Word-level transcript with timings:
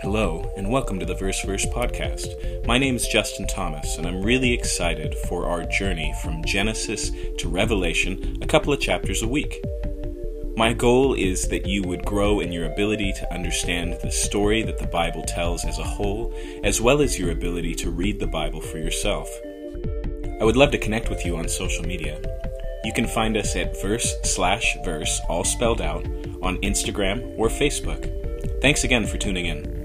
Hello, 0.00 0.48
and 0.56 0.70
welcome 0.70 1.00
to 1.00 1.04
the 1.04 1.16
Verse 1.16 1.42
Verse 1.42 1.66
podcast. 1.66 2.64
My 2.64 2.78
name 2.78 2.94
is 2.94 3.08
Justin 3.08 3.48
Thomas, 3.48 3.98
and 3.98 4.06
I'm 4.06 4.22
really 4.22 4.54
excited 4.54 5.12
for 5.26 5.46
our 5.46 5.64
journey 5.64 6.14
from 6.22 6.44
Genesis 6.44 7.10
to 7.38 7.48
Revelation, 7.48 8.38
a 8.40 8.46
couple 8.46 8.72
of 8.72 8.78
chapters 8.78 9.22
a 9.22 9.28
week. 9.28 9.60
My 10.56 10.72
goal 10.72 11.14
is 11.14 11.48
that 11.48 11.66
you 11.66 11.82
would 11.82 12.04
grow 12.04 12.38
in 12.38 12.52
your 12.52 12.66
ability 12.72 13.12
to 13.14 13.34
understand 13.34 13.98
the 14.00 14.12
story 14.12 14.62
that 14.62 14.78
the 14.78 14.86
Bible 14.86 15.24
tells 15.24 15.64
as 15.64 15.80
a 15.80 15.84
whole, 15.84 16.32
as 16.62 16.80
well 16.80 17.02
as 17.02 17.18
your 17.18 17.32
ability 17.32 17.74
to 17.74 17.90
read 17.90 18.20
the 18.20 18.26
Bible 18.28 18.60
for 18.60 18.78
yourself. 18.78 19.28
I 20.40 20.44
would 20.44 20.56
love 20.56 20.70
to 20.70 20.78
connect 20.78 21.10
with 21.10 21.26
you 21.26 21.36
on 21.36 21.48
social 21.48 21.84
media. 21.84 22.20
You 22.84 22.92
can 22.92 23.08
find 23.08 23.36
us 23.36 23.56
at 23.56 23.82
verse 23.82 24.14
slash 24.22 24.76
verse, 24.84 25.20
all 25.28 25.42
spelled 25.42 25.80
out, 25.80 26.06
on 26.40 26.56
Instagram 26.58 27.36
or 27.36 27.48
Facebook. 27.48 28.14
Thanks 28.62 28.84
again 28.84 29.04
for 29.04 29.18
tuning 29.18 29.46
in. 29.46 29.77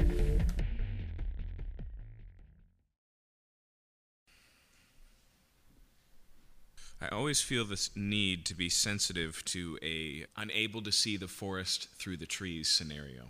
Always 7.34 7.42
feel 7.42 7.66
this 7.66 7.90
need 7.96 8.46
to 8.46 8.54
be 8.54 8.70
sensitive 8.70 9.44
to 9.44 9.76
a 9.82 10.24
unable 10.38 10.84
to 10.84 10.92
see 10.92 11.18
the 11.18 11.28
forest 11.28 11.88
through 11.98 12.16
the 12.16 12.28
trees 12.28 12.70
scenario. 12.70 13.24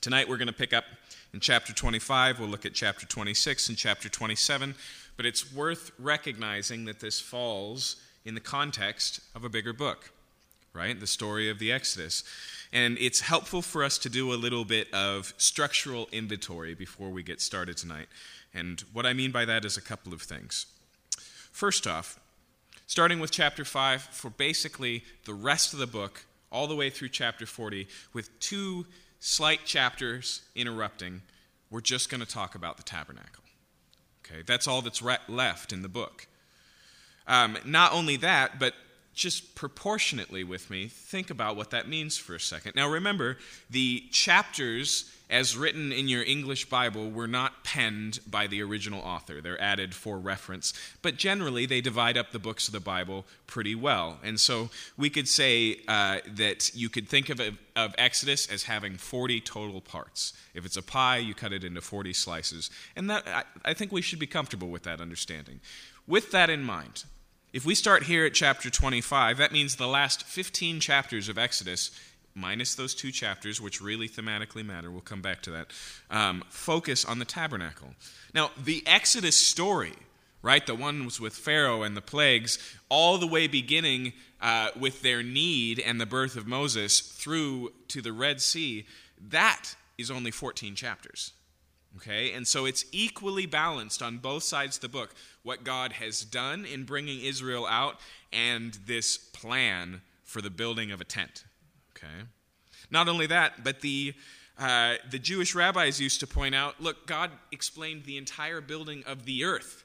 Tonight 0.00 0.28
we're 0.28 0.36
going 0.36 0.46
to 0.46 0.52
pick 0.52 0.72
up 0.72 0.84
in 1.34 1.40
chapter 1.40 1.72
25. 1.72 2.38
We'll 2.38 2.48
look 2.48 2.64
at 2.64 2.74
chapter 2.74 3.04
26 3.04 3.70
and 3.70 3.76
chapter 3.76 4.08
27, 4.08 4.76
but 5.16 5.26
it's 5.26 5.52
worth 5.52 5.90
recognizing 5.98 6.84
that 6.84 7.00
this 7.00 7.18
falls 7.18 7.96
in 8.24 8.36
the 8.36 8.40
context 8.40 9.22
of 9.34 9.42
a 9.42 9.48
bigger 9.48 9.72
book, 9.72 10.12
right? 10.72 11.00
The 11.00 11.08
story 11.08 11.50
of 11.50 11.58
the 11.58 11.72
Exodus. 11.72 12.22
And 12.72 12.96
it's 13.00 13.22
helpful 13.22 13.60
for 13.60 13.82
us 13.82 13.98
to 13.98 14.08
do 14.08 14.32
a 14.32 14.36
little 14.36 14.64
bit 14.64 14.86
of 14.94 15.34
structural 15.36 16.08
inventory 16.12 16.74
before 16.74 17.10
we 17.10 17.24
get 17.24 17.40
started 17.40 17.76
tonight. 17.76 18.06
And 18.54 18.84
what 18.92 19.04
I 19.04 19.14
mean 19.14 19.32
by 19.32 19.46
that 19.46 19.64
is 19.64 19.76
a 19.76 19.82
couple 19.82 20.12
of 20.12 20.22
things. 20.22 20.66
First 21.50 21.88
off, 21.88 22.20
starting 22.88 23.20
with 23.20 23.30
chapter 23.30 23.66
5 23.66 24.02
for 24.02 24.30
basically 24.30 25.04
the 25.26 25.34
rest 25.34 25.74
of 25.74 25.78
the 25.78 25.86
book, 25.86 26.24
all 26.50 26.66
the 26.66 26.74
way 26.74 26.88
through 26.88 27.10
chapter 27.10 27.44
40, 27.44 27.86
with 28.14 28.40
two 28.40 28.86
slight 29.20 29.64
chapters 29.66 30.40
interrupting, 30.56 31.20
we're 31.70 31.82
just 31.82 32.08
going 32.08 32.22
to 32.22 32.26
talk 32.26 32.54
about 32.54 32.78
the 32.78 32.82
tabernacle. 32.82 33.44
Okay, 34.24 34.42
that's 34.46 34.66
all 34.66 34.80
that's 34.80 35.02
re- 35.02 35.18
left 35.28 35.70
in 35.70 35.82
the 35.82 35.88
book. 35.88 36.26
Um, 37.26 37.58
not 37.66 37.92
only 37.92 38.16
that, 38.16 38.58
but 38.58 38.72
just 39.18 39.56
proportionately 39.56 40.44
with 40.44 40.70
me, 40.70 40.86
think 40.86 41.28
about 41.28 41.56
what 41.56 41.70
that 41.70 41.88
means 41.88 42.16
for 42.16 42.36
a 42.36 42.40
second. 42.40 42.76
Now, 42.76 42.88
remember, 42.88 43.36
the 43.68 44.04
chapters 44.12 45.12
as 45.28 45.56
written 45.56 45.92
in 45.92 46.08
your 46.08 46.22
English 46.22 46.70
Bible 46.70 47.10
were 47.10 47.26
not 47.26 47.64
penned 47.64 48.20
by 48.26 48.46
the 48.46 48.62
original 48.62 49.02
author. 49.02 49.40
They're 49.40 49.60
added 49.60 49.92
for 49.92 50.18
reference. 50.18 50.72
But 51.02 51.16
generally, 51.16 51.66
they 51.66 51.80
divide 51.80 52.16
up 52.16 52.30
the 52.30 52.38
books 52.38 52.68
of 52.68 52.72
the 52.72 52.80
Bible 52.80 53.26
pretty 53.46 53.74
well. 53.74 54.18
And 54.22 54.38
so 54.38 54.70
we 54.96 55.10
could 55.10 55.28
say 55.28 55.80
uh, 55.88 56.20
that 56.36 56.74
you 56.74 56.88
could 56.88 57.08
think 57.08 57.28
of, 57.28 57.40
of 57.76 57.94
Exodus 57.98 58.46
as 58.48 58.62
having 58.62 58.96
40 58.96 59.40
total 59.40 59.80
parts. 59.80 60.32
If 60.54 60.64
it's 60.64 60.76
a 60.76 60.82
pie, 60.82 61.18
you 61.18 61.34
cut 61.34 61.52
it 61.52 61.64
into 61.64 61.80
40 61.80 62.12
slices. 62.12 62.70
And 62.96 63.10
that, 63.10 63.26
I, 63.26 63.42
I 63.64 63.74
think 63.74 63.90
we 63.90 64.00
should 64.00 64.20
be 64.20 64.28
comfortable 64.28 64.68
with 64.68 64.84
that 64.84 65.00
understanding. 65.00 65.60
With 66.06 66.30
that 66.30 66.48
in 66.48 66.62
mind, 66.62 67.04
if 67.52 67.64
we 67.64 67.74
start 67.74 68.04
here 68.04 68.26
at 68.26 68.34
chapter 68.34 68.70
25, 68.70 69.38
that 69.38 69.52
means 69.52 69.76
the 69.76 69.86
last 69.86 70.24
15 70.24 70.80
chapters 70.80 71.28
of 71.28 71.38
Exodus 71.38 71.90
minus 72.34 72.74
those 72.74 72.94
two 72.94 73.10
chapters, 73.10 73.60
which 73.60 73.80
really 73.80 74.08
thematically 74.08 74.64
matter, 74.64 74.90
we'll 74.90 75.00
come 75.00 75.22
back 75.22 75.42
to 75.42 75.50
that, 75.50 75.68
um, 76.10 76.44
focus 76.48 77.04
on 77.04 77.18
the 77.18 77.24
tabernacle. 77.24 77.94
Now, 78.34 78.50
the 78.62 78.82
Exodus 78.86 79.36
story, 79.36 79.94
right, 80.42 80.64
the 80.64 80.74
ones 80.74 81.20
with 81.20 81.34
Pharaoh 81.34 81.82
and 81.82 81.96
the 81.96 82.02
plagues, 82.02 82.58
all 82.88 83.18
the 83.18 83.26
way 83.26 83.46
beginning 83.46 84.12
uh, 84.40 84.68
with 84.78 85.02
their 85.02 85.22
need 85.22 85.80
and 85.80 86.00
the 86.00 86.06
birth 86.06 86.36
of 86.36 86.46
Moses 86.46 87.00
through 87.00 87.72
to 87.88 88.00
the 88.00 88.12
Red 88.12 88.40
Sea, 88.40 88.86
that 89.30 89.74
is 89.96 90.10
only 90.10 90.30
14 90.30 90.74
chapters. 90.74 91.32
Okay, 91.98 92.32
and 92.32 92.46
so 92.46 92.64
it's 92.64 92.84
equally 92.92 93.44
balanced 93.44 94.02
on 94.02 94.18
both 94.18 94.44
sides 94.44 94.76
of 94.76 94.82
the 94.82 94.88
book 94.88 95.14
what 95.42 95.64
God 95.64 95.94
has 95.94 96.20
done 96.20 96.64
in 96.64 96.84
bringing 96.84 97.20
Israel 97.24 97.66
out 97.66 97.96
and 98.32 98.74
this 98.86 99.16
plan 99.16 100.02
for 100.22 100.40
the 100.40 100.50
building 100.50 100.92
of 100.92 101.00
a 101.00 101.04
tent. 101.04 101.44
Okay? 101.96 102.24
Not 102.88 103.08
only 103.08 103.26
that, 103.26 103.64
but 103.64 103.80
the, 103.80 104.14
uh, 104.58 104.94
the 105.10 105.18
Jewish 105.18 105.56
rabbis 105.56 106.00
used 106.00 106.20
to 106.20 106.26
point 106.28 106.54
out 106.54 106.80
look, 106.80 107.06
God 107.08 107.32
explained 107.50 108.04
the 108.04 108.16
entire 108.16 108.60
building 108.60 109.02
of 109.04 109.24
the 109.24 109.42
earth 109.42 109.82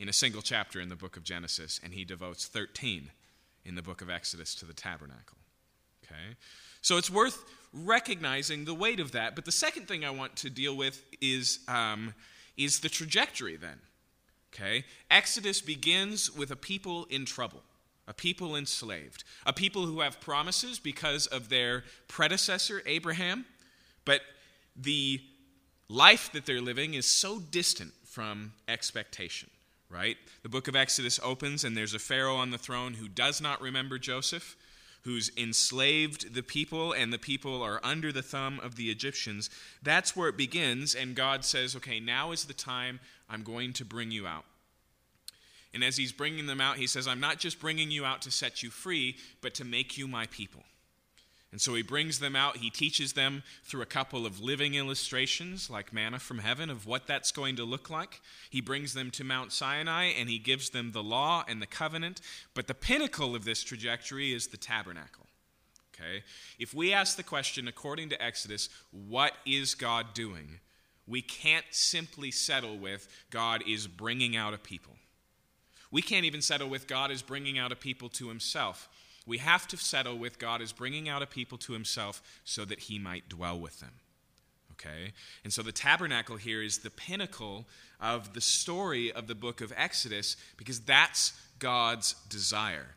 in 0.00 0.08
a 0.08 0.12
single 0.12 0.42
chapter 0.42 0.80
in 0.80 0.88
the 0.88 0.96
book 0.96 1.16
of 1.16 1.22
Genesis, 1.22 1.78
and 1.84 1.94
he 1.94 2.04
devotes 2.04 2.46
13 2.46 3.12
in 3.64 3.76
the 3.76 3.82
book 3.82 4.02
of 4.02 4.10
Exodus 4.10 4.56
to 4.56 4.64
the 4.64 4.72
tabernacle. 4.72 5.38
Okay? 6.04 6.36
So 6.82 6.96
it's 6.96 7.10
worth 7.10 7.44
recognizing 7.72 8.64
the 8.64 8.74
weight 8.74 9.00
of 9.00 9.12
that. 9.12 9.34
But 9.34 9.44
the 9.44 9.52
second 9.52 9.86
thing 9.88 10.04
I 10.04 10.10
want 10.10 10.36
to 10.36 10.50
deal 10.50 10.76
with 10.76 11.04
is, 11.20 11.60
um, 11.68 12.14
is 12.56 12.80
the 12.80 12.88
trajectory 12.88 13.56
then. 13.56 13.78
Okay? 14.52 14.84
Exodus 15.10 15.60
begins 15.60 16.30
with 16.30 16.50
a 16.50 16.56
people 16.56 17.06
in 17.10 17.24
trouble 17.24 17.62
a 18.10 18.14
people 18.14 18.56
enslaved, 18.56 19.22
a 19.46 19.52
people 19.52 19.86
who 19.86 20.00
have 20.00 20.20
promises 20.20 20.80
because 20.80 21.28
of 21.28 21.48
their 21.48 21.84
predecessor, 22.08 22.82
Abraham, 22.84 23.46
but 24.04 24.20
the 24.74 25.20
life 25.88 26.32
that 26.32 26.44
they're 26.44 26.60
living 26.60 26.94
is 26.94 27.06
so 27.06 27.38
distant 27.38 27.92
from 28.04 28.52
expectation, 28.66 29.48
right? 29.88 30.16
The 30.42 30.48
book 30.48 30.66
of 30.66 30.74
Exodus 30.74 31.20
opens, 31.22 31.62
and 31.62 31.76
there's 31.76 31.94
a 31.94 32.00
Pharaoh 32.00 32.34
on 32.34 32.50
the 32.50 32.58
throne 32.58 32.94
who 32.94 33.06
does 33.06 33.40
not 33.40 33.60
remember 33.62 33.96
Joseph, 33.96 34.56
who's 35.02 35.30
enslaved 35.36 36.34
the 36.34 36.42
people, 36.42 36.92
and 36.92 37.12
the 37.12 37.18
people 37.18 37.62
are 37.62 37.80
under 37.82 38.12
the 38.12 38.22
thumb 38.22 38.60
of 38.62 38.76
the 38.76 38.90
Egyptians. 38.90 39.48
That's 39.82 40.14
where 40.14 40.28
it 40.28 40.36
begins, 40.36 40.94
and 40.94 41.14
God 41.14 41.44
says, 41.44 41.74
okay, 41.76 42.00
now 42.00 42.32
is 42.32 42.44
the 42.44 42.52
time 42.52 43.00
I'm 43.28 43.42
going 43.42 43.72
to 43.74 43.84
bring 43.84 44.10
you 44.10 44.26
out. 44.26 44.44
And 45.72 45.84
as 45.84 45.96
he's 45.96 46.12
bringing 46.12 46.46
them 46.46 46.60
out, 46.60 46.76
he 46.76 46.86
says, 46.86 47.06
I'm 47.06 47.20
not 47.20 47.38
just 47.38 47.60
bringing 47.60 47.90
you 47.90 48.04
out 48.04 48.22
to 48.22 48.30
set 48.30 48.62
you 48.62 48.70
free, 48.70 49.16
but 49.40 49.54
to 49.54 49.64
make 49.64 49.96
you 49.96 50.08
my 50.08 50.26
people. 50.26 50.64
And 51.52 51.60
so 51.60 51.74
he 51.74 51.82
brings 51.82 52.20
them 52.20 52.36
out. 52.36 52.58
He 52.58 52.70
teaches 52.70 53.14
them 53.14 53.42
through 53.64 53.82
a 53.82 53.86
couple 53.86 54.24
of 54.24 54.40
living 54.40 54.74
illustrations, 54.74 55.68
like 55.68 55.92
manna 55.92 56.20
from 56.20 56.38
heaven, 56.38 56.70
of 56.70 56.86
what 56.86 57.08
that's 57.08 57.32
going 57.32 57.56
to 57.56 57.64
look 57.64 57.90
like. 57.90 58.20
He 58.50 58.60
brings 58.60 58.94
them 58.94 59.10
to 59.12 59.24
Mount 59.24 59.52
Sinai 59.52 60.04
and 60.04 60.28
he 60.28 60.38
gives 60.38 60.70
them 60.70 60.92
the 60.92 61.02
law 61.02 61.44
and 61.48 61.60
the 61.60 61.66
covenant. 61.66 62.20
But 62.54 62.68
the 62.68 62.74
pinnacle 62.74 63.34
of 63.34 63.44
this 63.44 63.64
trajectory 63.64 64.32
is 64.32 64.46
the 64.46 64.56
tabernacle. 64.56 65.26
Okay? 65.92 66.22
If 66.58 66.72
we 66.72 66.92
ask 66.92 67.16
the 67.16 67.24
question, 67.24 67.66
according 67.66 68.10
to 68.10 68.22
Exodus, 68.22 68.68
what 68.92 69.32
is 69.44 69.74
God 69.74 70.14
doing? 70.14 70.60
We 71.06 71.20
can't 71.20 71.66
simply 71.70 72.30
settle 72.30 72.78
with 72.78 73.08
God 73.30 73.64
is 73.66 73.88
bringing 73.88 74.36
out 74.36 74.54
a 74.54 74.58
people. 74.58 74.94
We 75.90 76.02
can't 76.02 76.24
even 76.24 76.42
settle 76.42 76.68
with 76.68 76.86
God 76.86 77.10
is 77.10 77.22
bringing 77.22 77.58
out 77.58 77.72
a 77.72 77.76
people 77.76 78.08
to 78.10 78.28
himself. 78.28 78.88
We 79.26 79.38
have 79.38 79.66
to 79.68 79.76
settle 79.76 80.16
with 80.16 80.38
God 80.38 80.62
as 80.62 80.72
bringing 80.72 81.08
out 81.08 81.22
a 81.22 81.26
people 81.26 81.58
to 81.58 81.72
himself 81.72 82.22
so 82.44 82.64
that 82.64 82.80
he 82.80 82.98
might 82.98 83.28
dwell 83.28 83.58
with 83.58 83.80
them. 83.80 83.92
Okay? 84.72 85.12
And 85.44 85.52
so 85.52 85.62
the 85.62 85.72
tabernacle 85.72 86.36
here 86.36 86.62
is 86.62 86.78
the 86.78 86.90
pinnacle 86.90 87.66
of 88.00 88.32
the 88.32 88.40
story 88.40 89.12
of 89.12 89.26
the 89.26 89.34
book 89.34 89.60
of 89.60 89.72
Exodus 89.76 90.36
because 90.56 90.80
that's 90.80 91.38
God's 91.58 92.14
desire. 92.28 92.94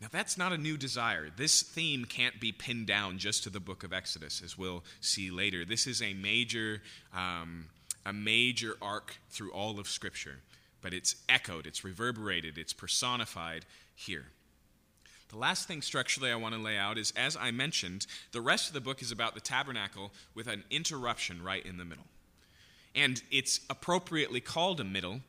Now, 0.00 0.08
that's 0.10 0.36
not 0.36 0.52
a 0.52 0.58
new 0.58 0.76
desire. 0.76 1.28
This 1.34 1.62
theme 1.62 2.04
can't 2.04 2.38
be 2.38 2.52
pinned 2.52 2.86
down 2.86 3.16
just 3.16 3.44
to 3.44 3.50
the 3.50 3.60
book 3.60 3.82
of 3.82 3.94
Exodus, 3.94 4.42
as 4.44 4.58
we'll 4.58 4.84
see 5.00 5.30
later. 5.30 5.64
This 5.64 5.86
is 5.86 6.02
a 6.02 6.12
major, 6.12 6.82
um, 7.14 7.66
a 8.04 8.12
major 8.12 8.76
arc 8.82 9.16
through 9.30 9.52
all 9.52 9.78
of 9.78 9.88
Scripture 9.88 10.40
but 10.86 10.94
it's 10.94 11.16
echoed, 11.28 11.66
it's 11.66 11.82
reverberated, 11.82 12.58
it's 12.58 12.72
personified 12.72 13.64
here. 13.96 14.26
The 15.28 15.38
last 15.38 15.66
thing 15.66 15.82
structurally 15.82 16.30
I 16.30 16.36
want 16.36 16.54
to 16.54 16.60
lay 16.60 16.76
out 16.76 16.98
is, 16.98 17.12
as 17.16 17.36
I 17.36 17.50
mentioned, 17.50 18.06
the 18.32 18.40
rest 18.40 18.68
of 18.68 18.74
the 18.74 18.80
book 18.80 19.02
is 19.02 19.10
about 19.10 19.34
the 19.34 19.40
tabernacle 19.40 20.12
with 20.34 20.46
an 20.46 20.64
interruption 20.70 21.42
right 21.42 21.64
in 21.64 21.78
the 21.78 21.84
middle. 21.84 22.04
And 22.94 23.20
it's 23.30 23.60
appropriately 23.68 24.40
called 24.40 24.80
a 24.80 24.84
middle 24.84 25.20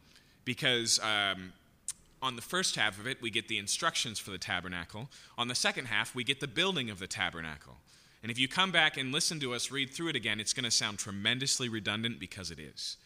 because 0.45 0.99
um, 0.99 1.51
on 2.21 2.35
the 2.35 2.41
first 2.41 2.75
half 2.75 2.99
of 2.99 3.07
it, 3.07 3.21
we 3.21 3.29
get 3.29 3.47
the 3.47 3.57
instructions 3.57 4.19
for 4.19 4.31
the 4.31 4.37
tabernacle. 4.37 5.09
On 5.37 5.47
the 5.47 5.55
second 5.55 5.85
half, 5.85 6.15
we 6.15 6.23
get 6.23 6.39
the 6.39 6.47
building 6.47 6.89
of 6.89 6.99
the 6.99 7.07
tabernacle. 7.07 7.75
And 8.23 8.31
if 8.31 8.39
you 8.39 8.47
come 8.47 8.71
back 8.71 8.97
and 8.97 9.11
listen 9.11 9.39
to 9.41 9.53
us 9.53 9.71
read 9.71 9.91
through 9.91 10.09
it 10.09 10.15
again, 10.15 10.39
it's 10.39 10.53
going 10.53 10.63
to 10.63 10.71
sound 10.71 10.99
tremendously 10.99 11.69
redundant 11.69 12.19
because 12.19 12.51
it 12.51 12.59
is. 12.59 12.97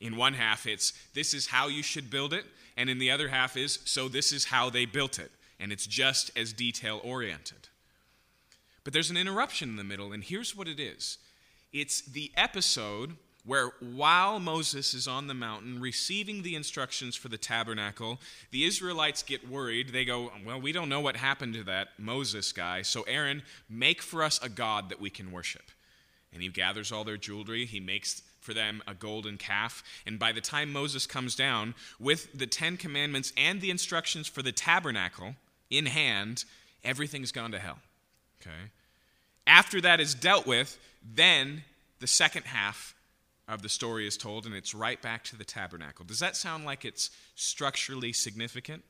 In 0.00 0.16
one 0.16 0.34
half, 0.34 0.66
it's 0.66 0.92
this 1.14 1.34
is 1.34 1.46
how 1.46 1.68
you 1.68 1.82
should 1.82 2.10
build 2.10 2.32
it, 2.32 2.44
and 2.76 2.90
in 2.90 2.98
the 2.98 3.10
other 3.10 3.28
half 3.28 3.56
is 3.56 3.78
so 3.84 4.08
this 4.08 4.32
is 4.32 4.46
how 4.46 4.68
they 4.68 4.84
built 4.84 5.18
it, 5.18 5.30
and 5.58 5.72
it's 5.72 5.86
just 5.86 6.30
as 6.36 6.52
detail 6.52 7.00
oriented. 7.04 7.68
But 8.82 8.92
there's 8.92 9.10
an 9.10 9.16
interruption 9.16 9.70
in 9.70 9.76
the 9.76 9.84
middle, 9.84 10.12
and 10.12 10.22
here's 10.22 10.54
what 10.54 10.68
it 10.68 10.78
is 10.78 11.18
it's 11.72 12.02
the 12.02 12.30
episode 12.36 13.16
where 13.46 13.72
while 13.80 14.40
Moses 14.40 14.94
is 14.94 15.06
on 15.06 15.26
the 15.26 15.34
mountain 15.34 15.80
receiving 15.80 16.42
the 16.42 16.54
instructions 16.54 17.14
for 17.14 17.28
the 17.28 17.36
tabernacle, 17.36 18.18
the 18.50 18.64
Israelites 18.64 19.22
get 19.22 19.48
worried. 19.48 19.90
They 19.90 20.04
go, 20.04 20.32
Well, 20.46 20.60
we 20.60 20.72
don't 20.72 20.88
know 20.88 21.00
what 21.00 21.16
happened 21.16 21.54
to 21.54 21.64
that 21.64 21.88
Moses 21.98 22.52
guy, 22.52 22.82
so 22.82 23.02
Aaron, 23.02 23.42
make 23.68 24.02
for 24.02 24.22
us 24.22 24.40
a 24.42 24.48
God 24.48 24.88
that 24.88 25.00
we 25.00 25.10
can 25.10 25.30
worship. 25.30 25.70
And 26.32 26.42
he 26.42 26.48
gathers 26.48 26.90
all 26.90 27.04
their 27.04 27.16
jewelry, 27.16 27.66
he 27.66 27.80
makes 27.80 28.22
for 28.40 28.54
them 28.54 28.82
a 28.86 28.94
golden 28.94 29.38
calf. 29.38 29.82
And 30.06 30.18
by 30.18 30.32
the 30.32 30.40
time 30.40 30.72
Moses 30.72 31.06
comes 31.06 31.34
down 31.34 31.74
with 31.98 32.32
the 32.36 32.46
Ten 32.46 32.76
Commandments 32.76 33.32
and 33.36 33.60
the 33.60 33.70
instructions 33.70 34.28
for 34.28 34.42
the 34.42 34.52
tabernacle 34.52 35.34
in 35.70 35.86
hand, 35.86 36.44
everything's 36.82 37.32
gone 37.32 37.52
to 37.52 37.58
hell. 37.58 37.78
Okay? 38.40 38.70
After 39.46 39.80
that 39.80 40.00
is 40.00 40.14
dealt 40.14 40.46
with, 40.46 40.78
then 41.02 41.64
the 42.00 42.06
second 42.06 42.44
half 42.46 42.94
of 43.46 43.62
the 43.62 43.68
story 43.68 44.06
is 44.06 44.16
told, 44.16 44.46
and 44.46 44.54
it's 44.54 44.74
right 44.74 45.00
back 45.00 45.24
to 45.24 45.36
the 45.36 45.44
tabernacle. 45.44 46.04
Does 46.04 46.18
that 46.20 46.36
sound 46.36 46.64
like 46.64 46.84
it's 46.84 47.10
structurally 47.34 48.12
significant? 48.12 48.82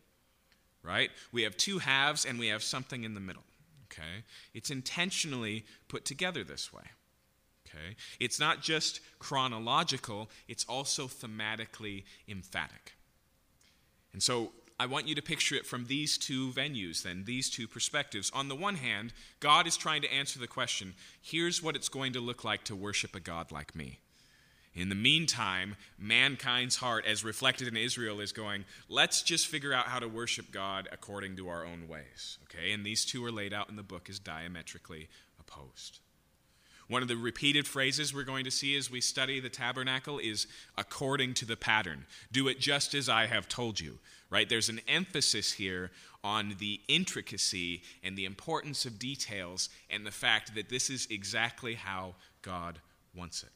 Right? 0.82 1.10
We 1.32 1.42
have 1.42 1.56
two 1.56 1.78
halves 1.78 2.24
and 2.24 2.38
we 2.38 2.48
have 2.48 2.62
something 2.62 3.04
in 3.04 3.14
the 3.14 3.20
middle. 3.20 3.42
Okay? 3.86 4.24
It's 4.52 4.70
intentionally 4.70 5.64
put 5.88 6.04
together 6.04 6.44
this 6.44 6.72
way. 6.72 6.82
Okay? 7.66 7.96
It's 8.20 8.38
not 8.38 8.62
just 8.62 9.00
chronological, 9.18 10.30
it's 10.46 10.64
also 10.68 11.06
thematically 11.06 12.04
emphatic. 12.28 12.94
And 14.12 14.22
so 14.22 14.52
I 14.78 14.86
want 14.86 15.06
you 15.06 15.14
to 15.14 15.22
picture 15.22 15.54
it 15.54 15.66
from 15.66 15.84
these 15.84 16.18
two 16.18 16.50
venues, 16.50 17.02
then, 17.02 17.24
these 17.26 17.48
two 17.48 17.68
perspectives. 17.68 18.30
On 18.34 18.48
the 18.48 18.56
one 18.56 18.74
hand, 18.76 19.12
God 19.38 19.66
is 19.68 19.76
trying 19.76 20.02
to 20.02 20.12
answer 20.12 20.38
the 20.38 20.48
question 20.48 20.94
here's 21.22 21.62
what 21.62 21.76
it's 21.76 21.88
going 21.88 22.12
to 22.14 22.20
look 22.20 22.42
like 22.42 22.64
to 22.64 22.74
worship 22.74 23.14
a 23.14 23.20
God 23.20 23.52
like 23.52 23.76
me. 23.76 24.00
In 24.74 24.88
the 24.88 24.96
meantime, 24.96 25.76
mankind's 25.96 26.76
heart, 26.76 27.06
as 27.06 27.22
reflected 27.22 27.68
in 27.68 27.76
Israel, 27.76 28.18
is 28.18 28.32
going, 28.32 28.64
let's 28.88 29.22
just 29.22 29.46
figure 29.46 29.72
out 29.72 29.86
how 29.86 30.00
to 30.00 30.08
worship 30.08 30.50
God 30.50 30.88
according 30.90 31.36
to 31.36 31.48
our 31.48 31.64
own 31.64 31.86
ways. 31.86 32.38
Okay? 32.44 32.72
And 32.72 32.84
these 32.84 33.04
two 33.04 33.24
are 33.24 33.30
laid 33.30 33.52
out 33.52 33.70
in 33.70 33.76
the 33.76 33.84
book 33.84 34.08
as 34.10 34.18
diametrically 34.18 35.08
opposed. 35.38 36.00
One 36.88 37.02
of 37.02 37.08
the 37.08 37.16
repeated 37.16 37.66
phrases 37.66 38.12
we're 38.12 38.24
going 38.24 38.44
to 38.44 38.50
see 38.50 38.76
as 38.76 38.90
we 38.90 39.00
study 39.00 39.40
the 39.40 39.48
tabernacle 39.48 40.18
is 40.18 40.46
according 40.76 41.34
to 41.34 41.46
the 41.46 41.56
pattern. 41.56 42.04
Do 42.30 42.48
it 42.48 42.58
just 42.58 42.94
as 42.94 43.08
I 43.08 43.26
have 43.26 43.48
told 43.48 43.80
you. 43.80 44.00
Right? 44.30 44.48
There's 44.48 44.68
an 44.68 44.80
emphasis 44.88 45.52
here 45.52 45.90
on 46.24 46.56
the 46.58 46.80
intricacy 46.88 47.82
and 48.02 48.16
the 48.16 48.24
importance 48.24 48.86
of 48.86 48.98
details 48.98 49.68
and 49.90 50.06
the 50.06 50.10
fact 50.10 50.54
that 50.54 50.68
this 50.68 50.90
is 50.90 51.06
exactly 51.10 51.74
how 51.74 52.14
God 52.42 52.80
wants 53.14 53.42
it. 53.42 53.50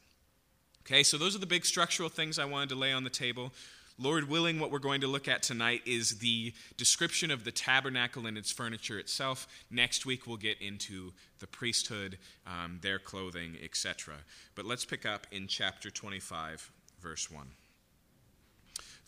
Okay, 0.82 1.02
so 1.02 1.18
those 1.18 1.34
are 1.34 1.40
the 1.40 1.46
big 1.46 1.64
structural 1.64 2.08
things 2.08 2.38
I 2.38 2.44
wanted 2.44 2.70
to 2.70 2.74
lay 2.74 2.92
on 2.92 3.04
the 3.04 3.10
table. 3.10 3.52
Lord 4.00 4.28
willing, 4.28 4.60
what 4.60 4.70
we're 4.70 4.78
going 4.78 5.00
to 5.00 5.08
look 5.08 5.26
at 5.26 5.42
tonight 5.42 5.82
is 5.84 6.18
the 6.18 6.52
description 6.76 7.32
of 7.32 7.42
the 7.42 7.50
tabernacle 7.50 8.26
and 8.26 8.38
its 8.38 8.52
furniture 8.52 8.98
itself. 8.98 9.48
Next 9.70 10.06
week, 10.06 10.26
we'll 10.26 10.36
get 10.36 10.62
into 10.62 11.12
the 11.40 11.48
priesthood, 11.48 12.16
um, 12.46 12.78
their 12.80 13.00
clothing, 13.00 13.56
etc. 13.62 14.14
But 14.54 14.66
let's 14.66 14.84
pick 14.84 15.04
up 15.04 15.26
in 15.32 15.48
chapter 15.48 15.90
25, 15.90 16.70
verse 17.00 17.28
1. 17.28 17.48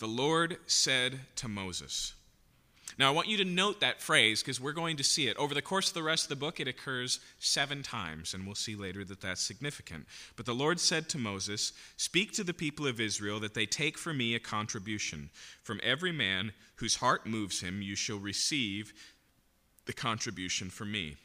The 0.01 0.09
Lord 0.09 0.57
said 0.67 1.21
to 1.37 1.47
Moses, 1.47 2.15
now, 2.99 3.09
I 3.09 3.15
want 3.15 3.29
you 3.29 3.39
to 3.39 3.45
note 3.45 3.81
that 3.81 4.03
phrase 4.03 4.43
because 4.43 4.61
we're 4.61 4.73
going 4.73 4.99
to 4.99 5.05
see 5.05 5.27
it. 5.29 5.37
Over 5.39 5.55
the 5.55 5.63
course 5.63 5.89
of 5.89 5.95
the 5.95 6.03
rest 6.03 6.25
of 6.25 6.29
the 6.29 6.37
book, 6.37 6.61
it 6.61 6.69
occurs 6.69 7.21
seven 7.39 7.83
times, 7.83 8.35
and 8.35 8.45
we'll 8.45 8.55
see 8.55 8.75
later 8.75 9.05
that 9.05 9.23
that's 9.23 9.41
significant. 9.41 10.07
But 10.37 10.45
the 10.45 10.55
Lord 10.55 10.79
said 10.81 11.09
to 11.09 11.19
Moses, 11.19 11.73
Speak 11.97 12.33
to 12.33 12.45
the 12.45 12.53
people 12.53 12.87
of 12.87 13.01
Israel 13.01 13.41
that 13.41 13.55
they 13.55 13.65
take 13.65 13.97
for 13.97 14.13
me 14.13 14.35
a 14.35 14.41
contribution. 14.41 15.31
From 15.63 15.81
every 15.83 16.13
man 16.13 16.53
whose 16.77 16.97
heart 16.97 17.27
moves 17.27 17.61
him, 17.61 17.81
you 17.81 17.95
shall 17.95 18.19
receive 18.19 18.93
the 19.87 19.95
contribution 19.95 20.69
from 20.69 20.93
me. 20.93 21.17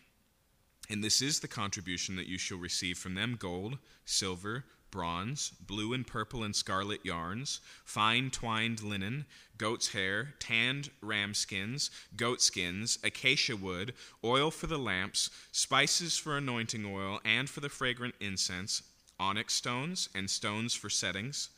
And 0.89 1.04
this 1.04 1.22
is 1.22 1.39
the 1.39 1.48
contribution 1.48 2.16
that 2.16 2.27
you 2.27 2.38
shall 2.38 2.57
receive 2.57 2.98
from 2.98 3.16
them 3.16 3.36
gold, 3.38 3.80
silver, 4.06 4.63
bronze, 4.91 5.51
blue 5.59 5.93
and 5.93 6.05
purple 6.05 6.43
and 6.43 6.55
scarlet 6.55 7.05
yarns, 7.05 7.59
fine 7.83 8.29
twined 8.29 8.81
linen, 8.81 9.25
goat's 9.57 9.89
hair, 9.89 10.33
tanned 10.39 10.89
ram 11.01 11.33
skins, 11.33 11.91
goat 12.15 12.41
skins, 12.41 12.99
acacia 13.03 13.55
wood, 13.55 13.93
oil 14.23 14.51
for 14.51 14.67
the 14.67 14.77
lamps, 14.77 15.29
spices 15.51 16.17
for 16.17 16.37
anointing 16.37 16.85
oil 16.85 17.19
and 17.25 17.49
for 17.49 17.59
the 17.59 17.69
fragrant 17.69 18.15
incense, 18.19 18.83
onyx 19.19 19.53
stones 19.53 20.09
and 20.13 20.29
stones 20.29 20.73
for 20.73 20.89
settings, 20.89 21.49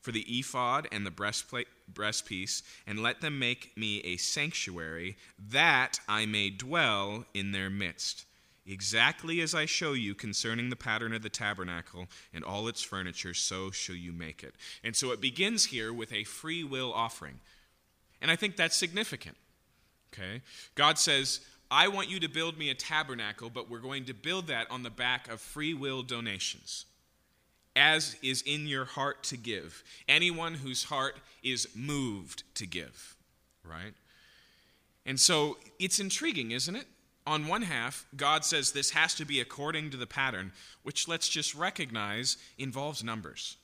for 0.00 0.12
the 0.12 0.26
ephod 0.28 0.88
and 0.90 1.06
the 1.06 1.10
breastplate 1.10 1.68
breastpiece, 1.92 2.62
and 2.86 3.02
let 3.02 3.20
them 3.20 3.38
make 3.38 3.76
me 3.76 4.00
a 4.00 4.16
sanctuary 4.16 5.16
that 5.38 6.00
I 6.08 6.26
may 6.26 6.50
dwell 6.50 7.26
in 7.34 7.52
their 7.52 7.70
midst 7.70 8.26
Exactly 8.64 9.40
as 9.40 9.54
I 9.54 9.66
show 9.66 9.92
you 9.92 10.14
concerning 10.14 10.70
the 10.70 10.76
pattern 10.76 11.12
of 11.12 11.22
the 11.22 11.28
tabernacle 11.28 12.06
and 12.32 12.44
all 12.44 12.68
its 12.68 12.82
furniture, 12.82 13.34
so 13.34 13.72
shall 13.72 13.96
you 13.96 14.12
make 14.12 14.44
it. 14.44 14.54
And 14.84 14.94
so 14.94 15.10
it 15.10 15.20
begins 15.20 15.66
here 15.66 15.92
with 15.92 16.12
a 16.12 16.24
free 16.24 16.62
will 16.62 16.92
offering. 16.92 17.40
And 18.20 18.30
I 18.30 18.36
think 18.36 18.56
that's 18.56 18.76
significant. 18.76 19.36
Okay? 20.12 20.42
God 20.76 20.98
says, 20.98 21.40
I 21.72 21.88
want 21.88 22.08
you 22.08 22.20
to 22.20 22.28
build 22.28 22.56
me 22.56 22.70
a 22.70 22.74
tabernacle, 22.74 23.50
but 23.50 23.68
we're 23.68 23.80
going 23.80 24.04
to 24.04 24.14
build 24.14 24.46
that 24.46 24.70
on 24.70 24.82
the 24.82 24.90
back 24.90 25.28
of 25.28 25.40
free 25.40 25.74
will 25.74 26.02
donations, 26.02 26.84
as 27.74 28.16
is 28.22 28.42
in 28.42 28.68
your 28.68 28.84
heart 28.84 29.24
to 29.24 29.36
give. 29.36 29.82
Anyone 30.06 30.54
whose 30.54 30.84
heart 30.84 31.16
is 31.42 31.66
moved 31.74 32.44
to 32.56 32.66
give, 32.66 33.16
right? 33.64 33.94
And 35.04 35.18
so 35.18 35.56
it's 35.80 35.98
intriguing, 35.98 36.52
isn't 36.52 36.76
it? 36.76 36.86
On 37.26 37.46
one 37.46 37.62
half, 37.62 38.06
God 38.16 38.44
says 38.44 38.72
this 38.72 38.90
has 38.90 39.14
to 39.14 39.24
be 39.24 39.40
according 39.40 39.90
to 39.90 39.96
the 39.96 40.06
pattern, 40.06 40.52
which 40.82 41.06
let's 41.06 41.28
just 41.28 41.54
recognize 41.54 42.36
involves 42.58 43.04
numbers, 43.04 43.56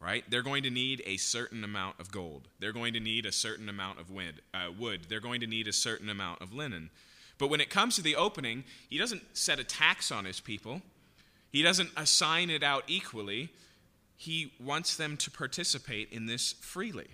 right? 0.00 0.24
They're 0.28 0.42
going 0.42 0.64
to 0.64 0.70
need 0.70 1.02
a 1.06 1.16
certain 1.16 1.62
amount 1.62 2.00
of 2.00 2.10
gold. 2.10 2.48
They're 2.58 2.72
going 2.72 2.94
to 2.94 3.00
need 3.00 3.26
a 3.26 3.32
certain 3.32 3.68
amount 3.68 4.00
of 4.00 4.10
wood. 4.10 4.42
Uh, 4.52 4.70
wood. 4.76 5.06
They're 5.08 5.20
going 5.20 5.40
to 5.40 5.46
need 5.46 5.68
a 5.68 5.72
certain 5.72 6.08
amount 6.08 6.42
of 6.42 6.52
linen. 6.52 6.90
But 7.38 7.48
when 7.48 7.60
it 7.60 7.70
comes 7.70 7.96
to 7.96 8.02
the 8.02 8.16
opening, 8.16 8.64
he 8.88 8.98
doesn't 8.98 9.22
set 9.36 9.58
a 9.58 9.64
tax 9.64 10.10
on 10.10 10.24
his 10.24 10.40
people, 10.40 10.82
he 11.52 11.62
doesn't 11.62 11.90
assign 11.96 12.50
it 12.50 12.62
out 12.62 12.84
equally. 12.86 13.50
He 14.16 14.52
wants 14.60 14.96
them 14.98 15.16
to 15.16 15.30
participate 15.30 16.12
in 16.12 16.26
this 16.26 16.52
freely 16.52 17.08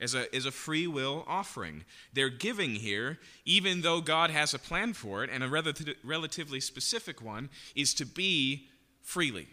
as 0.00 0.14
a, 0.14 0.34
as 0.34 0.46
a 0.46 0.50
free 0.50 0.86
will 0.86 1.24
offering. 1.26 1.84
They're 2.12 2.28
giving 2.28 2.76
here, 2.76 3.18
even 3.44 3.82
though 3.82 4.00
God 4.00 4.30
has 4.30 4.54
a 4.54 4.58
plan 4.58 4.92
for 4.92 5.24
it, 5.24 5.30
and 5.30 5.42
a 5.42 5.48
rel- 5.48 5.72
relatively 6.04 6.60
specific 6.60 7.22
one, 7.22 7.48
is 7.74 7.94
to 7.94 8.06
be 8.06 8.68
freely, 9.02 9.48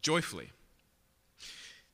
joyfully. 0.00 0.50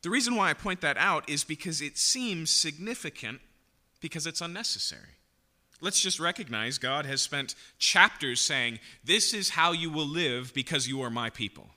The 0.03 0.11
reason 0.11 0.35
why 0.35 0.51
I 0.51 0.55
point 0.55 0.81
that 0.81 0.97
out 0.97 1.29
is 1.29 1.45
because 1.45 1.81
it 1.81 1.97
seems 1.97 2.51
significant 2.51 3.41
because 4.01 4.27
it's 4.27 4.41
unnecessary. 4.41 5.17
Let's 5.81 6.01
just 6.01 6.21
recognize 6.21 6.79
God 6.79 7.07
has 7.07 7.23
spent 7.23 7.55
chapters 7.79 8.41
saying, 8.41 8.81
This 9.05 9.33
is 9.33 9.51
how 9.51 9.73
you 9.73 9.91
will 9.91 10.07
live 10.07 10.53
because 10.55 10.89
you 10.89 11.03
are 11.03 11.11
my 11.11 11.31
people. 11.31 11.71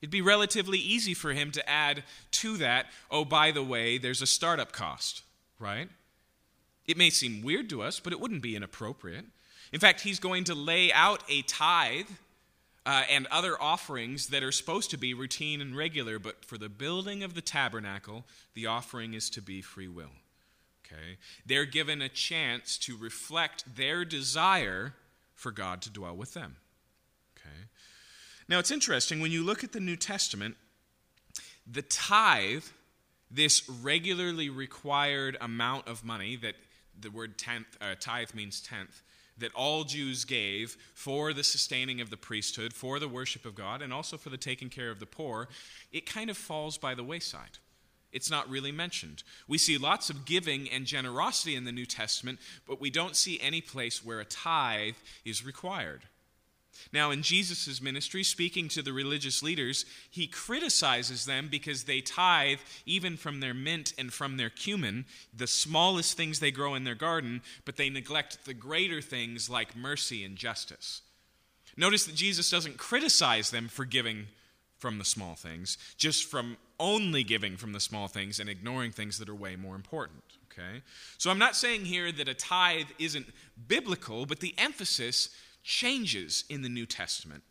It'd 0.00 0.10
be 0.10 0.22
relatively 0.22 0.78
easy 0.78 1.14
for 1.14 1.32
him 1.32 1.50
to 1.52 1.68
add 1.68 2.04
to 2.32 2.56
that, 2.58 2.86
oh, 3.10 3.24
by 3.24 3.50
the 3.50 3.62
way, 3.62 3.98
there's 3.98 4.22
a 4.22 4.26
startup 4.26 4.72
cost 4.72 5.22
right? 5.58 5.88
It 6.86 6.96
may 6.96 7.10
seem 7.10 7.42
weird 7.42 7.68
to 7.70 7.82
us, 7.82 8.00
but 8.00 8.12
it 8.12 8.20
wouldn't 8.20 8.42
be 8.42 8.56
inappropriate. 8.56 9.26
In 9.72 9.80
fact, 9.80 10.00
he's 10.00 10.18
going 10.18 10.44
to 10.44 10.54
lay 10.54 10.92
out 10.92 11.22
a 11.28 11.42
tithe 11.42 12.08
uh, 12.86 13.02
and 13.10 13.26
other 13.26 13.60
offerings 13.60 14.28
that 14.28 14.42
are 14.42 14.52
supposed 14.52 14.90
to 14.90 14.96
be 14.96 15.12
routine 15.12 15.60
and 15.60 15.76
regular, 15.76 16.18
but 16.18 16.44
for 16.44 16.56
the 16.56 16.70
building 16.70 17.22
of 17.22 17.34
the 17.34 17.42
tabernacle, 17.42 18.24
the 18.54 18.66
offering 18.66 19.12
is 19.12 19.28
to 19.30 19.42
be 19.42 19.60
free 19.60 19.88
will. 19.88 20.12
Okay? 20.86 21.18
They're 21.44 21.66
given 21.66 22.00
a 22.00 22.08
chance 22.08 22.78
to 22.78 22.96
reflect 22.96 23.76
their 23.76 24.06
desire 24.06 24.94
for 25.34 25.52
God 25.52 25.82
to 25.82 25.90
dwell 25.90 26.16
with 26.16 26.32
them. 26.32 26.56
Okay? 27.36 27.66
Now, 28.48 28.58
it's 28.58 28.70
interesting 28.70 29.20
when 29.20 29.32
you 29.32 29.44
look 29.44 29.62
at 29.62 29.72
the 29.72 29.80
New 29.80 29.96
Testament, 29.96 30.56
the 31.70 31.82
tithe 31.82 32.64
this 33.30 33.68
regularly 33.68 34.48
required 34.48 35.36
amount 35.40 35.88
of 35.88 36.04
money 36.04 36.36
that 36.36 36.54
the 37.00 37.10
word 37.10 37.38
tenth, 37.38 37.66
uh, 37.80 37.94
tithe 37.98 38.34
means 38.34 38.60
tenth, 38.60 39.02
that 39.38 39.54
all 39.54 39.84
Jews 39.84 40.24
gave 40.24 40.76
for 40.94 41.32
the 41.32 41.44
sustaining 41.44 42.00
of 42.00 42.10
the 42.10 42.16
priesthood, 42.16 42.72
for 42.72 42.98
the 42.98 43.08
worship 43.08 43.44
of 43.44 43.54
God, 43.54 43.82
and 43.82 43.92
also 43.92 44.16
for 44.16 44.30
the 44.30 44.36
taking 44.36 44.68
care 44.68 44.90
of 44.90 44.98
the 44.98 45.06
poor, 45.06 45.48
it 45.92 46.06
kind 46.06 46.30
of 46.30 46.36
falls 46.36 46.76
by 46.76 46.94
the 46.94 47.04
wayside. 47.04 47.58
It's 48.10 48.30
not 48.30 48.48
really 48.48 48.72
mentioned. 48.72 49.22
We 49.46 49.58
see 49.58 49.76
lots 49.76 50.08
of 50.10 50.24
giving 50.24 50.68
and 50.70 50.86
generosity 50.86 51.54
in 51.54 51.64
the 51.64 51.72
New 51.72 51.86
Testament, 51.86 52.38
but 52.66 52.80
we 52.80 52.90
don't 52.90 53.14
see 53.14 53.38
any 53.40 53.60
place 53.60 54.04
where 54.04 54.20
a 54.20 54.24
tithe 54.24 54.94
is 55.24 55.44
required. 55.44 56.02
Now, 56.92 57.10
in 57.10 57.22
Jesus' 57.22 57.80
ministry, 57.80 58.24
speaking 58.24 58.68
to 58.68 58.82
the 58.82 58.92
religious 58.92 59.42
leaders, 59.42 59.84
he 60.10 60.26
criticizes 60.26 61.26
them 61.26 61.48
because 61.50 61.84
they 61.84 62.00
tithe 62.00 62.60
even 62.86 63.16
from 63.16 63.40
their 63.40 63.54
mint 63.54 63.92
and 63.98 64.12
from 64.12 64.36
their 64.36 64.50
cumin, 64.50 65.04
the 65.36 65.46
smallest 65.46 66.16
things 66.16 66.40
they 66.40 66.50
grow 66.50 66.74
in 66.74 66.84
their 66.84 66.94
garden, 66.94 67.42
but 67.64 67.76
they 67.76 67.90
neglect 67.90 68.44
the 68.44 68.54
greater 68.54 69.00
things 69.00 69.50
like 69.50 69.76
mercy 69.76 70.24
and 70.24 70.36
justice. 70.36 71.02
Notice 71.76 72.04
that 72.06 72.14
Jesus 72.14 72.50
doesn't 72.50 72.76
criticize 72.76 73.50
them 73.50 73.68
for 73.68 73.84
giving 73.84 74.26
from 74.78 74.98
the 74.98 75.04
small 75.04 75.34
things, 75.34 75.76
just 75.96 76.24
from 76.24 76.56
only 76.80 77.24
giving 77.24 77.56
from 77.56 77.72
the 77.72 77.80
small 77.80 78.08
things 78.08 78.38
and 78.40 78.48
ignoring 78.48 78.92
things 78.92 79.18
that 79.18 79.28
are 79.28 79.34
way 79.34 79.56
more 79.56 79.74
important. 79.74 80.22
Okay? 80.52 80.82
So 81.18 81.30
I'm 81.30 81.38
not 81.38 81.56
saying 81.56 81.84
here 81.84 82.10
that 82.12 82.28
a 82.28 82.34
tithe 82.34 82.88
isn't 82.98 83.26
biblical, 83.66 84.26
but 84.26 84.40
the 84.40 84.54
emphasis 84.58 85.30
changes 85.68 86.44
in 86.48 86.62
the 86.62 86.68
New 86.68 86.86
Testament. 86.86 87.42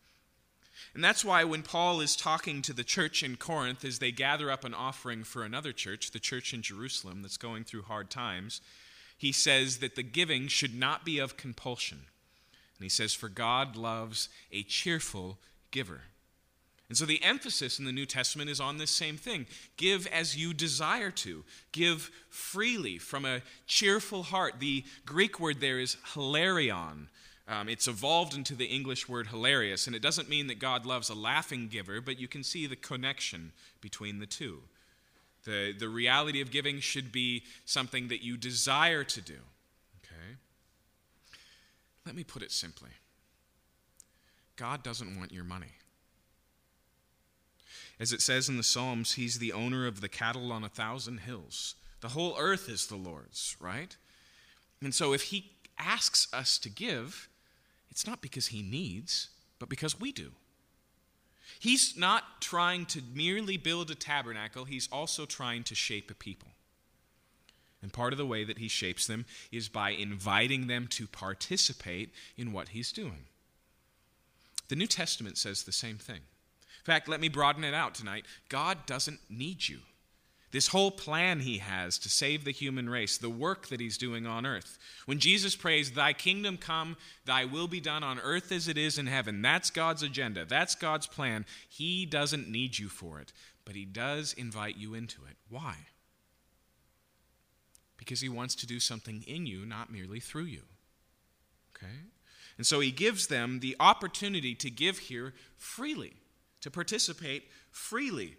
And 0.96 1.04
that's 1.04 1.24
why 1.24 1.44
when 1.44 1.62
Paul 1.62 2.02
is 2.02 2.16
talking 2.16 2.64
to 2.64 2.74
the 2.74 2.84
church 2.84 3.22
in 3.22 3.36
Corinth 3.36 3.86
as 3.86 4.00
they 4.00 4.12
gather 4.12 4.50
up 4.50 4.64
an 4.64 4.74
offering 4.74 5.24
for 5.24 5.44
another 5.44 5.72
church, 5.72 6.10
the 6.10 6.20
church 6.20 6.52
in 6.52 6.64
Jerusalem 6.64 7.22
that's 7.22 7.38
going 7.38 7.64
through 7.64 7.84
hard 7.84 8.10
times, 8.10 8.60
he 9.16 9.32
says 9.32 9.78
that 9.78 9.96
the 9.96 10.02
giving 10.02 10.48
should 10.48 10.74
not 10.74 11.06
be 11.06 11.20
of 11.20 11.38
compulsion. 11.38 12.00
And 12.78 12.84
he 12.84 12.90
says, 12.90 13.14
For 13.14 13.30
God 13.30 13.76
loves 13.76 14.30
a 14.52 14.64
cheerful 14.64 15.38
giver. 15.70 16.02
And 16.90 16.98
so 16.98 17.06
the 17.06 17.24
emphasis 17.24 17.78
in 17.78 17.86
the 17.86 17.92
New 17.92 18.06
Testament 18.08 18.50
is 18.50 18.60
on 18.60 18.78
this 18.78 18.92
same 18.92 19.18
thing 19.18 19.46
give 19.76 20.08
as 20.08 20.36
you 20.36 20.56
desire 20.56 21.12
to, 21.12 21.44
give 21.72 22.10
freely 22.30 22.98
from 22.98 23.26
a 23.26 23.42
cheerful 23.68 24.24
heart. 24.24 24.56
The 24.60 24.86
Greek 25.06 25.40
word 25.40 25.60
there 25.60 25.80
is 25.80 25.98
hilarion. 26.14 27.10
Um, 27.50 27.70
it's 27.70 27.88
evolved 27.88 28.36
into 28.36 28.56
the 28.56 28.66
English 28.66 29.08
word 29.08 29.27
hilarious, 29.27 29.88
and 29.88 29.96
it 29.96 30.01
doesn't 30.01 30.27
mean 30.27 30.48
that 30.48 30.60
God 30.60 30.86
loves 30.86 31.10
a 31.10 31.13
laughing 31.13 31.70
giver, 31.70 32.01
but 32.01 32.20
you 32.20 32.27
can 32.27 32.44
see 32.44 32.68
the 32.68 32.75
connection 32.75 33.54
between 33.80 34.20
the 34.20 34.25
two. 34.25 34.63
The, 35.46 35.74
the 35.77 35.88
reality 35.88 36.42
of 36.42 36.51
giving 36.51 36.82
should 36.82 37.12
be 37.12 37.44
something 37.63 38.10
that 38.10 38.22
you 38.22 38.36
desire 38.36 39.06
to 39.06 39.22
do. 39.22 39.38
Okay? 40.04 40.36
Let 42.06 42.16
me 42.16 42.25
put 42.25 42.42
it 42.42 42.51
simply 42.51 42.89
God 44.58 44.84
doesn't 44.84 45.18
want 45.18 45.32
your 45.32 45.46
money. 45.46 45.72
As 48.00 48.12
it 48.12 48.22
says 48.22 48.50
in 48.50 48.58
the 48.58 48.63
Psalms, 48.63 49.13
He's 49.13 49.39
the 49.39 49.54
owner 49.54 49.88
of 49.88 50.01
the 50.01 50.10
cattle 50.10 50.51
on 50.51 50.63
a 50.63 50.70
thousand 50.70 51.20
hills. 51.20 51.75
The 52.01 52.10
whole 52.10 52.36
earth 52.38 52.68
is 52.68 52.88
the 52.88 52.96
Lord's, 52.96 53.56
right? 53.60 53.96
And 54.82 54.94
so 54.94 55.13
if 55.13 55.24
He 55.24 55.51
asks 55.80 56.27
us 56.34 56.58
to 56.60 56.70
give, 56.70 57.30
it's 57.98 58.06
not 58.06 58.22
because 58.22 58.48
He 58.48 58.62
needs, 58.62 59.30
but 59.58 59.70
because 59.70 60.00
we 60.00 60.12
do. 60.12 60.34
He's 61.60 61.98
not 61.98 62.42
trying 62.42 62.86
to 62.88 63.01
merely 63.16 63.58
build 63.58 63.89
a 63.89 63.96
tabernacle, 63.96 64.66
He's 64.66 64.88
also 64.92 65.25
trying 65.25 65.63
to 65.63 65.74
shape 65.74 66.12
a 66.12 66.13
people. 66.13 66.50
And 67.82 67.92
part 67.92 68.13
of 68.13 68.18
the 68.20 68.25
way 68.27 68.44
that 68.44 68.60
He 68.60 68.68
shapes 68.68 69.08
them 69.08 69.25
is 69.51 69.68
by 69.68 69.89
inviting 69.89 70.68
them 70.68 70.86
to 70.89 71.08
participate 71.08 72.13
in 72.38 72.54
what 72.54 72.70
He's 72.70 72.92
doing. 72.92 73.25
The 74.68 74.75
New 74.75 74.86
Testament 74.86 75.39
says 75.39 75.63
the 75.63 75.72
same 75.72 75.98
thing 75.98 76.18
In 76.18 76.86
fact, 76.86 77.08
let 77.08 77.20
me 77.20 77.30
broaden 77.30 77.63
it 77.63 77.74
out 77.74 77.96
tonight. 77.96 78.25
God 78.48 78.86
doesn't 78.86 79.22
need 79.27 79.68
you. 79.68 79.80
This 80.58 80.70
whole 80.70 80.90
plan 80.90 81.42
he 81.42 81.60
has 81.60 82.00
to 82.00 82.10
save 82.10 82.44
the 82.44 82.52
human 82.52 82.90
race, 82.90 83.20
the 83.20 83.30
work 83.30 83.68
that 83.68 83.80
he's 83.80 83.96
doing 83.96 84.26
on 84.26 84.44
earth. 84.44 84.80
When 85.06 85.20
Jesus 85.20 85.56
prays, 85.56 85.92
Thy 85.92 86.14
kingdom 86.14 86.58
come, 86.58 86.98
thy 87.26 87.46
will 87.46 87.68
be 87.68 87.80
done 87.80 88.02
on 88.02 88.20
earth 88.22 88.52
as 88.52 88.68
it 88.68 88.76
is 88.76 88.98
in 88.98 89.06
heaven, 89.06 89.44
that's 89.44 89.70
God's 89.70 90.02
agenda, 90.02 90.46
that's 90.46 90.74
God's 90.74 91.06
plan. 91.06 91.46
He 91.70 92.08
doesn't 92.08 92.50
need 92.50 92.80
you 92.80 92.90
for 92.90 93.20
it, 93.20 93.34
but 93.66 93.76
he 93.76 93.86
does 93.86 94.34
invite 94.34 94.78
you 94.78 94.96
into 94.96 95.22
it. 95.30 95.38
Why? 95.48 95.76
Because 97.98 98.22
he 98.22 98.28
wants 98.28 98.56
to 98.56 98.66
do 98.66 98.80
something 98.80 99.24
in 99.28 99.46
you, 99.46 99.64
not 99.64 99.94
merely 99.94 100.20
through 100.20 100.46
you. 100.46 100.64
Okay? 101.76 101.94
And 102.58 102.66
so 102.66 102.80
he 102.80 102.90
gives 102.90 103.28
them 103.28 103.60
the 103.60 103.76
opportunity 103.80 104.56
to 104.56 104.72
give 104.72 104.98
here 104.98 105.36
freely 105.56 106.14
to 106.62 106.72
participate 106.72 107.44
freely. 107.70 108.38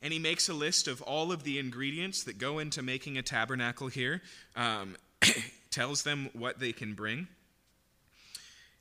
And 0.00 0.12
he 0.12 0.18
makes 0.18 0.48
a 0.48 0.54
list 0.54 0.86
of 0.86 1.02
all 1.02 1.32
of 1.32 1.42
the 1.42 1.58
ingredients 1.58 2.22
that 2.24 2.38
go 2.38 2.58
into 2.58 2.82
making 2.82 3.18
a 3.18 3.22
tabernacle 3.22 3.88
here, 3.88 4.22
um, 4.54 4.96
tells 5.70 6.02
them 6.04 6.30
what 6.32 6.60
they 6.60 6.72
can 6.72 6.94
bring. 6.94 7.28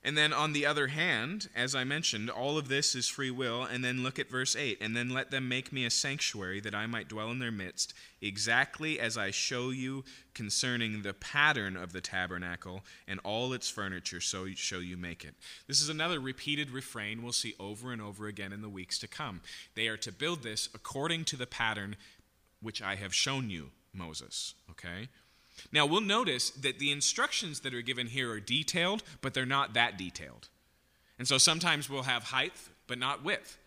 And 0.08 0.18
then 0.18 0.32
on 0.32 0.54
the 0.54 0.66
other 0.66 0.88
hand, 0.88 1.50
as 1.54 1.76
I 1.76 1.84
mentioned, 1.84 2.30
all 2.30 2.58
of 2.58 2.70
this 2.70 2.96
is 2.96 3.10
free 3.10 3.30
will. 3.30 3.64
And 3.64 3.84
then 3.84 4.04
look 4.04 4.18
at 4.18 4.30
verse 4.30 4.56
8. 4.56 4.78
And 4.80 4.96
then 4.96 5.10
let 5.10 5.32
them 5.32 5.50
make 5.50 5.74
me 5.74 5.86
a 5.86 5.90
sanctuary 5.90 6.62
that 6.62 6.74
I 6.74 6.86
might 6.86 7.10
dwell 7.10 7.30
in 7.30 7.40
their 7.40 7.52
midst, 7.52 7.94
exactly 8.22 9.02
as 9.02 9.18
I 9.18 9.32
show 9.32 9.70
you 9.70 10.06
concerning 10.34 11.02
the 11.02 11.14
pattern 11.14 11.76
of 11.76 11.92
the 11.92 12.00
tabernacle 12.00 12.86
and 13.06 13.20
all 13.26 13.52
its 13.52 13.70
furniture, 13.70 14.22
so 14.22 14.48
show 14.56 14.80
you 14.80 14.96
make 14.96 15.26
it. 15.26 15.36
This 15.68 15.82
is 15.82 15.90
another 15.90 16.22
repeated 16.22 16.72
refrain 16.72 17.22
we'll 17.22 17.34
see 17.34 17.56
over 17.60 17.92
and 17.92 18.02
over 18.02 18.28
again 18.28 18.54
in 18.54 18.62
the 18.62 18.70
weeks 18.70 18.98
to 19.00 19.10
come. 19.10 19.42
They 19.76 19.90
are 19.90 19.98
to 19.98 20.12
build 20.14 20.42
this 20.42 20.70
according 20.74 21.26
to 21.26 21.36
the 21.36 21.48
pattern 21.48 21.98
which 22.62 22.82
I 22.82 22.96
have 22.96 23.14
shown 23.14 23.50
you, 23.50 23.72
Moses. 23.94 24.54
Okay? 24.72 25.10
Now, 25.72 25.86
we'll 25.86 26.02
notice 26.02 26.50
that 26.52 26.80
the 26.80 26.92
instructions 26.92 27.62
that 27.62 27.74
are 27.74 27.82
given 27.82 28.08
here 28.08 28.32
are 28.32 28.40
detailed, 28.40 29.04
but 29.22 29.34
they're 29.34 29.46
not 29.46 29.74
that 29.74 29.98
detailed. 29.98 30.50
And 31.20 31.28
so 31.28 31.38
sometimes 31.38 31.90
we'll 31.90 32.04
have 32.04 32.24
height, 32.24 32.54
but 32.88 33.00
not 33.00 33.24
width. 33.24 33.58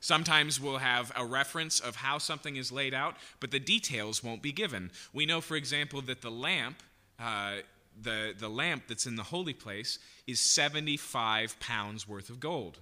Sometimes 0.00 0.60
we'll 0.60 0.78
have 0.78 1.10
a 1.16 1.24
reference 1.24 1.80
of 1.80 1.96
how 1.96 2.18
something 2.18 2.56
is 2.56 2.70
laid 2.70 2.94
out, 2.94 3.16
but 3.40 3.50
the 3.50 3.58
details 3.58 4.22
won't 4.22 4.42
be 4.42 4.52
given. 4.52 4.90
We 5.12 5.26
know, 5.26 5.40
for 5.40 5.56
example, 5.56 6.02
that 6.02 6.20
the 6.20 6.30
lamp, 6.30 6.82
uh, 7.18 7.56
the, 8.00 8.34
the 8.38 8.48
lamp 8.48 8.84
that's 8.88 9.06
in 9.06 9.16
the 9.16 9.22
holy 9.22 9.54
place, 9.54 9.98
is 10.26 10.38
75 10.40 11.58
pounds 11.60 12.06
worth 12.06 12.28
of 12.28 12.40
gold. 12.40 12.78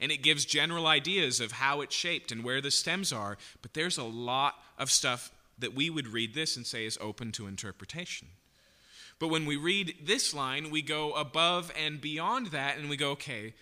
And 0.00 0.10
it 0.10 0.22
gives 0.22 0.44
general 0.44 0.86
ideas 0.86 1.40
of 1.40 1.52
how 1.52 1.80
it's 1.80 1.94
shaped 1.94 2.32
and 2.32 2.44
where 2.44 2.60
the 2.60 2.70
stems 2.70 3.12
are, 3.12 3.36
but 3.60 3.74
there's 3.74 3.98
a 3.98 4.04
lot 4.04 4.54
of 4.78 4.90
stuff 4.90 5.30
that 5.58 5.74
we 5.74 5.90
would 5.90 6.08
read 6.08 6.34
this 6.34 6.56
and 6.56 6.66
say 6.66 6.86
is 6.86 6.98
open 7.00 7.32
to 7.32 7.46
interpretation. 7.46 8.28
But 9.18 9.28
when 9.28 9.46
we 9.46 9.56
read 9.56 9.94
this 10.04 10.32
line, 10.32 10.70
we 10.70 10.82
go 10.82 11.12
above 11.12 11.72
and 11.76 12.00
beyond 12.00 12.48
that 12.48 12.78
and 12.78 12.88
we 12.88 12.96
go, 12.96 13.10
okay, 13.10 13.54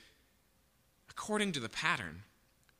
according 1.11 1.53
to 1.53 1.61
the 1.61 1.69
pattern 1.69 2.23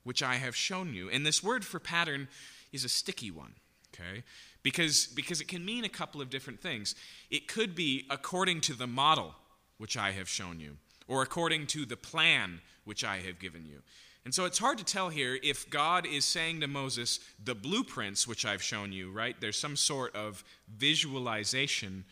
which 0.03 0.23
I 0.23 0.35
have 0.35 0.55
shown 0.55 0.93
you. 0.93 1.09
And 1.09 1.25
this 1.25 1.43
word 1.43 1.65
for 1.65 1.79
pattern 1.79 2.27
is 2.71 2.85
a 2.85 2.89
sticky 2.89 3.31
one, 3.31 3.55
okay? 3.93 4.23
Because, 4.63 5.07
because 5.07 5.41
it 5.41 5.47
can 5.47 5.65
mean 5.65 5.83
a 5.83 5.89
couple 5.89 6.21
of 6.21 6.29
different 6.29 6.61
things. 6.61 6.95
It 7.29 7.47
could 7.47 7.75
be 7.75 8.05
according 8.09 8.61
to 8.61 8.73
the 8.73 8.87
model 8.87 9.35
which 9.77 9.97
I 9.97 10.11
have 10.11 10.29
shown 10.29 10.59
you, 10.59 10.77
or 11.07 11.21
according 11.21 11.67
to 11.67 11.85
the 11.85 11.97
plan 11.97 12.61
which 12.85 13.03
I 13.03 13.17
have 13.17 13.39
given 13.39 13.65
you. 13.65 13.81
And 14.27 14.35
so 14.35 14.43
it's 14.43 14.57
hard 14.57 14.77
to 14.79 14.83
tell 14.83 15.07
here 15.07 15.39
if 15.41 15.69
God 15.69 16.05
is 16.05 16.25
saying 16.25 16.59
to 16.59 16.67
Moses, 16.67 17.21
the 17.41 17.55
blueprints 17.55 18.27
which 18.27 18.45
I've 18.45 18.61
shown 18.61 18.91
you, 18.91 19.09
right? 19.09 19.37
There's 19.39 19.57
some 19.57 19.77
sort 19.77 20.13
of 20.17 20.43
visualization, 20.67 22.03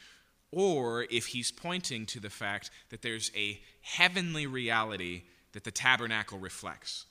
or 0.50 1.08
if 1.12 1.26
he's 1.26 1.52
pointing 1.52 2.06
to 2.06 2.22
the 2.22 2.30
fact 2.30 2.72
that 2.90 3.02
there's 3.02 3.32
a 3.36 3.60
heavenly 3.82 4.48
reality 4.48 5.24
that 5.52 5.66
the 5.66 5.72
tabernacle 5.72 6.40
reflects. 6.40 7.06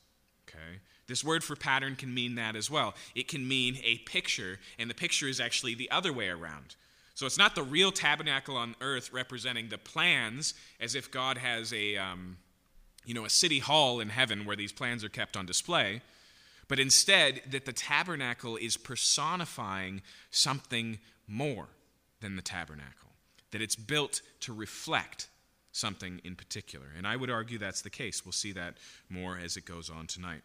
Okay? 0.49 0.81
This 1.07 1.23
word 1.23 1.45
for 1.45 1.55
pattern 1.55 1.97
can 1.97 2.15
mean 2.15 2.37
that 2.37 2.57
as 2.57 2.71
well. 2.71 2.95
It 3.15 3.29
can 3.29 3.47
mean 3.47 3.77
a 3.85 3.99
picture, 3.99 4.59
and 4.79 4.89
the 4.89 4.95
picture 4.95 5.29
is 5.29 5.39
actually 5.39 5.75
the 5.75 5.91
other 5.91 6.15
way 6.15 6.29
around. 6.29 6.77
So 7.13 7.27
it's 7.27 7.37
not 7.37 7.55
the 7.55 7.63
real 7.63 7.93
tabernacle 7.93 8.57
on 8.57 8.75
earth 8.81 9.13
representing 9.13 9.69
the 9.69 9.77
plans 9.77 10.55
as 10.81 10.95
if 10.95 11.11
God 11.11 11.37
has 11.37 11.75
a. 11.75 11.99
Um, 11.99 12.39
you 13.05 13.15
know, 13.15 13.25
a 13.25 13.31
city 13.31 13.59
hall 13.59 14.01
in 14.01 14.09
heaven 14.09 14.45
where 14.45 14.57
these 14.57 14.73
plans 14.73 15.05
are 15.05 15.09
kept 15.09 15.37
on 15.37 15.47
display, 15.47 16.03
but 16.69 16.79
instead 16.79 17.43
that 17.51 17.67
the 17.67 17.73
tabernacle 17.73 18.57
is 18.57 18.77
personifying 18.77 20.03
something 20.31 20.99
more 21.27 21.69
than 22.21 22.37
the 22.37 22.43
tabernacle, 22.43 23.11
that 23.51 23.61
it's 23.61 23.77
built 23.77 24.23
to 24.41 24.53
reflect 24.53 25.29
something 25.73 26.21
in 26.25 26.37
particular. 26.37 26.87
And 26.97 27.07
I 27.07 27.17
would 27.17 27.31
argue 27.31 27.59
that's 27.59 27.83
the 27.83 27.91
case. 27.91 28.25
We'll 28.25 28.33
see 28.33 28.53
that 28.53 28.77
more 29.11 29.39
as 29.43 29.57
it 29.57 29.65
goes 29.65 29.91
on 29.91 30.07
tonight. 30.07 30.43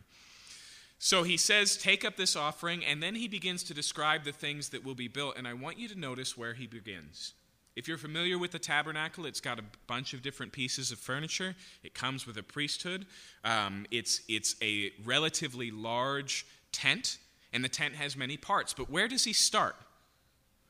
So 0.98 1.24
he 1.24 1.38
says, 1.38 1.78
Take 1.78 2.04
up 2.04 2.18
this 2.18 2.36
offering, 2.36 2.84
and 2.84 3.02
then 3.02 3.16
he 3.16 3.28
begins 3.28 3.64
to 3.64 3.74
describe 3.74 4.26
the 4.26 4.34
things 4.34 4.70
that 4.70 4.84
will 4.84 4.96
be 4.96 5.08
built. 5.08 5.38
And 5.38 5.48
I 5.48 5.54
want 5.54 5.80
you 5.80 5.88
to 5.88 5.98
notice 5.98 6.38
where 6.38 6.54
he 6.54 6.68
begins. 6.68 7.34
If 7.80 7.88
you're 7.88 7.98
familiar 7.98 8.38
with 8.38 8.52
the 8.52 8.60
tabernacle, 8.60 9.26
it's 9.26 9.40
got 9.40 9.58
a 9.58 9.64
bunch 9.88 10.14
of 10.14 10.22
different 10.22 10.52
pieces 10.52 10.92
of 10.92 11.00
furniture. 11.00 11.56
It 11.82 11.94
comes 11.94 12.28
with 12.28 12.36
a 12.36 12.44
priesthood. 12.44 13.06
Um, 13.46 13.86
it's, 13.90 14.20
it's 14.28 14.58
a 14.62 14.92
relatively 15.06 15.72
large 15.72 16.46
tent, 16.74 17.20
and 17.54 17.64
the 17.64 17.70
tent 17.70 17.96
has 17.96 18.18
many 18.18 18.36
parts. 18.36 18.74
But 18.74 18.90
where 18.90 19.08
does 19.08 19.24
he 19.24 19.32
start? 19.32 19.78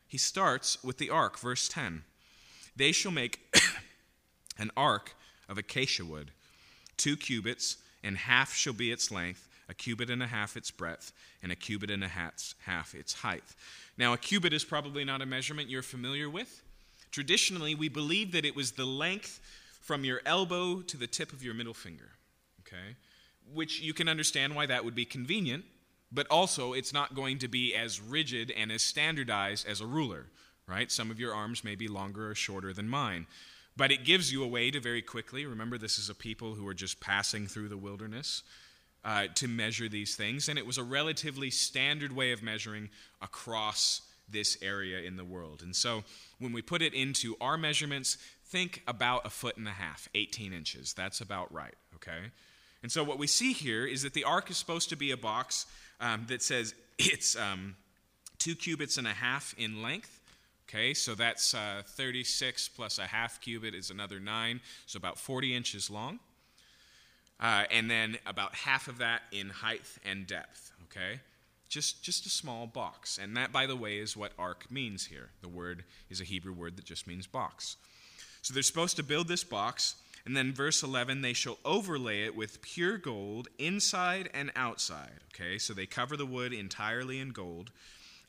He 0.07 0.19
starts 0.19 0.83
with 0.83 0.99
the 0.99 1.09
ark, 1.09 1.39
verse 1.39 1.67
10. 1.67 2.03
They 2.75 2.91
shall 2.91 3.11
make 3.11 3.39
an 4.59 4.69
ark 4.77 5.15
of 5.49 5.57
acacia 5.57 6.05
wood. 6.05 6.29
two 6.95 7.17
cubits, 7.17 7.77
and 8.03 8.17
half 8.17 8.53
shall 8.53 8.73
be 8.73 8.91
its 8.91 9.09
length, 9.09 9.49
a 9.67 9.73
cubit 9.73 10.11
and 10.11 10.21
a 10.21 10.27
half 10.27 10.55
its 10.55 10.69
breadth, 10.69 11.11
and 11.41 11.51
a 11.51 11.55
cubit 11.55 11.89
and 11.89 12.03
a 12.03 12.07
half 12.07 12.93
its 12.93 13.13
height. 13.13 13.55
Now, 13.97 14.13
a 14.13 14.17
cubit 14.19 14.53
is 14.53 14.63
probably 14.63 15.03
not 15.03 15.23
a 15.23 15.25
measurement 15.25 15.71
you're 15.71 15.81
familiar 15.81 16.29
with. 16.29 16.61
Traditionally, 17.11 17.75
we 17.75 17.89
believe 17.89 18.31
that 18.33 18.45
it 18.45 18.55
was 18.55 18.73
the 18.73 18.85
length 18.85 19.39
from 19.81 20.03
your 20.03 20.21
elbow 20.25 20.81
to 20.81 20.97
the 20.97 21.07
tip 21.07 21.33
of 21.33 21.43
your 21.43 21.53
middle 21.53 21.73
finger, 21.73 22.09
okay? 22.61 22.95
Which 23.53 23.81
you 23.81 23.93
can 23.93 24.07
understand 24.07 24.55
why 24.55 24.67
that 24.67 24.85
would 24.85 24.95
be 24.95 25.05
convenient, 25.05 25.65
but 26.11 26.27
also 26.29 26.73
it's 26.73 26.93
not 26.93 27.15
going 27.15 27.39
to 27.39 27.47
be 27.47 27.75
as 27.75 27.99
rigid 27.99 28.51
and 28.55 28.71
as 28.71 28.81
standardized 28.81 29.67
as 29.67 29.81
a 29.81 29.85
ruler, 29.87 30.27
right? 30.67 30.91
Some 30.91 31.09
of 31.09 31.19
your 31.19 31.33
arms 31.33 31.63
may 31.63 31.75
be 31.75 31.87
longer 31.87 32.29
or 32.29 32.35
shorter 32.35 32.73
than 32.73 32.87
mine. 32.87 33.25
But 33.75 33.91
it 33.91 34.03
gives 34.03 34.31
you 34.31 34.43
a 34.43 34.47
way 34.47 34.71
to 34.71 34.79
very 34.79 35.01
quickly, 35.01 35.45
remember, 35.45 35.77
this 35.77 35.97
is 35.97 36.09
a 36.09 36.15
people 36.15 36.53
who 36.53 36.67
are 36.67 36.73
just 36.73 36.99
passing 36.99 37.47
through 37.47 37.69
the 37.69 37.77
wilderness, 37.77 38.43
uh, 39.05 39.27
to 39.35 39.47
measure 39.47 39.87
these 39.87 40.15
things. 40.15 40.49
And 40.49 40.59
it 40.59 40.65
was 40.65 40.77
a 40.77 40.83
relatively 40.83 41.49
standard 41.49 42.13
way 42.13 42.31
of 42.31 42.43
measuring 42.43 42.89
across 43.21 44.01
this 44.31 44.57
area 44.61 44.99
in 44.99 45.17
the 45.17 45.25
world. 45.25 45.61
And 45.61 45.75
so 45.75 46.03
when 46.39 46.53
we 46.53 46.61
put 46.61 46.81
it 46.81 46.93
into 46.93 47.35
our 47.41 47.57
measurements, 47.57 48.17
think 48.45 48.83
about 48.87 49.25
a 49.25 49.29
foot 49.29 49.57
and 49.57 49.67
a 49.67 49.71
half, 49.71 50.07
18 50.15 50.53
inches. 50.53 50.93
That's 50.93 51.21
about 51.21 51.53
right, 51.53 51.75
okay? 51.95 52.31
And 52.81 52.91
so 52.91 53.03
what 53.03 53.19
we 53.19 53.27
see 53.27 53.53
here 53.53 53.85
is 53.85 54.03
that 54.03 54.13
the 54.13 54.23
ark 54.23 54.49
is 54.49 54.57
supposed 54.57 54.89
to 54.89 54.95
be 54.95 55.11
a 55.11 55.17
box 55.17 55.65
um, 55.99 56.25
that 56.29 56.41
says 56.41 56.73
it's 56.97 57.35
um, 57.35 57.75
two 58.37 58.55
cubits 58.55 58.97
and 58.97 59.07
a 59.07 59.13
half 59.13 59.53
in 59.57 59.81
length. 59.81 60.15
Okay, 60.67 60.93
so 60.93 61.15
that's 61.15 61.55
uh, 61.55 61.81
36 61.83 62.69
plus 62.69 62.99
a 62.99 63.07
half 63.07 63.41
cubit 63.41 63.73
is 63.73 63.89
another 63.89 64.19
9, 64.19 64.61
so 64.85 64.97
about 64.97 65.17
40 65.17 65.55
inches 65.55 65.89
long. 65.89 66.19
Uh, 67.39 67.63
and 67.71 67.89
then 67.89 68.17
about 68.27 68.53
half 68.53 68.87
of 68.87 68.99
that 68.99 69.23
in 69.31 69.49
height 69.49 69.81
and 70.05 70.27
depth. 70.27 70.71
Okay, 70.85 71.21
just, 71.69 72.03
just 72.03 72.25
a 72.25 72.29
small 72.29 72.67
box. 72.67 73.19
And 73.21 73.37
that, 73.37 73.51
by 73.51 73.65
the 73.65 73.75
way, 73.75 73.99
is 73.99 74.17
what 74.17 74.33
ark 74.37 74.65
means 74.69 75.05
here. 75.05 75.29
The 75.41 75.47
word 75.47 75.83
is 76.09 76.19
a 76.19 76.25
Hebrew 76.25 76.53
word 76.53 76.75
that 76.77 76.85
just 76.85 77.07
means 77.07 77.27
box. 77.27 77.77
So 78.41 78.53
they're 78.53 78.63
supposed 78.63 78.95
to 78.97 79.03
build 79.03 79.27
this 79.27 79.43
box. 79.43 79.95
And 80.25 80.35
then 80.35 80.53
verse 80.53 80.83
11, 80.83 81.21
they 81.21 81.33
shall 81.33 81.57
overlay 81.63 82.23
it 82.25 82.35
with 82.35 82.61
pure 82.61 82.97
gold 82.97 83.47
inside 83.57 84.29
and 84.33 84.51
outside. 84.55 85.21
Okay, 85.33 85.57
so 85.57 85.73
they 85.73 85.85
cover 85.85 86.17
the 86.17 86.25
wood 86.25 86.53
entirely 86.53 87.19
in 87.19 87.29
gold. 87.29 87.71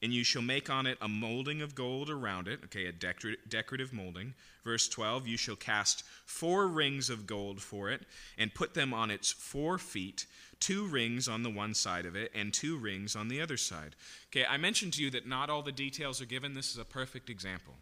And 0.03 0.15
you 0.15 0.25
shall 0.25 0.43
make 0.43 0.71
on 0.71 0.87
it 0.87 0.97
a 1.03 1.09
molding 1.09 1.61
of 1.61 1.75
gold 1.75 2.09
around 2.09 2.49
it. 2.49 2.61
Okay, 2.65 2.87
a 2.87 2.93
decor- 2.93 3.37
decorative 3.49 3.93
molding. 3.93 4.35
Verse 4.65 4.89
12, 4.89 5.27
you 5.27 5.37
shall 5.37 5.57
cast 5.57 6.05
four 6.25 6.69
rings 6.69 7.11
of 7.11 7.27
gold 7.27 7.61
for 7.61 7.91
it 7.91 8.03
and 8.39 8.55
put 8.55 8.75
them 8.75 8.95
on 8.95 9.11
its 9.11 9.31
four 9.31 9.79
feet, 9.79 10.27
two 10.61 10.87
rings 10.87 11.27
on 11.27 11.43
the 11.43 11.51
one 11.51 11.75
side 11.75 12.07
of 12.07 12.15
it 12.15 12.31
and 12.35 12.53
two 12.53 12.77
rings 12.77 13.17
on 13.17 13.29
the 13.29 13.41
other 13.41 13.57
side. 13.57 13.97
Okay, 14.29 14.45
I 14.45 14.57
mentioned 14.57 14.93
to 14.95 15.03
you 15.03 15.11
that 15.11 15.27
not 15.27 15.51
all 15.51 15.63
the 15.63 15.73
details 15.73 16.21
are 16.21 16.27
given. 16.27 16.55
This 16.55 16.71
is 16.71 16.79
a 16.79 16.85
perfect 16.85 17.29
example. 17.31 17.75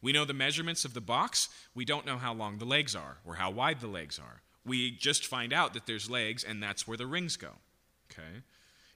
We 0.00 0.12
know 0.12 0.24
the 0.24 0.34
measurements 0.34 0.84
of 0.84 0.94
the 0.94 1.00
box. 1.00 1.48
We 1.74 1.84
don't 1.84 2.06
know 2.06 2.18
how 2.18 2.32
long 2.32 2.58
the 2.58 2.64
legs 2.64 2.94
are 2.94 3.18
or 3.26 3.34
how 3.34 3.50
wide 3.50 3.80
the 3.80 3.88
legs 3.88 4.18
are. 4.18 4.42
We 4.64 4.90
just 4.90 5.26
find 5.26 5.52
out 5.52 5.74
that 5.74 5.86
there's 5.86 6.10
legs, 6.10 6.44
and 6.44 6.62
that's 6.62 6.86
where 6.86 6.96
the 6.96 7.06
rings 7.06 7.36
go. 7.36 7.52
Okay? 8.12 8.42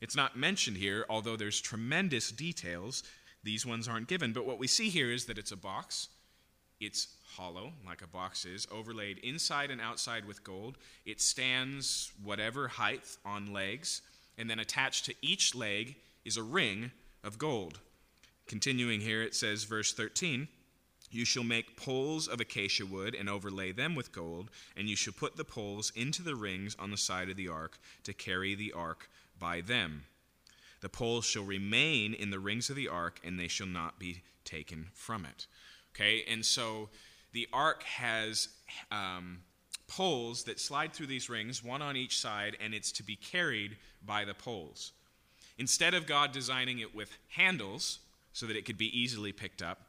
It's 0.00 0.16
not 0.16 0.36
mentioned 0.36 0.76
here, 0.76 1.06
although 1.08 1.36
there's 1.36 1.60
tremendous 1.60 2.30
details. 2.30 3.02
These 3.42 3.64
ones 3.66 3.88
aren't 3.88 4.08
given. 4.08 4.32
But 4.32 4.46
what 4.46 4.58
we 4.58 4.66
see 4.66 4.90
here 4.90 5.10
is 5.10 5.26
that 5.26 5.38
it's 5.38 5.52
a 5.52 5.56
box. 5.56 6.08
It's 6.84 7.06
hollow, 7.36 7.72
like 7.86 8.02
a 8.02 8.08
box 8.08 8.44
is, 8.44 8.66
overlaid 8.72 9.18
inside 9.18 9.70
and 9.70 9.80
outside 9.80 10.24
with 10.24 10.42
gold. 10.42 10.76
It 11.06 11.20
stands 11.20 12.10
whatever 12.24 12.66
height 12.66 13.04
on 13.24 13.52
legs, 13.52 14.02
and 14.36 14.50
then 14.50 14.58
attached 14.58 15.04
to 15.04 15.14
each 15.22 15.54
leg 15.54 15.94
is 16.24 16.36
a 16.36 16.42
ring 16.42 16.90
of 17.22 17.38
gold. 17.38 17.78
Continuing 18.48 19.00
here, 19.00 19.22
it 19.22 19.36
says, 19.36 19.62
verse 19.62 19.92
13. 19.92 20.48
You 21.12 21.24
shall 21.24 21.44
make 21.44 21.76
poles 21.76 22.26
of 22.26 22.40
acacia 22.40 22.84
wood 22.84 23.14
and 23.14 23.30
overlay 23.30 23.70
them 23.70 23.94
with 23.94 24.10
gold, 24.10 24.50
and 24.76 24.88
you 24.88 24.96
shall 24.96 25.12
put 25.12 25.36
the 25.36 25.44
poles 25.44 25.92
into 25.94 26.22
the 26.22 26.34
rings 26.34 26.74
on 26.80 26.90
the 26.90 26.96
side 26.96 27.30
of 27.30 27.36
the 27.36 27.48
ark 27.48 27.78
to 28.02 28.12
carry 28.12 28.56
the 28.56 28.72
ark 28.72 29.08
by 29.38 29.60
them. 29.60 30.02
The 30.80 30.88
poles 30.88 31.26
shall 31.26 31.44
remain 31.44 32.12
in 32.12 32.30
the 32.30 32.40
rings 32.40 32.70
of 32.70 32.76
the 32.76 32.88
ark, 32.88 33.20
and 33.22 33.38
they 33.38 33.46
shall 33.46 33.68
not 33.68 34.00
be 34.00 34.22
taken 34.44 34.88
from 34.94 35.24
it. 35.24 35.46
Okay, 35.94 36.24
and 36.28 36.44
so 36.44 36.88
the 37.32 37.48
ark 37.52 37.82
has 37.82 38.48
um, 38.90 39.40
poles 39.88 40.44
that 40.44 40.58
slide 40.58 40.92
through 40.92 41.06
these 41.06 41.28
rings, 41.28 41.62
one 41.62 41.82
on 41.82 41.96
each 41.96 42.18
side, 42.18 42.56
and 42.60 42.74
it's 42.74 42.92
to 42.92 43.02
be 43.02 43.16
carried 43.16 43.76
by 44.04 44.24
the 44.24 44.34
poles. 44.34 44.92
Instead 45.58 45.94
of 45.94 46.06
God 46.06 46.32
designing 46.32 46.78
it 46.78 46.94
with 46.94 47.16
handles 47.28 47.98
so 48.32 48.46
that 48.46 48.56
it 48.56 48.64
could 48.64 48.78
be 48.78 48.98
easily 48.98 49.32
picked 49.32 49.62
up, 49.62 49.82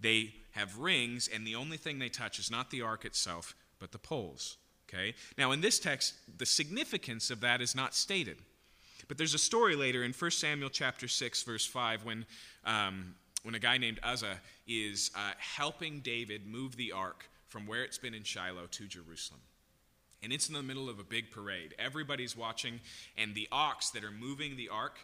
they 0.00 0.34
have 0.52 0.78
rings, 0.78 1.28
and 1.32 1.46
the 1.46 1.54
only 1.54 1.76
thing 1.76 1.98
they 1.98 2.08
touch 2.08 2.38
is 2.38 2.50
not 2.50 2.70
the 2.70 2.82
ark 2.82 3.04
itself, 3.04 3.54
but 3.78 3.92
the 3.92 3.98
poles. 3.98 4.56
Okay? 4.88 5.14
Now, 5.38 5.52
in 5.52 5.60
this 5.60 5.78
text, 5.78 6.14
the 6.38 6.46
significance 6.46 7.30
of 7.30 7.40
that 7.40 7.60
is 7.60 7.74
not 7.74 7.94
stated. 7.94 8.38
But 9.08 9.18
there's 9.18 9.34
a 9.34 9.38
story 9.38 9.76
later 9.76 10.04
in 10.04 10.12
1 10.12 10.30
Samuel 10.30 10.70
chapter 10.70 11.08
6, 11.08 11.42
verse 11.42 11.66
5, 11.66 12.04
when, 12.04 12.26
um, 12.64 13.14
when 13.42 13.54
a 13.54 13.58
guy 13.58 13.78
named 13.78 14.00
Uzzah 14.02 14.40
is 14.66 15.10
uh, 15.14 15.32
helping 15.38 16.00
David 16.00 16.46
move 16.46 16.76
the 16.76 16.92
ark 16.92 17.28
from 17.48 17.66
where 17.66 17.82
it's 17.82 17.98
been 17.98 18.14
in 18.14 18.22
Shiloh 18.22 18.66
to 18.70 18.86
Jerusalem. 18.86 19.40
And 20.22 20.32
it's 20.32 20.48
in 20.48 20.54
the 20.54 20.62
middle 20.62 20.88
of 20.88 21.00
a 21.00 21.04
big 21.04 21.30
parade. 21.30 21.74
Everybody's 21.78 22.36
watching, 22.36 22.80
and 23.18 23.34
the 23.34 23.48
ox 23.50 23.90
that 23.90 24.04
are 24.04 24.12
moving 24.12 24.56
the 24.56 24.68
ark, 24.68 24.98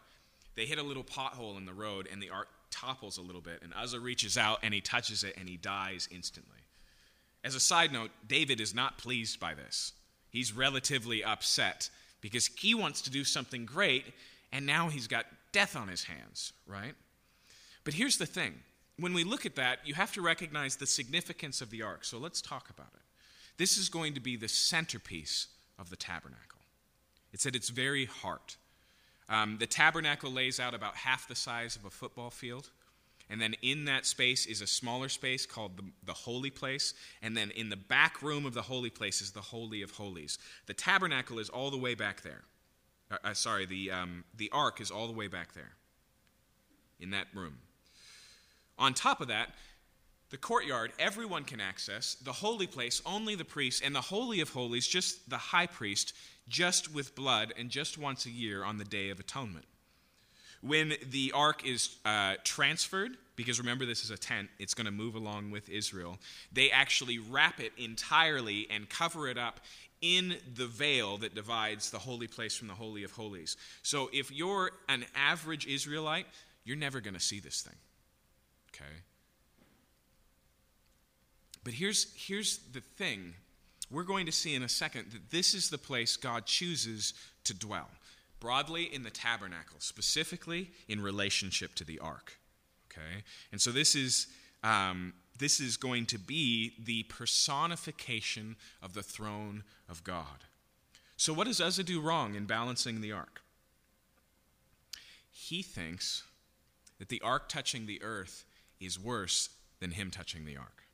they 0.54 0.64
hit 0.64 0.78
a 0.78 0.82
little 0.82 1.04
pothole 1.04 1.58
in 1.58 1.66
the 1.66 1.72
road, 1.72 2.08
and 2.10 2.22
the 2.22 2.30
ark 2.30 2.48
topples 2.70 3.18
a 3.18 3.22
little 3.22 3.40
bit, 3.40 3.60
and 3.62 3.72
Uzzah 3.74 4.00
reaches 4.00 4.36
out 4.36 4.58
and 4.62 4.72
he 4.72 4.80
touches 4.80 5.24
it 5.24 5.34
and 5.38 5.48
he 5.48 5.56
dies 5.56 6.08
instantly. 6.10 6.58
As 7.44 7.54
a 7.54 7.60
side 7.60 7.92
note, 7.92 8.10
David 8.26 8.60
is 8.60 8.74
not 8.74 8.98
pleased 8.98 9.40
by 9.40 9.54
this. 9.54 9.92
He's 10.30 10.52
relatively 10.52 11.24
upset 11.24 11.90
because 12.20 12.46
he 12.46 12.74
wants 12.74 13.02
to 13.02 13.10
do 13.10 13.24
something 13.24 13.64
great, 13.64 14.04
and 14.52 14.66
now 14.66 14.88
he's 14.88 15.06
got 15.06 15.26
death 15.52 15.76
on 15.76 15.88
his 15.88 16.04
hands, 16.04 16.52
right? 16.66 16.94
But 17.84 17.94
here's 17.94 18.18
the 18.18 18.26
thing 18.26 18.54
when 18.98 19.14
we 19.14 19.24
look 19.24 19.46
at 19.46 19.56
that, 19.56 19.78
you 19.84 19.94
have 19.94 20.12
to 20.12 20.22
recognize 20.22 20.76
the 20.76 20.86
significance 20.86 21.60
of 21.60 21.70
the 21.70 21.82
ark. 21.82 22.04
So 22.04 22.18
let's 22.18 22.42
talk 22.42 22.68
about 22.70 22.90
it. 22.94 23.02
This 23.56 23.76
is 23.76 23.88
going 23.88 24.14
to 24.14 24.20
be 24.20 24.36
the 24.36 24.48
centerpiece 24.48 25.48
of 25.78 25.90
the 25.90 25.96
tabernacle, 25.96 26.60
it's 27.32 27.46
at 27.46 27.54
its 27.54 27.68
very 27.68 28.06
heart. 28.06 28.56
Um, 29.30 29.58
the 29.60 29.66
tabernacle 29.66 30.32
lays 30.32 30.58
out 30.58 30.74
about 30.74 30.96
half 30.96 31.28
the 31.28 31.34
size 31.34 31.76
of 31.76 31.84
a 31.84 31.90
football 31.90 32.30
field. 32.30 32.70
And 33.30 33.40
then 33.40 33.54
in 33.60 33.84
that 33.84 34.06
space 34.06 34.46
is 34.46 34.62
a 34.62 34.66
smaller 34.66 35.10
space 35.10 35.44
called 35.44 35.76
the, 35.76 35.82
the 36.06 36.14
Holy 36.14 36.48
Place. 36.48 36.94
And 37.20 37.36
then 37.36 37.50
in 37.50 37.68
the 37.68 37.76
back 37.76 38.22
room 38.22 38.46
of 38.46 38.54
the 38.54 38.62
Holy 38.62 38.88
Place 38.88 39.20
is 39.20 39.32
the 39.32 39.42
Holy 39.42 39.82
of 39.82 39.90
Holies. 39.90 40.38
The 40.66 40.72
tabernacle 40.72 41.38
is 41.38 41.50
all 41.50 41.70
the 41.70 41.76
way 41.76 41.94
back 41.94 42.22
there. 42.22 42.40
Uh, 43.10 43.16
uh, 43.22 43.34
sorry, 43.34 43.66
the, 43.66 43.90
um, 43.90 44.24
the 44.34 44.48
ark 44.50 44.80
is 44.80 44.90
all 44.90 45.06
the 45.06 45.12
way 45.12 45.28
back 45.28 45.52
there 45.52 45.72
in 46.98 47.10
that 47.10 47.26
room. 47.34 47.58
On 48.78 48.94
top 48.94 49.20
of 49.20 49.28
that, 49.28 49.50
the 50.30 50.36
courtyard, 50.36 50.92
everyone 50.98 51.44
can 51.44 51.60
access. 51.60 52.14
The 52.16 52.32
holy 52.32 52.66
place, 52.66 53.00
only 53.06 53.34
the 53.34 53.44
priest. 53.44 53.82
And 53.82 53.94
the 53.94 54.00
Holy 54.00 54.40
of 54.40 54.50
Holies, 54.50 54.86
just 54.86 55.28
the 55.30 55.38
high 55.38 55.66
priest, 55.66 56.14
just 56.48 56.92
with 56.92 57.14
blood 57.14 57.54
and 57.58 57.70
just 57.70 57.98
once 57.98 58.26
a 58.26 58.30
year 58.30 58.62
on 58.62 58.78
the 58.78 58.84
Day 58.84 59.10
of 59.10 59.20
Atonement. 59.20 59.64
When 60.60 60.94
the 61.10 61.32
ark 61.34 61.64
is 61.64 61.96
uh, 62.04 62.34
transferred, 62.44 63.16
because 63.36 63.60
remember 63.60 63.86
this 63.86 64.02
is 64.02 64.10
a 64.10 64.18
tent, 64.18 64.48
it's 64.58 64.74
going 64.74 64.86
to 64.86 64.90
move 64.90 65.14
along 65.14 65.50
with 65.50 65.68
Israel, 65.68 66.18
they 66.52 66.70
actually 66.70 67.18
wrap 67.18 67.60
it 67.60 67.72
entirely 67.78 68.66
and 68.68 68.88
cover 68.88 69.28
it 69.28 69.38
up 69.38 69.60
in 70.00 70.36
the 70.54 70.66
veil 70.66 71.16
that 71.18 71.34
divides 71.34 71.90
the 71.90 71.98
holy 71.98 72.26
place 72.26 72.56
from 72.56 72.68
the 72.68 72.74
Holy 72.74 73.04
of 73.04 73.12
Holies. 73.12 73.56
So 73.82 74.10
if 74.12 74.30
you're 74.30 74.72
an 74.88 75.04
average 75.14 75.66
Israelite, 75.66 76.26
you're 76.64 76.76
never 76.76 77.00
going 77.00 77.14
to 77.14 77.20
see 77.20 77.40
this 77.40 77.62
thing. 77.62 77.76
Okay? 78.80 78.90
But 81.64 81.74
here's, 81.74 82.12
here's 82.14 82.58
the 82.72 82.80
thing 82.80 83.34
we're 83.90 84.04
going 84.04 84.26
to 84.26 84.32
see 84.32 84.54
in 84.54 84.62
a 84.62 84.68
second 84.68 85.12
that 85.12 85.30
this 85.30 85.54
is 85.54 85.70
the 85.70 85.78
place 85.78 86.16
God 86.16 86.46
chooses 86.46 87.14
to 87.44 87.54
dwell. 87.54 87.88
Broadly 88.40 88.84
in 88.84 89.02
the 89.02 89.10
tabernacle, 89.10 89.78
specifically 89.80 90.70
in 90.88 91.00
relationship 91.00 91.74
to 91.76 91.84
the 91.84 91.98
ark. 91.98 92.38
Okay? 92.90 93.24
And 93.52 93.60
so 93.60 93.70
this 93.70 93.94
is. 93.94 94.28
Um, 94.64 95.12
this 95.38 95.60
is 95.60 95.76
going 95.76 96.06
to 96.06 96.18
be 96.18 96.74
the 96.84 97.04
personification 97.04 98.56
of 98.82 98.94
the 98.94 99.02
throne 99.02 99.62
of 99.88 100.04
God. 100.04 100.44
So, 101.16 101.32
what 101.32 101.46
does 101.46 101.60
Uzzah 101.60 101.84
do 101.84 102.00
wrong 102.00 102.34
in 102.34 102.44
balancing 102.44 103.00
the 103.00 103.12
ark? 103.12 103.42
He 105.30 105.62
thinks 105.62 106.24
that 106.98 107.08
the 107.08 107.20
ark 107.22 107.48
touching 107.48 107.86
the 107.86 108.02
earth 108.02 108.44
is 108.80 108.98
worse 108.98 109.50
than 109.80 109.92
him 109.92 110.10
touching 110.10 110.44
the 110.44 110.56
ark. 110.56 110.84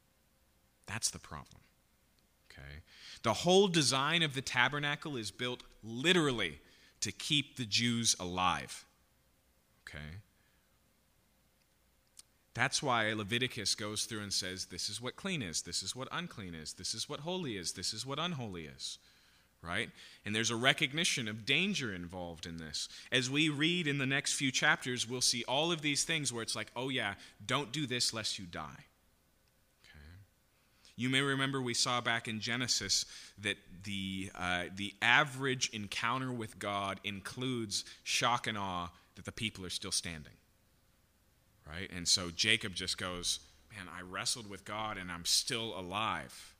That's 0.86 1.10
the 1.10 1.18
problem. 1.18 1.62
Okay? 2.50 2.82
The 3.22 3.32
whole 3.32 3.68
design 3.68 4.22
of 4.22 4.34
the 4.34 4.42
tabernacle 4.42 5.16
is 5.16 5.30
built 5.30 5.62
literally 5.82 6.60
to 7.00 7.12
keep 7.12 7.56
the 7.56 7.64
Jews 7.64 8.14
alive. 8.18 8.84
Okay? 9.88 10.20
That's 12.54 12.82
why 12.82 13.12
Leviticus 13.12 13.74
goes 13.74 14.04
through 14.04 14.20
and 14.20 14.32
says, 14.32 14.66
this 14.66 14.88
is 14.88 15.00
what 15.00 15.16
clean 15.16 15.42
is, 15.42 15.62
this 15.62 15.82
is 15.82 15.96
what 15.96 16.08
unclean 16.12 16.54
is, 16.54 16.74
this 16.74 16.94
is 16.94 17.08
what 17.08 17.20
holy 17.20 17.56
is, 17.56 17.72
this 17.72 17.92
is 17.92 18.06
what 18.06 18.20
unholy 18.20 18.66
is. 18.66 18.98
Right? 19.66 19.90
And 20.26 20.34
there's 20.34 20.50
a 20.50 20.56
recognition 20.56 21.26
of 21.26 21.46
danger 21.46 21.94
involved 21.94 22.44
in 22.44 22.58
this. 22.58 22.88
As 23.10 23.30
we 23.30 23.48
read 23.48 23.86
in 23.86 23.98
the 23.98 24.06
next 24.06 24.34
few 24.34 24.50
chapters, 24.50 25.08
we'll 25.08 25.20
see 25.20 25.42
all 25.48 25.72
of 25.72 25.80
these 25.80 26.04
things 26.04 26.32
where 26.32 26.42
it's 26.42 26.54
like, 26.54 26.70
oh, 26.76 26.90
yeah, 26.90 27.14
don't 27.46 27.72
do 27.72 27.86
this 27.86 28.12
lest 28.12 28.38
you 28.38 28.44
die. 28.44 28.84
Okay. 29.84 29.98
You 30.96 31.08
may 31.08 31.22
remember 31.22 31.62
we 31.62 31.72
saw 31.72 32.02
back 32.02 32.28
in 32.28 32.40
Genesis 32.40 33.06
that 33.38 33.56
the, 33.84 34.30
uh, 34.34 34.64
the 34.74 34.92
average 35.00 35.70
encounter 35.70 36.32
with 36.32 36.58
God 36.58 37.00
includes 37.02 37.84
shock 38.02 38.46
and 38.46 38.58
awe 38.58 38.88
that 39.14 39.24
the 39.24 39.32
people 39.32 39.64
are 39.64 39.70
still 39.70 39.92
standing 39.92 40.34
right? 41.68 41.90
And 41.94 42.06
so 42.06 42.30
Jacob 42.30 42.74
just 42.74 42.98
goes, 42.98 43.40
Man, 43.76 43.88
I 43.92 44.02
wrestled 44.02 44.48
with 44.48 44.64
God 44.64 44.98
and 44.98 45.10
I'm 45.10 45.24
still 45.24 45.76
alive. 45.76 46.54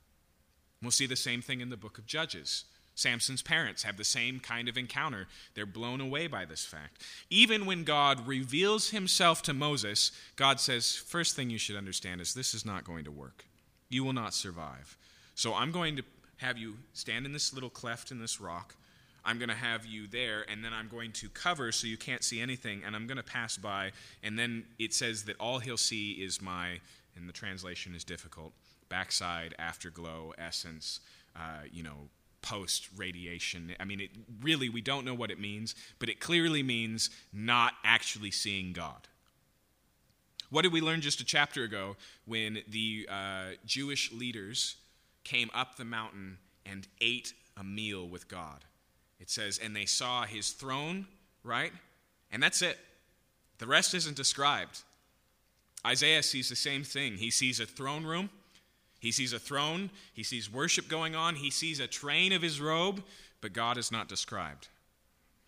We'll 0.82 0.90
see 0.90 1.06
the 1.06 1.14
same 1.14 1.42
thing 1.42 1.60
in 1.60 1.70
the 1.70 1.76
book 1.76 1.96
of 1.96 2.06
Judges. 2.06 2.64
Samson's 2.94 3.42
parents 3.42 3.82
have 3.82 3.96
the 3.96 4.04
same 4.04 4.38
kind 4.38 4.68
of 4.68 4.78
encounter. 4.78 5.26
They're 5.54 5.66
blown 5.66 6.00
away 6.00 6.28
by 6.28 6.44
this 6.44 6.64
fact. 6.64 7.02
Even 7.28 7.66
when 7.66 7.82
God 7.82 8.26
reveals 8.26 8.90
himself 8.90 9.42
to 9.42 9.52
Moses, 9.52 10.12
God 10.36 10.60
says, 10.60 10.94
First 10.94 11.34
thing 11.34 11.50
you 11.50 11.58
should 11.58 11.76
understand 11.76 12.20
is 12.20 12.34
this 12.34 12.54
is 12.54 12.64
not 12.64 12.84
going 12.84 13.04
to 13.04 13.10
work. 13.10 13.46
You 13.88 14.04
will 14.04 14.12
not 14.12 14.32
survive. 14.32 14.96
So 15.34 15.54
I'm 15.54 15.72
going 15.72 15.96
to 15.96 16.02
have 16.36 16.56
you 16.56 16.74
stand 16.92 17.26
in 17.26 17.32
this 17.32 17.52
little 17.52 17.70
cleft 17.70 18.10
in 18.10 18.20
this 18.20 18.40
rock. 18.40 18.76
I'm 19.24 19.38
going 19.38 19.48
to 19.48 19.54
have 19.54 19.86
you 19.86 20.06
there, 20.06 20.44
and 20.50 20.62
then 20.62 20.72
I'm 20.72 20.88
going 20.88 21.12
to 21.12 21.28
cover 21.30 21.72
so 21.72 21.86
you 21.86 21.96
can't 21.96 22.22
see 22.22 22.40
anything, 22.40 22.82
and 22.84 22.94
I'm 22.94 23.06
going 23.06 23.16
to 23.16 23.22
pass 23.22 23.56
by. 23.56 23.92
And 24.22 24.38
then 24.38 24.64
it 24.78 24.92
says 24.92 25.24
that 25.24 25.36
all 25.40 25.60
he'll 25.60 25.78
see 25.78 26.12
is 26.12 26.42
my, 26.42 26.80
and 27.16 27.26
the 27.28 27.32
translation 27.32 27.94
is 27.94 28.04
difficult, 28.04 28.52
backside, 28.90 29.54
afterglow, 29.58 30.34
essence, 30.36 31.00
uh, 31.34 31.62
you 31.72 31.82
know, 31.82 32.08
post 32.44 32.88
radiation. 32.94 33.74
I 33.80 33.84
mean, 33.84 34.00
it 34.00 34.10
really, 34.42 34.68
we 34.68 34.82
don't 34.82 35.06
know 35.06 35.14
what 35.14 35.30
it 35.30 35.40
means, 35.40 35.74
but 35.98 36.10
it 36.10 36.20
clearly 36.20 36.62
means 36.62 37.08
not 37.32 37.72
actually 37.82 38.30
seeing 38.30 38.74
God. 38.74 39.08
What 40.50 40.62
did 40.62 40.72
we 40.72 40.82
learn 40.82 41.00
just 41.00 41.20
a 41.20 41.24
chapter 41.24 41.64
ago 41.64 41.96
when 42.26 42.58
the 42.68 43.08
uh, 43.10 43.44
Jewish 43.64 44.12
leaders 44.12 44.76
came 45.24 45.50
up 45.54 45.76
the 45.76 45.86
mountain 45.86 46.36
and 46.66 46.86
ate 47.00 47.32
a 47.56 47.64
meal 47.64 48.06
with 48.06 48.28
God? 48.28 48.66
It 49.18 49.30
says, 49.30 49.58
and 49.58 49.74
they 49.74 49.86
saw 49.86 50.24
his 50.24 50.50
throne, 50.50 51.06
right? 51.44 51.72
And 52.30 52.42
that's 52.42 52.60
it. 52.60 52.78
The 53.56 53.66
rest 53.66 53.94
isn't 53.94 54.16
described. 54.16 54.82
Isaiah 55.86 56.22
sees 56.22 56.50
the 56.50 56.56
same 56.56 56.84
thing. 56.84 57.16
He 57.16 57.30
sees 57.30 57.58
a 57.58 57.66
throne 57.66 58.04
room, 58.04 58.28
he 59.04 59.12
sees 59.12 59.34
a 59.34 59.38
throne, 59.38 59.90
he 60.14 60.22
sees 60.22 60.50
worship 60.50 60.88
going 60.88 61.14
on, 61.14 61.34
he 61.34 61.50
sees 61.50 61.78
a 61.78 61.86
train 61.86 62.32
of 62.32 62.40
his 62.40 62.58
robe, 62.58 63.04
but 63.42 63.52
God 63.52 63.76
is 63.76 63.92
not 63.92 64.08
described. 64.08 64.68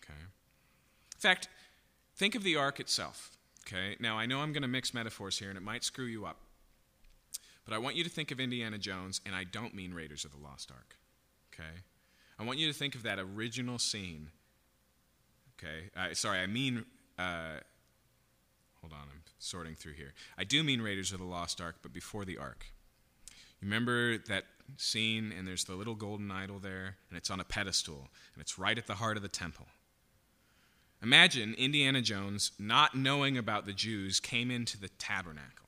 Okay? 0.05 0.21
In 1.15 1.21
fact, 1.21 1.49
think 2.15 2.35
of 2.35 2.43
the 2.43 2.55
ark 2.55 2.81
itself. 2.81 3.31
Okay? 3.67 3.97
Now, 3.99 4.19
I 4.19 4.27
know 4.27 4.41
I'm 4.41 4.53
going 4.53 4.61
to 4.61 4.69
mix 4.69 4.93
metaphors 4.93 5.39
here 5.39 5.49
and 5.49 5.57
it 5.57 5.63
might 5.63 5.85
screw 5.85 6.05
you 6.05 6.27
up. 6.27 6.37
But 7.65 7.75
I 7.75 7.79
want 7.79 7.97
you 7.97 8.05
to 8.05 8.11
think 8.11 8.31
of 8.31 8.39
Indiana 8.39 8.77
Jones, 8.77 9.23
and 9.25 9.35
I 9.35 9.45
don't 9.45 9.75
mean 9.75 9.95
Raiders 9.95 10.27
of 10.27 10.33
the 10.33 10.39
Lost 10.39 10.71
Ark. 10.71 10.95
Okay? 11.53 11.81
I 12.39 12.45
want 12.45 12.59
you 12.59 12.67
to 12.67 12.75
think 12.75 12.95
of 12.95 13.05
that 13.05 13.19
original 13.19 13.79
scene. 13.79 14.29
Okay, 15.59 15.89
uh, 15.97 16.13
sorry, 16.13 16.41
I 16.41 16.47
mean, 16.47 16.85
uh, 17.19 17.61
hold 18.83 18.93
on, 18.93 19.09
I'm 19.11 19.23
sorting 19.39 19.75
through 19.75 19.95
here. 19.95 20.13
I 20.37 20.45
do 20.45 20.63
mean 20.63 20.83
Raiders 20.83 21.13
of 21.13 21.19
the 21.19 21.25
Lost 21.25 21.63
Ark, 21.63 21.77
but 21.81 21.95
before 21.95 22.27
the 22.27 22.37
Ark. 22.37 22.67
Remember 23.63 24.19
that 24.19 24.45
scene, 24.77 25.33
and 25.37 25.47
there's 25.47 25.65
the 25.65 25.75
little 25.75 25.95
golden 25.95 26.31
idol 26.31 26.59
there, 26.59 26.97
and 27.09 27.17
it's 27.17 27.31
on 27.31 27.41
a 27.41 27.45
pedestal, 27.45 28.09
and 28.35 28.41
it's 28.41 28.59
right 28.59 28.77
at 28.77 28.87
the 28.87 28.95
heart 28.95 29.17
of 29.17 29.23
the 29.23 29.29
temple. 29.29 29.67
Imagine 31.03 31.55
Indiana 31.55 32.03
Jones, 32.03 32.53
not 32.59 32.95
knowing 32.95 33.37
about 33.37 33.67
the 33.67 33.73
Jews, 33.73 34.19
came 34.19 34.51
into 34.51 34.79
the 34.79 34.89
tabernacle 34.89 35.67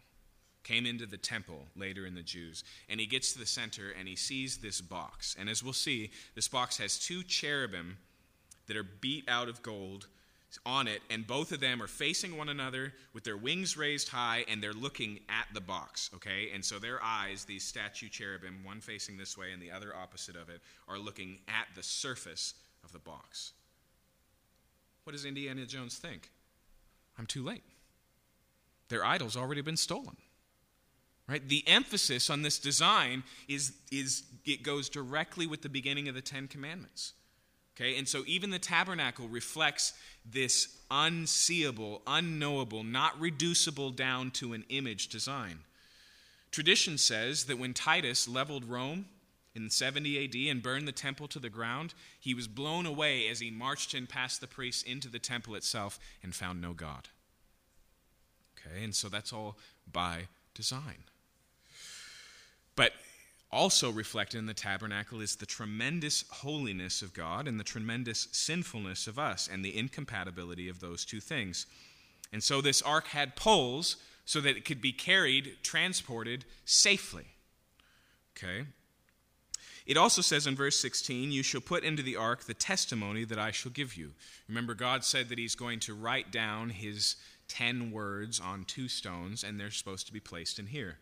came 0.69 0.85
into 0.85 1.07
the 1.07 1.17
temple 1.17 1.65
later 1.75 2.05
in 2.05 2.15
the 2.15 2.23
Jews. 2.23 2.63
And 2.91 3.01
he 3.01 3.07
gets 3.07 3.33
to 3.33 3.39
the 3.39 3.47
center 3.47 3.91
and 3.99 4.07
he 4.07 4.17
sees 4.17 4.59
this 4.59 4.83
box. 4.83 5.35
And 5.39 5.49
as 5.49 5.63
we'll 5.63 5.73
see, 5.73 6.11
this 6.35 6.47
box 6.47 6.77
has 6.77 6.99
two 6.99 7.23
cherubim 7.23 7.97
that 8.67 8.77
are 8.77 8.85
beat 8.85 9.27
out 9.29 9.49
of 9.49 9.63
gold 9.63 10.09
on 10.65 10.89
it, 10.89 11.03
and 11.11 11.27
both 11.27 11.53
of 11.53 11.61
them 11.61 11.83
are 11.83 11.87
facing 11.87 12.37
one 12.37 12.49
another 12.49 12.95
with 13.13 13.25
their 13.25 13.37
wings 13.37 13.77
raised 13.77 14.09
high, 14.09 14.45
and 14.49 14.63
they're 14.63 14.73
looking 14.73 15.21
at 15.29 15.47
the 15.53 15.61
box, 15.61 16.11
okay? 16.15 16.51
And 16.55 16.65
so 16.65 16.79
their 16.79 17.03
eyes, 17.03 17.45
these 17.45 17.65
statue 17.65 18.09
cherubim, 18.09 18.61
one 18.65 18.81
facing 18.81 19.19
this 19.19 19.37
way 19.37 19.53
and 19.53 19.61
the 19.61 19.71
other 19.71 19.95
opposite 19.95 20.37
of 20.37 20.49
it, 20.49 20.61
are 20.89 20.99
looking 20.99 21.39
at 21.49 21.67
the 21.75 21.83
surface 21.83 22.55
of 22.83 22.93
the 22.93 22.99
box. 22.99 23.53
What 25.05 25.13
does 25.13 25.25
Indiana 25.25 25.67
Jones 25.67 25.97
think? 25.97 26.31
I'm 27.19 27.27
too 27.27 27.45
late. 27.45 27.65
Their 28.89 29.05
idol's 29.05 29.37
already 29.37 29.61
been 29.61 29.77
stolen. 29.77 30.17
Right? 31.29 31.47
The 31.47 31.63
emphasis 31.67 32.31
on 32.31 32.41
this 32.41 32.59
design 32.59 33.23
is, 33.49 33.73
is 33.93 34.23
it 34.47 34.63
goes 34.63 34.89
directly 34.89 35.47
with 35.47 35.61
the 35.61 35.69
beginning 35.69 36.09
of 36.09 36.15
the 36.15 36.23
Ten 36.23 36.49
Commandments. 36.49 37.13
Okay, 37.81 37.97
and 37.97 38.09
so 38.09 38.25
even 38.27 38.51
the 38.51 38.59
tabernacle 38.59 39.29
reflects 39.29 39.93
this 40.29 40.79
unseeable, 40.91 42.03
unknowable, 42.09 42.83
not 42.83 43.19
reducible 43.21 43.91
down 43.91 44.33
to 44.33 44.53
an 44.53 44.65
image 44.69 45.09
design. 45.09 45.61
Tradition 46.51 46.99
says 46.99 47.45
that 47.45 47.59
when 47.59 47.75
Titus 47.75 48.27
leveled 48.27 48.65
Rome 48.65 49.07
in 49.55 49.71
70 49.71 50.25
AD 50.25 50.51
and 50.51 50.63
burned 50.63 50.89
the 50.89 50.93
temple 50.93 51.29
to 51.29 51.39
the 51.39 51.51
ground, 51.51 51.95
he 52.19 52.35
was 52.35 52.49
blown 52.49 52.85
away 52.85 53.29
as 53.29 53.39
he 53.39 53.51
marched 53.51 53.95
in 53.95 54.09
past 54.09 54.41
the 54.41 54.49
priests 54.49 54.83
into 54.83 55.09
the 55.09 55.21
temple 55.21 55.55
itself 55.55 56.01
and 56.23 56.35
found 56.35 56.61
no 56.61 56.73
God. 56.73 57.09
Okay, 58.59 58.83
and 58.83 58.95
so 58.95 59.09
that's 59.09 59.33
all 59.33 59.57
by 59.91 60.27
design. 60.53 61.05
But 62.75 62.93
also 63.51 63.91
reflected 63.91 64.39
in 64.39 64.47
the 64.47 64.55
tabernacle 64.55 65.21
is 65.21 65.37
the 65.37 65.47
tremendous 65.47 66.25
holiness 66.29 67.01
of 67.03 67.15
God 67.15 67.49
and 67.49 67.59
the 67.59 67.65
tremendous 67.65 68.29
sinfulness 68.33 69.07
of 69.07 69.19
us 69.19 69.49
and 69.51 69.65
the 69.65 69.77
incompatibility 69.77 70.69
of 70.69 70.81
those 70.81 71.05
two 71.05 71.21
things. 71.21 71.67
And 72.33 72.43
so 72.43 72.61
this 72.61 72.83
ark 72.83 73.09
had 73.09 73.37
poles 73.37 73.97
so 74.25 74.41
that 74.43 74.57
it 74.57 74.67
could 74.67 74.83
be 74.83 74.93
carried, 74.93 75.57
transported 75.63 76.45
safely. 76.67 77.25
Okay? 78.37 78.67
It 79.87 79.97
also 79.97 80.21
says 80.21 80.47
in 80.47 80.55
verse 80.55 80.79
16, 80.79 81.33
You 81.33 81.43
shall 81.43 81.63
put 81.63 81.83
into 81.83 82.03
the 82.03 82.17
ark 82.17 82.45
the 82.45 82.53
testimony 82.53 83.25
that 83.25 83.39
I 83.39 83.53
shall 83.53 83.73
give 83.73 83.97
you. 83.97 84.13
Remember, 84.47 84.75
God 84.75 85.03
said 85.03 85.31
that 85.31 85.39
He's 85.39 85.55
going 85.55 85.81
to 85.81 85.95
write 85.95 86.31
down 86.31 86.69
His 86.69 87.17
ten 87.49 87.91
words 87.91 88.39
on 88.39 88.65
two 88.65 88.87
stones, 88.87 89.43
and 89.43 89.59
they're 89.59 89.71
supposed 89.71 90.07
to 90.07 90.13
be 90.13 90.21
placed 90.21 90.59
in 90.59 90.67
here. 90.67 90.99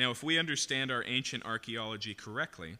Now, 0.00 0.10
if 0.10 0.22
we 0.22 0.38
understand 0.38 0.90
our 0.90 1.04
ancient 1.06 1.44
archaeology 1.44 2.14
correctly, 2.14 2.76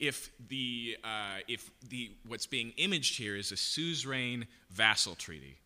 if 0.00 0.32
the, 0.48 0.96
uh, 1.04 1.38
if 1.46 1.70
the, 1.88 2.10
what's 2.26 2.48
being 2.48 2.72
imaged 2.76 3.16
here 3.16 3.36
is 3.36 3.52
a 3.52 3.56
suzerain 3.56 4.48
vassal 4.70 5.14
treaty. 5.14 5.56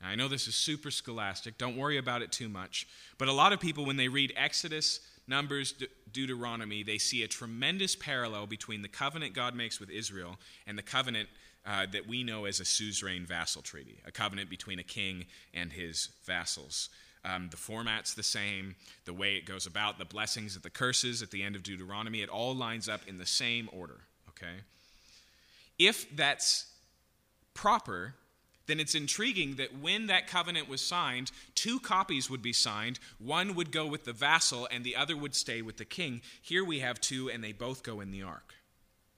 Now, 0.00 0.08
I 0.08 0.16
know 0.16 0.26
this 0.26 0.48
is 0.48 0.56
super 0.56 0.90
scholastic, 0.90 1.58
don't 1.58 1.76
worry 1.76 1.96
about 1.96 2.22
it 2.22 2.32
too 2.32 2.48
much, 2.48 2.88
but 3.18 3.28
a 3.28 3.32
lot 3.32 3.52
of 3.52 3.60
people, 3.60 3.86
when 3.86 3.96
they 3.96 4.08
read 4.08 4.32
Exodus, 4.36 4.98
Numbers, 5.28 5.70
De- 5.70 5.86
Deuteronomy, 6.10 6.82
they 6.82 6.98
see 6.98 7.22
a 7.22 7.28
tremendous 7.28 7.94
parallel 7.94 8.48
between 8.48 8.82
the 8.82 8.88
covenant 8.88 9.32
God 9.32 9.54
makes 9.54 9.78
with 9.78 9.90
Israel 9.90 10.40
and 10.66 10.76
the 10.76 10.82
covenant 10.82 11.28
uh, 11.64 11.86
that 11.92 12.08
we 12.08 12.24
know 12.24 12.46
as 12.46 12.58
a 12.58 12.64
suzerain 12.64 13.24
vassal 13.26 13.62
treaty, 13.62 14.00
a 14.04 14.10
covenant 14.10 14.50
between 14.50 14.80
a 14.80 14.82
king 14.82 15.26
and 15.54 15.72
his 15.72 16.08
vassals. 16.24 16.88
Um, 17.24 17.48
the 17.50 17.56
format's 17.56 18.14
the 18.14 18.22
same, 18.24 18.74
the 19.04 19.12
way 19.12 19.36
it 19.36 19.46
goes 19.46 19.66
about, 19.66 19.98
the 19.98 20.04
blessings 20.04 20.56
and 20.56 20.62
the 20.64 20.70
curses 20.70 21.22
at 21.22 21.30
the 21.30 21.44
end 21.44 21.54
of 21.54 21.62
Deuteronomy, 21.62 22.20
it 22.20 22.28
all 22.28 22.52
lines 22.52 22.88
up 22.88 23.02
in 23.06 23.16
the 23.16 23.26
same 23.26 23.68
order, 23.72 24.00
okay? 24.30 24.62
If 25.78 26.16
that's 26.16 26.66
proper, 27.54 28.14
then 28.66 28.80
it's 28.80 28.94
intriguing 28.94 29.56
that 29.56 29.78
when 29.80 30.06
that 30.06 30.26
covenant 30.26 30.68
was 30.68 30.80
signed, 30.80 31.30
two 31.54 31.80
copies 31.80 32.30
would 32.30 32.42
be 32.42 32.52
signed. 32.52 32.98
One 33.18 33.54
would 33.54 33.72
go 33.72 33.86
with 33.86 34.04
the 34.04 34.12
vassal, 34.12 34.68
and 34.70 34.84
the 34.84 34.96
other 34.96 35.16
would 35.16 35.34
stay 35.34 35.62
with 35.62 35.76
the 35.76 35.84
king. 35.84 36.22
Here 36.40 36.64
we 36.64 36.80
have 36.80 37.00
two, 37.00 37.28
and 37.30 37.42
they 37.42 37.52
both 37.52 37.82
go 37.82 38.00
in 38.00 38.10
the 38.10 38.22
ark. 38.22 38.54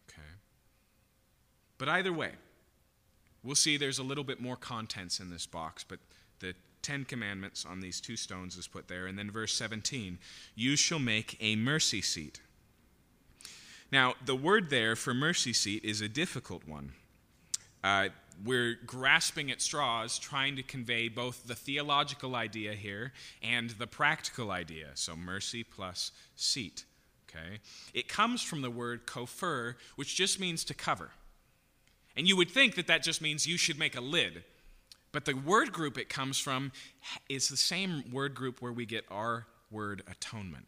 Okay? 0.08 0.22
But 1.78 1.88
either 1.88 2.12
way, 2.12 2.32
we'll 3.42 3.54
see 3.54 3.76
there's 3.76 3.98
a 3.98 4.02
little 4.02 4.24
bit 4.24 4.40
more 4.40 4.56
contents 4.56 5.20
in 5.20 5.30
this 5.30 5.46
box, 5.46 5.84
but 5.84 5.98
Ten 6.84 7.04
Commandments 7.04 7.66
on 7.68 7.80
these 7.80 8.00
two 8.00 8.14
stones 8.14 8.56
is 8.56 8.68
put 8.68 8.86
there. 8.86 9.06
And 9.06 9.18
then 9.18 9.30
verse 9.30 9.52
17 9.54 10.18
You 10.54 10.76
shall 10.76 11.00
make 11.00 11.36
a 11.40 11.56
mercy 11.56 12.02
seat. 12.02 12.40
Now, 13.90 14.14
the 14.24 14.36
word 14.36 14.70
there 14.70 14.94
for 14.94 15.14
mercy 15.14 15.52
seat 15.52 15.84
is 15.84 16.00
a 16.00 16.08
difficult 16.08 16.68
one. 16.68 16.92
Uh, 17.82 18.08
we're 18.44 18.76
grasping 18.86 19.50
at 19.50 19.60
straws, 19.60 20.18
trying 20.18 20.56
to 20.56 20.62
convey 20.62 21.08
both 21.08 21.46
the 21.46 21.54
theological 21.54 22.34
idea 22.34 22.72
here 22.72 23.12
and 23.42 23.70
the 23.70 23.86
practical 23.86 24.50
idea. 24.50 24.88
So, 24.94 25.16
mercy 25.16 25.64
plus 25.64 26.10
seat. 26.36 26.84
Okay? 27.28 27.60
It 27.92 28.08
comes 28.08 28.42
from 28.42 28.62
the 28.62 28.70
word 28.70 29.06
kopher, 29.06 29.74
which 29.96 30.16
just 30.16 30.38
means 30.38 30.64
to 30.64 30.74
cover. 30.74 31.10
And 32.16 32.28
you 32.28 32.36
would 32.36 32.50
think 32.50 32.74
that 32.74 32.86
that 32.86 33.02
just 33.02 33.22
means 33.22 33.46
you 33.46 33.56
should 33.56 33.78
make 33.78 33.96
a 33.96 34.00
lid. 34.00 34.44
But 35.14 35.26
the 35.26 35.34
word 35.34 35.72
group 35.72 35.96
it 35.96 36.08
comes 36.08 36.40
from 36.40 36.72
is 37.28 37.48
the 37.48 37.56
same 37.56 38.02
word 38.10 38.34
group 38.34 38.60
where 38.60 38.72
we 38.72 38.84
get 38.84 39.04
our 39.12 39.46
word 39.70 40.02
atonement. 40.10 40.66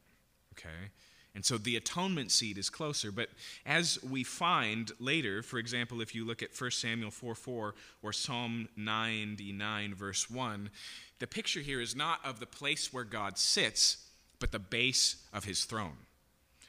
Okay? 0.52 0.92
And 1.34 1.44
so 1.44 1.58
the 1.58 1.74
atonement 1.76 2.30
seat 2.30 2.56
is 2.56 2.70
closer. 2.70 3.10
But 3.10 3.28
as 3.66 3.98
we 4.04 4.22
find 4.22 4.92
later, 5.00 5.42
for 5.42 5.58
example, 5.58 6.00
if 6.00 6.14
you 6.14 6.24
look 6.24 6.44
at 6.44 6.58
1 6.58 6.70
Samuel 6.70 7.10
4 7.10 7.34
4 7.34 7.74
or 8.04 8.12
Psalm 8.12 8.68
99, 8.76 9.96
verse 9.96 10.30
1, 10.30 10.70
the 11.18 11.26
picture 11.26 11.60
here 11.60 11.80
is 11.80 11.96
not 11.96 12.24
of 12.24 12.38
the 12.38 12.46
place 12.46 12.92
where 12.92 13.04
God 13.04 13.38
sits, 13.38 14.06
but 14.38 14.52
the 14.52 14.60
base 14.60 15.16
of 15.32 15.42
his 15.42 15.64
throne. 15.64 15.96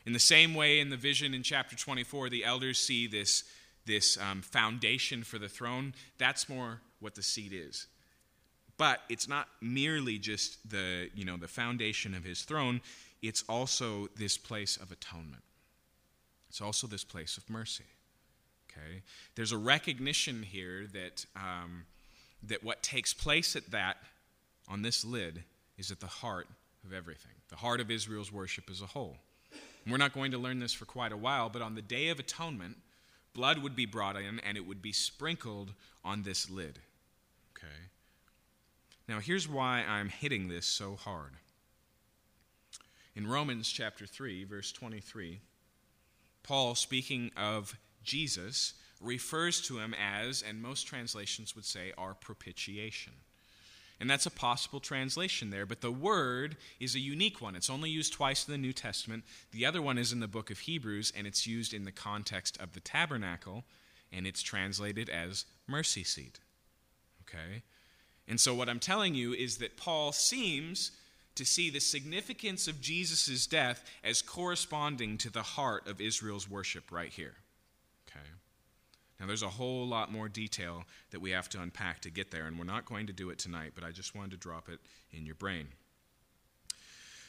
In 0.07 0.13
the 0.13 0.19
same 0.19 0.55
way, 0.55 0.79
in 0.79 0.89
the 0.89 0.97
vision 0.97 1.35
in 1.35 1.43
chapter 1.43 1.75
24, 1.75 2.29
the 2.29 2.43
elders 2.43 2.79
see 2.79 3.05
this, 3.05 3.43
this 3.85 4.17
um, 4.17 4.41
foundation 4.41 5.23
for 5.23 5.37
the 5.37 5.49
throne. 5.49 5.93
That's 6.17 6.49
more 6.49 6.81
what 6.99 7.15
the 7.15 7.23
seat 7.23 7.53
is. 7.53 7.87
But 8.77 9.01
it's 9.09 9.27
not 9.27 9.47
merely 9.61 10.19
just 10.19 10.69
the, 10.69 11.09
you 11.15 11.25
know, 11.25 11.37
the 11.37 11.47
foundation 11.47 12.13
of 12.13 12.23
his 12.23 12.43
throne, 12.43 12.81
it's 13.21 13.43
also 13.49 14.07
this 14.15 14.37
place 14.37 14.77
of 14.77 14.91
atonement. 14.91 15.43
It's 16.49 16.61
also 16.61 16.87
this 16.87 17.03
place 17.03 17.37
of 17.37 17.49
mercy. 17.49 17.85
Okay? 18.69 19.01
There's 19.35 19.51
a 19.51 19.57
recognition 19.57 20.43
here 20.43 20.87
that, 20.93 21.25
um, 21.35 21.85
that 22.43 22.63
what 22.63 22.83
takes 22.83 23.13
place 23.13 23.55
at 23.55 23.71
that, 23.71 23.97
on 24.67 24.81
this 24.81 25.03
lid, 25.03 25.43
is 25.77 25.91
at 25.91 25.99
the 25.99 26.07
heart 26.07 26.47
of 26.85 26.93
everything, 26.93 27.31
the 27.49 27.55
heart 27.55 27.79
of 27.79 27.89
Israel's 27.89 28.31
worship 28.31 28.69
as 28.69 28.81
a 28.81 28.85
whole. 28.85 29.17
And 29.83 29.91
we're 29.91 29.97
not 29.97 30.13
going 30.13 30.31
to 30.31 30.37
learn 30.37 30.59
this 30.59 30.73
for 30.73 30.85
quite 30.85 31.11
a 31.11 31.17
while, 31.17 31.49
but 31.49 31.61
on 31.61 31.75
the 31.75 31.81
Day 31.81 32.09
of 32.09 32.19
Atonement, 32.19 32.77
blood 33.33 33.59
would 33.59 33.75
be 33.75 33.85
brought 33.85 34.15
in 34.15 34.39
and 34.39 34.57
it 34.57 34.65
would 34.65 34.81
be 34.81 34.91
sprinkled 34.91 35.73
on 36.03 36.23
this 36.23 36.49
lid. 36.49 36.79
Okay? 37.57 37.67
Now, 39.07 39.19
here's 39.19 39.47
why 39.47 39.83
I'm 39.87 40.09
hitting 40.09 40.47
this 40.47 40.65
so 40.65 40.95
hard. 40.95 41.31
In 43.15 43.25
Romans 43.25 43.69
chapter 43.69 44.05
3, 44.05 44.43
verse 44.43 44.71
23, 44.71 45.39
Paul, 46.43 46.75
speaking 46.75 47.31
of 47.35 47.75
Jesus, 48.03 48.73
refers 49.01 49.61
to 49.61 49.79
him 49.79 49.95
as, 49.99 50.43
and 50.47 50.61
most 50.61 50.83
translations 50.83 51.55
would 51.55 51.65
say, 51.65 51.93
our 51.97 52.13
propitiation. 52.13 53.13
And 53.99 54.09
that's 54.09 54.27
a 54.27 54.31
possible 54.31 54.79
translation 54.79 55.49
there, 55.49 55.65
but 55.65 55.81
the 55.81 55.91
word 55.91 56.55
is 56.79 56.93
a 56.93 56.99
unique 56.99 57.41
one. 57.41 57.55
It's 57.55 57.69
only 57.69 57.89
used 57.89 58.13
twice 58.13 58.47
in 58.47 58.51
the 58.51 58.57
New 58.57 58.73
Testament. 58.73 59.23
The 59.51 59.65
other 59.65 59.81
one 59.81 59.97
is 59.97 60.11
in 60.13 60.19
the 60.19 60.27
book 60.27 60.51
of 60.51 60.59
Hebrews, 60.59 61.11
and 61.17 61.25
it's 61.25 61.47
used 61.47 61.73
in 61.73 61.85
the 61.85 61.91
context 61.91 62.57
of 62.61 62.73
the 62.73 62.79
tabernacle, 62.79 63.63
and 64.11 64.27
it's 64.27 64.43
translated 64.43 65.09
as 65.09 65.45
mercy 65.67 66.03
seat. 66.03 66.39
Okay? 67.27 67.63
And 68.27 68.39
so, 68.39 68.53
what 68.53 68.69
I'm 68.69 68.79
telling 68.79 69.15
you 69.15 69.33
is 69.33 69.57
that 69.57 69.77
Paul 69.77 70.11
seems 70.11 70.91
to 71.35 71.45
see 71.45 71.69
the 71.69 71.79
significance 71.79 72.67
of 72.67 72.81
Jesus' 72.81 73.47
death 73.47 73.83
as 74.03 74.21
corresponding 74.21 75.17
to 75.19 75.29
the 75.29 75.43
heart 75.43 75.87
of 75.87 76.01
Israel's 76.01 76.49
worship 76.49 76.91
right 76.91 77.11
here. 77.11 77.35
Okay? 78.09 78.25
Now, 79.19 79.27
there's 79.27 79.43
a 79.43 79.49
whole 79.49 79.87
lot 79.87 80.11
more 80.11 80.27
detail 80.27 80.83
that 81.11 81.21
we 81.21 81.31
have 81.31 81.49
to 81.49 81.61
unpack 81.61 82.01
to 82.01 82.09
get 82.09 82.31
there, 82.31 82.45
and 82.47 82.57
we're 82.57 82.65
not 82.65 82.85
going 82.85 83.07
to 83.07 83.13
do 83.13 83.29
it 83.29 83.39
tonight, 83.39 83.73
but 83.75 83.83
I 83.83 83.91
just 83.91 84.15
wanted 84.15 84.31
to 84.31 84.37
drop 84.37 84.67
it 84.69 84.79
in 85.11 85.25
your 85.25 85.35
brain. 85.35 85.67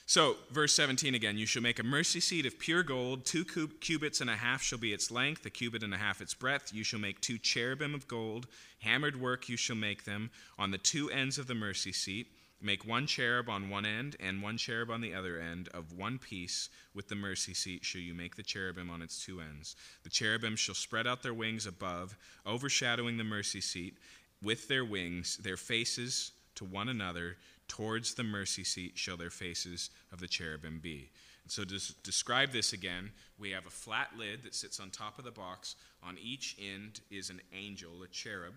So, 0.09 0.37
verse 0.51 0.73
17 0.73 1.14
again, 1.14 1.37
you 1.37 1.44
shall 1.44 1.61
make 1.61 1.79
a 1.79 1.83
mercy 1.83 2.21
seat 2.21 2.47
of 2.47 2.59
pure 2.59 2.83
gold. 2.83 3.27
Two 3.27 3.44
cubits 3.44 4.23
and 4.23 4.31
a 4.31 4.37
half 4.37 4.62
shall 4.62 4.79
be 4.79 4.94
its 4.94 5.11
length, 5.11 5.44
a 5.44 5.51
cubit 5.51 5.83
and 5.83 5.92
a 5.92 5.99
half 5.99 6.23
its 6.23 6.33
breadth. 6.33 6.73
You 6.73 6.83
shall 6.83 6.99
make 6.99 7.21
two 7.21 7.37
cherubim 7.37 7.94
of 7.94 8.09
gold. 8.09 8.47
Hammered 8.79 9.21
work 9.21 9.51
you 9.51 9.59
shall 9.59 9.77
make 9.77 10.07
them 10.07 10.31
on 10.59 10.71
the 10.71 10.79
two 10.79 11.11
ends 11.11 11.37
of 11.37 11.47
the 11.47 11.55
mercy 11.55 11.92
seat. 11.92 12.29
Make 12.62 12.87
one 12.87 13.07
cherub 13.07 13.51
on 13.51 13.68
one 13.68 13.85
end 13.85 14.16
and 14.18 14.42
one 14.42 14.57
cherub 14.57 14.90
on 14.90 15.03
the 15.03 15.12
other 15.12 15.38
end. 15.38 15.68
Of 15.75 15.92
one 15.92 16.18
piece 16.18 16.71
with 16.94 17.09
the 17.09 17.14
mercy 17.14 17.53
seat 17.53 17.85
shall 17.85 18.01
you 18.01 18.14
make 18.14 18.35
the 18.35 18.42
cherubim 18.42 18.88
on 18.88 19.03
its 19.03 19.23
two 19.23 19.42
ends. 19.42 19.77
The 20.05 20.11
cherubim 20.11 20.57
shall 20.57 20.75
spread 20.75 21.07
out 21.07 21.23
their 21.23 21.35
wings 21.35 21.66
above, 21.66 22.16
overshadowing 22.47 23.18
the 23.18 23.25
mercy 23.25 23.61
seat. 23.61 23.99
With 24.42 24.68
their 24.68 24.87
wings, 24.87 25.37
their 25.37 25.59
faces 25.59 26.33
to 26.55 26.64
one 26.64 26.88
another, 26.88 27.37
towards 27.69 28.15
the 28.15 28.25
mercy 28.25 28.65
seat 28.65 28.93
shall 28.97 29.17
their 29.17 29.31
faces 29.31 29.91
of 30.13 30.21
the 30.21 30.29
cherubim 30.29 30.81
be. 30.83 31.11
And 31.45 31.53
so, 31.53 31.65
to 31.65 31.95
describe 32.03 32.51
this 32.51 32.73
again, 32.73 33.11
we 33.39 33.51
have 33.51 33.67
a 33.67 33.71
flat 33.71 34.11
lid 34.19 34.43
that 34.43 34.55
sits 34.55 34.81
on 34.81 34.91
top 34.91 35.19
of 35.19 35.25
the 35.25 35.31
box. 35.31 35.77
On 36.03 36.17
each 36.19 36.57
end 36.61 37.01
is 37.11 37.31
an 37.31 37.41
angel, 37.53 38.03
a 38.03 38.09
cherub 38.09 38.55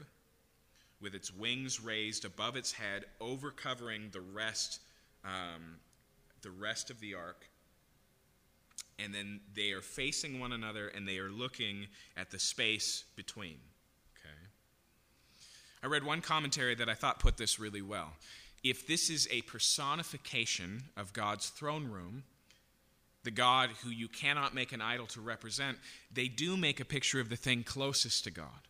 with 1.01 1.15
its 1.15 1.33
wings 1.33 1.81
raised 1.81 2.25
above 2.25 2.55
its 2.55 2.71
head, 2.71 3.05
over 3.19 3.49
covering 3.49 4.09
the 4.11 4.21
rest, 4.21 4.81
um, 5.25 5.77
the 6.41 6.51
rest 6.51 6.89
of 6.89 6.99
the 6.99 7.15
ark. 7.15 7.47
And 8.99 9.13
then 9.13 9.39
they 9.55 9.71
are 9.71 9.81
facing 9.81 10.39
one 10.39 10.51
another 10.51 10.89
and 10.89 11.07
they 11.07 11.17
are 11.17 11.31
looking 11.31 11.87
at 12.15 12.29
the 12.29 12.37
space 12.37 13.03
between. 13.15 13.57
I 15.83 15.87
read 15.87 16.03
one 16.03 16.21
commentary 16.21 16.75
that 16.75 16.89
I 16.89 16.93
thought 16.93 17.19
put 17.19 17.37
this 17.37 17.59
really 17.59 17.81
well. 17.81 18.13
If 18.63 18.87
this 18.87 19.09
is 19.09 19.27
a 19.31 19.41
personification 19.41 20.83
of 20.95 21.13
God's 21.13 21.49
throne 21.49 21.89
room, 21.89 22.23
the 23.23 23.31
God 23.31 23.69
who 23.83 23.89
you 23.89 24.07
cannot 24.07 24.55
make 24.55 24.71
an 24.71 24.81
idol 24.81 25.07
to 25.07 25.21
represent, 25.21 25.77
they 26.11 26.27
do 26.27 26.57
make 26.57 26.79
a 26.79 26.85
picture 26.85 27.19
of 27.19 27.29
the 27.29 27.35
thing 27.35 27.63
closest 27.63 28.23
to 28.25 28.31
God. 28.31 28.67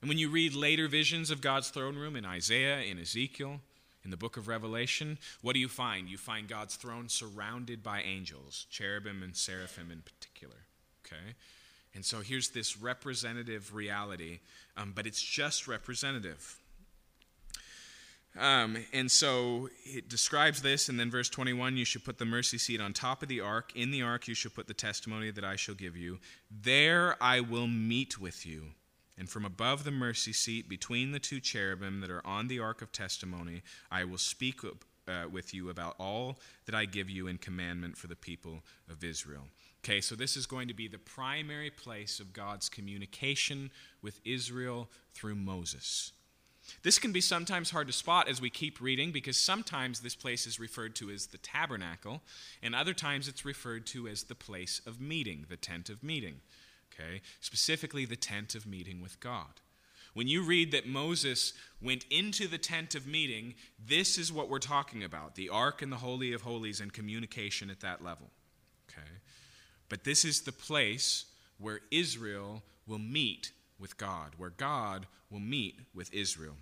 And 0.00 0.08
when 0.08 0.18
you 0.18 0.30
read 0.30 0.54
later 0.54 0.88
visions 0.88 1.30
of 1.30 1.40
God's 1.40 1.70
throne 1.70 1.96
room 1.96 2.16
in 2.16 2.24
Isaiah, 2.24 2.80
in 2.80 2.98
Ezekiel, 2.98 3.60
in 4.02 4.10
the 4.10 4.16
book 4.16 4.38
of 4.38 4.48
Revelation, 4.48 5.18
what 5.42 5.52
do 5.52 5.58
you 5.58 5.68
find? 5.68 6.08
You 6.08 6.16
find 6.16 6.48
God's 6.48 6.76
throne 6.76 7.08
surrounded 7.08 7.82
by 7.82 8.00
angels, 8.00 8.66
cherubim 8.70 9.22
and 9.22 9.36
seraphim 9.36 9.90
in 9.90 10.00
particular. 10.00 10.56
Okay? 11.04 11.34
And 11.94 12.04
so 12.04 12.20
here's 12.20 12.50
this 12.50 12.78
representative 12.78 13.74
reality, 13.74 14.40
um, 14.76 14.92
but 14.94 15.06
it's 15.06 15.22
just 15.22 15.68
representative. 15.68 16.56
Um, 18.38 18.76
and 18.92 19.10
so 19.10 19.68
it 19.84 20.08
describes 20.08 20.62
this, 20.62 20.88
and 20.88 21.00
then 21.00 21.10
verse 21.10 21.28
21 21.28 21.76
you 21.76 21.84
should 21.84 22.04
put 22.04 22.18
the 22.18 22.24
mercy 22.24 22.58
seat 22.58 22.80
on 22.80 22.92
top 22.92 23.22
of 23.22 23.28
the 23.28 23.40
ark. 23.40 23.72
In 23.74 23.90
the 23.90 24.02
ark 24.02 24.28
you 24.28 24.34
shall 24.34 24.52
put 24.52 24.68
the 24.68 24.74
testimony 24.74 25.30
that 25.30 25.44
I 25.44 25.56
shall 25.56 25.74
give 25.74 25.96
you. 25.96 26.18
There 26.50 27.16
I 27.20 27.40
will 27.40 27.66
meet 27.66 28.20
with 28.20 28.46
you 28.46 28.66
and 29.20 29.28
from 29.28 29.44
above 29.44 29.84
the 29.84 29.90
mercy 29.90 30.32
seat, 30.32 30.66
between 30.66 31.12
the 31.12 31.18
two 31.18 31.40
cherubim 31.40 32.00
that 32.00 32.10
are 32.10 32.26
on 32.26 32.48
the 32.48 32.58
ark 32.58 32.80
of 32.80 32.90
testimony, 32.90 33.62
I 33.90 34.04
will 34.04 34.16
speak 34.16 34.64
uh, 34.64 35.24
with 35.30 35.52
you 35.52 35.68
about 35.68 35.94
all 36.00 36.38
that 36.64 36.74
I 36.74 36.86
give 36.86 37.10
you 37.10 37.26
in 37.26 37.36
commandment 37.36 37.98
for 37.98 38.06
the 38.06 38.16
people 38.16 38.62
of 38.88 39.04
Israel. 39.04 39.42
Okay, 39.84 40.00
so 40.00 40.14
this 40.14 40.38
is 40.38 40.46
going 40.46 40.68
to 40.68 40.74
be 40.74 40.88
the 40.88 40.98
primary 40.98 41.68
place 41.68 42.18
of 42.18 42.32
God's 42.32 42.70
communication 42.70 43.70
with 44.00 44.20
Israel 44.24 44.88
through 45.12 45.34
Moses. 45.34 46.12
This 46.82 46.98
can 46.98 47.12
be 47.12 47.20
sometimes 47.20 47.70
hard 47.70 47.86
to 47.86 47.92
spot 47.92 48.28
as 48.28 48.40
we 48.40 48.50
keep 48.50 48.80
reading 48.80 49.12
because 49.12 49.36
sometimes 49.36 50.00
this 50.00 50.14
place 50.14 50.46
is 50.46 50.60
referred 50.60 50.94
to 50.96 51.10
as 51.10 51.26
the 51.26 51.38
tabernacle, 51.38 52.22
and 52.62 52.74
other 52.74 52.94
times 52.94 53.28
it's 53.28 53.44
referred 53.44 53.86
to 53.88 54.08
as 54.08 54.24
the 54.24 54.34
place 54.34 54.80
of 54.86 55.00
meeting, 55.00 55.46
the 55.48 55.56
tent 55.56 55.88
of 55.88 56.02
meeting 56.02 56.40
okay? 57.00 57.20
Specifically, 57.40 58.04
the 58.04 58.16
tent 58.16 58.54
of 58.54 58.66
meeting 58.66 59.00
with 59.00 59.20
God. 59.20 59.60
When 60.12 60.26
you 60.26 60.42
read 60.42 60.72
that 60.72 60.88
Moses 60.88 61.52
went 61.80 62.04
into 62.10 62.48
the 62.48 62.58
tent 62.58 62.94
of 62.94 63.06
meeting, 63.06 63.54
this 63.84 64.18
is 64.18 64.32
what 64.32 64.48
we're 64.48 64.58
talking 64.58 65.04
about 65.04 65.36
the 65.36 65.48
ark 65.48 65.82
and 65.82 65.92
the 65.92 65.96
Holy 65.96 66.32
of 66.32 66.42
Holies 66.42 66.80
and 66.80 66.92
communication 66.92 67.70
at 67.70 67.80
that 67.80 68.02
level. 68.02 68.30
Okay? 68.90 69.08
But 69.88 70.04
this 70.04 70.24
is 70.24 70.42
the 70.42 70.52
place 70.52 71.26
where 71.58 71.80
Israel 71.90 72.62
will 72.86 72.98
meet 72.98 73.52
with 73.80 73.96
God, 73.96 74.34
where 74.36 74.50
God 74.50 75.06
will 75.30 75.40
meet 75.40 75.80
with 75.94 76.12
Israel. 76.12 76.56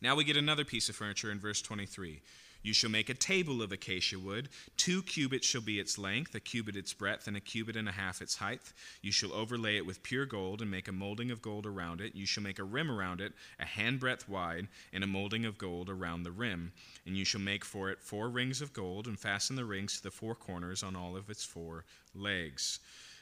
Now 0.00 0.16
we 0.16 0.24
get 0.24 0.36
another 0.36 0.64
piece 0.64 0.88
of 0.88 0.96
furniture 0.96 1.30
in 1.30 1.38
verse 1.38 1.62
23. 1.62 2.22
You 2.62 2.72
shall 2.72 2.90
make 2.90 3.08
a 3.08 3.14
table 3.14 3.60
of 3.60 3.72
acacia 3.72 4.18
wood. 4.18 4.48
Two 4.76 5.02
cubits 5.02 5.46
shall 5.46 5.60
be 5.60 5.80
its 5.80 5.98
length, 5.98 6.34
a 6.34 6.40
cubit 6.40 6.76
its 6.76 6.92
breadth, 6.92 7.26
and 7.26 7.36
a 7.36 7.40
cubit 7.40 7.74
and 7.74 7.88
a 7.88 7.92
half 7.92 8.22
its 8.22 8.36
height. 8.36 8.72
You 9.00 9.10
shall 9.10 9.32
overlay 9.32 9.76
it 9.76 9.86
with 9.86 10.04
pure 10.04 10.26
gold, 10.26 10.62
and 10.62 10.70
make 10.70 10.86
a 10.86 10.92
molding 10.92 11.32
of 11.32 11.42
gold 11.42 11.66
around 11.66 12.00
it. 12.00 12.14
You 12.14 12.24
shall 12.24 12.42
make 12.44 12.60
a 12.60 12.64
rim 12.64 12.90
around 12.90 13.20
it, 13.20 13.32
a 13.58 13.64
handbreadth 13.64 14.28
wide, 14.28 14.68
and 14.92 15.02
a 15.02 15.08
molding 15.08 15.44
of 15.44 15.58
gold 15.58 15.90
around 15.90 16.22
the 16.22 16.30
rim. 16.30 16.72
And 17.04 17.16
you 17.16 17.24
shall 17.24 17.40
make 17.40 17.64
for 17.64 17.90
it 17.90 18.00
four 18.00 18.28
rings 18.28 18.62
of 18.62 18.72
gold, 18.72 19.08
and 19.08 19.18
fasten 19.18 19.56
the 19.56 19.64
rings 19.64 19.96
to 19.96 20.02
the 20.04 20.12
four 20.12 20.36
corners 20.36 20.84
on 20.84 20.94
all 20.94 21.16
of 21.16 21.30
its 21.30 21.44
four 21.44 21.84
legs. 22.14 22.78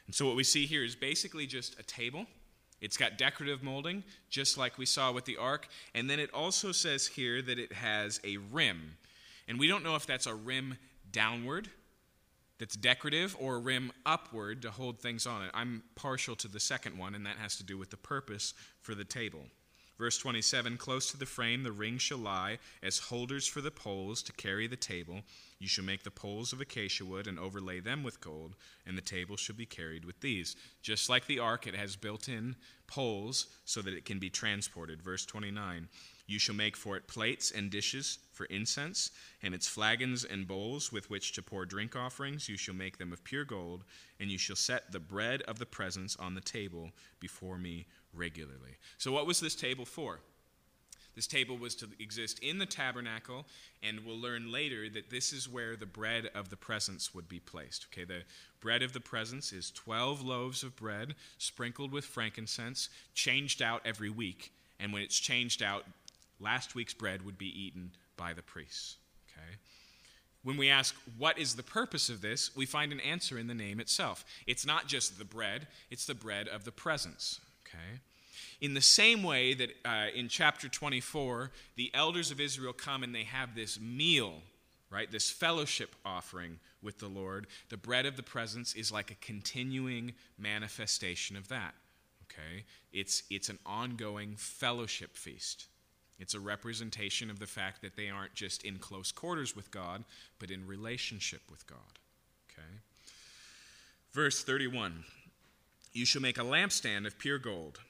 And 0.06 0.14
so 0.14 0.26
what 0.26 0.36
we 0.36 0.44
see 0.44 0.66
here 0.66 0.84
is 0.84 0.94
basically 0.94 1.46
just 1.46 1.78
a 1.80 1.82
table. 1.82 2.26
It's 2.80 2.96
got 2.96 3.18
decorative 3.18 3.62
molding, 3.62 4.04
just 4.30 4.56
like 4.56 4.78
we 4.78 4.86
saw 4.86 5.12
with 5.12 5.24
the 5.24 5.36
ark. 5.36 5.68
And 5.94 6.08
then 6.08 6.18
it 6.18 6.32
also 6.32 6.72
says 6.72 7.06
here 7.06 7.42
that 7.42 7.58
it 7.58 7.72
has 7.72 8.20
a 8.24 8.38
rim. 8.38 8.96
And 9.46 9.58
we 9.58 9.66
don't 9.66 9.84
know 9.84 9.96
if 9.96 10.06
that's 10.06 10.26
a 10.26 10.34
rim 10.34 10.78
downward 11.10 11.68
that's 12.58 12.76
decorative 12.76 13.36
or 13.40 13.56
a 13.56 13.58
rim 13.58 13.90
upward 14.04 14.62
to 14.62 14.70
hold 14.70 15.00
things 15.00 15.26
on 15.26 15.42
it. 15.42 15.50
I'm 15.54 15.82
partial 15.94 16.36
to 16.36 16.48
the 16.48 16.60
second 16.60 16.98
one, 16.98 17.14
and 17.14 17.24
that 17.26 17.36
has 17.36 17.56
to 17.56 17.64
do 17.64 17.78
with 17.78 17.90
the 17.90 17.96
purpose 17.96 18.54
for 18.82 18.94
the 18.94 19.04
table. 19.04 19.40
Verse 20.00 20.16
27 20.16 20.78
Close 20.78 21.10
to 21.10 21.18
the 21.18 21.26
frame 21.26 21.62
the 21.62 21.72
ring 21.72 21.98
shall 21.98 22.16
lie 22.16 22.58
as 22.82 22.98
holders 22.98 23.46
for 23.46 23.60
the 23.60 23.70
poles 23.70 24.22
to 24.22 24.32
carry 24.32 24.66
the 24.66 24.74
table. 24.74 25.20
You 25.58 25.68
shall 25.68 25.84
make 25.84 26.04
the 26.04 26.10
poles 26.10 26.54
of 26.54 26.60
acacia 26.62 27.04
wood 27.04 27.26
and 27.26 27.38
overlay 27.38 27.80
them 27.80 28.02
with 28.02 28.22
gold, 28.22 28.56
and 28.86 28.96
the 28.96 29.02
table 29.02 29.36
shall 29.36 29.56
be 29.56 29.66
carried 29.66 30.06
with 30.06 30.18
these. 30.22 30.56
Just 30.80 31.10
like 31.10 31.26
the 31.26 31.38
ark, 31.38 31.66
it 31.66 31.74
has 31.74 31.96
built 31.96 32.30
in 32.30 32.56
poles 32.86 33.48
so 33.66 33.82
that 33.82 33.92
it 33.92 34.06
can 34.06 34.18
be 34.18 34.30
transported. 34.30 35.02
Verse 35.02 35.26
29 35.26 35.86
You 36.26 36.38
shall 36.38 36.54
make 36.54 36.78
for 36.78 36.96
it 36.96 37.06
plates 37.06 37.50
and 37.50 37.70
dishes 37.70 38.20
for 38.32 38.46
incense, 38.46 39.10
and 39.42 39.54
its 39.54 39.68
flagons 39.68 40.24
and 40.24 40.48
bowls 40.48 40.90
with 40.90 41.10
which 41.10 41.34
to 41.34 41.42
pour 41.42 41.66
drink 41.66 41.94
offerings. 41.94 42.48
You 42.48 42.56
shall 42.56 42.74
make 42.74 42.96
them 42.96 43.12
of 43.12 43.22
pure 43.22 43.44
gold, 43.44 43.84
and 44.18 44.30
you 44.30 44.38
shall 44.38 44.56
set 44.56 44.92
the 44.92 44.98
bread 44.98 45.42
of 45.42 45.58
the 45.58 45.66
presence 45.66 46.16
on 46.16 46.34
the 46.34 46.40
table 46.40 46.90
before 47.20 47.58
me 47.58 47.84
regularly. 48.14 48.76
So, 48.98 49.12
what 49.12 49.26
was 49.26 49.40
this 49.40 49.54
table 49.54 49.84
for? 49.84 50.20
This 51.16 51.26
table 51.26 51.58
was 51.58 51.74
to 51.76 51.88
exist 51.98 52.38
in 52.38 52.58
the 52.58 52.66
tabernacle, 52.66 53.44
and 53.82 54.06
we'll 54.06 54.18
learn 54.18 54.52
later 54.52 54.88
that 54.90 55.10
this 55.10 55.32
is 55.32 55.48
where 55.48 55.76
the 55.76 55.86
bread 55.86 56.30
of 56.34 56.50
the 56.50 56.56
presence 56.56 57.14
would 57.14 57.28
be 57.28 57.40
placed. 57.40 57.86
Okay, 57.92 58.04
the 58.04 58.22
bread 58.60 58.82
of 58.82 58.92
the 58.92 59.00
presence 59.00 59.52
is 59.52 59.70
12 59.72 60.22
loaves 60.22 60.62
of 60.62 60.76
bread 60.76 61.14
sprinkled 61.38 61.92
with 61.92 62.04
frankincense, 62.04 62.88
changed 63.14 63.60
out 63.60 63.82
every 63.84 64.10
week. 64.10 64.52
And 64.78 64.92
when 64.92 65.02
it's 65.02 65.18
changed 65.18 65.62
out, 65.62 65.84
last 66.38 66.74
week's 66.74 66.94
bread 66.94 67.24
would 67.24 67.36
be 67.36 67.60
eaten 67.60 67.90
by 68.16 68.32
the 68.32 68.42
priests. 68.42 68.96
Okay? 69.30 69.56
When 70.42 70.56
we 70.56 70.70
ask, 70.70 70.94
what 71.18 71.38
is 71.38 71.54
the 71.54 71.62
purpose 71.62 72.08
of 72.08 72.22
this, 72.22 72.56
we 72.56 72.64
find 72.64 72.92
an 72.92 73.00
answer 73.00 73.38
in 73.38 73.46
the 73.46 73.54
name 73.54 73.78
itself. 73.78 74.24
It's 74.46 74.64
not 74.64 74.86
just 74.86 75.18
the 75.18 75.24
bread, 75.24 75.66
it's 75.90 76.06
the 76.06 76.14
bread 76.14 76.48
of 76.48 76.64
the 76.64 76.72
presence. 76.72 77.40
Okay? 77.70 78.00
In 78.60 78.74
the 78.74 78.80
same 78.80 79.22
way 79.22 79.54
that 79.54 79.70
uh, 79.84 80.06
in 80.14 80.28
chapter 80.28 80.68
24, 80.68 81.50
the 81.76 81.90
elders 81.94 82.30
of 82.30 82.40
Israel 82.40 82.72
come 82.72 83.02
and 83.02 83.14
they 83.14 83.24
have 83.24 83.54
this 83.54 83.80
meal, 83.80 84.34
right? 84.90 85.10
This 85.10 85.30
fellowship 85.30 85.94
offering 86.04 86.58
with 86.82 86.98
the 86.98 87.08
Lord. 87.08 87.46
The 87.70 87.76
bread 87.76 88.06
of 88.06 88.16
the 88.16 88.22
presence 88.22 88.74
is 88.74 88.92
like 88.92 89.10
a 89.10 89.26
continuing 89.26 90.12
manifestation 90.38 91.36
of 91.36 91.48
that. 91.48 91.74
Okay? 92.24 92.64
It's, 92.92 93.22
it's 93.30 93.48
an 93.48 93.58
ongoing 93.64 94.34
fellowship 94.36 95.16
feast. 95.16 95.66
It's 96.18 96.34
a 96.34 96.40
representation 96.40 97.30
of 97.30 97.38
the 97.38 97.46
fact 97.46 97.80
that 97.80 97.96
they 97.96 98.10
aren't 98.10 98.34
just 98.34 98.62
in 98.62 98.76
close 98.76 99.10
quarters 99.10 99.56
with 99.56 99.70
God, 99.70 100.04
but 100.38 100.50
in 100.50 100.66
relationship 100.66 101.40
with 101.50 101.66
God. 101.66 101.78
Okay? 102.52 102.68
Verse 104.12 104.44
31 104.44 105.04
You 105.92 106.06
shall 106.06 106.22
make 106.22 106.38
a 106.38 106.42
lampstand 106.42 107.06
of 107.06 107.18
pure 107.18 107.38
gold. 107.38 107.80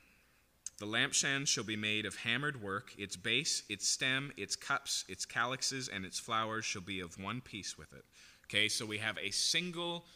The 0.79 0.87
lampstand 0.87 1.47
shall 1.47 1.65
be 1.65 1.77
made 1.77 2.07
of 2.07 2.17
hammered 2.17 2.63
work. 2.63 2.95
Its 2.97 3.15
base, 3.15 3.63
its 3.69 3.87
stem, 3.87 4.33
its 4.39 4.57
cups, 4.57 5.05
its 5.09 5.27
calyxes, 5.27 5.89
and 5.89 6.07
its 6.07 6.19
flowers 6.19 6.65
shall 6.65 6.81
be 6.81 7.01
of 7.01 7.23
one 7.23 7.43
piece 7.43 7.77
with 7.77 7.93
it. 7.93 8.05
Okay, 8.47 8.69
so 8.69 8.87
we 8.87 8.97
have 8.99 9.19
a 9.19 9.31
single 9.31 10.07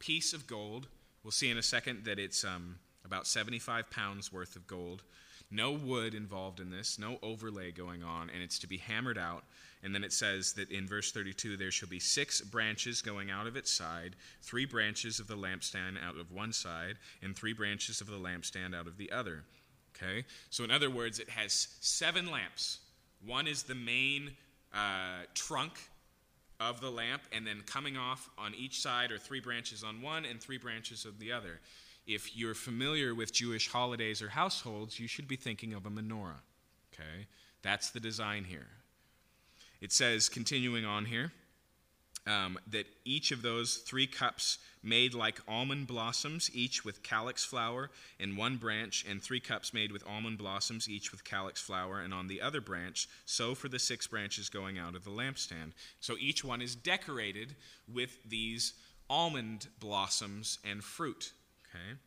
piece 0.00 0.32
of 0.32 0.48
gold. 0.48 0.88
We'll 1.22 1.30
see 1.30 1.50
in 1.50 1.58
a 1.58 1.62
second 1.62 2.04
that 2.06 2.18
it's 2.18 2.44
um, 2.44 2.80
about 3.04 3.28
75 3.28 3.88
pounds 3.90 4.32
worth 4.32 4.56
of 4.56 4.66
gold. 4.66 5.04
No 5.50 5.72
wood 5.72 6.14
involved 6.14 6.60
in 6.60 6.70
this, 6.70 6.98
no 6.98 7.18
overlay 7.22 7.72
going 7.72 8.04
on, 8.04 8.30
and 8.30 8.42
it's 8.42 8.58
to 8.60 8.68
be 8.68 8.78
hammered 8.78 9.18
out. 9.18 9.42
And 9.82 9.94
then 9.94 10.04
it 10.04 10.12
says 10.12 10.52
that 10.54 10.70
in 10.70 10.86
verse 10.86 11.10
32 11.10 11.56
there 11.56 11.70
shall 11.70 11.88
be 11.88 11.98
six 11.98 12.40
branches 12.40 13.02
going 13.02 13.30
out 13.30 13.46
of 13.46 13.56
its 13.56 13.70
side, 13.70 14.14
three 14.42 14.64
branches 14.64 15.18
of 15.18 15.26
the 15.26 15.36
lampstand 15.36 16.02
out 16.02 16.16
of 16.16 16.30
one 16.30 16.52
side, 16.52 16.96
and 17.22 17.34
three 17.34 17.52
branches 17.52 18.00
of 18.00 18.06
the 18.06 18.18
lampstand 18.18 18.76
out 18.76 18.86
of 18.86 18.96
the 18.96 19.10
other. 19.10 19.42
Okay? 19.96 20.24
So, 20.50 20.62
in 20.62 20.70
other 20.70 20.90
words, 20.90 21.18
it 21.18 21.30
has 21.30 21.68
seven 21.80 22.30
lamps. 22.30 22.78
One 23.26 23.48
is 23.48 23.64
the 23.64 23.74
main 23.74 24.32
uh, 24.72 25.24
trunk 25.34 25.72
of 26.60 26.80
the 26.80 26.90
lamp, 26.90 27.22
and 27.32 27.46
then 27.46 27.62
coming 27.66 27.96
off 27.96 28.28
on 28.38 28.54
each 28.54 28.80
side 28.80 29.10
are 29.10 29.18
three 29.18 29.40
branches 29.40 29.82
on 29.82 30.00
one 30.00 30.24
and 30.26 30.40
three 30.40 30.58
branches 30.58 31.06
on 31.06 31.14
the 31.18 31.32
other 31.32 31.58
if 32.06 32.36
you're 32.36 32.54
familiar 32.54 33.14
with 33.14 33.32
Jewish 33.32 33.68
holidays 33.68 34.22
or 34.22 34.30
households, 34.30 34.98
you 34.98 35.06
should 35.06 35.28
be 35.28 35.36
thinking 35.36 35.74
of 35.74 35.86
a 35.86 35.90
menorah. 35.90 36.40
Okay? 36.92 37.26
That's 37.62 37.90
the 37.90 38.00
design 38.00 38.44
here. 38.44 38.66
It 39.80 39.92
says, 39.92 40.28
continuing 40.28 40.84
on 40.84 41.06
here, 41.06 41.32
um, 42.26 42.58
that 42.70 42.86
each 43.04 43.32
of 43.32 43.42
those 43.42 43.76
three 43.76 44.06
cups 44.06 44.58
made 44.82 45.14
like 45.14 45.40
almond 45.48 45.86
blossoms, 45.86 46.50
each 46.54 46.84
with 46.84 47.02
calyx 47.02 47.44
flower 47.44 47.90
in 48.18 48.36
one 48.36 48.56
branch, 48.56 49.04
and 49.08 49.22
three 49.22 49.40
cups 49.40 49.72
made 49.72 49.92
with 49.92 50.06
almond 50.06 50.38
blossoms, 50.38 50.88
each 50.88 51.12
with 51.12 51.24
calyx 51.24 51.60
flower, 51.60 52.00
and 52.00 52.12
on 52.12 52.28
the 52.28 52.40
other 52.40 52.60
branch, 52.60 53.08
so 53.24 53.54
for 53.54 53.68
the 53.68 53.78
six 53.78 54.06
branches 54.06 54.48
going 54.48 54.78
out 54.78 54.94
of 54.94 55.04
the 55.04 55.10
lampstand. 55.10 55.72
So 56.00 56.16
each 56.18 56.44
one 56.44 56.62
is 56.62 56.74
decorated 56.74 57.56
with 57.92 58.18
these 58.28 58.74
almond 59.08 59.66
blossoms 59.80 60.58
and 60.64 60.84
fruit. 60.84 61.32
Okay? 61.70 61.98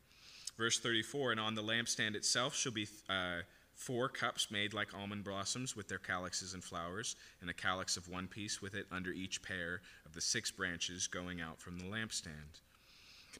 Verse 0.58 0.80
34 0.80 1.32
And 1.32 1.39
on 1.39 1.56
the 1.56 1.63
lampstand 1.63 2.15
itself 2.15 2.56
shall 2.56 2.71
be 2.71 2.88
uh, 3.10 3.39
four 3.76 4.08
cups 4.10 4.52
made 4.52 4.73
like 4.73 4.93
almond 4.93 5.23
blossoms 5.23 5.76
with 5.76 5.88
their 5.88 5.99
calyxes 5.99 6.54
and 6.54 6.63
flowers, 6.63 7.15
and 7.41 7.49
a 7.49 7.54
calyx 7.54 7.97
of 7.97 8.08
one 8.08 8.28
piece 8.28 8.62
with 8.62 8.76
it 8.76 8.86
under 8.91 9.12
each 9.12 9.41
pair 9.41 9.82
of 10.06 10.13
the 10.13 10.21
six 10.21 10.52
branches 10.52 11.08
going 11.08 11.41
out 11.41 11.60
from 11.60 11.80
the 11.80 11.86
lampstand. 11.86 12.62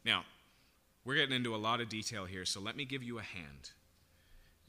Now, 0.06 0.24
we're 1.06 1.16
getting 1.16 1.36
into 1.36 1.56
a 1.56 1.58
lot 1.58 1.82
of 1.82 1.90
detail 1.90 2.26
here, 2.26 2.46
so 2.46 2.60
let 2.60 2.76
me 2.76 2.86
give 2.86 3.04
you 3.04 3.20
a 3.20 3.24
hand. 3.24 3.72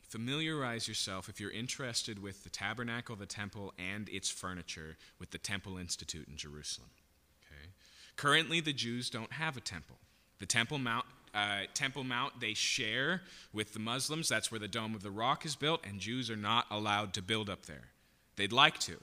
Familiarize 0.03 0.87
yourself, 0.87 1.29
if 1.29 1.41
you're 1.41 1.51
interested 1.51 2.23
with 2.23 2.45
the 2.45 2.51
tabernacle, 2.51 3.17
the 3.17 3.27
temple, 3.27 3.73
and 3.79 4.09
its 4.09 4.31
furniture, 4.31 4.97
with 5.19 5.31
the 5.31 5.39
Temple 5.39 5.79
Institute 5.79 6.29
in 6.29 6.37
Jerusalem. 6.37 6.91
Okay? 7.45 7.71
Currently, 8.17 8.61
the 8.61 8.73
Jews 8.73 9.11
don't 9.11 9.33
have 9.33 9.57
a 9.57 9.61
temple. 9.61 9.97
The 10.39 10.47
Temple 10.47 10.79
Mount 10.79 11.07
uh, 11.35 11.63
Temple 11.75 12.05
Mount 12.05 12.41
they 12.41 12.55
share 12.55 13.23
with 13.53 13.73
the 13.73 13.79
Muslims. 13.79 14.29
That's 14.29 14.51
where 14.51 14.61
the 14.61 14.69
Dome 14.69 14.95
of 14.95 15.03
the 15.03 15.11
Rock 15.11 15.45
is 15.45 15.57
built, 15.57 15.85
and 15.85 15.99
Jews 16.01 16.31
are 16.31 16.37
not 16.37 16.67
allowed 16.71 17.13
to 17.15 17.23
build 17.23 17.51
up 17.51 17.67
there. 17.67 17.89
They'd 18.37 18.53
like 18.53 18.79
to. 18.81 18.97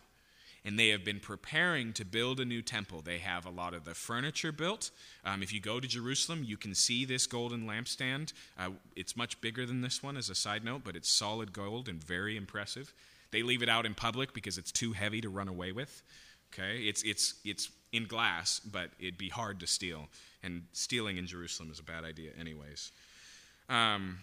And 0.64 0.78
they 0.78 0.90
have 0.90 1.04
been 1.04 1.20
preparing 1.20 1.92
to 1.94 2.06
build 2.06 2.40
a 2.40 2.46
new 2.46 2.62
temple. 2.62 3.02
They 3.02 3.18
have 3.18 3.48
a 3.48 3.50
lot 3.50 3.74
of 3.74 3.84
the 3.84 3.96
furniture 3.96 4.52
built. 4.52 4.92
Um, 5.26 5.42
if 5.42 5.52
you 5.52 5.60
go 5.60 5.80
to 5.80 5.88
Jerusalem, 5.88 6.44
you 6.44 6.56
can 6.56 6.76
see 6.76 7.04
this 7.04 7.26
golden 7.26 7.66
lampstand. 7.66 8.34
Uh, 8.60 8.70
it's 8.96 9.18
much 9.18 9.42
bigger 9.42 9.66
than 9.66 9.82
this 9.82 10.04
one, 10.04 10.18
as 10.18 10.30
a 10.30 10.36
side 10.36 10.64
note, 10.64 10.82
but 10.84 10.96
it's 10.96 11.12
solid 11.12 11.52
gold 11.52 11.90
and 11.90 12.04
very 12.04 12.38
impressive. 12.38 12.94
They 13.32 13.42
leave 13.42 13.64
it 13.64 13.70
out 13.70 13.88
in 13.88 13.96
public 13.96 14.34
because 14.34 14.60
it's 14.60 14.72
too 14.72 14.94
heavy 14.94 15.20
to 15.22 15.30
run 15.30 15.48
away 15.48 15.72
with. 15.72 16.04
Okay, 16.54 16.80
it's 16.84 17.02
it's 17.04 17.36
it's 17.46 17.70
in 17.92 18.06
glass, 18.06 18.60
but 18.60 18.90
it'd 19.00 19.18
be 19.18 19.30
hard 19.30 19.60
to 19.60 19.68
steal, 19.68 20.08
and 20.44 20.64
stealing 20.72 21.18
in 21.18 21.28
Jerusalem 21.28 21.70
is 21.72 21.80
a 21.80 21.84
bad 21.84 22.04
idea, 22.04 22.32
anyways. 22.40 22.92
Um, 23.70 24.20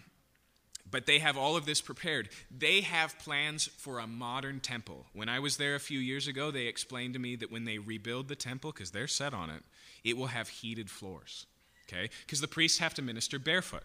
but 0.89 1.05
they 1.05 1.19
have 1.19 1.37
all 1.37 1.55
of 1.55 1.65
this 1.65 1.81
prepared. 1.81 2.29
They 2.55 2.81
have 2.81 3.19
plans 3.19 3.67
for 3.67 3.99
a 3.99 4.07
modern 4.07 4.59
temple. 4.59 5.05
When 5.13 5.29
I 5.29 5.39
was 5.39 5.57
there 5.57 5.75
a 5.75 5.79
few 5.79 5.99
years 5.99 6.27
ago, 6.27 6.51
they 6.51 6.65
explained 6.65 7.13
to 7.13 7.19
me 7.19 7.35
that 7.37 7.51
when 7.51 7.65
they 7.65 7.77
rebuild 7.77 8.27
the 8.27 8.35
temple, 8.35 8.71
because 8.71 8.91
they're 8.91 9.07
set 9.07 9.33
on 9.33 9.49
it, 9.49 9.63
it 10.03 10.17
will 10.17 10.27
have 10.27 10.49
heated 10.49 10.89
floors. 10.89 11.45
Okay? 11.87 12.09
Because 12.25 12.41
the 12.41 12.47
priests 12.47 12.79
have 12.79 12.93
to 12.95 13.01
minister 13.01 13.39
barefoot. 13.39 13.83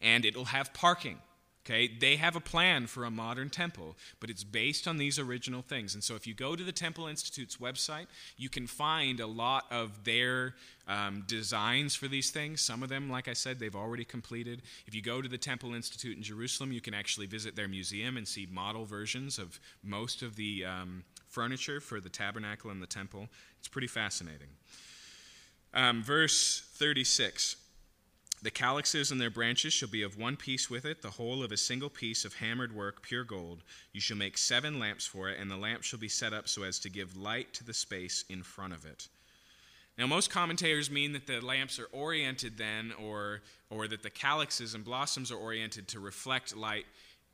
And 0.00 0.24
it'll 0.24 0.46
have 0.46 0.72
parking. 0.72 1.18
Okay, 1.64 1.86
they 1.86 2.16
have 2.16 2.34
a 2.34 2.40
plan 2.40 2.86
for 2.86 3.04
a 3.04 3.10
modern 3.10 3.50
temple, 3.50 3.96
but 4.20 4.30
it's 4.30 4.42
based 4.42 4.88
on 4.88 4.96
these 4.96 5.18
original 5.18 5.60
things. 5.60 5.92
And 5.92 6.02
so, 6.02 6.14
if 6.14 6.26
you 6.26 6.32
go 6.32 6.56
to 6.56 6.64
the 6.64 6.72
Temple 6.72 7.06
Institute's 7.06 7.56
website, 7.56 8.06
you 8.38 8.48
can 8.48 8.66
find 8.66 9.20
a 9.20 9.26
lot 9.26 9.66
of 9.70 10.04
their 10.04 10.54
um, 10.86 11.24
designs 11.26 11.94
for 11.94 12.08
these 12.08 12.30
things. 12.30 12.62
Some 12.62 12.82
of 12.82 12.88
them, 12.88 13.10
like 13.10 13.28
I 13.28 13.34
said, 13.34 13.58
they've 13.58 13.76
already 13.76 14.04
completed. 14.04 14.62
If 14.86 14.94
you 14.94 15.02
go 15.02 15.20
to 15.20 15.28
the 15.28 15.36
Temple 15.36 15.74
Institute 15.74 16.16
in 16.16 16.22
Jerusalem, 16.22 16.72
you 16.72 16.80
can 16.80 16.94
actually 16.94 17.26
visit 17.26 17.54
their 17.54 17.68
museum 17.68 18.16
and 18.16 18.26
see 18.26 18.48
model 18.50 18.86
versions 18.86 19.38
of 19.38 19.60
most 19.82 20.22
of 20.22 20.36
the 20.36 20.64
um, 20.64 21.04
furniture 21.28 21.80
for 21.80 22.00
the 22.00 22.08
tabernacle 22.08 22.70
and 22.70 22.82
the 22.82 22.86
temple. 22.86 23.28
It's 23.58 23.68
pretty 23.68 23.86
fascinating. 23.86 24.48
Um, 25.74 26.02
verse 26.02 26.62
36. 26.74 27.56
The 28.40 28.50
calyxes 28.50 29.10
and 29.10 29.20
their 29.20 29.30
branches 29.30 29.72
shall 29.72 29.88
be 29.88 30.02
of 30.02 30.16
one 30.16 30.36
piece 30.36 30.70
with 30.70 30.84
it, 30.84 31.02
the 31.02 31.10
whole 31.10 31.42
of 31.42 31.50
a 31.50 31.56
single 31.56 31.90
piece 31.90 32.24
of 32.24 32.34
hammered 32.34 32.74
work, 32.74 33.02
pure 33.02 33.24
gold. 33.24 33.64
You 33.92 34.00
shall 34.00 34.16
make 34.16 34.38
seven 34.38 34.78
lamps 34.78 35.06
for 35.06 35.28
it, 35.28 35.38
and 35.40 35.50
the 35.50 35.56
lamp 35.56 35.82
shall 35.82 35.98
be 35.98 36.08
set 36.08 36.32
up 36.32 36.48
so 36.48 36.62
as 36.62 36.78
to 36.80 36.88
give 36.88 37.16
light 37.16 37.52
to 37.54 37.64
the 37.64 37.74
space 37.74 38.24
in 38.28 38.44
front 38.44 38.74
of 38.74 38.84
it. 38.86 39.08
Now, 39.98 40.06
most 40.06 40.30
commentators 40.30 40.90
mean 40.90 41.12
that 41.14 41.26
the 41.26 41.40
lamps 41.40 41.80
are 41.80 41.88
oriented 41.90 42.56
then, 42.56 42.92
or, 43.02 43.40
or 43.70 43.88
that 43.88 44.04
the 44.04 44.10
calyxes 44.10 44.76
and 44.76 44.84
blossoms 44.84 45.32
are 45.32 45.36
oriented 45.36 45.88
to 45.88 46.00
reflect 46.00 46.56
light 46.56 46.86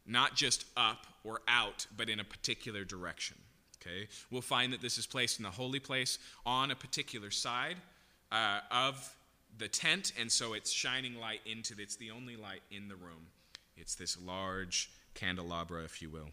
not 0.06 0.34
just 0.34 0.64
up 0.76 1.06
or 1.22 1.40
out, 1.48 1.86
but 1.96 2.08
in 2.08 2.20
a 2.20 2.24
particular 2.24 2.84
direction. 2.84 3.36
Okay? 3.80 4.08
We'll 4.30 4.42
find 4.42 4.72
that 4.72 4.80
this 4.80 4.96
is 4.96 5.06
placed 5.06 5.38
in 5.38 5.42
the 5.42 5.50
holy 5.50 5.80
place 5.80 6.18
on 6.46 6.70
a 6.70 6.74
particular 6.74 7.30
side 7.30 7.76
uh, 8.32 8.60
of 8.70 9.14
the 9.58 9.68
tent, 9.68 10.12
and 10.18 10.30
so 10.30 10.52
it's 10.54 10.70
shining 10.70 11.18
light 11.18 11.40
into 11.46 11.74
it. 11.74 11.80
it's 11.80 11.96
the 11.96 12.10
only 12.10 12.36
light 12.36 12.62
in 12.70 12.88
the 12.88 12.96
room. 12.96 13.28
It's 13.76 13.94
this 13.94 14.16
large 14.20 14.90
candelabra, 15.14 15.84
if 15.84 16.02
you 16.02 16.10
will, 16.10 16.30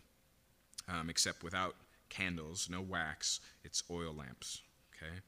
um, 0.88 1.09
except 1.09 1.43
without 1.43 1.76
candles, 2.09 2.67
no 2.69 2.82
wax. 2.82 3.39
It's 3.63 3.84
oil 3.89 4.13
lamps. 4.13 4.61
Okay. 4.95 5.19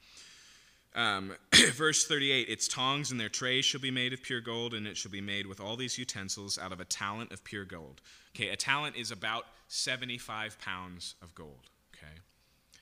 Um, 0.96 1.36
verse 1.74 2.06
38 2.06 2.50
Its 2.50 2.68
tongs 2.68 3.12
and 3.12 3.20
their 3.20 3.30
trays 3.30 3.66
shall 3.66 3.82
be 3.82 3.92
made 3.92 4.14
of 4.14 4.22
pure 4.22 4.42
gold, 4.42 4.74
and 4.74 4.88
it 4.88 4.98
shall 4.98 5.12
be 5.12 5.22
made 5.22 5.48
with 5.48 5.60
all 5.60 5.76
these 5.76 5.98
utensils 5.98 6.60
out 6.60 6.72
of 6.72 6.80
a 6.80 6.86
talent 6.86 7.32
of 7.32 7.44
pure 7.44 7.66
gold. 7.66 8.02
Okay, 8.36 8.50
a 8.50 8.56
talent 8.56 8.96
is 8.96 9.12
about 9.12 9.46
75 9.68 10.60
pounds 10.60 11.16
of 11.22 11.34
gold. 11.34 11.70
Okay, 11.96 12.14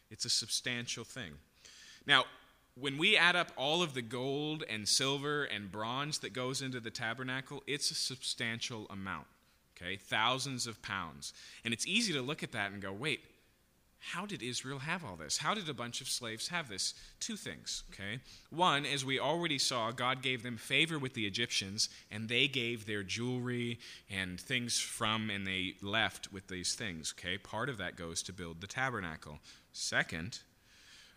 it's 0.10 0.26
a 0.26 0.30
substantial 0.30 1.04
thing. 1.04 1.32
Now, 2.06 2.26
when 2.80 2.98
we 2.98 3.18
add 3.18 3.36
up 3.36 3.52
all 3.58 3.84
of 3.84 3.94
the 3.94 4.02
gold 4.02 4.64
and 4.70 4.88
silver 4.88 5.44
and 5.44 5.72
bronze 5.72 6.20
that 6.20 6.34
goes 6.34 6.62
into 6.62 6.80
the 6.80 6.92
tabernacle, 6.92 7.64
it's 7.68 7.92
a 7.92 7.96
substantial 7.96 8.88
amount. 8.90 9.28
Okay, 9.76 9.98
thousands 9.98 10.68
of 10.68 10.82
pounds. 10.82 11.34
And 11.66 11.74
it's 11.74 11.88
easy 11.88 12.14
to 12.14 12.22
look 12.22 12.44
at 12.44 12.52
that 12.52 12.72
and 12.72 12.82
go, 12.82 12.94
wait, 12.94 13.22
how 14.00 14.26
did 14.26 14.42
Israel 14.42 14.80
have 14.80 15.06
all 15.06 15.16
this? 15.16 15.38
How 15.38 15.54
did 15.54 15.70
a 15.70 15.76
bunch 15.76 16.02
of 16.02 16.10
slaves 16.10 16.48
have 16.48 16.70
this? 16.70 16.96
Two 17.20 17.36
things, 17.36 17.84
okay? 17.94 18.20
One, 18.50 18.84
as 18.84 19.06
we 19.06 19.20
already 19.20 19.60
saw, 19.60 19.92
God 19.92 20.24
gave 20.24 20.42
them 20.42 20.58
favor 20.58 20.98
with 20.98 21.14
the 21.14 21.28
Egyptians, 21.28 21.88
and 22.10 22.28
they 22.28 22.48
gave 22.48 22.86
their 22.86 23.04
jewelry 23.04 23.80
and 24.10 24.40
things 24.40 24.80
from, 24.80 25.30
and 25.30 25.46
they 25.46 25.76
left 25.84 26.34
with 26.34 26.48
these 26.48 26.74
things, 26.74 27.14
okay? 27.18 27.38
Part 27.38 27.70
of 27.70 27.78
that 27.78 27.96
goes 27.96 28.24
to 28.24 28.34
build 28.34 28.60
the 28.60 28.68
tabernacle. 28.68 29.40
Second, 29.72 30.40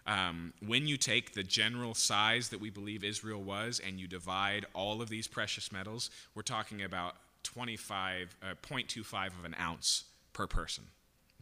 um, 0.07 0.53
when 0.65 0.87
you 0.87 0.97
take 0.97 1.33
the 1.33 1.43
general 1.43 1.95
size 1.95 2.51
that 2.51 2.61
we 2.61 2.71
believe 2.71 3.03
Israel 3.03 3.43
was 3.43 3.81
and 3.85 3.99
you 3.99 4.07
divide 4.07 4.67
all 4.75 5.01
of 5.01 5.09
these 5.09 5.27
precious 5.27 5.73
metals, 5.73 6.11
we're 6.35 6.43
talking 6.43 6.83
about 6.83 7.17
25, 7.43 8.37
uh, 8.43 8.55
0.25 8.63 9.27
of 9.39 9.45
an 9.45 9.57
ounce 9.59 10.05
per 10.33 10.47
person, 10.47 10.85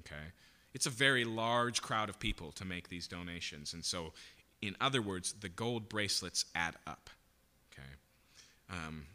okay? 0.00 0.30
It's 0.74 0.86
a 0.86 0.90
very 0.90 1.24
large 1.24 1.82
crowd 1.82 2.08
of 2.08 2.18
people 2.18 2.52
to 2.52 2.64
make 2.64 2.88
these 2.88 3.06
donations. 3.06 3.74
And 3.74 3.84
so, 3.84 4.12
in 4.60 4.76
other 4.80 5.02
words, 5.02 5.34
the 5.40 5.48
gold 5.48 5.88
bracelets 5.88 6.44
add 6.54 6.76
up. 6.86 7.10
Okay? 7.72 7.88
Um, 8.70 9.06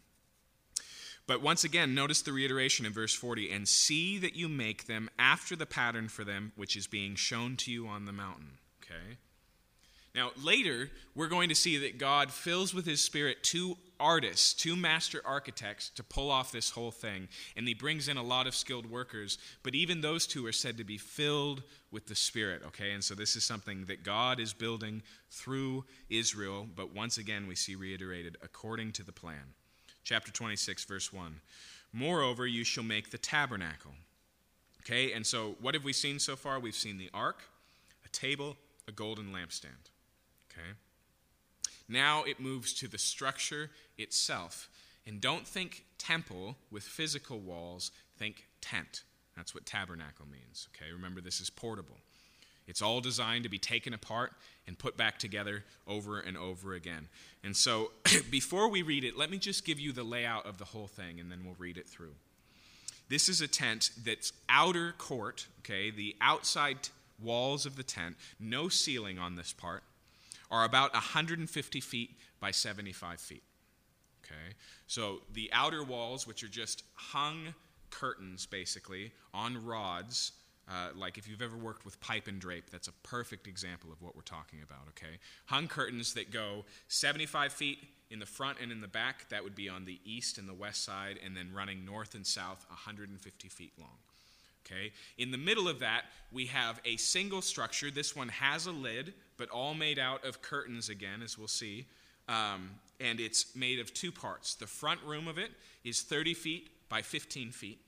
but 1.25 1.41
once 1.41 1.63
again, 1.63 1.95
notice 1.95 2.21
the 2.21 2.31
reiteration 2.31 2.85
in 2.85 2.93
verse 2.93 3.13
40 3.13 3.51
and 3.51 3.67
see 3.67 4.17
that 4.19 4.35
you 4.35 4.47
make 4.47 4.87
them 4.87 5.09
after 5.17 5.55
the 5.55 5.65
pattern 5.65 6.09
for 6.09 6.23
them 6.23 6.51
which 6.55 6.75
is 6.75 6.87
being 6.87 7.15
shown 7.15 7.55
to 7.57 7.71
you 7.71 7.87
on 7.87 8.05
the 8.05 8.13
mountain. 8.13 8.59
Okay? 8.83 9.17
Now, 10.17 10.31
later, 10.43 10.89
we're 11.13 11.27
going 11.27 11.49
to 11.49 11.55
see 11.55 11.77
that 11.77 11.99
God 11.99 12.31
fills 12.31 12.73
with 12.73 12.87
his 12.87 13.03
spirit 13.03 13.43
two 13.43 13.77
artists, 13.99 14.51
two 14.51 14.75
master 14.75 15.21
architects 15.23 15.91
to 15.91 16.03
pull 16.03 16.31
off 16.31 16.51
this 16.51 16.71
whole 16.71 16.89
thing. 16.89 17.27
And 17.55 17.67
he 17.67 17.75
brings 17.75 18.07
in 18.07 18.17
a 18.17 18.23
lot 18.23 18.47
of 18.47 18.55
skilled 18.55 18.89
workers, 18.89 19.37
but 19.61 19.75
even 19.75 20.01
those 20.01 20.25
two 20.25 20.43
are 20.47 20.51
said 20.51 20.75
to 20.77 20.83
be 20.83 20.97
filled 20.97 21.61
with 21.91 22.07
the 22.07 22.15
Spirit, 22.15 22.63
okay? 22.65 22.93
And 22.93 23.03
so 23.03 23.13
this 23.13 23.35
is 23.35 23.43
something 23.43 23.85
that 23.85 24.01
God 24.01 24.39
is 24.39 24.53
building 24.53 25.03
through 25.29 25.85
Israel, 26.09 26.65
but 26.75 26.95
once 26.95 27.19
again, 27.19 27.45
we 27.45 27.53
see 27.53 27.75
reiterated 27.75 28.37
according 28.41 28.93
to 28.93 29.03
the 29.03 29.11
plan. 29.11 29.53
Chapter 30.03 30.31
26, 30.31 30.83
verse 30.85 31.13
1. 31.13 31.41
Moreover, 31.93 32.47
you 32.47 32.63
shall 32.63 32.83
make 32.83 33.11
the 33.11 33.19
tabernacle. 33.19 33.93
Okay, 34.81 35.13
and 35.13 35.27
so 35.27 35.57
what 35.61 35.75
have 35.75 35.83
we 35.83 35.93
seen 35.93 36.17
so 36.17 36.35
far? 36.35 36.59
We've 36.59 36.73
seen 36.73 36.97
the 36.97 37.11
ark, 37.13 37.43
a 38.03 38.09
table, 38.09 38.57
a 38.87 38.91
golden 38.91 39.31
lampstand. 39.31 39.91
Okay? 40.57 40.69
Now 41.87 42.23
it 42.23 42.39
moves 42.39 42.73
to 42.75 42.87
the 42.87 42.97
structure 42.97 43.69
itself. 43.97 44.69
And 45.05 45.21
don't 45.21 45.47
think 45.47 45.85
temple 45.97 46.57
with 46.69 46.83
physical 46.83 47.39
walls, 47.39 47.91
think 48.17 48.47
tent. 48.61 49.03
That's 49.35 49.53
what 49.53 49.65
tabernacle 49.65 50.25
means. 50.29 50.67
Okay? 50.75 50.91
Remember, 50.91 51.21
this 51.21 51.39
is 51.39 51.49
portable. 51.49 51.97
It's 52.67 52.81
all 52.81 52.99
designed 52.99 53.43
to 53.43 53.49
be 53.49 53.59
taken 53.59 53.93
apart 53.93 54.33
and 54.67 54.77
put 54.77 54.97
back 54.97 55.17
together 55.17 55.63
over 55.87 56.19
and 56.19 56.35
over 56.35 56.73
again. 56.73 57.07
And 57.41 57.55
so, 57.55 57.91
before 58.29 58.67
we 58.67 58.81
read 58.81 59.05
it, 59.05 59.17
let 59.17 59.31
me 59.31 59.37
just 59.37 59.63
give 59.63 59.79
you 59.79 59.93
the 59.93 60.03
layout 60.03 60.45
of 60.45 60.57
the 60.57 60.65
whole 60.65 60.87
thing 60.87 61.21
and 61.21 61.31
then 61.31 61.45
we'll 61.45 61.55
read 61.57 61.77
it 61.77 61.87
through. 61.87 62.15
This 63.07 63.29
is 63.29 63.39
a 63.39 63.47
tent 63.47 63.91
that's 64.03 64.33
outer 64.49 64.93
court, 64.97 65.47
okay, 65.59 65.91
the 65.91 66.17
outside 66.19 66.89
walls 67.21 67.65
of 67.65 67.77
the 67.77 67.83
tent, 67.83 68.17
no 68.37 68.67
ceiling 68.67 69.17
on 69.17 69.35
this 69.35 69.53
part 69.53 69.83
are 70.49 70.63
about 70.63 70.93
150 70.93 71.81
feet 71.81 72.11
by 72.39 72.51
75 72.51 73.19
feet. 73.19 73.43
Okay? 74.23 74.55
So 74.87 75.21
the 75.33 75.49
outer 75.53 75.83
walls, 75.83 76.27
which 76.27 76.43
are 76.43 76.49
just 76.49 76.83
hung 76.93 77.53
curtains 77.89 78.45
basically 78.45 79.11
on 79.33 79.65
rods, 79.65 80.33
uh, 80.69 80.89
like 80.95 81.17
if 81.17 81.27
you've 81.27 81.41
ever 81.41 81.55
worked 81.55 81.85
with 81.85 81.99
pipe 82.01 82.27
and 82.27 82.39
drape, 82.39 82.69
that's 82.69 82.89
a 82.89 82.93
perfect 83.03 83.47
example 83.47 83.91
of 83.91 84.01
what 84.01 84.15
we're 84.15 84.21
talking 84.21 84.59
about, 84.61 84.81
okay? 84.89 85.17
Hung 85.45 85.67
curtains 85.67 86.13
that 86.15 86.31
go 86.31 86.65
75 86.89 87.53
feet 87.53 87.79
in 88.09 88.19
the 88.19 88.25
front 88.25 88.57
and 88.61 88.71
in 88.71 88.81
the 88.81 88.87
back, 88.87 89.29
that 89.29 89.43
would 89.43 89.55
be 89.55 89.69
on 89.69 89.85
the 89.85 89.99
east 90.03 90.37
and 90.37 90.47
the 90.47 90.53
west 90.53 90.83
side, 90.83 91.19
and 91.23 91.35
then 91.35 91.51
running 91.53 91.85
north 91.85 92.15
and 92.15 92.25
south 92.25 92.65
150 92.69 93.47
feet 93.47 93.73
long. 93.79 93.97
Okay? 94.65 94.91
In 95.17 95.31
the 95.31 95.37
middle 95.37 95.69
of 95.69 95.79
that, 95.79 96.05
we 96.31 96.47
have 96.47 96.81
a 96.83 96.97
single 96.97 97.41
structure. 97.41 97.89
This 97.89 98.15
one 98.15 98.29
has 98.29 98.65
a 98.65 98.71
lid, 98.71 99.13
but 99.37 99.49
all 99.49 99.73
made 99.73 99.99
out 99.99 100.25
of 100.25 100.41
curtains 100.41 100.89
again, 100.89 101.21
as 101.23 101.37
we'll 101.37 101.47
see. 101.47 101.85
Um, 102.27 102.71
and 102.99 103.19
it's 103.19 103.55
made 103.55 103.79
of 103.79 103.93
two 103.93 104.11
parts. 104.11 104.55
The 104.55 104.67
front 104.67 105.01
room 105.03 105.27
of 105.27 105.37
it 105.37 105.51
is 105.83 106.01
30 106.01 106.33
feet 106.33 106.69
by 106.89 107.01
15 107.01 107.51
feet, 107.51 107.79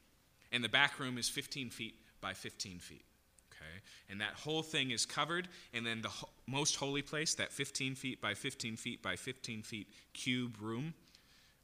and 0.52 0.64
the 0.64 0.70
back 0.70 1.00
room 1.00 1.18
is 1.18 1.28
15 1.28 1.70
feet 1.70 1.96
by 2.22 2.34
15 2.34 2.80
feet. 2.80 3.04
Okay? 3.52 3.82
And 4.10 4.22
that 4.22 4.34
whole 4.34 4.62
thing 4.62 4.92
is 4.92 5.06
covered, 5.06 5.48
and 5.74 5.86
then 5.86 6.02
the 6.02 6.10
ho- 6.10 6.30
most 6.48 6.76
holy 6.76 7.02
place, 7.02 7.34
that 7.36 7.52
15 7.52 7.96
feet 7.96 8.22
by 8.22 8.34
15 8.34 8.76
feet 8.76 9.02
by 9.02 9.16
15 9.16 9.62
feet 9.62 9.88
cube 10.14 10.56
room, 10.62 10.94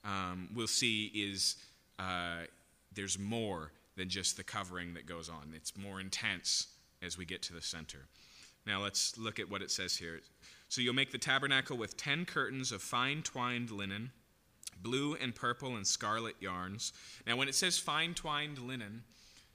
um, 0.04 0.50
we'll 0.54 0.68
see 0.68 1.12
is 1.14 1.56
uh, 1.98 2.44
there's 2.94 3.18
more 3.18 3.72
than 3.96 4.10
just 4.10 4.38
the 4.38 4.44
covering 4.44 4.94
that 4.94 5.06
goes 5.06 5.30
on. 5.30 5.54
It's 5.56 5.78
more 5.78 6.00
intense 6.00 6.68
as 7.02 7.18
we 7.18 7.26
get 7.26 7.42
to 7.44 7.54
the 7.54 7.62
center. 7.62 8.08
Now 8.66 8.82
let's 8.82 9.18
look 9.18 9.40
at 9.40 9.50
what 9.50 9.62
it 9.62 9.72
says 9.72 9.96
here. 9.98 10.22
So 10.70 10.82
you'll 10.82 10.94
make 10.96 11.12
the 11.12 11.18
tabernacle 11.18 11.78
with 11.78 11.98
ten 11.98 12.26
curtains 12.26 12.72
of 12.72 12.82
fine 12.82 13.22
twined 13.22 13.72
linen, 13.72 14.12
blue 14.82 15.16
and 15.16 15.34
purple 15.34 15.76
and 15.76 15.86
scarlet 15.86 16.36
yarns. 16.40 16.94
Now, 17.26 17.36
when 17.38 17.48
it 17.48 17.56
says 17.56 17.78
fine 17.78 18.14
twined 18.14 18.60
linen, 18.60 19.04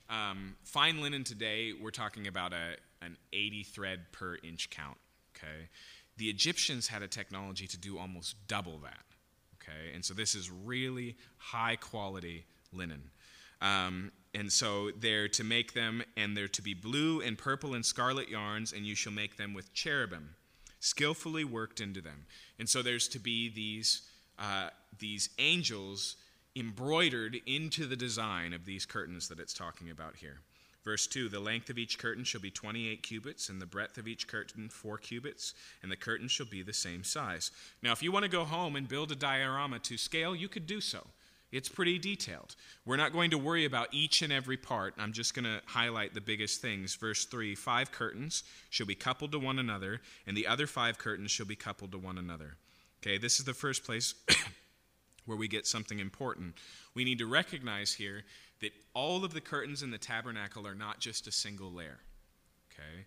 um, 0.08 0.56
fine 0.64 1.00
linen 1.00 1.24
today, 1.24 1.72
we're 1.72 1.90
talking 1.90 2.26
about 2.26 2.52
a, 2.52 2.76
an 3.00 3.16
80 3.32 3.62
thread 3.62 4.00
per 4.12 4.36
inch 4.42 4.70
count. 4.70 4.98
Okay? 5.36 5.68
The 6.16 6.26
Egyptians 6.26 6.88
had 6.88 7.02
a 7.02 7.08
technology 7.08 7.66
to 7.68 7.78
do 7.78 7.98
almost 7.98 8.36
double 8.48 8.78
that. 8.78 9.04
Okay? 9.62 9.94
And 9.94 10.04
so 10.04 10.12
this 10.12 10.34
is 10.34 10.50
really 10.50 11.16
high 11.38 11.76
quality 11.76 12.44
linen. 12.72 13.02
Um, 13.62 14.10
and 14.34 14.52
so 14.52 14.90
they're 14.90 15.28
to 15.28 15.44
make 15.44 15.74
them, 15.74 16.02
and 16.16 16.36
they're 16.36 16.48
to 16.48 16.62
be 16.62 16.74
blue 16.74 17.20
and 17.20 17.36
purple 17.36 17.74
and 17.74 17.84
scarlet 17.84 18.28
yarns, 18.28 18.72
and 18.72 18.86
you 18.86 18.94
shall 18.94 19.12
make 19.12 19.36
them 19.36 19.54
with 19.54 19.72
cherubim, 19.74 20.36
skillfully 20.78 21.44
worked 21.44 21.80
into 21.80 22.00
them. 22.00 22.26
And 22.58 22.68
so 22.68 22.82
there's 22.82 23.08
to 23.08 23.18
be 23.18 23.48
these, 23.48 24.02
uh, 24.38 24.70
these 24.98 25.30
angels 25.38 26.16
embroidered 26.56 27.38
into 27.46 27.86
the 27.86 27.96
design 27.96 28.52
of 28.52 28.64
these 28.64 28.86
curtains 28.86 29.28
that 29.28 29.40
it's 29.40 29.54
talking 29.54 29.90
about 29.90 30.16
here. 30.16 30.40
Verse 30.84 31.06
2 31.06 31.28
The 31.28 31.40
length 31.40 31.70
of 31.70 31.78
each 31.78 31.98
curtain 31.98 32.24
shall 32.24 32.40
be 32.40 32.50
28 32.50 33.02
cubits, 33.02 33.48
and 33.48 33.60
the 33.60 33.66
breadth 33.66 33.98
of 33.98 34.08
each 34.08 34.26
curtain 34.26 34.68
4 34.68 34.98
cubits, 34.98 35.54
and 35.82 35.90
the 35.90 35.96
curtain 35.96 36.28
shall 36.28 36.46
be 36.46 36.62
the 36.62 36.72
same 36.72 37.04
size. 37.04 37.50
Now, 37.82 37.92
if 37.92 38.02
you 38.02 38.12
want 38.12 38.24
to 38.24 38.30
go 38.30 38.44
home 38.44 38.76
and 38.76 38.88
build 38.88 39.12
a 39.12 39.16
diorama 39.16 39.78
to 39.80 39.98
scale, 39.98 40.34
you 40.34 40.48
could 40.48 40.66
do 40.66 40.80
so. 40.80 41.06
It's 41.52 41.68
pretty 41.68 41.98
detailed. 41.98 42.54
We're 42.84 42.96
not 42.96 43.12
going 43.12 43.30
to 43.30 43.38
worry 43.38 43.64
about 43.64 43.88
each 43.92 44.22
and 44.22 44.32
every 44.32 44.56
part. 44.56 44.94
I'm 44.98 45.12
just 45.12 45.34
going 45.34 45.44
to 45.44 45.60
highlight 45.66 46.14
the 46.14 46.20
biggest 46.20 46.62
things. 46.62 46.94
Verse 46.94 47.24
3 47.24 47.54
Five 47.54 47.90
curtains 47.90 48.44
shall 48.70 48.86
be 48.86 48.94
coupled 48.94 49.32
to 49.32 49.38
one 49.38 49.58
another, 49.58 50.00
and 50.26 50.36
the 50.36 50.46
other 50.46 50.66
five 50.66 50.98
curtains 50.98 51.30
shall 51.30 51.46
be 51.46 51.56
coupled 51.56 51.92
to 51.92 51.98
one 51.98 52.18
another. 52.18 52.56
Okay, 53.02 53.18
this 53.18 53.38
is 53.38 53.44
the 53.44 53.54
first 53.54 53.84
place 53.84 54.14
where 55.26 55.36
we 55.36 55.48
get 55.48 55.66
something 55.66 55.98
important. 55.98 56.54
We 56.94 57.04
need 57.04 57.18
to 57.18 57.26
recognize 57.26 57.94
here 57.94 58.22
that 58.60 58.72
all 58.94 59.24
of 59.24 59.32
the 59.32 59.40
curtains 59.40 59.82
in 59.82 59.90
the 59.90 59.98
tabernacle 59.98 60.66
are 60.66 60.74
not 60.74 61.00
just 61.00 61.26
a 61.26 61.32
single 61.32 61.72
layer. 61.72 61.98
Okay? 62.72 63.06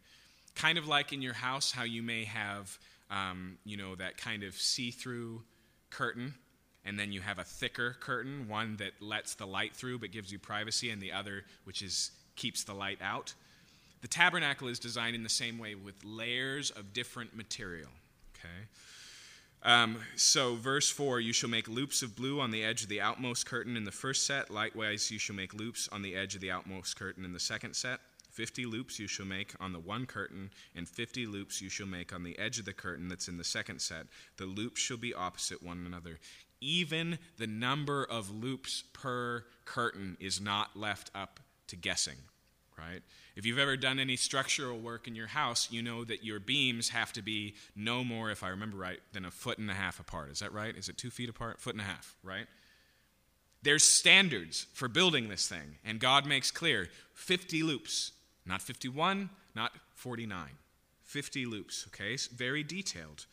Kind 0.56 0.78
of 0.78 0.88
like 0.88 1.14
in 1.14 1.22
your 1.22 1.34
house, 1.34 1.72
how 1.72 1.84
you 1.84 2.02
may 2.02 2.26
have 2.26 2.78
um, 3.14 3.58
you 3.64 3.78
know, 3.78 3.96
that 3.96 4.18
kind 4.18 4.44
of 4.44 4.56
see 4.56 4.92
through 4.92 5.44
curtain. 5.90 6.34
And 6.86 7.00
then 7.00 7.12
you 7.12 7.22
have 7.22 7.40
a 7.40 7.44
thicker 7.44 7.96
curtain, 8.00 8.48
one 8.48 8.76
that 8.78 8.92
lets 9.02 9.36
the 9.36 9.48
light 9.48 9.76
through 9.76 10.00
but 10.00 10.12
gives 10.12 10.32
you 10.32 10.40
privacy, 10.40 10.90
and 10.90 11.02
the 11.02 11.12
other 11.12 11.44
which 11.64 11.82
is 11.82 12.12
keeps 12.36 12.64
the 12.64 12.74
light 12.74 13.00
out. 13.02 13.34
The 14.02 14.08
tabernacle 14.08 14.68
is 14.68 14.80
designed 14.80 15.16
in 15.16 15.24
the 15.24 15.30
same 15.30 15.58
way 15.58 15.76
with 15.76 16.04
layers 16.04 16.72
of 16.72 16.92
different 16.92 17.36
material. 17.36 17.90
Okay? 18.36 18.68
Um, 19.64 19.98
so, 20.18 20.56
verse 20.56 20.90
4 20.90 21.22
You 21.22 21.32
shall 21.32 21.50
make 21.50 21.70
loops 21.70 22.02
of 22.02 22.16
blue 22.16 22.42
on 22.42 22.52
the 22.52 22.64
edge 22.64 22.84
of 22.84 22.90
the 22.90 23.00
outmost 23.00 23.46
curtain 23.46 23.78
in 23.78 23.86
the 23.86 23.92
first 23.92 24.28
set. 24.28 24.52
Likewise, 24.52 25.10
you 25.10 25.20
shall 25.20 25.36
make 25.36 25.54
loops 25.54 25.88
on 25.92 26.02
the 26.02 26.16
edge 26.16 26.36
of 26.36 26.42
the 26.42 26.52
outmost 26.52 26.98
curtain 26.98 27.24
in 27.24 27.32
the 27.32 27.40
second 27.40 27.76
set. 27.76 28.02
Fifty 28.30 28.66
loops 28.66 29.00
you 29.00 29.08
shall 29.08 29.28
make 29.28 29.54
on 29.60 29.72
the 29.72 29.80
one 29.80 30.06
curtain, 30.06 30.50
and 30.76 30.90
fifty 30.90 31.26
loops 31.26 31.62
you 31.62 31.70
shall 31.70 31.88
make 31.88 32.12
on 32.12 32.24
the 32.24 32.38
edge 32.38 32.60
of 32.60 32.66
the 32.66 32.74
curtain 32.74 33.08
that's 33.08 33.28
in 33.28 33.38
the 33.38 33.44
second 33.44 33.80
set. 33.80 34.08
The 34.38 34.46
loops 34.46 34.82
shall 34.82 34.98
be 34.98 35.14
opposite 35.14 35.64
one 35.64 35.86
another. 35.86 36.20
Even 36.64 37.20
the 37.38 37.48
number 37.48 38.06
of 38.06 38.32
loops 38.32 38.84
per 38.94 39.44
curtain 39.66 40.16
is 40.20 40.40
not 40.40 40.78
left 40.78 41.12
up 41.14 41.42
to 41.68 41.76
guessing, 41.76 42.16
right? 42.78 43.02
If 43.36 43.46
you've 43.46 43.60
ever 43.60 43.76
done 43.76 44.00
any 44.00 44.16
structural 44.16 44.80
work 44.80 45.08
in 45.08 45.16
your 45.16 45.28
house, 45.28 45.68
you 45.72 45.82
know 45.82 46.06
that 46.06 46.24
your 46.24 46.40
beams 46.40 46.90
have 46.90 47.12
to 47.14 47.22
be 47.22 47.56
no 47.76 48.04
more, 48.04 48.32
if 48.32 48.44
I 48.44 48.50
remember 48.50 48.78
right, 48.78 49.00
than 49.12 49.26
a 49.26 49.32
foot 49.32 49.58
and 49.58 49.70
a 49.70 49.74
half 49.74 50.00
apart. 50.00 50.32
Is 50.32 50.40
that 50.40 50.54
right? 50.54 50.76
Is 50.76 50.88
it 50.88 50.98
two 50.98 51.10
feet 51.10 51.30
apart? 51.30 51.60
Foot 51.60 51.74
and 51.74 51.82
a 51.82 51.86
half, 51.86 52.16
right? 52.24 52.48
There's 53.64 53.84
standards 53.84 54.68
for 54.74 54.88
building 54.88 55.30
this 55.30 55.48
thing, 55.48 55.78
and 55.84 56.00
God 56.00 56.26
makes 56.26 56.52
clear 56.52 56.90
50 57.14 57.64
loops, 57.64 58.12
not 58.46 58.62
51, 58.62 59.30
not 59.56 59.72
49. 59.96 60.48
50 61.04 61.46
loops, 61.46 61.88
okay? 61.88 62.18
Very 62.36 62.64
detailed. 62.64 63.26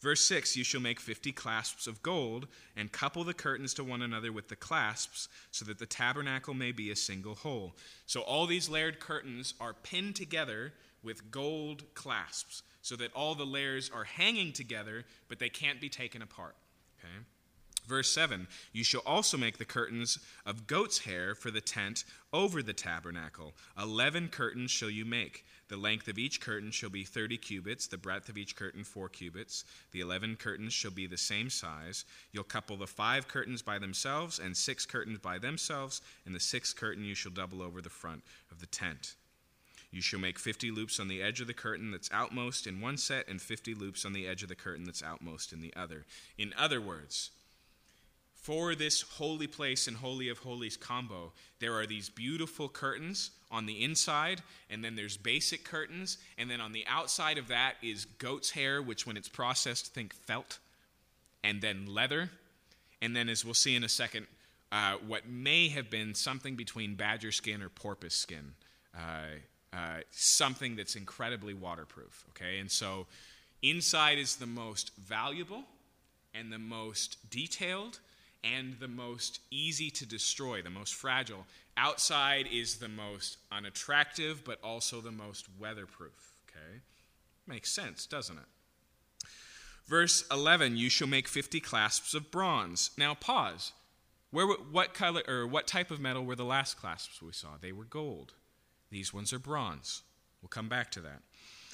Verse 0.00 0.24
6 0.24 0.56
You 0.56 0.64
shall 0.64 0.80
make 0.80 1.00
fifty 1.00 1.32
clasps 1.32 1.86
of 1.86 2.02
gold, 2.02 2.46
and 2.76 2.92
couple 2.92 3.24
the 3.24 3.34
curtains 3.34 3.74
to 3.74 3.84
one 3.84 4.02
another 4.02 4.32
with 4.32 4.48
the 4.48 4.56
clasps, 4.56 5.28
so 5.50 5.64
that 5.64 5.78
the 5.78 5.86
tabernacle 5.86 6.54
may 6.54 6.72
be 6.72 6.90
a 6.90 6.96
single 6.96 7.34
whole. 7.34 7.76
So 8.06 8.20
all 8.20 8.46
these 8.46 8.68
layered 8.68 9.00
curtains 9.00 9.54
are 9.60 9.74
pinned 9.74 10.16
together 10.16 10.72
with 11.02 11.30
gold 11.30 11.82
clasps, 11.94 12.62
so 12.82 12.96
that 12.96 13.12
all 13.12 13.34
the 13.34 13.46
layers 13.46 13.90
are 13.92 14.04
hanging 14.04 14.52
together, 14.52 15.04
but 15.28 15.38
they 15.38 15.48
can't 15.48 15.80
be 15.80 15.88
taken 15.88 16.22
apart. 16.22 16.56
Okay? 16.98 17.24
Verse 17.88 18.12
7 18.12 18.46
You 18.72 18.84
shall 18.84 19.02
also 19.06 19.36
make 19.36 19.58
the 19.58 19.64
curtains 19.64 20.18
of 20.44 20.66
goat's 20.66 21.00
hair 21.00 21.34
for 21.34 21.50
the 21.50 21.60
tent 21.60 22.04
over 22.32 22.62
the 22.62 22.74
tabernacle. 22.74 23.54
Eleven 23.80 24.28
curtains 24.28 24.70
shall 24.70 24.90
you 24.90 25.04
make. 25.04 25.44
The 25.68 25.76
length 25.76 26.08
of 26.08 26.18
each 26.18 26.40
curtain 26.40 26.70
shall 26.70 26.88
be 26.88 27.04
thirty 27.04 27.36
cubits, 27.36 27.86
the 27.86 27.98
breadth 27.98 28.30
of 28.30 28.38
each 28.38 28.56
curtain 28.56 28.84
four 28.84 29.10
cubits. 29.10 29.64
The 29.92 30.00
eleven 30.00 30.34
curtains 30.36 30.72
shall 30.72 30.90
be 30.90 31.06
the 31.06 31.18
same 31.18 31.50
size. 31.50 32.06
You'll 32.32 32.44
couple 32.44 32.78
the 32.78 32.86
five 32.86 33.28
curtains 33.28 33.60
by 33.60 33.78
themselves, 33.78 34.38
and 34.38 34.56
six 34.56 34.86
curtains 34.86 35.18
by 35.18 35.38
themselves, 35.38 36.00
and 36.24 36.34
the 36.34 36.40
sixth 36.40 36.74
curtain 36.74 37.04
you 37.04 37.14
shall 37.14 37.32
double 37.32 37.60
over 37.60 37.82
the 37.82 37.90
front 37.90 38.22
of 38.50 38.60
the 38.60 38.66
tent. 38.66 39.14
You 39.90 40.00
shall 40.00 40.20
make 40.20 40.38
fifty 40.38 40.70
loops 40.70 40.98
on 40.98 41.08
the 41.08 41.22
edge 41.22 41.40
of 41.40 41.46
the 41.46 41.54
curtain 41.54 41.90
that's 41.90 42.10
outmost 42.12 42.66
in 42.66 42.80
one 42.80 42.96
set, 42.96 43.28
and 43.28 43.40
fifty 43.40 43.74
loops 43.74 44.06
on 44.06 44.14
the 44.14 44.26
edge 44.26 44.42
of 44.42 44.48
the 44.48 44.54
curtain 44.54 44.84
that's 44.84 45.02
outmost 45.02 45.52
in 45.52 45.60
the 45.60 45.74
other. 45.76 46.06
In 46.38 46.54
other 46.58 46.80
words, 46.80 47.30
for 48.40 48.74
this 48.74 49.02
holy 49.02 49.46
place 49.46 49.88
and 49.88 49.96
holy 49.96 50.28
of 50.28 50.38
holies 50.38 50.76
combo, 50.76 51.32
there 51.60 51.74
are 51.74 51.86
these 51.86 52.08
beautiful 52.08 52.68
curtains 52.68 53.30
on 53.50 53.66
the 53.66 53.84
inside, 53.84 54.42
and 54.70 54.82
then 54.82 54.96
there's 54.96 55.16
basic 55.16 55.64
curtains, 55.64 56.18
and 56.38 56.50
then 56.50 56.60
on 56.60 56.72
the 56.72 56.84
outside 56.86 57.36
of 57.36 57.48
that 57.48 57.74
is 57.82 58.04
goat's 58.04 58.50
hair, 58.50 58.80
which 58.80 59.06
when 59.06 59.16
it's 59.16 59.28
processed, 59.28 59.92
think 59.92 60.14
felt, 60.14 60.58
and 61.42 61.60
then 61.60 61.86
leather, 61.86 62.30
and 63.02 63.14
then 63.14 63.28
as 63.28 63.44
we'll 63.44 63.54
see 63.54 63.74
in 63.74 63.84
a 63.84 63.88
second, 63.88 64.26
uh, 64.70 64.94
what 65.06 65.28
may 65.28 65.68
have 65.68 65.90
been 65.90 66.14
something 66.14 66.54
between 66.56 66.94
badger 66.94 67.32
skin 67.32 67.62
or 67.62 67.68
porpoise 67.68 68.14
skin, 68.14 68.52
uh, 68.96 69.36
uh, 69.72 70.00
something 70.10 70.76
that's 70.76 70.96
incredibly 70.96 71.54
waterproof. 71.54 72.24
Okay, 72.30 72.58
and 72.58 72.70
so 72.70 73.06
inside 73.62 74.18
is 74.18 74.36
the 74.36 74.46
most 74.46 74.92
valuable 74.96 75.64
and 76.34 76.52
the 76.52 76.58
most 76.58 77.16
detailed 77.30 77.98
and 78.44 78.76
the 78.80 78.88
most 78.88 79.40
easy 79.50 79.90
to 79.90 80.06
destroy, 80.06 80.62
the 80.62 80.70
most 80.70 80.94
fragile. 80.94 81.46
Outside 81.76 82.46
is 82.52 82.76
the 82.76 82.88
most 82.88 83.38
unattractive, 83.50 84.44
but 84.44 84.58
also 84.62 85.00
the 85.00 85.12
most 85.12 85.46
weatherproof. 85.58 86.32
Okay? 86.48 86.80
Makes 87.46 87.70
sense, 87.70 88.06
doesn't 88.06 88.38
it? 88.38 89.28
Verse 89.86 90.24
11 90.30 90.76
You 90.76 90.90
shall 90.90 91.08
make 91.08 91.28
50 91.28 91.60
clasps 91.60 92.14
of 92.14 92.30
bronze. 92.30 92.90
Now, 92.96 93.14
pause. 93.14 93.72
Where, 94.30 94.46
what 94.46 94.92
color 94.92 95.22
or 95.26 95.46
what 95.46 95.66
type 95.66 95.90
of 95.90 96.00
metal 96.00 96.24
were 96.24 96.36
the 96.36 96.44
last 96.44 96.78
clasps 96.78 97.22
we 97.22 97.32
saw? 97.32 97.56
They 97.60 97.72
were 97.72 97.84
gold. 97.84 98.34
These 98.90 99.14
ones 99.14 99.32
are 99.32 99.38
bronze. 99.38 100.02
We'll 100.42 100.48
come 100.48 100.68
back 100.68 100.90
to 100.92 101.00
that 101.00 101.22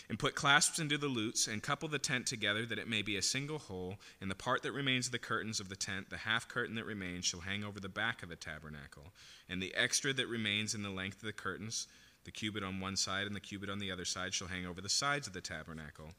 and 0.09 0.19
put 0.19 0.35
clasps 0.35 0.79
into 0.79 0.99
the 0.99 1.09
lutes, 1.09 1.47
and 1.47 1.63
couple 1.63 1.89
the 1.89 1.99
tent 1.99 2.27
together 2.27 2.67
that 2.67 2.79
it 2.79 2.89
may 2.89 3.03
be 3.03 3.17
a 3.17 3.23
single 3.23 3.59
whole. 3.59 3.97
And 4.21 4.31
the 4.31 4.35
part 4.35 4.63
that 4.63 4.73
remains 4.73 5.07
of 5.07 5.13
the 5.13 5.19
curtains 5.19 5.61
of 5.61 5.69
the 5.69 5.77
tent, 5.77 6.11
the 6.11 6.19
half 6.19 6.49
curtain 6.49 6.75
that 6.75 6.85
remains, 6.85 7.25
shall 7.25 7.41
hang 7.41 7.65
over 7.65 7.81
the 7.81 7.89
back 7.89 8.23
of 8.23 8.29
the 8.29 8.37
tabernacle. 8.37 9.13
And 9.49 9.63
the 9.63 9.75
extra 9.75 10.13
that 10.13 10.29
remains 10.29 10.75
in 10.75 10.83
the 10.83 10.91
length 10.91 11.17
of 11.17 11.27
the 11.27 11.33
curtains, 11.33 11.89
the 12.25 12.31
cubit 12.31 12.63
on 12.63 12.81
one 12.81 12.97
side 12.97 13.27
and 13.27 13.35
the 13.35 13.41
cubit 13.41 13.71
on 13.71 13.79
the 13.79 13.91
other 13.91 14.05
side, 14.05 14.35
shall 14.35 14.49
hang 14.49 14.67
over 14.67 14.81
the 14.81 14.89
sides 14.89 15.27
of 15.27 15.33
the 15.33 15.41
tabernacle, 15.41 16.11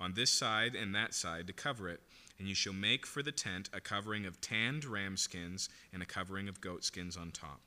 on 0.00 0.14
this 0.14 0.30
side 0.30 0.74
and 0.74 0.94
that 0.94 1.14
side, 1.14 1.46
to 1.46 1.52
cover 1.52 1.88
it. 1.88 2.00
And 2.38 2.48
you 2.48 2.54
shall 2.54 2.72
make 2.72 3.06
for 3.06 3.22
the 3.22 3.32
tent 3.32 3.68
a 3.72 3.80
covering 3.80 4.26
of 4.26 4.40
tanned 4.40 4.84
ram 4.84 5.16
skins 5.16 5.68
and 5.92 6.02
a 6.02 6.06
covering 6.06 6.48
of 6.48 6.60
goat 6.60 6.84
skins 6.84 7.16
on 7.16 7.30
top. 7.30 7.60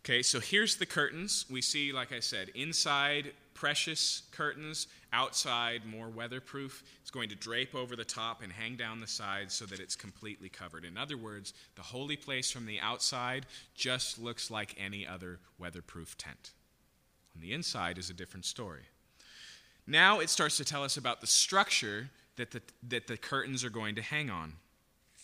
Okay, 0.00 0.22
so 0.22 0.40
here's 0.40 0.76
the 0.76 0.86
curtains. 0.86 1.44
We 1.50 1.60
see, 1.60 1.92
like 1.92 2.10
I 2.10 2.20
said, 2.20 2.50
inside 2.54 3.32
precious 3.52 4.22
curtains, 4.30 4.86
outside 5.12 5.84
more 5.84 6.08
weatherproof. 6.08 6.82
It's 7.02 7.10
going 7.10 7.28
to 7.28 7.34
drape 7.34 7.74
over 7.74 7.94
the 7.94 8.04
top 8.04 8.42
and 8.42 8.50
hang 8.50 8.76
down 8.76 9.00
the 9.00 9.06
sides 9.06 9.52
so 9.52 9.66
that 9.66 9.78
it's 9.78 9.96
completely 9.96 10.48
covered. 10.48 10.86
In 10.86 10.96
other 10.96 11.18
words, 11.18 11.52
the 11.74 11.82
holy 11.82 12.16
place 12.16 12.50
from 12.50 12.64
the 12.64 12.80
outside 12.80 13.44
just 13.74 14.18
looks 14.18 14.50
like 14.50 14.74
any 14.78 15.06
other 15.06 15.38
weatherproof 15.58 16.16
tent. 16.16 16.52
On 17.34 17.42
the 17.42 17.52
inside 17.52 17.98
is 17.98 18.08
a 18.08 18.14
different 18.14 18.46
story. 18.46 18.84
Now 19.86 20.20
it 20.20 20.30
starts 20.30 20.56
to 20.56 20.64
tell 20.64 20.82
us 20.82 20.96
about 20.96 21.20
the 21.20 21.26
structure 21.26 22.08
that 22.36 22.52
the, 22.52 22.62
that 22.88 23.06
the 23.06 23.18
curtains 23.18 23.64
are 23.64 23.70
going 23.70 23.96
to 23.96 24.02
hang 24.02 24.30
on. 24.30 24.54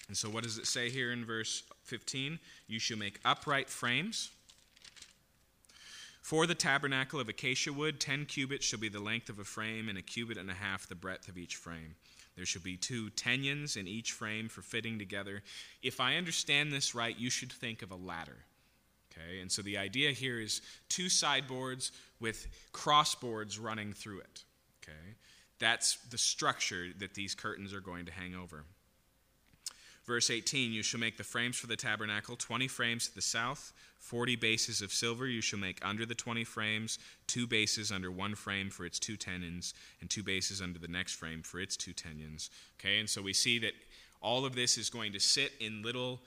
And 0.08 0.16
so, 0.16 0.28
what 0.28 0.44
does 0.44 0.58
it 0.58 0.66
say 0.66 0.90
here 0.90 1.10
in 1.10 1.24
verse 1.24 1.64
15? 1.84 2.38
You 2.68 2.78
shall 2.78 2.98
make 2.98 3.18
upright 3.24 3.68
frames 3.68 4.30
for 6.26 6.44
the 6.44 6.56
tabernacle 6.56 7.20
of 7.20 7.28
acacia 7.28 7.72
wood, 7.72 8.00
ten 8.00 8.26
cubits 8.26 8.66
shall 8.66 8.80
be 8.80 8.88
the 8.88 8.98
length 8.98 9.28
of 9.28 9.38
a 9.38 9.44
frame, 9.44 9.88
and 9.88 9.96
a 9.96 10.02
cubit 10.02 10.36
and 10.36 10.50
a 10.50 10.54
half 10.54 10.88
the 10.88 10.96
breadth 10.96 11.28
of 11.28 11.38
each 11.38 11.54
frame. 11.54 11.94
There 12.34 12.44
shall 12.44 12.62
be 12.62 12.76
two 12.76 13.10
tenons 13.10 13.76
in 13.76 13.86
each 13.86 14.10
frame 14.10 14.48
for 14.48 14.60
fitting 14.60 14.98
together. 14.98 15.44
If 15.84 16.00
I 16.00 16.16
understand 16.16 16.72
this 16.72 16.96
right, 16.96 17.16
you 17.16 17.30
should 17.30 17.52
think 17.52 17.80
of 17.80 17.92
a 17.92 17.94
ladder. 17.94 18.38
Okay, 19.12 19.38
and 19.40 19.52
so 19.52 19.62
the 19.62 19.78
idea 19.78 20.10
here 20.10 20.40
is 20.40 20.62
two 20.88 21.08
sideboards 21.08 21.92
with 22.18 22.48
crossboards 22.72 23.62
running 23.62 23.92
through 23.92 24.18
it. 24.18 24.42
Okay, 24.82 25.14
that's 25.60 25.98
the 26.10 26.18
structure 26.18 26.88
that 26.98 27.14
these 27.14 27.36
curtains 27.36 27.72
are 27.72 27.80
going 27.80 28.04
to 28.06 28.12
hang 28.12 28.34
over. 28.34 28.64
Verse 30.06 30.30
18 30.30 30.72
You 30.72 30.82
shall 30.82 31.00
make 31.00 31.16
the 31.16 31.24
frames 31.24 31.56
for 31.56 31.66
the 31.66 31.76
tabernacle, 31.76 32.36
20 32.36 32.68
frames 32.68 33.08
to 33.08 33.14
the 33.14 33.22
south, 33.22 33.72
Forty 34.06 34.36
bases 34.36 34.82
of 34.82 34.92
silver 34.92 35.26
you 35.26 35.40
shall 35.40 35.58
make 35.58 35.84
under 35.84 36.06
the 36.06 36.14
twenty 36.14 36.44
frames, 36.44 37.00
two 37.26 37.44
bases 37.48 37.90
under 37.90 38.08
one 38.08 38.36
frame 38.36 38.70
for 38.70 38.86
its 38.86 39.00
two 39.00 39.16
tenons, 39.16 39.74
and 40.00 40.08
two 40.08 40.22
bases 40.22 40.62
under 40.62 40.78
the 40.78 40.86
next 40.86 41.14
frame 41.14 41.42
for 41.42 41.58
its 41.58 41.76
two 41.76 41.92
tenons. 41.92 42.50
Okay, 42.78 43.00
and 43.00 43.10
so 43.10 43.20
we 43.20 43.32
see 43.32 43.58
that 43.58 43.72
all 44.20 44.44
of 44.44 44.54
this 44.54 44.78
is 44.78 44.90
going 44.90 45.12
to 45.12 45.18
sit 45.18 45.50
in 45.58 45.82
little 45.82 46.20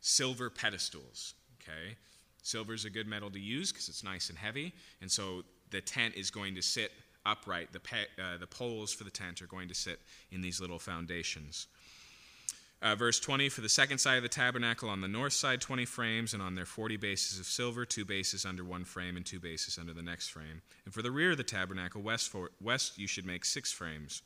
silver 0.00 0.50
pedestals. 0.50 1.34
Okay, 1.62 1.94
silver 2.42 2.74
is 2.74 2.86
a 2.86 2.90
good 2.90 3.06
metal 3.06 3.30
to 3.30 3.38
use 3.38 3.70
because 3.70 3.88
it's 3.88 4.02
nice 4.02 4.28
and 4.28 4.36
heavy, 4.36 4.72
and 5.00 5.08
so 5.08 5.44
the 5.70 5.80
tent 5.80 6.16
is 6.16 6.28
going 6.28 6.56
to 6.56 6.62
sit 6.62 6.90
upright. 7.24 7.72
The, 7.72 7.78
pe- 7.78 8.10
uh, 8.20 8.38
the 8.38 8.48
poles 8.48 8.92
for 8.92 9.04
the 9.04 9.10
tent 9.10 9.42
are 9.42 9.46
going 9.46 9.68
to 9.68 9.74
sit 9.74 10.00
in 10.32 10.40
these 10.40 10.60
little 10.60 10.80
foundations. 10.80 11.68
Uh, 12.82 12.96
verse 12.96 13.20
20 13.20 13.48
For 13.48 13.60
the 13.60 13.68
second 13.68 13.98
side 13.98 14.16
of 14.16 14.24
the 14.24 14.28
tabernacle, 14.28 14.88
on 14.88 15.00
the 15.00 15.08
north 15.08 15.32
side, 15.32 15.60
20 15.60 15.84
frames, 15.84 16.34
and 16.34 16.42
on 16.42 16.56
their 16.56 16.66
40 16.66 16.96
bases 16.96 17.38
of 17.38 17.46
silver, 17.46 17.84
two 17.84 18.04
bases 18.04 18.44
under 18.44 18.64
one 18.64 18.84
frame, 18.84 19.16
and 19.16 19.24
two 19.24 19.38
bases 19.38 19.78
under 19.78 19.92
the 19.92 20.02
next 20.02 20.28
frame. 20.30 20.62
And 20.84 20.92
for 20.92 21.00
the 21.00 21.12
rear 21.12 21.30
of 21.30 21.36
the 21.36 21.44
tabernacle, 21.44 22.02
west, 22.02 22.28
for, 22.28 22.50
west 22.60 22.98
you 22.98 23.06
should 23.06 23.24
make 23.24 23.44
six 23.44 23.70
frames. 23.70 24.22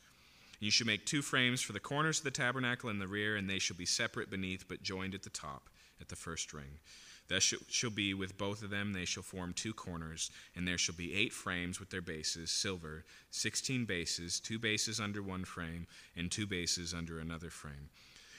You 0.59 0.71
should 0.71 0.87
make 0.87 1.05
two 1.05 1.21
frames 1.21 1.61
for 1.61 1.73
the 1.73 1.79
corners 1.79 2.17
of 2.17 2.23
the 2.23 2.31
tabernacle 2.31 2.89
in 2.89 2.97
the 2.97 3.07
rear, 3.07 3.35
and 3.35 3.47
they 3.47 3.59
shall 3.59 3.77
be 3.77 3.85
separate 3.85 4.31
beneath, 4.31 4.67
but 4.67 4.81
joined 4.81 5.13
at 5.13 5.21
the 5.21 5.29
top, 5.29 5.69
at 6.01 6.09
the 6.09 6.15
first 6.15 6.51
ring. 6.51 6.79
Thus 7.27 7.53
shall 7.69 7.91
be 7.91 8.15
with 8.15 8.39
both 8.39 8.63
of 8.63 8.71
them, 8.71 8.93
they 8.93 9.05
shall 9.05 9.21
form 9.21 9.53
two 9.53 9.73
corners, 9.73 10.31
and 10.55 10.67
there 10.67 10.77
shall 10.77 10.95
be 10.95 11.13
eight 11.13 11.33
frames 11.33 11.79
with 11.79 11.91
their 11.91 12.01
bases, 12.01 12.49
silver, 12.49 13.03
sixteen 13.29 13.85
bases, 13.85 14.39
two 14.39 14.57
bases 14.57 14.99
under 14.99 15.21
one 15.21 15.43
frame, 15.45 15.85
and 16.15 16.31
two 16.31 16.47
bases 16.47 16.93
under 16.93 17.19
another 17.19 17.49
frame. 17.49 17.89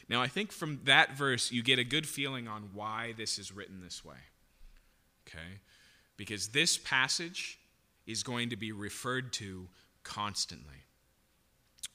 Now, 0.08 0.22
I 0.22 0.26
think 0.26 0.52
from 0.52 0.80
that 0.84 1.16
verse, 1.16 1.52
you 1.52 1.62
get 1.62 1.78
a 1.78 1.84
good 1.84 2.06
feeling 2.06 2.48
on 2.48 2.70
why 2.72 3.14
this 3.16 3.38
is 3.38 3.52
written 3.52 3.80
this 3.82 4.04
way. 4.04 4.16
Okay? 5.28 5.60
Because 6.16 6.48
this 6.48 6.78
passage 6.78 7.58
is 8.06 8.22
going 8.22 8.48
to 8.50 8.56
be 8.56 8.72
referred 8.72 9.32
to 9.34 9.68
constantly. 10.02 10.84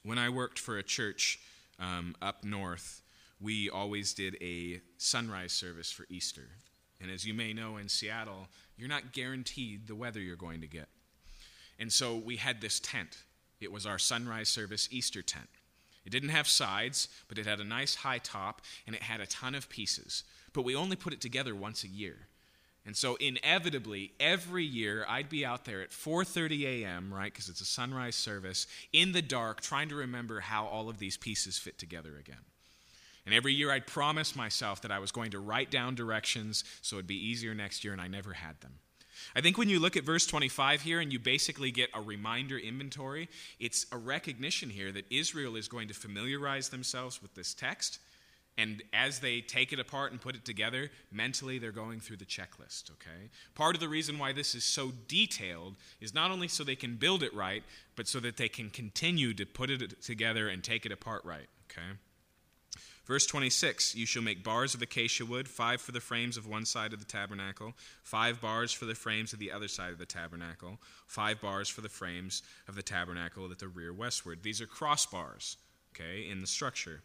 When 0.04 0.18
I 0.18 0.28
worked 0.28 0.58
for 0.58 0.78
a 0.78 0.82
church 0.82 1.40
um, 1.80 2.14
up 2.22 2.44
north, 2.44 3.02
we 3.40 3.68
always 3.68 4.14
did 4.14 4.36
a 4.40 4.80
sunrise 4.96 5.52
service 5.52 5.90
for 5.90 6.06
Easter. 6.08 6.48
And 7.00 7.10
as 7.10 7.26
you 7.26 7.34
may 7.34 7.52
know, 7.52 7.76
in 7.76 7.88
Seattle, 7.88 8.46
you're 8.76 8.88
not 8.88 9.12
guaranteed 9.12 9.88
the 9.88 9.94
weather 9.94 10.20
you're 10.20 10.36
going 10.36 10.60
to 10.60 10.68
get. 10.68 10.88
And 11.78 11.92
so 11.92 12.16
we 12.16 12.36
had 12.36 12.60
this 12.60 12.78
tent. 12.78 13.18
It 13.60 13.72
was 13.72 13.86
our 13.86 13.98
sunrise 13.98 14.48
service 14.48 14.88
Easter 14.92 15.20
tent. 15.20 15.48
It 16.04 16.10
didn't 16.10 16.28
have 16.30 16.46
sides, 16.46 17.08
but 17.28 17.38
it 17.38 17.46
had 17.46 17.60
a 17.60 17.64
nice 17.64 17.94
high 17.96 18.18
top, 18.18 18.60
and 18.86 18.94
it 18.94 19.02
had 19.02 19.20
a 19.20 19.26
ton 19.26 19.54
of 19.54 19.68
pieces. 19.68 20.24
But 20.52 20.62
we 20.62 20.76
only 20.76 20.96
put 20.96 21.12
it 21.12 21.20
together 21.20 21.54
once 21.54 21.82
a 21.84 21.88
year. 21.88 22.28
And 22.86 22.96
so 22.96 23.16
inevitably 23.16 24.12
every 24.20 24.64
year 24.64 25.06
I'd 25.08 25.30
be 25.30 25.44
out 25.44 25.64
there 25.64 25.80
at 25.80 25.90
4:30 25.90 26.64
a.m., 26.64 27.12
right, 27.12 27.32
because 27.32 27.48
it's 27.48 27.62
a 27.62 27.66
sunrise 27.66 28.14
service, 28.14 28.66
in 28.92 29.12
the 29.12 29.22
dark 29.22 29.62
trying 29.62 29.88
to 29.88 29.94
remember 29.94 30.40
how 30.40 30.66
all 30.66 30.90
of 30.90 30.98
these 30.98 31.16
pieces 31.16 31.58
fit 31.58 31.78
together 31.78 32.16
again. 32.18 32.44
And 33.24 33.34
every 33.34 33.54
year 33.54 33.72
I'd 33.72 33.86
promise 33.86 34.36
myself 34.36 34.82
that 34.82 34.92
I 34.92 34.98
was 34.98 35.12
going 35.12 35.30
to 35.30 35.38
write 35.38 35.70
down 35.70 35.94
directions 35.94 36.62
so 36.82 36.96
it'd 36.96 37.06
be 37.06 37.26
easier 37.26 37.54
next 37.54 37.84
year, 37.84 37.94
and 37.94 38.02
I 38.02 38.08
never 38.08 38.34
had 38.34 38.60
them. 38.60 38.80
I 39.34 39.40
think 39.40 39.58
when 39.58 39.68
you 39.68 39.78
look 39.78 39.96
at 39.96 40.04
verse 40.04 40.26
25 40.26 40.82
here 40.82 41.00
and 41.00 41.12
you 41.12 41.18
basically 41.18 41.70
get 41.70 41.90
a 41.94 42.00
reminder 42.00 42.58
inventory, 42.58 43.28
it's 43.58 43.86
a 43.92 43.96
recognition 43.96 44.70
here 44.70 44.92
that 44.92 45.06
Israel 45.10 45.56
is 45.56 45.68
going 45.68 45.88
to 45.88 45.94
familiarize 45.94 46.68
themselves 46.68 47.22
with 47.22 47.34
this 47.34 47.54
text. 47.54 47.98
And 48.56 48.82
as 48.92 49.18
they 49.18 49.40
take 49.40 49.72
it 49.72 49.80
apart 49.80 50.12
and 50.12 50.20
put 50.20 50.36
it 50.36 50.44
together, 50.44 50.90
mentally 51.10 51.58
they're 51.58 51.72
going 51.72 51.98
through 51.98 52.18
the 52.18 52.24
checklist, 52.24 52.90
okay? 52.92 53.30
Part 53.54 53.74
of 53.74 53.80
the 53.80 53.88
reason 53.88 54.18
why 54.18 54.32
this 54.32 54.54
is 54.54 54.62
so 54.64 54.92
detailed 55.08 55.74
is 56.00 56.14
not 56.14 56.30
only 56.30 56.46
so 56.46 56.62
they 56.62 56.76
can 56.76 56.94
build 56.94 57.24
it 57.24 57.34
right, 57.34 57.64
but 57.96 58.06
so 58.06 58.20
that 58.20 58.36
they 58.36 58.48
can 58.48 58.70
continue 58.70 59.34
to 59.34 59.44
put 59.44 59.70
it 59.70 60.00
together 60.02 60.48
and 60.48 60.62
take 60.62 60.86
it 60.86 60.92
apart 60.92 61.24
right, 61.24 61.48
okay? 61.68 61.98
Verse 63.06 63.26
26 63.26 63.94
You 63.94 64.06
shall 64.06 64.22
make 64.22 64.42
bars 64.42 64.74
of 64.74 64.82
acacia 64.82 65.26
wood, 65.26 65.48
five 65.48 65.80
for 65.80 65.92
the 65.92 66.00
frames 66.00 66.36
of 66.36 66.46
one 66.46 66.64
side 66.64 66.92
of 66.92 67.00
the 67.00 67.04
tabernacle, 67.04 67.74
five 68.02 68.40
bars 68.40 68.72
for 68.72 68.86
the 68.86 68.94
frames 68.94 69.32
of 69.32 69.38
the 69.38 69.52
other 69.52 69.68
side 69.68 69.92
of 69.92 69.98
the 69.98 70.06
tabernacle, 70.06 70.80
five 71.06 71.40
bars 71.40 71.68
for 71.68 71.82
the 71.82 71.88
frames 71.88 72.42
of 72.66 72.74
the 72.76 72.82
tabernacle 72.82 73.50
at 73.50 73.58
the 73.58 73.68
rear 73.68 73.92
westward. 73.92 74.42
These 74.42 74.60
are 74.60 74.66
crossbars, 74.66 75.56
okay, 75.94 76.28
in 76.28 76.40
the 76.40 76.46
structure. 76.46 77.02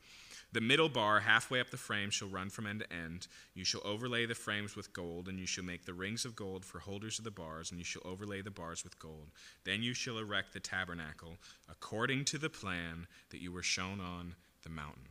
The 0.51 0.61
middle 0.61 0.89
bar, 0.89 1.19
halfway 1.19 1.59
up 1.59 1.69
the 1.69 1.77
frame, 1.77 2.09
shall 2.09 2.27
run 2.27 2.49
from 2.49 2.65
end 2.65 2.79
to 2.79 2.91
end. 2.91 3.27
You 3.53 3.63
shall 3.63 3.85
overlay 3.85 4.25
the 4.25 4.33
frames 4.33 4.75
with 4.75 4.93
gold, 4.93 5.27
and 5.27 5.39
you 5.39 5.45
shall 5.45 5.63
make 5.63 5.85
the 5.85 5.93
rings 5.93 6.25
of 6.25 6.35
gold 6.35 6.65
for 6.65 6.79
holders 6.79 7.19
of 7.19 7.25
the 7.25 7.29
bars, 7.29 7.69
and 7.69 7.79
you 7.79 7.85
shall 7.85 8.01
overlay 8.03 8.41
the 8.41 8.49
bars 8.49 8.83
with 8.83 8.97
gold. 8.97 9.27
Then 9.63 9.83
you 9.83 9.93
shall 9.93 10.17
erect 10.17 10.53
the 10.53 10.59
tabernacle 10.59 11.37
according 11.69 12.25
to 12.25 12.39
the 12.39 12.49
plan 12.49 13.05
that 13.29 13.41
you 13.41 13.51
were 13.51 13.61
shown 13.61 13.99
on 13.99 14.33
the 14.63 14.71
mountain. 14.71 15.08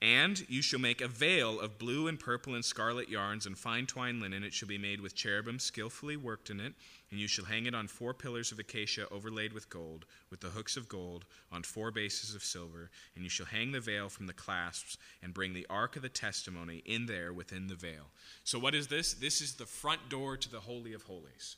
And 0.00 0.48
you 0.48 0.62
shall 0.62 0.78
make 0.78 1.00
a 1.00 1.08
veil 1.08 1.58
of 1.58 1.76
blue 1.76 2.06
and 2.06 2.20
purple 2.20 2.54
and 2.54 2.64
scarlet 2.64 3.08
yarns 3.08 3.46
and 3.46 3.58
fine 3.58 3.84
twined 3.84 4.22
linen. 4.22 4.44
It 4.44 4.54
shall 4.54 4.68
be 4.68 4.78
made 4.78 5.00
with 5.00 5.16
cherubim 5.16 5.58
skillfully 5.58 6.16
worked 6.16 6.50
in 6.50 6.60
it. 6.60 6.74
And 7.10 7.18
you 7.18 7.26
shall 7.26 7.46
hang 7.46 7.66
it 7.66 7.74
on 7.74 7.88
four 7.88 8.14
pillars 8.14 8.52
of 8.52 8.60
acacia 8.60 9.08
overlaid 9.10 9.52
with 9.52 9.68
gold, 9.70 10.04
with 10.30 10.40
the 10.40 10.50
hooks 10.50 10.76
of 10.76 10.88
gold, 10.88 11.24
on 11.50 11.64
four 11.64 11.90
bases 11.90 12.36
of 12.36 12.44
silver. 12.44 12.90
And 13.16 13.24
you 13.24 13.30
shall 13.30 13.46
hang 13.46 13.72
the 13.72 13.80
veil 13.80 14.08
from 14.08 14.28
the 14.28 14.32
clasps 14.32 14.98
and 15.20 15.34
bring 15.34 15.52
the 15.52 15.66
ark 15.68 15.96
of 15.96 16.02
the 16.02 16.08
testimony 16.08 16.82
in 16.86 17.06
there 17.06 17.32
within 17.32 17.66
the 17.66 17.74
veil. 17.74 18.10
So, 18.44 18.58
what 18.58 18.76
is 18.76 18.86
this? 18.86 19.14
This 19.14 19.40
is 19.40 19.54
the 19.54 19.66
front 19.66 20.08
door 20.08 20.36
to 20.36 20.50
the 20.50 20.60
Holy 20.60 20.92
of 20.92 21.02
Holies. 21.02 21.56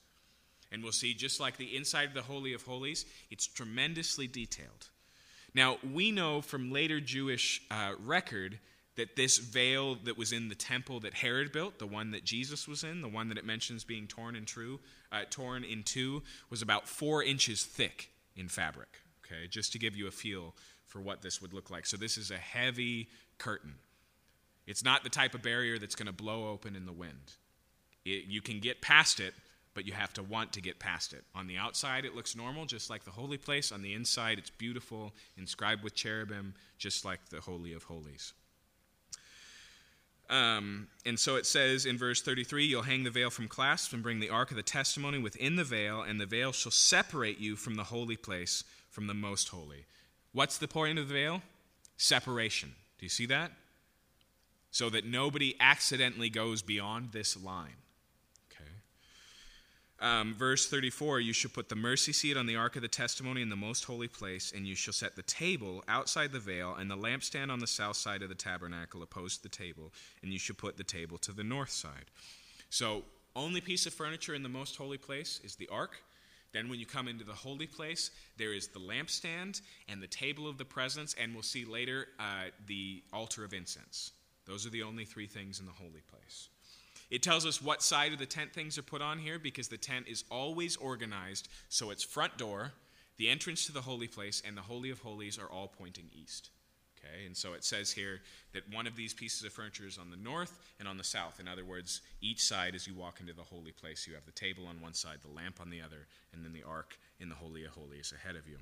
And 0.72 0.82
we'll 0.82 0.92
see, 0.92 1.12
just 1.12 1.40
like 1.40 1.56
the 1.56 1.76
inside 1.76 2.08
of 2.08 2.14
the 2.14 2.22
Holy 2.22 2.54
of 2.54 2.62
Holies, 2.62 3.04
it's 3.30 3.46
tremendously 3.46 4.28
detailed. 4.28 4.88
Now, 5.54 5.78
we 5.92 6.10
know 6.10 6.40
from 6.40 6.70
later 6.70 7.00
Jewish 7.00 7.62
uh, 7.70 7.92
record 7.98 8.58
that 8.96 9.16
this 9.16 9.38
veil 9.38 9.96
that 10.04 10.18
was 10.18 10.32
in 10.32 10.48
the 10.48 10.54
temple 10.54 11.00
that 11.00 11.14
Herod 11.14 11.52
built, 11.52 11.78
the 11.78 11.86
one 11.86 12.10
that 12.10 12.24
Jesus 12.24 12.68
was 12.68 12.84
in, 12.84 13.00
the 13.00 13.08
one 13.08 13.28
that 13.28 13.38
it 13.38 13.44
mentions 13.44 13.84
being 13.84 14.06
torn 14.06 14.36
in, 14.36 14.44
true, 14.44 14.80
uh, 15.10 15.22
torn 15.30 15.64
in 15.64 15.82
two, 15.82 16.22
was 16.50 16.62
about 16.62 16.88
four 16.88 17.22
inches 17.22 17.64
thick 17.64 18.10
in 18.36 18.48
fabric. 18.48 19.00
Okay, 19.24 19.46
just 19.48 19.72
to 19.72 19.78
give 19.78 19.96
you 19.96 20.06
a 20.06 20.10
feel 20.10 20.54
for 20.86 21.00
what 21.00 21.22
this 21.22 21.40
would 21.40 21.52
look 21.52 21.70
like. 21.70 21.86
So, 21.86 21.96
this 21.96 22.18
is 22.18 22.30
a 22.30 22.36
heavy 22.36 23.08
curtain. 23.38 23.74
It's 24.66 24.84
not 24.84 25.02
the 25.02 25.10
type 25.10 25.34
of 25.34 25.42
barrier 25.42 25.78
that's 25.78 25.94
going 25.94 26.06
to 26.06 26.12
blow 26.12 26.48
open 26.48 26.76
in 26.76 26.86
the 26.86 26.92
wind. 26.92 27.34
It, 28.04 28.26
you 28.26 28.40
can 28.40 28.60
get 28.60 28.80
past 28.80 29.18
it, 29.18 29.34
but 29.74 29.86
you 29.86 29.92
have 29.92 30.12
to 30.14 30.22
want 30.22 30.52
to 30.52 30.60
get 30.60 30.78
past 30.78 31.12
it. 31.12 31.24
On 31.34 31.46
the 31.46 31.56
outside, 31.56 32.04
it 32.04 32.14
looks 32.14 32.34
normal, 32.34 32.66
just 32.66 32.90
like 32.90 33.04
the 33.04 33.10
holy 33.10 33.38
place. 33.38 33.70
On 33.70 33.82
the 33.82 33.94
inside, 33.94 34.38
it's 34.38 34.50
beautiful, 34.50 35.12
inscribed 35.36 35.84
with 35.84 35.94
cherubim, 35.94 36.54
just 36.78 37.04
like 37.04 37.28
the 37.28 37.40
Holy 37.40 37.72
of 37.72 37.84
Holies. 37.84 38.32
Um, 40.28 40.86
and 41.04 41.18
so 41.18 41.34
it 41.34 41.44
says 41.44 41.86
in 41.86 41.98
verse 41.98 42.22
33 42.22 42.64
You'll 42.64 42.82
hang 42.82 43.02
the 43.02 43.10
veil 43.10 43.30
from 43.30 43.48
clasps 43.48 43.92
and 43.92 44.02
bring 44.02 44.20
the 44.20 44.30
ark 44.30 44.50
of 44.50 44.56
the 44.56 44.62
testimony 44.62 45.18
within 45.18 45.56
the 45.56 45.64
veil, 45.64 46.02
and 46.02 46.20
the 46.20 46.26
veil 46.26 46.52
shall 46.52 46.72
separate 46.72 47.38
you 47.38 47.56
from 47.56 47.74
the 47.74 47.84
holy 47.84 48.16
place, 48.16 48.64
from 48.90 49.06
the 49.06 49.14
most 49.14 49.48
holy. 49.48 49.86
What's 50.32 50.58
the 50.58 50.68
point 50.68 50.98
of 50.98 51.08
the 51.08 51.14
veil? 51.14 51.42
Separation. 51.96 52.74
Do 52.98 53.06
you 53.06 53.10
see 53.10 53.26
that? 53.26 53.50
So 54.70 54.88
that 54.90 55.04
nobody 55.04 55.56
accidentally 55.58 56.30
goes 56.30 56.62
beyond 56.62 57.10
this 57.10 57.36
line. 57.36 57.76
Um, 60.00 60.34
verse 60.34 60.66
34 60.66 61.20
You 61.20 61.32
shall 61.32 61.50
put 61.50 61.68
the 61.68 61.76
mercy 61.76 62.12
seat 62.12 62.36
on 62.36 62.46
the 62.46 62.56
ark 62.56 62.76
of 62.76 62.82
the 62.82 62.88
testimony 62.88 63.42
in 63.42 63.50
the 63.50 63.56
most 63.56 63.84
holy 63.84 64.08
place, 64.08 64.52
and 64.54 64.66
you 64.66 64.74
shall 64.74 64.94
set 64.94 65.14
the 65.14 65.22
table 65.22 65.84
outside 65.88 66.32
the 66.32 66.40
veil, 66.40 66.74
and 66.74 66.90
the 66.90 66.96
lampstand 66.96 67.50
on 67.50 67.60
the 67.60 67.66
south 67.66 67.96
side 67.96 68.22
of 68.22 68.30
the 68.30 68.34
tabernacle 68.34 69.02
opposed 69.02 69.38
to 69.38 69.42
the 69.42 69.54
table, 69.54 69.92
and 70.22 70.32
you 70.32 70.38
shall 70.38 70.56
put 70.56 70.76
the 70.76 70.84
table 70.84 71.18
to 71.18 71.32
the 71.32 71.44
north 71.44 71.70
side. 71.70 72.10
So, 72.70 73.02
only 73.36 73.60
piece 73.60 73.86
of 73.86 73.92
furniture 73.92 74.34
in 74.34 74.42
the 74.42 74.48
most 74.48 74.76
holy 74.76 74.98
place 74.98 75.40
is 75.44 75.54
the 75.54 75.68
ark. 75.68 76.02
Then, 76.52 76.68
when 76.68 76.80
you 76.80 76.86
come 76.86 77.06
into 77.06 77.24
the 77.24 77.32
holy 77.32 77.66
place, 77.66 78.10
there 78.38 78.54
is 78.54 78.68
the 78.68 78.80
lampstand 78.80 79.60
and 79.88 80.02
the 80.02 80.08
table 80.08 80.48
of 80.48 80.56
the 80.56 80.64
presence, 80.64 81.14
and 81.20 81.34
we'll 81.34 81.42
see 81.42 81.64
later 81.64 82.08
uh, 82.18 82.48
the 82.66 83.02
altar 83.12 83.44
of 83.44 83.52
incense. 83.52 84.12
Those 84.46 84.66
are 84.66 84.70
the 84.70 84.82
only 84.82 85.04
three 85.04 85.26
things 85.26 85.60
in 85.60 85.66
the 85.66 85.72
holy 85.72 86.02
place. 86.10 86.48
It 87.10 87.22
tells 87.22 87.44
us 87.44 87.60
what 87.60 87.82
side 87.82 88.12
of 88.12 88.18
the 88.18 88.26
tent 88.26 88.52
things 88.52 88.78
are 88.78 88.82
put 88.82 89.02
on 89.02 89.18
here 89.18 89.38
because 89.38 89.68
the 89.68 89.76
tent 89.76 90.06
is 90.08 90.24
always 90.30 90.76
organized 90.76 91.48
so 91.68 91.90
its 91.90 92.04
front 92.04 92.38
door, 92.38 92.72
the 93.16 93.28
entrance 93.28 93.66
to 93.66 93.72
the 93.72 93.82
holy 93.82 94.06
place, 94.06 94.42
and 94.46 94.56
the 94.56 94.62
Holy 94.62 94.90
of 94.90 95.00
Holies 95.00 95.38
are 95.38 95.50
all 95.50 95.68
pointing 95.68 96.08
east. 96.12 96.50
Okay, 96.98 97.24
and 97.26 97.36
so 97.36 97.54
it 97.54 97.64
says 97.64 97.90
here 97.90 98.20
that 98.52 98.72
one 98.72 98.86
of 98.86 98.94
these 98.94 99.14
pieces 99.14 99.42
of 99.44 99.52
furniture 99.52 99.86
is 99.86 99.98
on 99.98 100.10
the 100.10 100.16
north 100.16 100.60
and 100.78 100.86
on 100.86 100.98
the 100.98 101.04
south. 101.04 101.40
In 101.40 101.48
other 101.48 101.64
words, 101.64 102.02
each 102.20 102.42
side 102.42 102.74
as 102.74 102.86
you 102.86 102.94
walk 102.94 103.20
into 103.20 103.32
the 103.32 103.42
holy 103.42 103.72
place, 103.72 104.06
you 104.06 104.14
have 104.14 104.26
the 104.26 104.32
table 104.32 104.66
on 104.66 104.80
one 104.80 104.94
side, 104.94 105.18
the 105.22 105.34
lamp 105.34 105.60
on 105.60 105.70
the 105.70 105.80
other, 105.80 106.06
and 106.32 106.44
then 106.44 106.52
the 106.52 106.62
ark 106.62 106.98
in 107.18 107.28
the 107.28 107.34
Holy 107.34 107.64
of 107.64 107.72
Holies 107.72 108.12
ahead 108.14 108.36
of 108.36 108.46
you. 108.46 108.58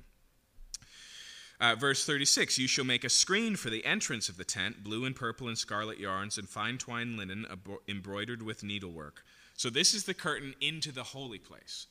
Uh, 1.59 1.75
verse 1.75 2.05
36 2.05 2.57
You 2.57 2.67
shall 2.67 2.85
make 2.85 3.03
a 3.03 3.09
screen 3.09 3.55
for 3.55 3.69
the 3.69 3.85
entrance 3.85 4.29
of 4.29 4.37
the 4.37 4.43
tent, 4.43 4.83
blue 4.83 5.05
and 5.05 5.15
purple 5.15 5.47
and 5.47 5.57
scarlet 5.57 5.99
yarns, 5.99 6.37
and 6.37 6.47
fine 6.47 6.77
twined 6.77 7.17
linen 7.17 7.45
embroidered 7.87 8.41
with 8.41 8.63
needlework. 8.63 9.23
So, 9.57 9.69
this 9.69 9.93
is 9.93 10.05
the 10.05 10.13
curtain 10.13 10.55
into 10.61 10.91
the 10.91 11.03
holy 11.03 11.39
place. 11.39 11.87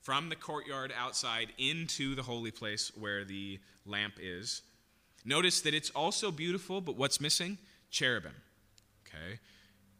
From 0.00 0.28
the 0.28 0.36
courtyard 0.36 0.92
outside 0.96 1.48
into 1.58 2.14
the 2.14 2.22
holy 2.22 2.50
place 2.50 2.92
where 2.94 3.24
the 3.24 3.58
lamp 3.84 4.14
is. 4.20 4.62
Notice 5.24 5.60
that 5.62 5.74
it's 5.74 5.90
also 5.90 6.30
beautiful, 6.30 6.80
but 6.80 6.96
what's 6.96 7.20
missing? 7.20 7.58
Cherubim. 7.90 8.34
Okay? 9.06 9.40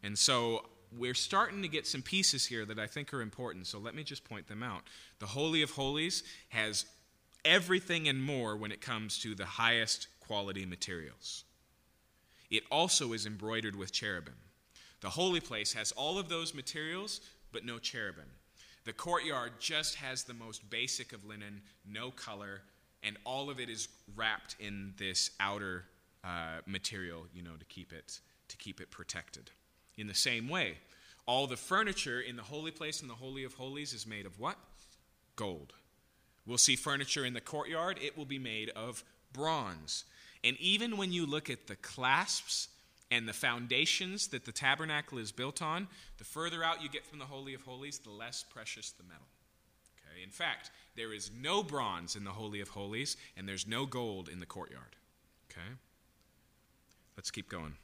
And 0.03 0.16
so 0.16 0.64
we're 0.97 1.14
starting 1.14 1.61
to 1.62 1.69
get 1.69 1.87
some 1.87 2.03
pieces 2.03 2.47
here 2.47 2.64
that 2.64 2.79
I 2.79 2.87
think 2.87 3.12
are 3.12 3.21
important. 3.21 3.66
So 3.66 3.79
let 3.79 3.95
me 3.95 4.05
just 4.05 4.25
point 4.25 4.47
them 4.49 4.62
out. 4.62 4.83
The 5.19 5.27
Holy 5.27 5.62
of 5.62 5.73
Holies 5.73 6.23
has 6.51 6.87
everything 7.45 8.09
and 8.09 8.22
more 8.22 8.57
when 8.57 8.72
it 8.72 8.80
comes 8.80 9.18
to 9.20 9.34
the 9.34 9.47
highest 9.47 10.09
quality 10.20 10.66
materials. 10.66 11.45
It 12.51 12.62
also 12.70 13.12
is 13.12 13.26
embroidered 13.26 13.76
with 13.76 13.93
cherubim. 13.93 14.36
The 15.01 15.11
holy 15.11 15.41
place 15.41 15.74
has 15.74 15.93
all 15.93 16.18
of 16.18 16.28
those 16.28 16.55
materials, 16.55 17.20
but 17.53 17.64
no 17.64 17.78
cherubim. 17.78 18.30
The 18.84 18.93
courtyard 18.93 19.53
just 19.61 19.97
has 19.97 20.24
the 20.24 20.34
most 20.34 20.68
basic 20.70 21.12
of 21.12 21.24
linen, 21.24 21.62
no 21.86 22.11
color, 22.11 22.62
and 23.03 23.16
all 23.24 23.51
of 23.51 23.61
it 23.61 23.68
is 23.68 23.89
wrapped 24.16 24.57
in 24.59 24.95
this 24.97 25.30
outer 25.41 25.84
uh, 26.24 26.61
material, 26.66 27.26
you 27.34 27.43
know, 27.43 27.57
to 27.59 27.64
keep 27.66 27.93
it 27.93 28.20
to 28.49 28.57
keep 28.57 28.80
it 28.80 28.91
protected. 28.91 29.51
In 29.99 30.07
the 30.07 30.14
same 30.14 30.49
way, 30.49 30.78
all 31.26 31.47
the 31.47 31.57
furniture 31.57 32.20
in 32.20 32.36
the 32.36 32.43
holy 32.43 32.70
place 32.70 33.03
and 33.03 33.11
the 33.11 33.14
Holy 33.14 33.45
of 33.45 33.53
Holies 33.53 33.93
is 33.93 34.07
made 34.07 34.24
of 34.24 34.39
what? 34.39 34.57
Gold. 35.36 35.74
We'll 36.49 36.57
see 36.57 36.77
furniture 36.77 37.27
in 37.27 37.35
the 37.35 37.43
courtyard, 37.43 37.99
it 38.03 38.17
will 38.17 38.25
be 38.25 38.39
made 38.39 38.71
of 38.71 39.05
bronze. 39.35 40.05
And 40.43 40.57
even 40.59 40.97
when 40.97 41.13
you 41.13 41.27
look 41.27 41.51
at 41.51 41.67
the 41.67 41.77
clasps 41.77 42.69
and 43.11 43.29
the 43.29 43.35
foundations 43.35 44.29
that 44.29 44.47
the 44.47 44.53
tabernacle 44.53 45.19
is 45.19 45.31
built 45.31 45.61
on, 45.61 45.89
the 46.17 46.25
further 46.25 46.65
out 46.65 46.83
you 46.83 46.89
get 46.89 47.05
from 47.05 47.19
the 47.19 47.27
Holy 47.27 47.53
of 47.53 47.61
Holies, 47.61 47.99
the 47.99 48.11
less 48.11 48.43
precious 48.43 48.93
the 48.93 49.03
metal. 49.05 49.27
Okay? 50.11 50.23
In 50.23 50.31
fact, 50.31 50.71
there 50.97 51.13
is 51.13 51.31
no 51.39 51.63
bronze 51.63 52.17
in 52.17 52.25
the 52.25 52.31
Holy 52.31 52.63
of 52.63 52.71
Holies, 52.71 53.19
and 53.37 53.47
there's 53.47 53.67
no 53.67 53.85
gold 53.85 54.31
in 54.31 54.41
the 54.41 54.47
courtyard. 54.47 54.97
Okay? 55.51 55.69
Let's 57.15 57.31
keep 57.31 57.51
going. 57.51 57.75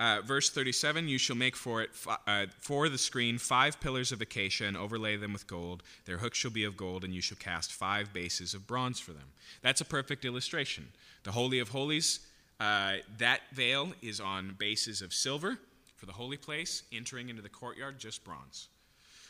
Uh, 0.00 0.22
verse 0.24 0.48
37 0.48 1.08
You 1.08 1.18
shall 1.18 1.36
make 1.36 1.54
for 1.54 1.82
it 1.82 1.90
uh, 2.26 2.46
for 2.58 2.88
the 2.88 2.96
screen 2.96 3.36
five 3.36 3.78
pillars 3.80 4.12
of 4.12 4.22
acacia 4.22 4.64
and 4.64 4.76
overlay 4.76 5.16
them 5.16 5.34
with 5.34 5.46
gold. 5.46 5.82
Their 6.06 6.16
hooks 6.16 6.38
shall 6.38 6.50
be 6.50 6.64
of 6.64 6.74
gold, 6.74 7.04
and 7.04 7.14
you 7.14 7.20
shall 7.20 7.36
cast 7.36 7.70
five 7.70 8.10
bases 8.12 8.54
of 8.54 8.66
bronze 8.66 8.98
for 8.98 9.12
them. 9.12 9.28
That's 9.60 9.82
a 9.82 9.84
perfect 9.84 10.24
illustration. 10.24 10.88
The 11.24 11.32
Holy 11.32 11.58
of 11.58 11.68
Holies, 11.68 12.20
uh, 12.58 12.94
that 13.18 13.40
veil 13.52 13.92
is 14.00 14.20
on 14.20 14.56
bases 14.58 15.02
of 15.02 15.12
silver 15.12 15.58
for 15.96 16.06
the 16.06 16.12
holy 16.12 16.38
place, 16.38 16.82
entering 16.90 17.28
into 17.28 17.42
the 17.42 17.50
courtyard, 17.50 17.98
just 17.98 18.24
bronze. 18.24 18.68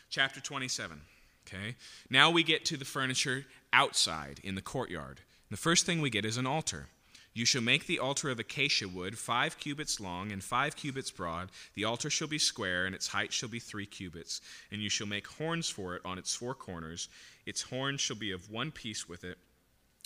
Chapter 0.09 0.41
27. 0.41 1.01
Okay. 1.49 1.75
Now 2.09 2.31
we 2.31 2.45
get 2.45 2.65
to 2.67 2.77
the 2.77 2.85
furniture 2.85 3.45
outside 3.73 4.39
in 4.45 4.55
the 4.55 4.63
courtyard. 4.63 5.21
The 5.51 5.57
first 5.57 5.85
thing 5.85 6.01
we 6.01 6.11
get 6.11 6.25
is 6.25 6.37
an 6.37 6.47
altar. 6.47 6.87
You 7.33 7.45
shall 7.45 7.63
make 7.63 7.87
the 7.87 8.01
altar 8.01 8.29
of 8.31 8.41
acacia 8.41 8.89
wood, 8.89 9.17
five 9.17 9.59
cubits 9.59 10.01
long 10.01 10.33
and 10.33 10.43
five 10.43 10.77
cubits 10.77 11.11
broad. 11.11 11.51
The 11.75 11.85
altar 11.85 12.11
shall 12.11 12.27
be 12.27 12.39
square, 12.39 12.87
and 12.87 12.95
its 12.95 13.09
height 13.09 13.33
shall 13.33 13.49
be 13.49 13.61
three 13.61 13.87
cubits. 13.87 14.41
And 14.73 14.83
you 14.83 14.91
shall 14.91 15.07
make 15.07 15.27
horns 15.29 15.69
for 15.69 15.95
it 15.95 16.03
on 16.05 16.19
its 16.19 16.35
four 16.35 16.55
corners. 16.55 17.09
Its 17.47 17.63
horns 17.63 18.01
shall 18.01 18.17
be 18.17 18.33
of 18.33 18.51
one 18.51 18.73
piece 18.73 19.09
with 19.09 19.23
it, 19.23 19.39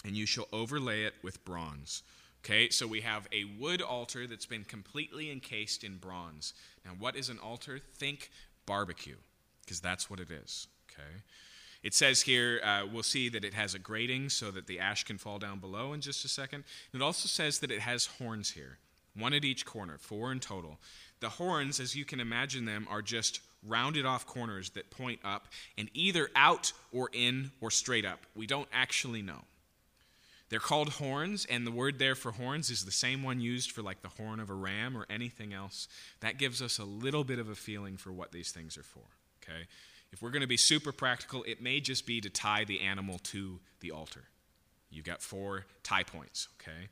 and 0.05 0.15
you 0.15 0.27
shall 0.27 0.49
overlay 0.53 1.05
it 1.05 1.15
with 1.23 1.45
bronze. 1.45 2.03
Okay, 2.45 2.69
so 2.69 2.87
we 2.87 3.01
have 3.01 3.27
a 3.33 3.45
wood 3.59 3.81
altar 3.81 4.27
that's 4.27 4.45
been 4.45 4.65
completely 4.65 5.31
encased 5.31 5.83
in 5.83 5.97
bronze. 5.97 6.53
Now, 6.85 6.93
what 6.99 7.17
is 7.17 7.31
an 7.31 7.39
altar? 7.39 7.81
Think 7.97 8.31
barbecue, 8.67 9.17
because 9.65 9.81
that's 9.81 10.11
what 10.11 10.21
it 10.21 10.31
is. 10.31 10.69
Okay. 10.91 11.23
It 11.85 11.93
says 11.93 12.23
here, 12.23 12.63
uh, 12.65 12.87
we'll 12.91 13.03
see 13.03 13.29
that 13.29 13.45
it 13.45 13.53
has 13.53 13.75
a 13.75 13.79
grating 13.79 14.31
so 14.31 14.51
that 14.51 14.67
the 14.67 14.81
ash 14.81 15.05
can 15.05 15.19
fall 15.19 15.39
down 15.39 15.59
below 15.59 15.93
in 15.93 16.01
just 16.01 16.25
a 16.25 16.29
second. 16.29 16.65
It 16.95 17.03
also 17.03 17.29
says 17.29 17.59
that 17.59 17.71
it 17.71 17.81
has 17.81 18.07
horns 18.07 18.53
here, 18.53 18.79
one 19.15 19.35
at 19.35 19.45
each 19.45 19.67
corner, 19.67 19.99
four 19.99 20.33
in 20.33 20.41
total. 20.41 20.79
The 21.21 21.29
horns, 21.29 21.81
as 21.81 21.95
you 21.95 22.07
can 22.07 22.21
imagine 22.21 22.65
them, 22.65 22.87
are 22.91 23.03
just 23.03 23.41
rounded 23.67 24.07
off 24.07 24.27
corners 24.27 24.71
that 24.71 24.91
point 24.91 25.21
up 25.23 25.47
and 25.77 25.91
either 25.93 26.31
out 26.35 26.73
or 26.91 27.11
in 27.13 27.51
or 27.61 27.71
straight 27.71 28.07
up. 28.07 28.21
We 28.35 28.47
don't 28.47 28.69
actually 28.73 29.21
know. 29.21 29.43
They're 30.49 30.61
called 30.61 30.91
horns, 30.91 31.47
and 31.51 31.67
the 31.67 31.71
word 31.71 31.99
there 31.99 32.15
for 32.15 32.33
horns 32.33 32.71
is 32.71 32.85
the 32.85 32.93
same 32.93 33.23
one 33.23 33.41
used 33.41 33.73
for 33.73 33.83
like 33.83 34.01
the 34.01 34.09
horn 34.09 34.41
of 34.41 34.49
a 34.49 34.55
ram 34.55 34.97
or 34.97 35.05
anything 35.11 35.53
else. 35.53 35.87
That 36.21 36.39
gives 36.39 36.63
us 36.63 36.79
a 36.79 36.85
little 36.85 37.25
bit 37.25 37.39
of 37.39 37.51
a 37.51 37.55
feeling 37.55 37.99
for 37.99 38.13
what 38.13 38.33
these 38.33 38.53
things 38.53 38.79
are 38.79 38.83
for. 38.83 39.05
Okay? 39.43 39.67
If 40.15 40.23
we're 40.23 40.31
going 40.31 40.43
to 40.43 40.47
be 40.47 40.57
super 40.57 40.93
practical, 40.93 41.43
it 41.43 41.61
may 41.61 41.81
just 41.81 42.07
be 42.07 42.21
to 42.21 42.31
tie 42.31 42.63
the 42.63 42.79
animal 42.79 43.19
to 43.25 43.59
the 43.81 43.91
altar. 43.91 44.23
You've 44.89 45.05
got 45.05 45.21
four 45.21 45.67
tie 45.83 46.05
points, 46.05 46.47
okay? 46.61 46.87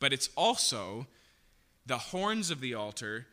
But 0.00 0.14
it's 0.14 0.30
also 0.38 1.06
the 1.84 1.98
horns 1.98 2.50
of 2.50 2.62
the 2.62 2.72
altar 2.72 3.26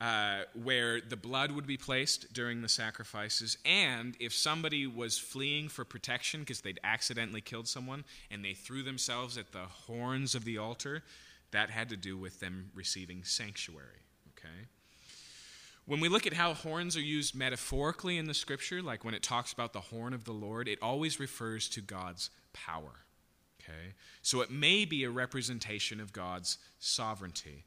uh, 0.00 0.44
where 0.62 1.02
the 1.02 1.16
blood 1.16 1.52
would 1.52 1.66
be 1.66 1.76
placed 1.76 2.32
during 2.32 2.62
the 2.62 2.70
sacrifices, 2.70 3.58
and 3.66 4.16
if 4.18 4.32
somebody 4.32 4.86
was 4.86 5.18
fleeing 5.18 5.68
for 5.68 5.84
protection 5.84 6.40
because 6.40 6.62
they'd 6.62 6.80
accidentally 6.82 7.42
killed 7.42 7.68
someone 7.68 8.02
and 8.30 8.42
they 8.42 8.54
threw 8.54 8.82
themselves 8.82 9.36
at 9.36 9.52
the 9.52 9.66
horns 9.86 10.34
of 10.34 10.46
the 10.46 10.56
altar, 10.56 11.02
that 11.50 11.68
had 11.68 11.90
to 11.90 11.98
do 11.98 12.16
with 12.16 12.40
them 12.40 12.70
receiving 12.74 13.24
sanctuary. 13.24 14.06
Okay? 14.38 14.68
When 15.86 16.00
we 16.00 16.08
look 16.08 16.26
at 16.26 16.32
how 16.32 16.52
horns 16.52 16.96
are 16.96 17.00
used 17.00 17.34
metaphorically 17.34 18.18
in 18.18 18.26
the 18.26 18.34
scripture, 18.34 18.82
like 18.82 19.04
when 19.04 19.14
it 19.14 19.22
talks 19.22 19.52
about 19.52 19.72
the 19.72 19.80
horn 19.80 20.12
of 20.12 20.24
the 20.24 20.32
Lord, 20.32 20.66
it 20.66 20.82
always 20.82 21.20
refers 21.20 21.68
to 21.70 21.80
God's 21.80 22.30
power. 22.52 23.04
Okay? 23.62 23.94
So 24.20 24.40
it 24.40 24.50
may 24.50 24.84
be 24.84 25.04
a 25.04 25.10
representation 25.10 26.00
of 26.00 26.12
God's 26.12 26.58
sovereignty. 26.80 27.64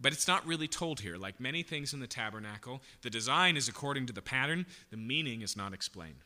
But 0.00 0.12
it's 0.12 0.26
not 0.26 0.46
really 0.46 0.66
told 0.66 1.00
here. 1.00 1.16
Like 1.16 1.38
many 1.38 1.62
things 1.62 1.92
in 1.92 2.00
the 2.00 2.06
tabernacle, 2.06 2.82
the 3.02 3.10
design 3.10 3.56
is 3.56 3.68
according 3.68 4.06
to 4.06 4.12
the 4.12 4.22
pattern, 4.22 4.66
the 4.90 4.96
meaning 4.96 5.42
is 5.42 5.56
not 5.56 5.72
explained. 5.72 6.24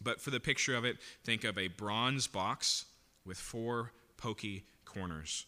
But 0.00 0.20
for 0.20 0.30
the 0.30 0.40
picture 0.40 0.76
of 0.76 0.84
it, 0.84 0.98
think 1.24 1.42
of 1.42 1.58
a 1.58 1.68
bronze 1.68 2.26
box 2.26 2.84
with 3.24 3.38
four 3.38 3.92
pokey 4.16 4.64
corners. 4.84 5.46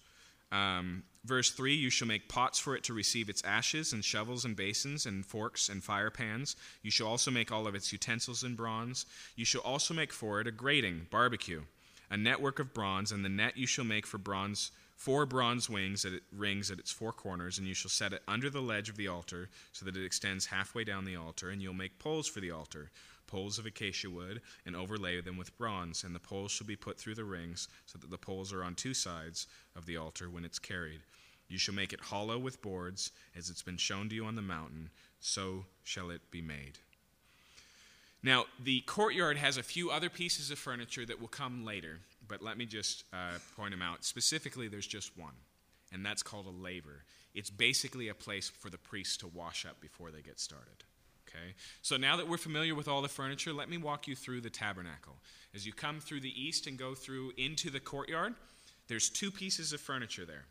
Um, 0.50 1.04
verse 1.24 1.50
3 1.50 1.74
You 1.74 1.90
shall 1.90 2.08
make 2.08 2.28
pots 2.28 2.58
for 2.58 2.74
it 2.74 2.84
to 2.84 2.94
receive 2.94 3.28
its 3.28 3.44
ashes, 3.44 3.92
and 3.92 4.04
shovels 4.04 4.44
and 4.44 4.56
basins, 4.56 5.06
and 5.06 5.24
forks 5.24 5.68
and 5.68 5.82
fire 5.82 6.10
pans. 6.10 6.56
You 6.82 6.90
shall 6.90 7.06
also 7.06 7.30
make 7.30 7.52
all 7.52 7.66
of 7.66 7.74
its 7.74 7.92
utensils 7.92 8.44
in 8.44 8.54
bronze. 8.54 9.06
You 9.36 9.44
shall 9.44 9.60
also 9.62 9.94
make 9.94 10.12
for 10.12 10.40
it 10.40 10.46
a 10.46 10.52
grating, 10.52 11.06
barbecue, 11.10 11.62
a 12.10 12.16
network 12.16 12.58
of 12.58 12.74
bronze, 12.74 13.12
and 13.12 13.24
the 13.24 13.28
net 13.28 13.56
you 13.56 13.66
shall 13.66 13.84
make 13.84 14.06
for 14.06 14.18
bronze. 14.18 14.70
Four 14.96 15.26
bronze 15.26 15.70
wings 15.70 16.04
at 16.04 16.12
it, 16.12 16.24
rings 16.32 16.72
at 16.72 16.80
its 16.80 16.90
four 16.90 17.12
corners, 17.12 17.56
and 17.56 17.68
you 17.68 17.74
shall 17.74 17.90
set 17.90 18.12
it 18.12 18.22
under 18.26 18.50
the 18.50 18.60
ledge 18.60 18.88
of 18.88 18.96
the 18.96 19.06
altar, 19.06 19.48
so 19.72 19.84
that 19.84 19.96
it 19.96 20.04
extends 20.04 20.46
halfway 20.46 20.82
down 20.82 21.04
the 21.04 21.14
altar. 21.14 21.50
And 21.50 21.62
you'll 21.62 21.72
make 21.72 22.00
poles 22.00 22.26
for 22.26 22.40
the 22.40 22.50
altar, 22.50 22.90
poles 23.28 23.58
of 23.58 23.66
acacia 23.66 24.10
wood, 24.10 24.40
and 24.66 24.74
overlay 24.74 25.20
them 25.20 25.36
with 25.36 25.56
bronze. 25.56 26.02
And 26.02 26.14
the 26.14 26.18
poles 26.20 26.50
shall 26.50 26.66
be 26.66 26.74
put 26.74 26.98
through 26.98 27.14
the 27.14 27.24
rings, 27.24 27.68
so 27.86 27.98
that 27.98 28.10
the 28.10 28.18
poles 28.18 28.52
are 28.52 28.64
on 28.64 28.74
two 28.74 28.94
sides 28.94 29.46
of 29.76 29.86
the 29.86 29.96
altar 29.96 30.28
when 30.28 30.44
it's 30.44 30.58
carried. 30.58 31.02
You 31.48 31.58
shall 31.58 31.74
make 31.74 31.92
it 31.92 32.00
hollow 32.00 32.38
with 32.38 32.60
boards, 32.60 33.12
as 33.36 33.48
it's 33.48 33.62
been 33.62 33.76
shown 33.76 34.08
to 34.08 34.14
you 34.14 34.26
on 34.26 34.34
the 34.34 34.42
mountain, 34.42 34.90
so 35.20 35.64
shall 35.84 36.10
it 36.10 36.30
be 36.30 36.42
made. 36.42 36.78
Now, 38.22 38.46
the 38.62 38.80
courtyard 38.80 39.36
has 39.36 39.56
a 39.56 39.62
few 39.62 39.90
other 39.90 40.10
pieces 40.10 40.50
of 40.50 40.58
furniture 40.58 41.06
that 41.06 41.20
will 41.20 41.28
come 41.28 41.64
later, 41.64 42.00
but 42.26 42.42
let 42.42 42.58
me 42.58 42.66
just 42.66 43.04
uh, 43.12 43.38
point 43.56 43.70
them 43.70 43.80
out. 43.80 44.04
Specifically, 44.04 44.68
there's 44.68 44.86
just 44.86 45.16
one, 45.16 45.34
and 45.92 46.04
that's 46.04 46.22
called 46.22 46.46
a 46.46 46.50
laver. 46.50 47.04
It's 47.34 47.50
basically 47.50 48.08
a 48.08 48.14
place 48.14 48.48
for 48.48 48.70
the 48.70 48.78
priests 48.78 49.16
to 49.18 49.28
wash 49.28 49.64
up 49.64 49.80
before 49.80 50.10
they 50.10 50.20
get 50.20 50.40
started. 50.40 50.84
Okay? 51.28 51.54
So 51.82 51.96
now 51.96 52.16
that 52.16 52.28
we're 52.28 52.38
familiar 52.38 52.74
with 52.74 52.88
all 52.88 53.02
the 53.02 53.08
furniture, 53.08 53.52
let 53.52 53.68
me 53.68 53.76
walk 53.76 54.08
you 54.08 54.16
through 54.16 54.40
the 54.40 54.50
tabernacle. 54.50 55.16
As 55.54 55.66
you 55.66 55.72
come 55.72 56.00
through 56.00 56.20
the 56.20 56.40
east 56.40 56.66
and 56.66 56.78
go 56.78 56.94
through 56.94 57.32
into 57.36 57.70
the 57.70 57.80
courtyard, 57.80 58.34
there's 58.88 59.10
two 59.10 59.30
pieces 59.30 59.72
of 59.72 59.80
furniture 59.80 60.24
there. 60.24 60.44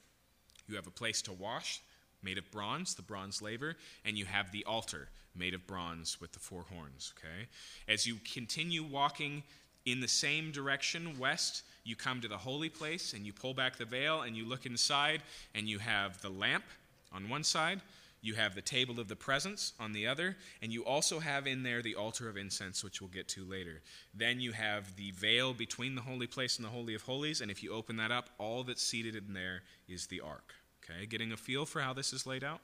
You 0.68 0.76
have 0.76 0.88
a 0.88 0.92
place 0.92 1.22
to 1.24 1.34
wash, 1.34 1.82
made 2.22 2.38
of 2.38 2.50
bronze, 2.52 2.96
the 2.96 3.02
bronze 3.02 3.42
laver, 3.42 3.76
and 4.06 4.18
you 4.18 4.26
have 4.26 4.52
the 4.52 4.64
altar, 4.66 5.10
made 5.36 5.54
of 5.54 5.66
bronze 5.68 6.20
with 6.20 6.34
the 6.34 6.40
four 6.40 6.64
horns. 6.64 7.14
Okay? 7.18 7.48
As 7.88 8.06
you 8.06 8.18
continue 8.34 8.84
walking 8.84 9.44
in 9.86 10.02
the 10.02 10.08
same 10.08 10.52
direction, 10.52 11.18
west, 11.18 11.64
you 11.84 11.96
come 11.96 12.20
to 12.22 12.28
the 12.28 12.38
holy 12.38 12.70
place 12.70 13.14
and 13.14 13.26
you 13.26 13.32
pull 13.32 13.54
back 13.54 13.78
the 13.78 13.86
veil 13.86 14.24
and 14.24 14.36
you 14.36 14.46
look 14.46 14.66
inside 14.66 15.22
and 15.56 15.68
you 15.68 15.80
have 15.80 16.22
the 16.22 16.30
lamp 16.30 16.66
on 17.14 17.30
one 17.30 17.44
side 17.44 17.80
you 18.22 18.34
have 18.36 18.56
the 18.56 18.62
table 18.62 19.00
of 19.00 19.08
the 19.08 19.16
presence 19.16 19.74
on 19.80 19.94
the 19.94 20.08
other, 20.08 20.36
and 20.62 20.72
you 20.72 20.84
also 20.86 21.20
have 21.20 21.48
in 21.48 21.64
there 21.64 21.82
the 21.82 21.96
altar 21.96 22.28
of 22.30 22.38
incense, 22.38 22.84
which 22.84 23.02
we'll 23.02 23.10
get 23.10 23.28
to 23.30 23.46
later. 23.46 23.82
Then 24.14 24.40
you 24.40 24.52
have 24.54 24.96
the 24.96 25.12
veil 25.12 25.54
between 25.54 25.96
the 25.96 26.02
holy 26.02 26.28
place 26.28 26.58
and 26.58 26.66
the 26.66 26.70
Holy 26.70 26.96
of 26.96 27.04
Holies, 27.04 27.42
and 27.42 27.52
if 27.52 27.64
you 27.64 27.74
open 27.74 27.98
that 27.98 28.12
up, 28.12 28.30
all 28.38 28.64
that's 28.64 28.84
seated 28.84 29.16
in 29.16 29.34
there 29.34 29.64
is 29.88 30.08
the 30.08 30.22
ark. 30.22 30.54
Okay, 30.84 31.06
getting 31.06 31.32
a 31.32 31.38
feel 31.38 31.66
for 31.66 31.82
how 31.82 31.94
this 31.94 32.14
is 32.14 32.26
laid 32.26 32.44
out? 32.44 32.62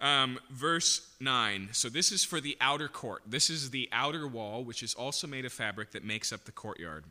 Um, 0.00 0.38
verse 0.50 1.14
9. 1.20 1.68
So, 1.72 1.88
this 1.88 2.10
is 2.10 2.24
for 2.24 2.40
the 2.40 2.56
outer 2.60 2.88
court. 2.88 3.22
This 3.26 3.50
is 3.50 3.70
the 3.70 3.88
outer 3.92 4.26
wall, 4.26 4.64
which 4.64 4.82
is 4.82 4.94
also 4.94 5.26
made 5.26 5.44
of 5.44 5.52
fabric 5.52 5.92
that 5.92 6.04
makes 6.04 6.32
up 6.32 6.44
the 6.44 6.52
courtyard. 6.52 7.04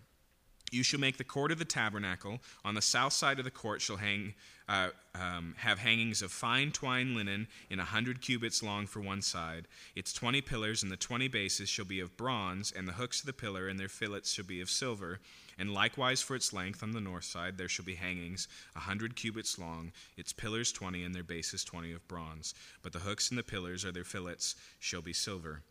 You 0.71 0.83
shall 0.83 0.99
make 0.99 1.17
the 1.17 1.23
court 1.23 1.51
of 1.51 1.59
the 1.59 1.65
tabernacle. 1.65 2.39
On 2.63 2.75
the 2.75 2.81
south 2.81 3.13
side 3.13 3.39
of 3.39 3.45
the 3.45 3.51
court 3.51 3.81
shall 3.81 3.97
hang, 3.97 4.33
uh, 4.67 4.89
um, 5.15 5.55
have 5.57 5.79
hangings 5.79 6.21
of 6.21 6.31
fine 6.31 6.71
twine 6.71 7.15
linen 7.15 7.47
in 7.69 7.79
a 7.79 7.85
hundred 7.85 8.21
cubits 8.21 8.61
long 8.61 8.85
for 8.87 9.01
one 9.01 9.21
side. 9.21 9.67
Its 9.95 10.13
twenty 10.13 10.41
pillars 10.41 10.83
and 10.83 10.91
the 10.91 10.97
twenty 10.97 11.27
bases 11.27 11.69
shall 11.69 11.85
be 11.85 11.99
of 11.99 12.15
bronze, 12.17 12.71
and 12.71 12.87
the 12.87 12.93
hooks 12.93 13.19
of 13.21 13.25
the 13.25 13.33
pillar 13.33 13.67
and 13.67 13.79
their 13.79 13.89
fillets 13.89 14.33
shall 14.33 14.45
be 14.45 14.61
of 14.61 14.69
silver. 14.69 15.19
And 15.57 15.73
likewise 15.73 16.21
for 16.21 16.35
its 16.35 16.53
length 16.53 16.83
on 16.83 16.91
the 16.91 17.01
north 17.01 17.25
side 17.25 17.57
there 17.57 17.67
shall 17.67 17.83
be 17.83 17.95
hangings 17.95 18.47
a 18.75 18.79
hundred 18.79 19.15
cubits 19.15 19.59
long, 19.59 19.91
its 20.15 20.31
pillars 20.31 20.71
twenty, 20.71 21.03
and 21.03 21.13
their 21.13 21.23
bases 21.23 21.63
twenty 21.63 21.91
of 21.91 22.07
bronze. 22.07 22.53
But 22.81 22.93
the 22.93 22.99
hooks 22.99 23.29
and 23.29 23.37
the 23.37 23.43
pillars 23.43 23.83
or 23.83 23.91
their 23.91 24.03
fillets 24.03 24.55
shall 24.79 25.01
be 25.01 25.13
silver. 25.13 25.63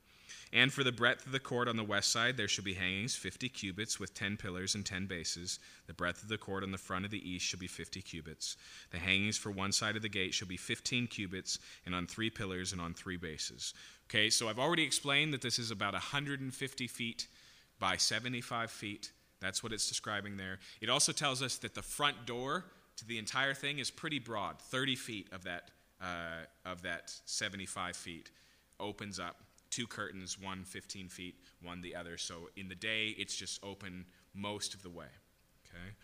And 0.53 0.72
for 0.72 0.82
the 0.82 0.92
breadth 0.92 1.26
of 1.26 1.32
the 1.32 1.40
court 1.40 1.68
on 1.68 1.76
the 1.76 1.84
west 1.84 2.11
side, 2.11 2.36
there 2.36 2.49
shall 2.49 2.64
be 2.64 2.74
hangings 2.74 3.14
50 3.14 3.49
cubits 3.51 4.01
with 4.01 4.14
10 4.14 4.36
pillars 4.38 4.74
and 4.74 4.84
10 4.84 5.07
bases. 5.07 5.59
The 5.86 5.92
breadth 5.92 6.22
of 6.22 6.28
the 6.28 6.38
court 6.38 6.62
on 6.62 6.70
the 6.70 6.78
front 6.78 7.05
of 7.05 7.11
the 7.11 7.30
east 7.30 7.44
shall 7.44 7.61
be 7.61 7.66
50 7.66 8.01
cubits. 8.01 8.57
The 8.90 8.99
hangings 8.99 9.36
for 9.36 9.51
one 9.51 9.72
side 9.72 9.96
of 9.96 10.03
the 10.03 10.09
gate 10.09 10.32
shall 10.32 10.49
be 10.49 10.57
15 10.57 11.07
cubits, 11.09 11.59
and 11.84 11.94
on 11.94 12.07
three 12.07 12.30
pillars 12.30 12.72
and 12.72 12.80
on 12.80 12.94
three 12.94 13.18
bases. 13.18 13.74
Okay, 14.09 14.30
so 14.30 14.49
I've 14.49 14.59
already 14.59 14.84
explained 14.84 15.34
that 15.34 15.42
this 15.42 15.59
is 15.59 15.70
about 15.70 15.92
150 15.92 16.86
feet 16.86 17.28
by 17.78 17.96
75 17.96 18.70
feet. 18.70 19.12
That's 19.40 19.62
what 19.62 19.72
it's 19.72 19.88
describing 19.88 20.36
there. 20.38 20.59
It 20.80 20.88
also 20.88 21.12
tells 21.12 21.42
us 21.42 21.59
that 21.59 21.74
the 21.74 21.82
front 21.82 22.24
door 22.26 22.64
to 22.96 23.07
the 23.07 23.18
entire 23.18 23.55
thing 23.55 23.78
is 23.78 23.90
pretty 23.90 24.18
broad 24.18 24.61
30 24.61 24.96
feet 24.96 25.28
of 25.32 25.44
that, 25.44 25.70
uh, 26.03 26.44
of 26.64 26.82
that 26.82 27.12
75 27.26 27.96
feet 27.96 28.30
opens 28.80 29.20
up 29.20 29.36
two 29.70 29.86
curtains, 29.86 30.38
one 30.38 30.64
15 30.64 31.08
feet, 31.08 31.34
one 31.62 31.80
the 31.80 31.94
other. 31.94 32.16
So 32.16 32.50
in 32.56 32.68
the 32.68 32.74
day, 32.74 33.14
it's 33.18 33.36
just 33.36 33.62
open 33.62 34.06
most 34.34 34.74
of 34.74 34.82
the 34.82 34.90
way. 34.90 35.06
Okay? 35.66 35.94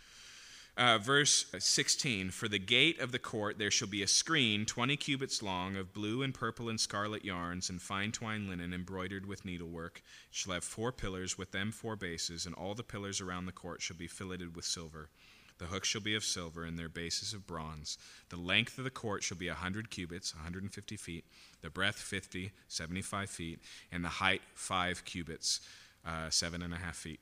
Uh, 0.77 0.99
verse 0.99 1.47
16 1.57 2.31
For 2.31 2.49
the 2.49 2.59
gate 2.59 2.99
of 2.99 3.13
the 3.13 3.19
court 3.19 3.59
there 3.59 3.71
shall 3.71 3.87
be 3.87 4.03
a 4.03 4.09
screen 4.09 4.67
20 4.67 4.97
cubits 4.97 5.41
long 5.41 5.77
of 5.77 5.95
blue 5.95 6.23
and 6.23 6.35
purple 6.35 6.69
and 6.69 6.81
scarlet 6.81 7.25
yarns 7.25 7.71
and 7.71 7.81
fine 7.81 8.11
twined 8.11 8.49
linen 8.49 8.75
embroidered 8.75 9.25
with 9.25 9.45
needlework. 9.45 9.99
It 9.99 10.35
shall 10.35 10.55
have 10.55 10.65
four 10.65 10.91
pillars, 10.91 11.39
with 11.39 11.53
them 11.53 11.71
four 11.71 11.95
bases, 11.95 12.45
and 12.45 12.57
all 12.57 12.75
the 12.75 12.83
pillars 12.83 13.21
around 13.21 13.47
the 13.47 13.53
court 13.53 13.83
shall 13.83 13.97
be 13.97 14.09
filleted 14.09 14.57
with 14.57 14.65
silver. 14.65 15.11
The 15.59 15.67
hooks 15.67 15.89
shall 15.89 16.01
be 16.01 16.15
of 16.15 16.25
silver, 16.25 16.65
and 16.65 16.79
their 16.79 16.89
bases 16.89 17.33
of 17.33 17.47
bronze. 17.47 17.97
The 18.29 18.37
length 18.37 18.79
of 18.79 18.85
the 18.85 18.91
court 18.91 19.23
shall 19.23 19.37
be 19.37 19.49
a 19.49 19.55
hundred 19.55 19.91
cubits, 19.91 20.35
150 20.35 20.97
feet. 20.97 21.25
The 21.61 21.71
breadth 21.71 21.99
50, 21.99 22.51
75 22.69 23.31
feet, 23.31 23.61
and 23.93 24.05
the 24.05 24.09
height 24.09 24.43
five 24.55 25.05
cubits, 25.05 25.61
uh, 26.05 26.31
seven 26.31 26.63
and 26.63 26.75
a 26.75 26.79
half 26.79 26.97
feet. 26.97 27.21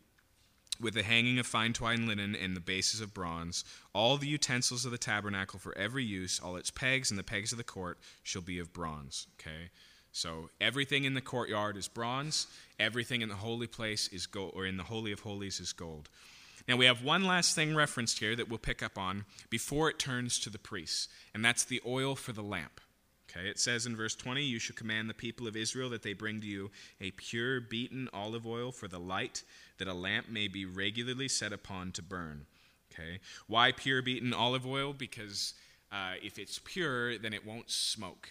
With 0.81 0.95
the 0.95 1.03
hanging 1.03 1.39
of 1.39 1.47
fine 1.47 1.75
twined 1.75 2.09
linen 2.09 2.35
and 2.35 2.57
the 2.57 2.61
bases 2.61 3.01
of 3.01 3.13
bronze, 3.13 3.65
all 3.93 4.17
the 4.17 4.27
utensils 4.27 4.87
of 4.87 4.91
the 4.91 4.99
tabernacle 4.99 5.59
for 5.59 5.77
every 5.77 6.03
use, 6.03 6.41
all 6.41 6.57
its 6.57 6.71
pegs 6.71 7.11
and 7.11 7.19
the 7.19 7.23
pegs 7.23 7.53
of 7.53 7.59
the 7.59 7.65
court, 7.65 7.99
shall 8.23 8.43
be 8.43 8.59
of 8.59 8.73
bronze. 8.73 9.27
Okay, 9.39 9.71
so 10.11 10.49
everything 10.61 11.05
in 11.05 11.15
the 11.15 11.21
courtyard 11.21 11.77
is 11.77 11.89
bronze. 11.89 12.47
Everything 12.81 13.21
in 13.21 13.29
the 13.29 13.37
holy 13.37 13.67
place 13.67 14.09
is 14.09 14.27
gold, 14.27 14.53
or 14.57 14.65
in 14.67 14.79
the 14.79 14.85
holy 14.85 15.13
of 15.13 15.21
holies 15.21 15.61
is 15.61 15.73
gold. 15.73 16.09
Now, 16.69 16.77
we 16.77 16.87
have 16.87 17.03
one 17.03 17.25
last 17.25 17.55
thing 17.55 17.75
referenced 17.75 18.19
here 18.19 18.37
that 18.37 18.49
we'll 18.49 18.59
pick 18.59 18.83
up 18.83 18.97
on 18.97 19.25
before 19.51 19.91
it 19.91 19.99
turns 19.99 20.39
to 20.41 20.51
the 20.51 20.59
priests, 20.59 21.09
and 21.35 21.45
that's 21.45 21.65
the 21.65 21.83
oil 21.87 22.15
for 22.15 22.33
the 22.33 22.43
lamp. 22.43 22.81
Okay, 23.31 23.49
it 23.49 23.59
says 23.59 23.87
in 23.87 23.97
verse 23.97 24.15
20, 24.15 24.43
You 24.43 24.59
shall 24.59 24.77
command 24.77 25.09
the 25.09 25.15
people 25.15 25.47
of 25.47 25.57
Israel 25.57 25.89
that 25.91 26.03
they 26.03 26.13
bring 26.13 26.41
to 26.41 26.47
you 26.47 26.71
a 27.01 27.13
pure 27.13 27.61
beaten 27.61 28.09
olive 28.13 28.47
oil 28.47 28.73
for 28.73 28.89
the 28.89 29.01
light, 29.01 29.43
that 29.79 29.89
a 29.89 29.95
lamp 29.95 30.29
may 30.29 30.49
be 30.49 30.67
regularly 30.67 31.29
set 31.29 31.53
upon 31.53 31.93
to 31.93 32.03
burn. 32.03 32.47
Okay, 32.93 33.21
why 33.47 33.73
pure 33.73 34.03
beaten 34.03 34.35
olive 34.35 34.67
oil? 34.67 34.93
Because 34.93 35.55
uh, 35.91 36.15
if 36.23 36.39
it's 36.39 36.61
pure, 36.63 37.17
then 37.17 37.33
it 37.33 37.47
won't 37.47 37.71
smoke. 37.71 38.31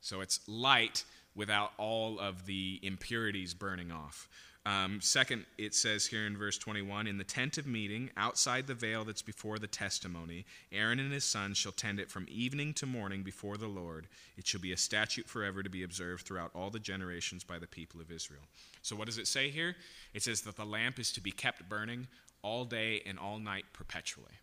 So 0.00 0.20
it's 0.20 0.40
light 0.46 1.04
without 1.34 1.72
all 1.76 2.18
of 2.20 2.46
the 2.46 2.78
impurities 2.82 3.52
burning 3.52 3.90
off. 3.90 4.28
Um, 4.66 5.00
second, 5.00 5.46
it 5.58 5.76
says 5.76 6.06
here 6.06 6.26
in 6.26 6.36
verse 6.36 6.58
21 6.58 7.06
In 7.06 7.18
the 7.18 7.24
tent 7.24 7.56
of 7.56 7.68
meeting, 7.68 8.10
outside 8.16 8.66
the 8.66 8.74
veil 8.74 9.04
that's 9.04 9.22
before 9.22 9.60
the 9.60 9.68
testimony, 9.68 10.44
Aaron 10.72 10.98
and 10.98 11.12
his 11.12 11.22
sons 11.22 11.56
shall 11.56 11.70
tend 11.70 12.00
it 12.00 12.10
from 12.10 12.26
evening 12.28 12.74
to 12.74 12.84
morning 12.84 13.22
before 13.22 13.56
the 13.56 13.68
Lord. 13.68 14.08
It 14.36 14.44
shall 14.44 14.60
be 14.60 14.72
a 14.72 14.76
statute 14.76 15.28
forever 15.28 15.62
to 15.62 15.70
be 15.70 15.84
observed 15.84 16.26
throughout 16.26 16.50
all 16.52 16.70
the 16.70 16.80
generations 16.80 17.44
by 17.44 17.60
the 17.60 17.68
people 17.68 18.00
of 18.00 18.10
Israel. 18.10 18.42
So, 18.82 18.96
what 18.96 19.06
does 19.06 19.18
it 19.18 19.28
say 19.28 19.50
here? 19.50 19.76
It 20.14 20.24
says 20.24 20.40
that 20.40 20.56
the 20.56 20.64
lamp 20.64 20.98
is 20.98 21.12
to 21.12 21.20
be 21.20 21.30
kept 21.30 21.68
burning 21.68 22.08
all 22.42 22.64
day 22.64 23.02
and 23.06 23.20
all 23.20 23.38
night 23.38 23.66
perpetually. 23.72 24.34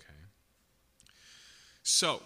Okay. 0.00 0.14
So, 1.82 2.22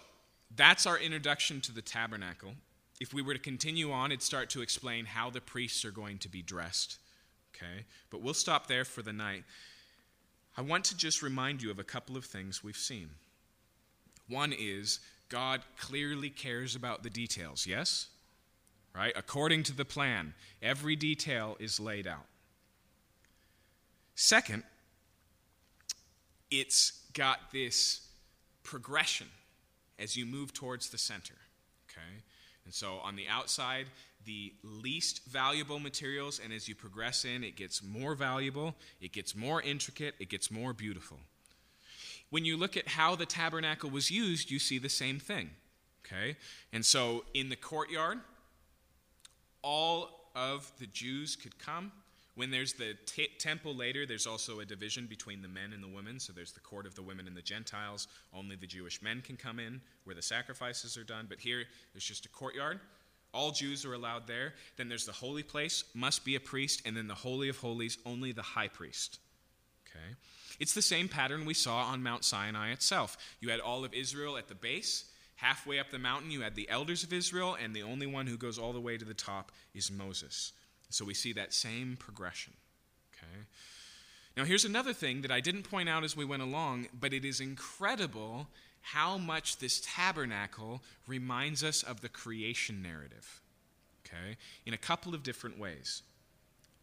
that's 0.55 0.85
our 0.85 0.99
introduction 0.99 1.61
to 1.61 1.71
the 1.71 1.81
tabernacle. 1.81 2.53
If 3.01 3.11
we 3.11 3.23
were 3.23 3.33
to 3.33 3.39
continue 3.39 3.91
on, 3.91 4.11
it'd 4.11 4.21
start 4.21 4.51
to 4.51 4.61
explain 4.61 5.05
how 5.05 5.31
the 5.31 5.41
priests 5.41 5.83
are 5.83 5.91
going 5.91 6.19
to 6.19 6.29
be 6.29 6.43
dressed 6.43 6.99
okay? 7.55 7.85
But 8.09 8.21
we'll 8.21 8.33
stop 8.33 8.67
there 8.67 8.85
for 8.85 9.01
the 9.01 9.13
night. 9.13 9.43
I 10.55 10.61
want 10.61 10.85
to 10.85 10.97
just 10.97 11.21
remind 11.21 11.61
you 11.61 11.71
of 11.71 11.79
a 11.79 11.83
couple 11.83 12.15
of 12.15 12.25
things 12.25 12.63
we've 12.63 12.77
seen. 12.77 13.09
One 14.27 14.53
is 14.57 14.99
God 15.29 15.61
clearly 15.77 16.29
cares 16.29 16.75
about 16.75 17.03
the 17.03 17.09
details, 17.09 17.65
yes? 17.65 18.07
Right? 18.95 19.13
According 19.15 19.63
to 19.63 19.75
the 19.75 19.85
plan, 19.85 20.33
every 20.61 20.95
detail 20.95 21.57
is 21.59 21.79
laid 21.79 22.05
out. 22.05 22.25
Second, 24.15 24.63
it's 26.51 27.01
got 27.13 27.51
this 27.51 28.07
progression 28.61 29.27
as 29.97 30.15
you 30.15 30.25
move 30.25 30.53
towards 30.53 30.89
the 30.89 30.97
center. 30.99 31.35
Okay? 31.89 32.21
And 32.65 32.73
so 32.73 32.99
on 33.03 33.15
the 33.15 33.27
outside, 33.27 33.87
the 34.25 34.53
least 34.63 35.25
valuable 35.25 35.79
materials, 35.79 36.39
and 36.43 36.53
as 36.53 36.67
you 36.67 36.75
progress 36.75 37.25
in, 37.25 37.43
it 37.43 37.55
gets 37.55 37.83
more 37.83 38.15
valuable, 38.15 38.75
it 39.01 39.11
gets 39.11 39.35
more 39.35 39.61
intricate, 39.61 40.15
it 40.19 40.29
gets 40.29 40.51
more 40.51 40.73
beautiful. 40.73 41.19
When 42.29 42.45
you 42.45 42.57
look 42.57 42.77
at 42.77 42.87
how 42.87 43.15
the 43.15 43.25
tabernacle 43.25 43.89
was 43.89 44.09
used, 44.09 44.49
you 44.49 44.59
see 44.59 44.79
the 44.79 44.89
same 44.89 45.19
thing. 45.19 45.51
Okay? 46.05 46.35
And 46.71 46.85
so 46.85 47.25
in 47.33 47.49
the 47.49 47.55
courtyard, 47.55 48.19
all 49.61 50.09
of 50.35 50.71
the 50.79 50.87
Jews 50.87 51.35
could 51.35 51.57
come. 51.59 51.91
When 52.35 52.49
there's 52.49 52.73
the 52.73 52.95
t- 53.05 53.29
temple 53.37 53.75
later, 53.75 54.07
there's 54.07 54.25
also 54.25 54.59
a 54.59 54.65
division 54.65 55.05
between 55.05 55.43
the 55.43 55.47
men 55.47 55.71
and 55.71 55.83
the 55.83 55.87
women. 55.87 56.19
So 56.19 56.33
there's 56.33 56.51
the 56.51 56.59
court 56.59 56.87
of 56.87 56.95
the 56.95 57.03
women 57.03 57.27
and 57.27 57.37
the 57.37 57.43
Gentiles. 57.43 58.07
Only 58.33 58.55
the 58.55 58.65
Jewish 58.65 59.01
men 59.03 59.21
can 59.21 59.37
come 59.37 59.59
in 59.59 59.79
where 60.03 60.15
the 60.15 60.21
sacrifices 60.21 60.97
are 60.97 61.03
done. 61.03 61.27
But 61.29 61.39
here, 61.39 61.65
there's 61.93 62.03
just 62.03 62.25
a 62.25 62.29
courtyard 62.29 62.79
all 63.33 63.51
Jews 63.51 63.85
are 63.85 63.93
allowed 63.93 64.27
there. 64.27 64.53
Then 64.77 64.89
there's 64.89 65.05
the 65.05 65.11
holy 65.11 65.43
place, 65.43 65.83
must 65.93 66.23
be 66.23 66.35
a 66.35 66.39
priest, 66.39 66.81
and 66.85 66.95
then 66.95 67.07
the 67.07 67.15
Holy 67.15 67.49
of 67.49 67.57
Holies, 67.57 67.97
only 68.05 68.31
the 68.31 68.41
high 68.41 68.67
priest. 68.67 69.19
Okay? 69.87 70.15
It's 70.59 70.73
the 70.73 70.81
same 70.81 71.07
pattern 71.07 71.45
we 71.45 71.53
saw 71.53 71.83
on 71.83 72.03
Mount 72.03 72.23
Sinai 72.23 72.71
itself. 72.71 73.17
You 73.39 73.49
had 73.49 73.59
all 73.59 73.83
of 73.83 73.93
Israel 73.93 74.37
at 74.37 74.47
the 74.47 74.55
base. 74.55 75.05
Halfway 75.35 75.79
up 75.79 75.89
the 75.89 75.99
mountain, 75.99 76.31
you 76.31 76.41
had 76.41 76.55
the 76.55 76.69
elders 76.69 77.03
of 77.03 77.11
Israel, 77.11 77.57
and 77.61 77.75
the 77.75 77.83
only 77.83 78.05
one 78.05 78.27
who 78.27 78.37
goes 78.37 78.59
all 78.59 78.71
the 78.71 78.79
way 78.79 78.97
to 78.97 79.05
the 79.05 79.13
top 79.13 79.51
is 79.73 79.91
Moses. 79.91 80.53
So 80.89 81.03
we 81.03 81.15
see 81.15 81.33
that 81.33 81.53
same 81.53 81.97
progression. 81.99 82.53
Okay? 83.13 83.45
Now, 84.37 84.45
here's 84.45 84.65
another 84.65 84.93
thing 84.93 85.21
that 85.21 85.31
I 85.31 85.41
didn't 85.41 85.63
point 85.63 85.89
out 85.89 86.03
as 86.03 86.15
we 86.15 86.25
went 86.25 86.43
along, 86.43 86.87
but 86.97 87.13
it 87.13 87.25
is 87.25 87.39
incredible 87.39 88.47
how 88.83 89.17
much 89.17 89.57
this 89.57 89.81
tabernacle 89.83 90.81
reminds 91.07 91.63
us 91.63 91.83
of 91.83 92.01
the 92.01 92.09
creation 92.09 92.83
narrative. 92.83 93.41
Okay? 94.05 94.37
In 94.65 94.73
a 94.73 94.77
couple 94.77 95.15
of 95.15 95.23
different 95.23 95.57
ways. 95.57 96.03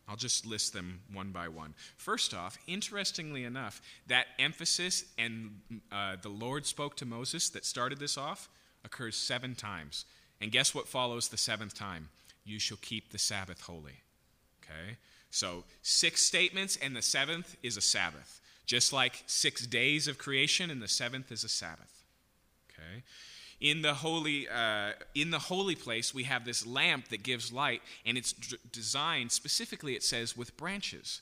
I'll 0.09 0.17
just 0.17 0.45
list 0.45 0.73
them 0.73 1.03
one 1.13 1.31
by 1.31 1.47
one. 1.47 1.75
First 1.97 2.35
off, 2.35 2.59
interestingly 2.67 3.45
enough, 3.45 3.81
that 4.09 4.27
emphasis 4.41 5.05
and 5.17 5.61
uh, 5.93 6.17
the 6.21 6.31
Lord 6.31 6.67
spoke 6.67 6.97
to 6.97 7.07
Moses 7.07 7.49
that 7.51 7.65
started 7.65 8.01
this 8.01 8.19
off 8.19 8.49
occurs 8.85 9.15
seven 9.15 9.55
times. 9.55 10.05
And 10.41 10.51
guess 10.51 10.75
what 10.75 10.89
follows 10.89 11.29
the 11.29 11.37
seventh 11.37 11.75
time? 11.75 12.09
You 12.45 12.59
shall 12.59 12.79
keep 12.81 13.13
the 13.13 13.19
Sabbath 13.19 13.61
holy. 13.61 14.01
Okay? 14.65 14.97
So, 15.31 15.63
six 15.83 16.23
statements, 16.23 16.77
and 16.77 16.97
the 16.97 17.03
seventh 17.03 17.57
is 17.63 17.77
a 17.77 17.81
Sabbath. 17.81 18.41
Just 18.67 18.93
like 18.93 19.23
six 19.27 19.67
days 19.67 20.09
of 20.09 20.19
creation 20.19 20.71
and 20.71 20.83
the 20.83 20.89
seventh 20.89 21.31
is 21.31 21.45
a 21.45 21.49
Sabbath. 21.49 21.90
Okay? 22.81 23.03
In 23.61 23.83
the 23.83 23.93
holy, 23.93 24.49
uh, 24.49 24.93
in 25.15 25.31
the 25.31 25.39
holy 25.39 25.75
place, 25.75 26.15
we 26.15 26.25
have 26.25 26.47
this 26.47 26.67
lamp 26.67 27.09
that 27.09 27.23
gives 27.23 27.53
light, 27.53 27.83
and 28.07 28.17
it's 28.17 28.33
d- 28.33 28.57
designed 28.73 29.33
specifically, 29.33 29.95
it 29.95 30.03
says, 30.03 30.37
with 30.37 30.57
branches. 30.57 31.21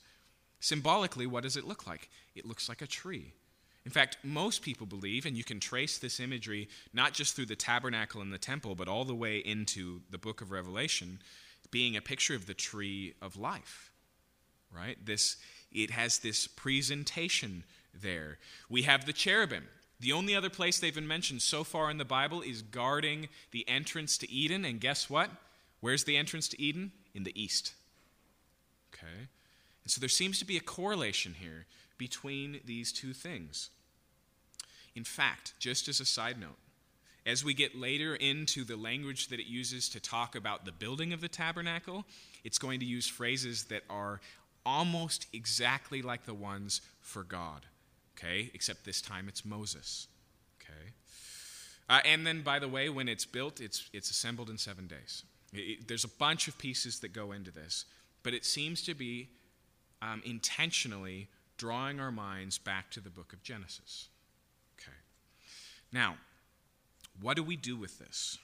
Symbolically, 0.60 1.26
what 1.26 1.42
does 1.42 1.56
it 1.56 1.66
look 1.66 1.86
like? 1.86 2.08
It 2.36 2.46
looks 2.46 2.68
like 2.68 2.80
a 2.80 2.86
tree. 2.86 3.32
In 3.84 3.90
fact, 3.90 4.18
most 4.22 4.62
people 4.62 4.86
believe, 4.86 5.26
and 5.26 5.36
you 5.36 5.42
can 5.42 5.60
trace 5.60 5.98
this 5.98 6.20
imagery 6.20 6.68
not 6.92 7.12
just 7.12 7.34
through 7.34 7.46
the 7.46 7.56
tabernacle 7.56 8.20
and 8.20 8.32
the 8.32 8.38
temple, 8.38 8.74
but 8.74 8.88
all 8.88 9.04
the 9.04 9.14
way 9.14 9.38
into 9.38 10.02
the 10.10 10.18
book 10.18 10.40
of 10.40 10.50
Revelation, 10.50 11.20
being 11.70 11.96
a 11.96 12.02
picture 12.02 12.34
of 12.34 12.46
the 12.46 12.54
tree 12.54 13.14
of 13.20 13.36
life. 13.36 13.90
Right? 14.70 14.98
This 15.04 15.38
it 15.72 15.90
has 15.90 16.18
this 16.18 16.46
presentation 16.46 17.64
there. 17.94 18.38
We 18.68 18.82
have 18.82 19.06
the 19.06 19.12
cherubim. 19.12 19.64
The 20.00 20.12
only 20.12 20.34
other 20.34 20.50
place 20.50 20.78
they've 20.78 20.94
been 20.94 21.08
mentioned 21.08 21.42
so 21.42 21.64
far 21.64 21.90
in 21.90 21.98
the 21.98 22.04
Bible 22.04 22.40
is 22.40 22.62
guarding 22.62 23.28
the 23.50 23.68
entrance 23.68 24.16
to 24.18 24.30
Eden. 24.30 24.64
And 24.64 24.80
guess 24.80 25.10
what? 25.10 25.30
Where's 25.80 26.04
the 26.04 26.16
entrance 26.16 26.48
to 26.48 26.60
Eden? 26.60 26.92
In 27.14 27.24
the 27.24 27.40
east. 27.40 27.74
Okay? 28.94 29.28
And 29.82 29.90
so 29.90 30.00
there 30.00 30.08
seems 30.08 30.38
to 30.38 30.44
be 30.44 30.56
a 30.56 30.60
correlation 30.60 31.34
here 31.40 31.66
between 31.96 32.60
these 32.64 32.92
two 32.92 33.12
things. 33.12 33.70
In 34.94 35.04
fact, 35.04 35.54
just 35.58 35.88
as 35.88 36.00
a 36.00 36.04
side 36.04 36.40
note, 36.40 36.58
as 37.26 37.44
we 37.44 37.52
get 37.52 37.78
later 37.78 38.14
into 38.14 38.64
the 38.64 38.76
language 38.76 39.28
that 39.28 39.40
it 39.40 39.46
uses 39.46 39.88
to 39.90 40.00
talk 40.00 40.34
about 40.34 40.64
the 40.64 40.72
building 40.72 41.12
of 41.12 41.20
the 41.20 41.28
tabernacle, 41.28 42.04
it's 42.44 42.58
going 42.58 42.80
to 42.80 42.86
use 42.86 43.06
phrases 43.06 43.64
that 43.64 43.82
are 43.90 44.20
almost 44.64 45.26
exactly 45.32 46.02
like 46.02 46.24
the 46.24 46.34
ones 46.34 46.80
for 47.00 47.22
God. 47.22 47.66
Okay? 48.18 48.50
Except 48.54 48.84
this 48.84 49.00
time 49.00 49.28
it's 49.28 49.44
Moses. 49.44 50.08
Okay? 50.60 50.92
Uh, 51.88 52.00
and 52.04 52.26
then, 52.26 52.42
by 52.42 52.58
the 52.58 52.68
way, 52.68 52.88
when 52.88 53.08
it's 53.08 53.24
built, 53.24 53.60
it's, 53.60 53.88
it's 53.92 54.10
assembled 54.10 54.50
in 54.50 54.58
seven 54.58 54.86
days. 54.86 55.22
It, 55.52 55.88
there's 55.88 56.04
a 56.04 56.08
bunch 56.08 56.48
of 56.48 56.58
pieces 56.58 57.00
that 57.00 57.12
go 57.12 57.32
into 57.32 57.50
this, 57.50 57.84
but 58.22 58.34
it 58.34 58.44
seems 58.44 58.82
to 58.82 58.94
be 58.94 59.28
um, 60.02 60.22
intentionally 60.24 61.28
drawing 61.56 62.00
our 62.00 62.12
minds 62.12 62.58
back 62.58 62.90
to 62.90 63.00
the 63.00 63.10
book 63.10 63.32
of 63.32 63.42
Genesis. 63.42 64.08
Okay. 64.78 64.96
Now, 65.92 66.16
what 67.20 67.36
do 67.36 67.42
we 67.42 67.56
do 67.56 67.76
with 67.76 67.98
this? 67.98 68.38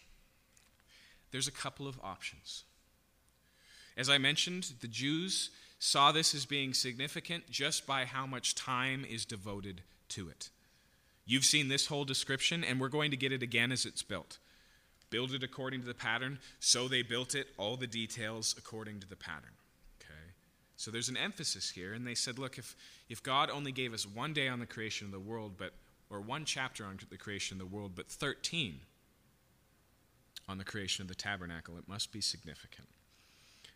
There's 1.31 1.49
a 1.49 1.53
couple 1.53 1.87
of 1.87 1.99
options. 2.03 2.65
As 3.97 4.09
I 4.09 4.19
mentioned, 4.19 4.73
the 4.81 4.89
Jews 4.89 5.51
saw 5.85 6.13
this 6.13 6.35
as 6.35 6.47
being 6.47 6.73
significant 6.73 7.51
just 7.51 7.87
by 7.87 8.07
how 8.07 8.25
much 8.27 8.55
time 8.55 9.05
is 9.05 9.27
devoted 9.27 9.83
to 10.09 10.31
it. 10.31 10.49
You've 11.27 11.45
seen 11.45 11.69
this 11.69 11.89
whole 11.89 12.07
description, 12.07 12.65
and 12.65 12.81
we're 12.81 12.89
going 12.89 13.11
to 13.11 13.19
get 13.19 13.33
it 13.33 13.43
again 13.43 13.71
as 13.71 13.85
it's 13.85 14.03
built. 14.03 14.39
Build 15.11 15.33
it 15.33 15.43
according 15.43 15.83
to 15.83 15.87
the 15.87 15.93
pattern, 15.93 16.39
so 16.59 16.89
they 16.89 17.03
built 17.03 17.35
it, 17.35 17.49
all 17.59 17.77
the 17.77 17.87
details 17.87 18.55
according 18.57 19.01
to 19.01 19.07
the 19.07 19.15
pattern. 19.15 19.53
Okay? 20.01 20.33
So 20.79 20.91
there's 20.91 21.11
an 21.11 21.19
emphasis 21.19 21.69
here, 21.69 21.93
and 21.93 22.07
they 22.07 22.15
said, 22.15 22.39
look, 22.39 22.57
if, 22.57 22.75
if 23.11 23.23
God 23.23 23.51
only 23.51 23.71
gave 23.71 23.93
us 23.93 24.07
one 24.07 24.33
day 24.33 24.49
on 24.49 24.61
the 24.61 24.67
creation 24.67 25.05
of 25.07 25.13
the 25.13 25.21
world, 25.21 25.53
but 25.59 25.75
or 26.09 26.23
one 26.23 26.47
chapter 26.47 26.87
on 26.87 26.99
the 27.11 27.19
creation 27.19 27.61
of 27.61 27.71
the 27.71 27.77
world, 27.77 27.93
but 27.95 28.09
13 28.09 28.81
on 30.49 30.57
the 30.57 30.65
creation 30.65 31.03
of 31.03 31.09
the 31.09 31.15
tabernacle, 31.15 31.77
it 31.77 31.87
must 31.87 32.11
be 32.11 32.23
significant. 32.23 32.89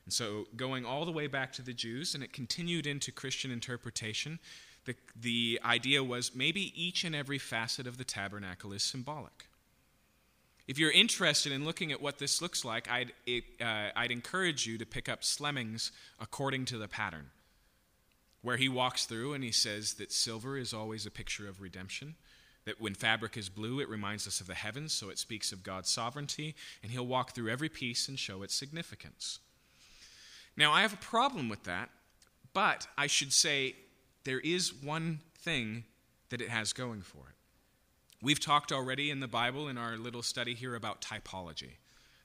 And 0.09 0.13
so, 0.15 0.47
going 0.57 0.87
all 0.87 1.05
the 1.05 1.13
way 1.13 1.27
back 1.27 1.53
to 1.53 1.61
the 1.61 1.75
Jews, 1.75 2.15
and 2.15 2.25
it 2.25 2.33
continued 2.33 2.87
into 2.87 3.13
Christian 3.13 3.51
interpretation, 3.51 4.39
the, 4.87 4.95
the 5.15 5.61
idea 5.63 6.03
was 6.03 6.35
maybe 6.35 6.73
each 6.75 7.05
and 7.05 7.15
every 7.15 7.37
facet 7.37 7.87
of 7.87 7.99
the 7.99 8.05
tabernacle 8.05 8.73
is 8.73 8.83
symbolic. 8.83 9.49
If 10.67 10.79
you're 10.79 10.91
interested 10.91 11.53
in 11.53 11.67
looking 11.67 11.93
at 11.93 12.01
what 12.01 12.19
this 12.19 12.41
looks 12.41 12.65
like, 12.65 12.91
I'd, 12.91 13.13
it, 13.27 13.45
uh, 13.61 13.91
I'd 13.95 14.11
encourage 14.11 14.67
you 14.67 14.79
to 14.79 14.87
pick 14.87 15.11
up 15.11 15.25
Slemming's 15.25 15.93
According 16.19 16.65
to 16.65 16.79
the 16.79 16.89
Pattern, 16.89 17.27
where 18.41 18.57
he 18.57 18.71
walks 18.71 19.05
through 19.05 19.35
and 19.35 19.45
he 19.45 19.53
says 19.53 19.93
that 19.99 20.11
silver 20.11 20.57
is 20.57 20.73
always 20.73 21.05
a 21.05 21.11
picture 21.11 21.47
of 21.47 21.61
redemption, 21.61 22.15
that 22.65 22.81
when 22.81 22.95
fabric 22.95 23.37
is 23.37 23.51
blue, 23.51 23.79
it 23.79 23.91
reminds 23.91 24.27
us 24.27 24.41
of 24.41 24.47
the 24.47 24.55
heavens, 24.55 24.95
so 24.95 25.11
it 25.11 25.19
speaks 25.19 25.53
of 25.53 25.63
God's 25.63 25.91
sovereignty, 25.91 26.55
and 26.83 26.93
he'll 26.93 27.07
walk 27.07 27.35
through 27.35 27.51
every 27.51 27.69
piece 27.69 28.09
and 28.09 28.19
show 28.19 28.43
its 28.43 28.55
significance. 28.55 29.41
Now, 30.59 30.73
I 30.73 30.83
have 30.83 30.93
a 30.93 30.97
problem 30.97 31.49
with 31.49 31.63
that, 31.65 31.89
but 32.53 32.89
I 32.99 33.07
should 33.07 33.33
say 33.33 33.77
there 34.25 34.41
is 34.41 34.75
one 34.75 35.21
thing 35.39 35.85
that 36.31 36.41
it 36.41 36.49
has 36.49 36.73
going 36.73 37.03
for 37.03 37.21
it. 37.29 37.37
We've 38.21 38.41
talked 38.41 38.73
already 38.73 39.13
in 39.13 39.21
the 39.21 39.29
Bible 39.29 39.69
in 39.69 39.79
our 39.79 39.97
little 39.97 40.21
study 40.21 40.55
here 40.55 40.75
about 40.75 41.01
typology. 41.01 41.77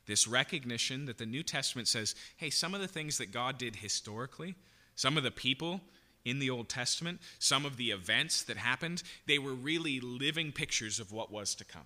This 0.08 0.28
recognition 0.28 1.06
that 1.06 1.20
the 1.20 1.28
New 1.28 1.44
Testament 1.44 1.88
says, 1.88 2.16
hey, 2.38 2.50
some 2.50 2.74
of 2.74 2.82
the 2.82 2.88
things 2.88 3.20
that 3.20 3.32
God 3.32 3.60
did 3.60 3.76
historically, 3.76 4.56
some 4.96 5.16
of 5.16 5.22
the 5.22 5.30
people 5.30 5.82
in 6.26 6.40
the 6.40 6.50
Old 6.50 6.70
Testament, 6.70 7.22
some 7.38 7.68
of 7.68 7.78
the 7.78 7.92
events 7.92 8.42
that 8.46 8.58
happened, 8.58 9.04
they 9.28 9.38
were 9.38 9.54
really 9.54 10.00
living 10.00 10.52
pictures 10.52 11.00
of 11.00 11.12
what 11.12 11.32
was 11.32 11.54
to 11.54 11.66
come. 11.66 11.86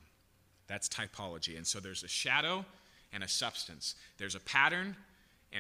That's 0.67 0.87
typology. 0.87 1.57
And 1.57 1.67
so 1.67 1.81
there's 1.81 2.03
a 2.03 2.07
shadow 2.07 2.63
and 3.11 3.21
a 3.21 3.27
substance, 3.27 3.95
there's 4.17 4.35
a 4.35 4.39
pattern 4.39 4.95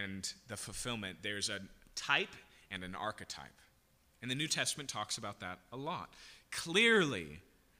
and 0.03 0.31
the 0.47 0.57
fulfillment. 0.57 1.17
There's 1.21 1.49
a 1.49 1.59
type 1.95 2.35
and 2.71 2.83
an 2.83 2.95
archetype. 2.95 3.45
And 4.21 4.31
the 4.31 4.35
New 4.35 4.47
Testament 4.47 4.89
talks 4.89 5.17
about 5.17 5.39
that 5.39 5.59
a 5.71 5.77
lot. 5.77 6.09
Clearly, 6.51 7.39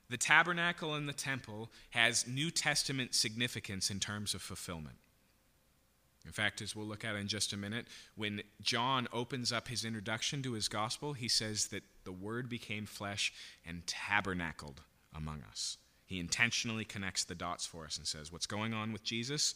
the 0.09 0.17
tabernacle 0.17 0.93
and 0.93 1.07
the 1.07 1.13
temple 1.13 1.69
has 1.91 2.27
New 2.27 2.51
Testament 2.51 3.15
significance 3.15 3.89
in 3.89 3.99
terms 3.99 4.33
of 4.33 4.41
fulfillment. 4.41 4.97
In 6.25 6.33
fact, 6.33 6.61
as 6.61 6.75
we'll 6.75 6.85
look 6.85 7.05
at 7.05 7.15
in 7.15 7.27
just 7.27 7.53
a 7.53 7.57
minute, 7.57 7.87
when 8.15 8.41
John 8.61 9.07
opens 9.13 9.53
up 9.53 9.69
his 9.69 9.85
introduction 9.85 10.43
to 10.43 10.53
his 10.53 10.67
gospel, 10.67 11.13
he 11.13 11.29
says 11.29 11.67
that 11.67 11.83
the 12.03 12.11
Word 12.11 12.49
became 12.49 12.85
flesh 12.85 13.33
and 13.65 13.87
tabernacled 13.87 14.81
among 15.15 15.41
us. 15.49 15.77
He 16.05 16.19
intentionally 16.19 16.85
connects 16.85 17.23
the 17.23 17.35
dots 17.35 17.65
for 17.65 17.85
us 17.85 17.97
and 17.97 18.05
says, 18.05 18.31
What's 18.31 18.45
going 18.45 18.73
on 18.73 18.91
with 18.91 19.03
Jesus? 19.03 19.55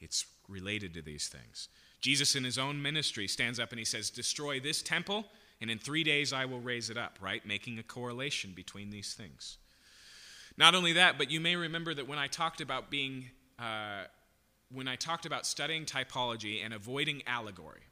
It's 0.00 0.26
related 0.48 0.94
to 0.94 1.02
these 1.02 1.28
things. 1.28 1.68
Jesus, 2.04 2.36
in 2.36 2.44
his 2.44 2.58
own 2.58 2.82
ministry, 2.82 3.26
stands 3.26 3.58
up 3.58 3.70
and 3.70 3.78
he 3.78 3.84
says, 3.86 4.10
Destroy 4.10 4.60
this 4.60 4.82
temple, 4.82 5.24
and 5.62 5.70
in 5.70 5.78
three 5.78 6.04
days 6.04 6.34
I 6.34 6.44
will 6.44 6.60
raise 6.60 6.90
it 6.90 6.98
up, 6.98 7.18
right? 7.18 7.44
Making 7.46 7.78
a 7.78 7.82
correlation 7.82 8.52
between 8.54 8.90
these 8.90 9.14
things. 9.14 9.56
Not 10.58 10.74
only 10.74 10.92
that, 10.92 11.16
but 11.16 11.30
you 11.30 11.40
may 11.40 11.56
remember 11.56 11.94
that 11.94 12.06
when 12.06 12.18
I 12.18 12.26
talked 12.26 12.60
about 12.60 12.90
being, 12.90 13.30
uh, 13.58 14.02
when 14.70 14.86
I 14.86 14.96
talked 14.96 15.24
about 15.24 15.46
studying 15.46 15.86
typology 15.86 16.62
and 16.62 16.74
avoiding 16.74 17.22
allegory, 17.26 17.84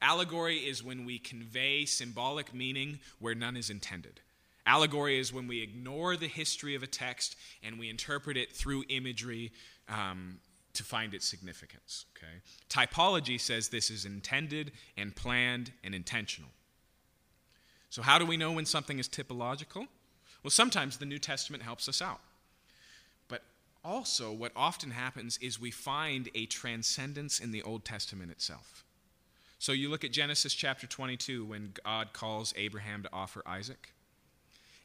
allegory 0.00 0.56
is 0.56 0.82
when 0.82 1.04
we 1.04 1.18
convey 1.18 1.84
symbolic 1.84 2.54
meaning 2.54 3.00
where 3.18 3.34
none 3.34 3.54
is 3.54 3.68
intended. 3.68 4.22
Allegory 4.64 5.18
is 5.18 5.30
when 5.30 5.46
we 5.46 5.60
ignore 5.60 6.16
the 6.16 6.26
history 6.26 6.74
of 6.74 6.82
a 6.82 6.86
text 6.86 7.36
and 7.62 7.78
we 7.78 7.90
interpret 7.90 8.38
it 8.38 8.50
through 8.50 8.84
imagery 8.88 9.52
um, 9.90 10.38
to 10.78 10.84
find 10.84 11.12
its 11.12 11.26
significance. 11.26 12.06
Okay? 12.16 12.40
Typology 12.70 13.38
says 13.38 13.68
this 13.68 13.90
is 13.90 14.04
intended 14.04 14.72
and 14.96 15.14
planned 15.14 15.72
and 15.84 15.94
intentional. 15.94 16.50
So, 17.90 18.00
how 18.02 18.18
do 18.18 18.24
we 18.24 18.36
know 18.36 18.52
when 18.52 18.64
something 18.64 18.98
is 18.98 19.08
typological? 19.08 19.88
Well, 20.42 20.50
sometimes 20.50 20.96
the 20.96 21.06
New 21.06 21.18
Testament 21.18 21.62
helps 21.62 21.88
us 21.88 22.00
out. 22.00 22.20
But 23.26 23.42
also, 23.84 24.32
what 24.32 24.52
often 24.54 24.92
happens 24.92 25.36
is 25.38 25.60
we 25.60 25.70
find 25.70 26.28
a 26.34 26.46
transcendence 26.46 27.40
in 27.40 27.50
the 27.50 27.62
Old 27.62 27.84
Testament 27.84 28.30
itself. 28.30 28.84
So, 29.58 29.72
you 29.72 29.90
look 29.90 30.04
at 30.04 30.12
Genesis 30.12 30.54
chapter 30.54 30.86
22 30.86 31.44
when 31.44 31.74
God 31.84 32.12
calls 32.12 32.54
Abraham 32.56 33.02
to 33.02 33.08
offer 33.12 33.42
Isaac. 33.46 33.92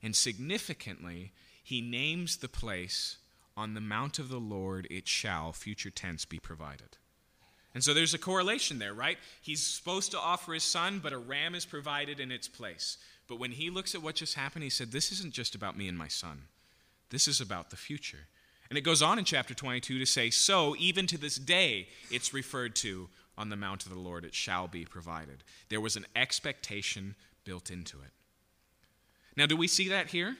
And 0.01 0.15
significantly, 0.15 1.31
he 1.63 1.81
names 1.81 2.37
the 2.37 2.49
place 2.49 3.17
on 3.55 3.73
the 3.73 3.81
mount 3.81 4.19
of 4.19 4.29
the 4.29 4.39
Lord 4.39 4.87
it 4.89 5.07
shall, 5.07 5.53
future 5.53 5.89
tense, 5.89 6.25
be 6.25 6.39
provided. 6.39 6.97
And 7.73 7.83
so 7.83 7.93
there's 7.93 8.13
a 8.13 8.19
correlation 8.19 8.79
there, 8.79 8.93
right? 8.93 9.17
He's 9.41 9.61
supposed 9.61 10.11
to 10.11 10.19
offer 10.19 10.53
his 10.53 10.63
son, 10.63 10.99
but 11.01 11.13
a 11.13 11.17
ram 11.17 11.55
is 11.55 11.65
provided 11.65 12.19
in 12.19 12.31
its 12.31 12.47
place. 12.47 12.97
But 13.27 13.39
when 13.39 13.51
he 13.51 13.69
looks 13.69 13.95
at 13.95 14.03
what 14.03 14.15
just 14.15 14.35
happened, 14.35 14.63
he 14.63 14.69
said, 14.69 14.91
This 14.91 15.11
isn't 15.11 15.33
just 15.33 15.55
about 15.55 15.77
me 15.77 15.87
and 15.87 15.97
my 15.97 16.07
son, 16.07 16.43
this 17.09 17.27
is 17.27 17.41
about 17.41 17.69
the 17.69 17.77
future. 17.77 18.27
And 18.69 18.77
it 18.77 18.81
goes 18.81 19.01
on 19.01 19.19
in 19.19 19.25
chapter 19.25 19.53
22 19.53 19.99
to 19.99 20.05
say, 20.05 20.29
So 20.29 20.75
even 20.77 21.07
to 21.07 21.17
this 21.17 21.35
day, 21.35 21.87
it's 22.11 22.33
referred 22.33 22.75
to 22.77 23.09
on 23.37 23.49
the 23.49 23.55
mount 23.55 23.85
of 23.85 23.91
the 23.91 23.99
Lord, 23.99 24.25
it 24.25 24.35
shall 24.35 24.67
be 24.67 24.85
provided. 24.85 25.43
There 25.69 25.81
was 25.81 25.95
an 25.95 26.05
expectation 26.15 27.15
built 27.43 27.71
into 27.71 27.97
it. 27.97 28.11
Now, 29.35 29.47
do 29.47 29.57
we 29.57 29.67
see 29.67 29.89
that 29.89 30.07
here? 30.07 30.37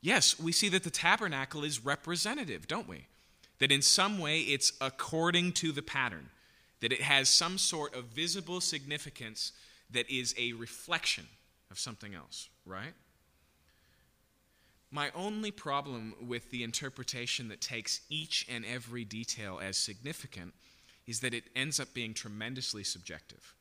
Yes, 0.00 0.38
we 0.38 0.52
see 0.52 0.68
that 0.68 0.84
the 0.84 0.90
tabernacle 0.90 1.64
is 1.64 1.84
representative, 1.84 2.68
don't 2.68 2.88
we? 2.88 3.06
That 3.58 3.72
in 3.72 3.82
some 3.82 4.18
way 4.18 4.40
it's 4.40 4.72
according 4.80 5.52
to 5.54 5.72
the 5.72 5.82
pattern, 5.82 6.30
that 6.80 6.92
it 6.92 7.02
has 7.02 7.28
some 7.28 7.58
sort 7.58 7.94
of 7.94 8.04
visible 8.04 8.60
significance 8.60 9.52
that 9.90 10.08
is 10.08 10.34
a 10.38 10.52
reflection 10.52 11.26
of 11.70 11.78
something 11.78 12.14
else, 12.14 12.48
right? 12.64 12.94
My 14.90 15.10
only 15.14 15.50
problem 15.50 16.14
with 16.20 16.50
the 16.50 16.62
interpretation 16.62 17.48
that 17.48 17.60
takes 17.60 18.00
each 18.08 18.46
and 18.50 18.64
every 18.64 19.04
detail 19.04 19.60
as 19.62 19.76
significant 19.76 20.54
is 21.06 21.20
that 21.20 21.34
it 21.34 21.44
ends 21.56 21.80
up 21.80 21.92
being 21.92 22.14
tremendously 22.14 22.84
subjective. 22.84 23.54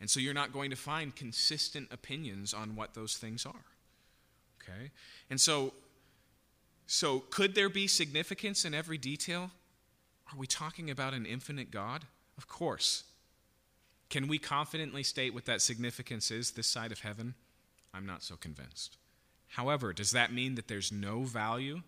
And 0.00 0.08
so 0.08 0.20
you're 0.20 0.34
not 0.34 0.52
going 0.52 0.70
to 0.70 0.76
find 0.76 1.14
consistent 1.14 1.88
opinions 1.90 2.54
on 2.54 2.76
what 2.76 2.94
those 2.94 3.16
things 3.16 3.44
are. 3.44 3.64
Okay? 4.68 4.90
And 5.30 5.40
so, 5.40 5.72
so 6.86 7.20
could 7.30 7.54
there 7.54 7.68
be 7.68 7.86
significance 7.86 8.64
in 8.64 8.74
every 8.74 8.98
detail? 8.98 9.50
Are 10.32 10.38
we 10.38 10.46
talking 10.46 10.90
about 10.90 11.14
an 11.14 11.26
infinite 11.26 11.70
God? 11.70 12.04
Of 12.36 12.48
course. 12.48 13.04
Can 14.08 14.28
we 14.28 14.38
confidently 14.38 15.02
state 15.02 15.34
what 15.34 15.46
that 15.46 15.62
significance 15.62 16.30
is 16.30 16.52
this 16.52 16.66
side 16.66 16.92
of 16.92 17.00
heaven? 17.00 17.34
I'm 17.92 18.06
not 18.06 18.22
so 18.22 18.36
convinced. 18.36 18.96
However, 19.48 19.92
does 19.92 20.10
that 20.12 20.32
mean 20.32 20.54
that 20.56 20.68
there's 20.68 20.92
no 20.92 21.22
value 21.22 21.82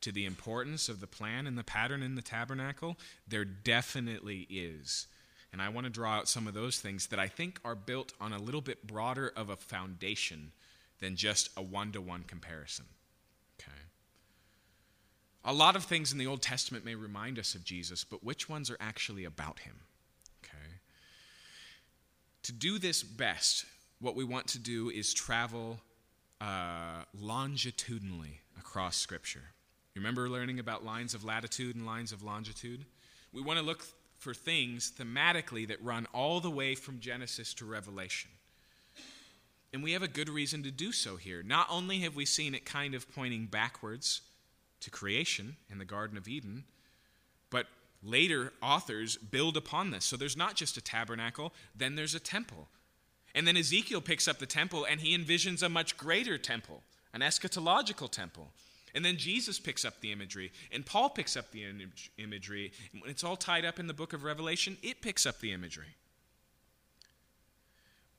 to 0.00 0.12
the 0.12 0.24
importance 0.24 0.88
of 0.88 1.00
the 1.00 1.06
plan 1.06 1.46
and 1.46 1.56
the 1.56 1.64
pattern 1.64 2.02
in 2.02 2.14
the 2.14 2.22
tabernacle? 2.22 2.96
There 3.26 3.44
definitely 3.44 4.46
is. 4.50 5.06
And 5.52 5.60
I 5.60 5.68
want 5.68 5.84
to 5.84 5.90
draw 5.90 6.16
out 6.16 6.28
some 6.28 6.48
of 6.48 6.54
those 6.54 6.78
things 6.78 7.08
that 7.08 7.18
I 7.18 7.28
think 7.28 7.60
are 7.64 7.74
built 7.74 8.12
on 8.20 8.32
a 8.32 8.38
little 8.38 8.62
bit 8.62 8.86
broader 8.86 9.32
of 9.36 9.50
a 9.50 9.56
foundation 9.56 10.52
than 11.02 11.16
just 11.16 11.50
a 11.56 11.62
one 11.62 11.92
to 11.92 12.00
one 12.00 12.22
comparison. 12.22 12.86
Okay. 13.60 13.76
A 15.44 15.52
lot 15.52 15.76
of 15.76 15.84
things 15.84 16.12
in 16.12 16.18
the 16.18 16.28
Old 16.28 16.40
Testament 16.40 16.84
may 16.84 16.94
remind 16.94 17.38
us 17.38 17.54
of 17.56 17.64
Jesus, 17.64 18.04
but 18.04 18.24
which 18.24 18.48
ones 18.48 18.70
are 18.70 18.78
actually 18.80 19.24
about 19.24 19.58
him? 19.58 19.74
Okay. 20.42 20.74
To 22.44 22.52
do 22.52 22.78
this 22.78 23.02
best, 23.02 23.66
what 24.00 24.14
we 24.14 24.24
want 24.24 24.46
to 24.48 24.60
do 24.60 24.90
is 24.90 25.12
travel 25.12 25.80
uh, 26.40 27.02
longitudinally 27.20 28.40
across 28.56 28.96
Scripture. 28.96 29.42
You 29.94 30.00
remember 30.00 30.28
learning 30.28 30.60
about 30.60 30.84
lines 30.84 31.14
of 31.14 31.24
latitude 31.24 31.74
and 31.74 31.84
lines 31.84 32.12
of 32.12 32.22
longitude? 32.22 32.84
We 33.32 33.42
want 33.42 33.58
to 33.58 33.64
look 33.64 33.84
for 34.18 34.34
things 34.34 34.92
thematically 34.96 35.66
that 35.66 35.82
run 35.82 36.06
all 36.14 36.38
the 36.38 36.50
way 36.50 36.76
from 36.76 37.00
Genesis 37.00 37.52
to 37.54 37.64
Revelation. 37.64 38.30
And 39.72 39.82
we 39.82 39.92
have 39.92 40.02
a 40.02 40.08
good 40.08 40.28
reason 40.28 40.62
to 40.64 40.70
do 40.70 40.92
so 40.92 41.16
here. 41.16 41.42
Not 41.42 41.66
only 41.70 42.00
have 42.00 42.14
we 42.14 42.26
seen 42.26 42.54
it 42.54 42.66
kind 42.66 42.94
of 42.94 43.10
pointing 43.12 43.46
backwards 43.46 44.20
to 44.80 44.90
creation 44.90 45.56
in 45.70 45.78
the 45.78 45.84
Garden 45.84 46.18
of 46.18 46.28
Eden, 46.28 46.64
but 47.48 47.66
later 48.02 48.52
authors 48.60 49.16
build 49.16 49.56
upon 49.56 49.90
this. 49.90 50.04
So 50.04 50.16
there's 50.16 50.36
not 50.36 50.56
just 50.56 50.76
a 50.76 50.82
tabernacle, 50.82 51.54
then 51.74 51.94
there's 51.94 52.14
a 52.14 52.20
temple. 52.20 52.68
And 53.34 53.46
then 53.46 53.56
Ezekiel 53.56 54.02
picks 54.02 54.28
up 54.28 54.38
the 54.38 54.46
temple 54.46 54.84
and 54.84 55.00
he 55.00 55.16
envisions 55.16 55.62
a 55.62 55.68
much 55.68 55.96
greater 55.96 56.36
temple, 56.36 56.82
an 57.14 57.20
eschatological 57.20 58.10
temple. 58.10 58.50
And 58.94 59.02
then 59.02 59.16
Jesus 59.16 59.58
picks 59.58 59.86
up 59.86 60.00
the 60.00 60.12
imagery, 60.12 60.52
and 60.70 60.84
Paul 60.84 61.08
picks 61.08 61.34
up 61.34 61.50
the 61.50 61.64
imagery. 62.18 62.72
When 62.92 63.10
it's 63.10 63.24
all 63.24 63.36
tied 63.36 63.64
up 63.64 63.78
in 63.78 63.86
the 63.86 63.94
book 63.94 64.12
of 64.12 64.22
Revelation, 64.22 64.76
it 64.82 65.00
picks 65.00 65.24
up 65.24 65.40
the 65.40 65.52
imagery. 65.52 65.96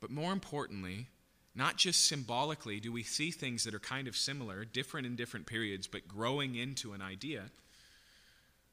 But 0.02 0.10
more 0.10 0.34
importantly, 0.34 1.10
not 1.56 1.78
just 1.78 2.06
symbolically 2.08 2.80
do 2.80 2.92
we 2.92 3.04
see 3.04 3.32
things 3.32 3.64
that 3.64 3.76
are 3.76 3.80
kind 3.80 4.08
of 4.08 4.16
similar, 4.16 4.66
different 4.66 5.06
in 5.06 5.16
different 5.16 5.46
periods, 5.46 5.88
but 5.88 6.08
growing 6.08 6.56
into 6.56 6.94
an 6.94 7.02
idea. 7.02 7.44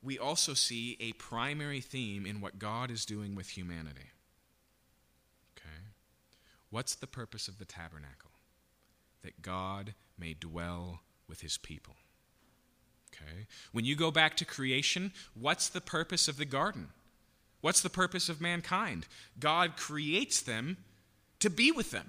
We 0.02 0.18
also 0.18 0.54
see 0.54 0.96
a 0.98 1.12
primary 1.12 1.82
theme 1.82 2.24
in 2.24 2.40
what 2.40 2.58
God 2.58 2.90
is 2.90 3.04
doing 3.04 3.34
with 3.34 3.50
humanity. 3.50 4.08
Okay? 5.56 5.84
What's 6.70 6.94
the 6.94 7.06
purpose 7.06 7.48
of 7.48 7.58
the 7.58 7.66
tabernacle? 7.66 8.30
That 9.22 9.42
God 9.42 9.92
may 10.18 10.32
dwell 10.32 11.00
with 11.28 11.42
his 11.42 11.58
people. 11.58 11.96
Okay? 13.14 13.46
When 13.72 13.84
you 13.84 13.94
go 13.94 14.10
back 14.10 14.38
to 14.38 14.46
creation, 14.46 15.12
what's 15.38 15.68
the 15.68 15.82
purpose 15.82 16.28
of 16.28 16.38
the 16.38 16.46
garden? 16.46 16.88
What's 17.60 17.82
the 17.82 17.90
purpose 17.90 18.30
of 18.30 18.40
mankind? 18.40 19.06
God 19.38 19.76
creates 19.76 20.40
them 20.40 20.78
to 21.40 21.50
be 21.50 21.70
with 21.70 21.90
them 21.90 22.08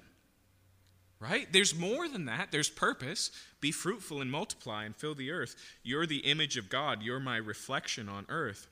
right? 1.22 1.46
There's 1.52 1.74
more 1.74 2.08
than 2.08 2.24
that. 2.24 2.50
There's 2.50 2.68
purpose. 2.68 3.30
Be 3.60 3.70
fruitful 3.70 4.20
and 4.20 4.30
multiply 4.30 4.84
and 4.84 4.96
fill 4.96 5.14
the 5.14 5.30
earth. 5.30 5.54
You're 5.84 6.06
the 6.06 6.18
image 6.18 6.56
of 6.56 6.68
God. 6.68 7.00
You're 7.00 7.20
my 7.20 7.36
reflection 7.36 8.08
on 8.08 8.26
earth. 8.28 8.66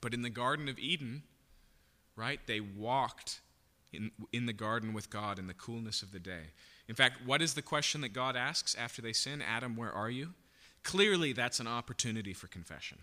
But 0.00 0.14
in 0.14 0.22
the 0.22 0.30
Garden 0.30 0.68
of 0.68 0.78
Eden, 0.78 1.22
right, 2.16 2.40
they 2.46 2.60
walked 2.60 3.40
in, 3.92 4.10
in 4.32 4.46
the 4.46 4.54
garden 4.54 4.94
with 4.94 5.10
God 5.10 5.38
in 5.38 5.48
the 5.48 5.54
coolness 5.54 6.02
of 6.02 6.12
the 6.12 6.18
day. 6.18 6.52
In 6.88 6.94
fact, 6.94 7.26
what 7.26 7.42
is 7.42 7.54
the 7.54 7.62
question 7.62 8.00
that 8.00 8.12
God 8.12 8.36
asks 8.36 8.74
after 8.74 9.02
they 9.02 9.12
sin? 9.12 9.42
Adam, 9.42 9.76
where 9.76 9.92
are 9.92 10.10
you? 10.10 10.32
Clearly, 10.82 11.32
that's 11.32 11.60
an 11.60 11.66
opportunity 11.66 12.32
for 12.32 12.46
confession. 12.46 12.98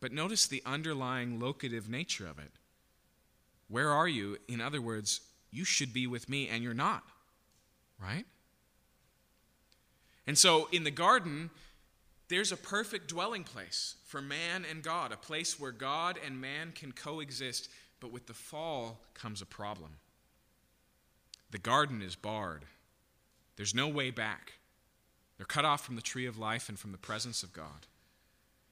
But 0.00 0.12
notice 0.12 0.46
the 0.46 0.62
underlying 0.66 1.40
locative 1.40 1.88
nature 1.88 2.26
of 2.26 2.38
it. 2.38 2.50
Where 3.68 3.90
are 3.90 4.08
you? 4.08 4.36
In 4.46 4.60
other 4.60 4.82
words, 4.82 5.20
you 5.50 5.64
should 5.64 5.94
be 5.94 6.06
with 6.06 6.28
me, 6.28 6.48
and 6.48 6.62
you're 6.62 6.74
not 6.74 7.04
right? 8.00 8.26
And 10.26 10.38
so 10.38 10.68
in 10.72 10.84
the 10.84 10.90
garden, 10.90 11.50
there's 12.28 12.52
a 12.52 12.56
perfect 12.56 13.08
dwelling 13.08 13.44
place 13.44 13.96
for 14.06 14.22
man 14.22 14.64
and 14.68 14.82
God, 14.82 15.12
a 15.12 15.16
place 15.16 15.60
where 15.60 15.72
God 15.72 16.18
and 16.24 16.40
man 16.40 16.72
can 16.74 16.92
coexist, 16.92 17.68
but 18.00 18.12
with 18.12 18.26
the 18.26 18.34
fall 18.34 19.00
comes 19.12 19.42
a 19.42 19.46
problem. 19.46 19.96
The 21.50 21.58
garden 21.58 22.02
is 22.02 22.16
barred, 22.16 22.64
there's 23.56 23.74
no 23.74 23.88
way 23.88 24.10
back. 24.10 24.54
They're 25.36 25.46
cut 25.46 25.64
off 25.64 25.84
from 25.84 25.96
the 25.96 26.02
tree 26.02 26.26
of 26.26 26.38
life 26.38 26.68
and 26.68 26.78
from 26.78 26.92
the 26.92 26.98
presence 26.98 27.42
of 27.42 27.52
God. 27.52 27.86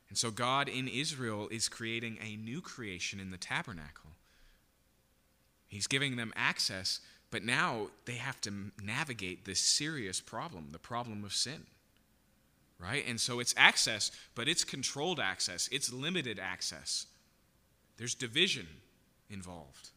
And 0.08 0.16
so, 0.16 0.30
God 0.30 0.68
in 0.68 0.86
Israel 0.86 1.48
is 1.50 1.68
creating 1.68 2.18
a 2.22 2.36
new 2.36 2.60
creation 2.60 3.18
in 3.18 3.30
the 3.30 3.36
tabernacle. 3.36 4.10
He's 5.66 5.86
giving 5.86 6.16
them 6.16 6.32
access 6.36 7.00
but 7.32 7.42
now 7.42 7.88
they 8.04 8.14
have 8.14 8.40
to 8.42 8.52
navigate 8.84 9.44
this 9.44 9.58
serious 9.58 10.20
problem, 10.20 10.68
the 10.70 10.78
problem 10.78 11.24
of 11.24 11.32
sin. 11.32 11.64
Right? 12.78 13.04
And 13.08 13.20
so 13.20 13.40
it's 13.40 13.54
access, 13.56 14.10
but 14.34 14.48
it's 14.48 14.64
controlled 14.64 15.18
access, 15.18 15.68
it's 15.72 15.92
limited 15.92 16.38
access. 16.38 17.06
There's 17.96 18.14
division 18.14 18.66
involved. 19.30 19.90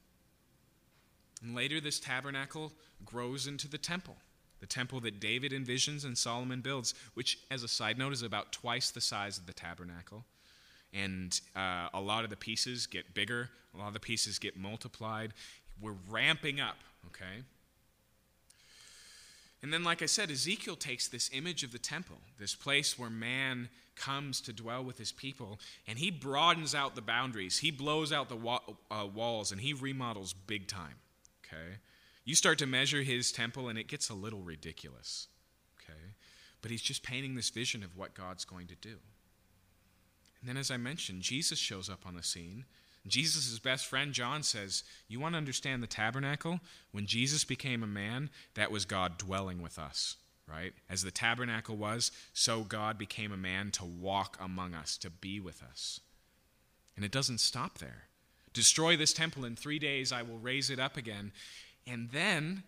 And 1.43 1.55
later, 1.55 1.81
this 1.81 1.99
tabernacle 1.99 2.71
grows 3.03 3.47
into 3.47 3.67
the 3.67 3.77
temple, 3.77 4.15
the 4.59 4.67
temple 4.67 4.99
that 5.01 5.19
David 5.19 5.51
envisions 5.51 6.05
and 6.05 6.17
Solomon 6.17 6.61
builds, 6.61 6.93
which, 7.15 7.39
as 7.51 7.63
a 7.63 7.67
side 7.67 7.97
note, 7.97 8.13
is 8.13 8.21
about 8.21 8.51
twice 8.51 8.91
the 8.91 9.01
size 9.01 9.37
of 9.37 9.45
the 9.45 9.53
tabernacle. 9.53 10.23
And 10.93 11.39
uh, 11.55 11.89
a 11.93 11.99
lot 11.99 12.23
of 12.23 12.29
the 12.29 12.37
pieces 12.37 12.87
get 12.87 13.13
bigger, 13.13 13.49
a 13.73 13.77
lot 13.77 13.87
of 13.87 13.93
the 13.93 13.99
pieces 13.99 14.39
get 14.39 14.55
multiplied. 14.55 15.33
We're 15.81 15.95
ramping 16.09 16.61
up 16.61 16.77
okay? 17.07 17.43
And 19.61 19.73
then, 19.73 19.83
like 19.83 20.03
I 20.03 20.05
said, 20.05 20.29
Ezekiel 20.29 20.75
takes 20.75 21.07
this 21.07 21.29
image 21.33 21.63
of 21.63 21.71
the 21.71 21.79
temple, 21.79 22.17
this 22.37 22.53
place 22.53 22.99
where 22.99 23.09
man 23.09 23.69
comes 23.95 24.39
to 24.41 24.53
dwell 24.53 24.83
with 24.83 24.97
his 24.97 25.11
people, 25.11 25.59
and 25.87 25.97
he 25.97 26.11
broadens 26.11 26.75
out 26.75 26.95
the 26.95 27.01
boundaries. 27.01 27.59
He 27.59 27.71
blows 27.71 28.11
out 28.11 28.29
the 28.29 28.35
wa- 28.35 28.59
uh, 28.91 29.07
walls 29.11 29.51
and 29.51 29.61
he 29.61 29.73
remodels 29.73 30.33
big 30.33 30.67
time, 30.67 30.95
okay? 31.43 31.77
You 32.25 32.35
start 32.35 32.59
to 32.59 32.67
measure 32.67 33.01
his 33.01 33.31
temple, 33.31 33.69
and 33.69 33.79
it 33.79 33.87
gets 33.87 34.09
a 34.09 34.13
little 34.13 34.41
ridiculous, 34.41 35.27
okay? 35.79 36.13
But 36.61 36.71
he's 36.71 36.81
just 36.81 37.03
painting 37.03 37.35
this 37.35 37.49
vision 37.49 37.83
of 37.83 37.97
what 37.97 38.13
God's 38.13 38.45
going 38.45 38.67
to 38.67 38.75
do. 38.75 38.97
And 40.41 40.49
then, 40.49 40.57
as 40.57 40.69
I 40.69 40.77
mentioned, 40.77 41.21
Jesus 41.21 41.57
shows 41.57 41.89
up 41.89 42.05
on 42.05 42.15
the 42.15 42.23
scene 42.23 42.65
Jesus' 43.07 43.59
best 43.59 43.85
friend 43.85 44.13
John 44.13 44.41
says, 44.41 44.83
You 45.07 45.19
want 45.19 45.33
to 45.33 45.37
understand 45.37 45.83
the 45.83 45.87
tabernacle? 45.87 46.59
When 46.91 47.05
Jesus 47.05 47.43
became 47.43 47.83
a 47.83 47.87
man, 47.87 48.29
that 48.55 48.71
was 48.71 48.85
God 48.85 49.17
dwelling 49.17 49.61
with 49.61 49.77
us, 49.77 50.15
right? 50.47 50.73
As 50.89 51.03
the 51.03 51.11
tabernacle 51.11 51.75
was, 51.75 52.11
so 52.33 52.61
God 52.61 52.97
became 52.97 53.31
a 53.31 53.37
man 53.37 53.69
to 53.71 53.85
walk 53.85 54.37
among 54.41 54.73
us, 54.73 54.97
to 54.97 55.09
be 55.09 55.39
with 55.39 55.61
us. 55.61 55.99
And 56.95 57.05
it 57.05 57.11
doesn't 57.11 57.39
stop 57.39 57.77
there. 57.77 58.05
Destroy 58.53 58.97
this 58.97 59.13
temple 59.13 59.45
in 59.45 59.55
three 59.55 59.79
days, 59.79 60.11
I 60.11 60.23
will 60.23 60.39
raise 60.39 60.69
it 60.69 60.79
up 60.79 60.97
again. 60.97 61.31
And 61.85 62.09
then 62.09 62.63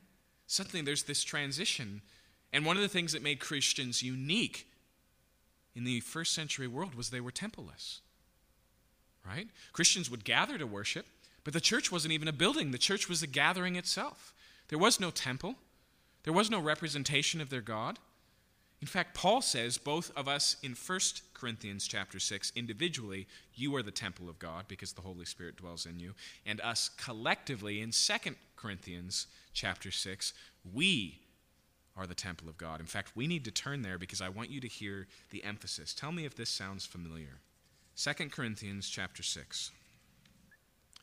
suddenly 0.46 0.82
there's 0.82 1.04
this 1.04 1.24
transition. 1.24 2.02
And 2.54 2.66
one 2.66 2.76
of 2.76 2.84
the 2.84 2.90
things 2.90 3.14
that 3.14 3.24
made 3.24 3.40
Christians 3.40 4.04
unique 4.04 4.68
in 5.76 5.84
the 5.84 6.02
first 6.02 6.34
century 6.34 6.68
world 6.68 6.94
was 6.94 7.10
they 7.10 7.22
were 7.22 7.32
templeless 7.32 8.02
right? 9.28 9.48
Christians 9.74 10.10
would 10.10 10.24
gather 10.24 10.58
to 10.58 10.68
worship, 10.68 11.06
but 11.44 11.54
the 11.54 11.62
church 11.62 11.92
wasn't 11.92 12.14
even 12.14 12.28
a 12.28 12.34
building, 12.34 12.72
the 12.72 12.78
church 12.78 13.10
was 13.10 13.22
the 13.22 13.28
gathering 13.28 13.76
itself. 13.76 14.34
There 14.70 14.80
was 14.80 15.00
no 15.00 15.10
temple, 15.10 15.56
there 16.24 16.34
was 16.34 16.52
no 16.52 16.60
representation 16.60 17.42
of 17.42 17.50
their 17.50 17.62
God. 17.62 18.00
In 18.80 18.88
fact, 18.88 19.16
Paul 19.16 19.42
says, 19.42 19.80
both 19.80 20.12
of 20.16 20.28
us 20.28 20.58
in 20.62 20.74
1 20.74 21.00
Corinthians 21.34 21.88
chapter 21.88 22.20
6, 22.20 22.52
individually, 22.56 23.28
you 23.56 23.76
are 23.76 23.82
the 23.82 23.90
temple 23.90 24.30
of 24.30 24.38
God 24.38 24.66
because 24.68 24.94
the 24.94 25.02
Holy 25.02 25.26
Spirit 25.26 25.58
dwells 25.58 25.88
in 25.88 26.00
you, 26.00 26.14
and 26.46 26.62
us 26.62 26.90
collectively 26.90 27.82
in 27.82 27.90
2 27.92 28.36
Corinthians 28.56 29.28
chapter 29.54 29.90
6, 29.90 30.34
we 30.74 31.22
are 31.98 32.06
the 32.06 32.14
temple 32.14 32.48
of 32.48 32.58
God. 32.58 32.80
In 32.80 32.86
fact, 32.86 33.14
we 33.16 33.26
need 33.26 33.44
to 33.46 33.52
turn 33.52 33.82
there 33.82 33.98
because 33.98 34.22
I 34.22 34.30
want 34.30 34.52
you 34.52 34.62
to 34.62 34.68
hear 34.68 35.08
the 35.32 35.44
emphasis. 35.44 35.94
Tell 35.94 36.12
me 36.12 36.26
if 36.26 36.36
this 36.36 36.50
sounds 36.50 36.86
familiar. 36.86 37.40
2 37.98 38.14
Corinthians 38.30 38.88
chapter 38.88 39.24
6. 39.24 39.72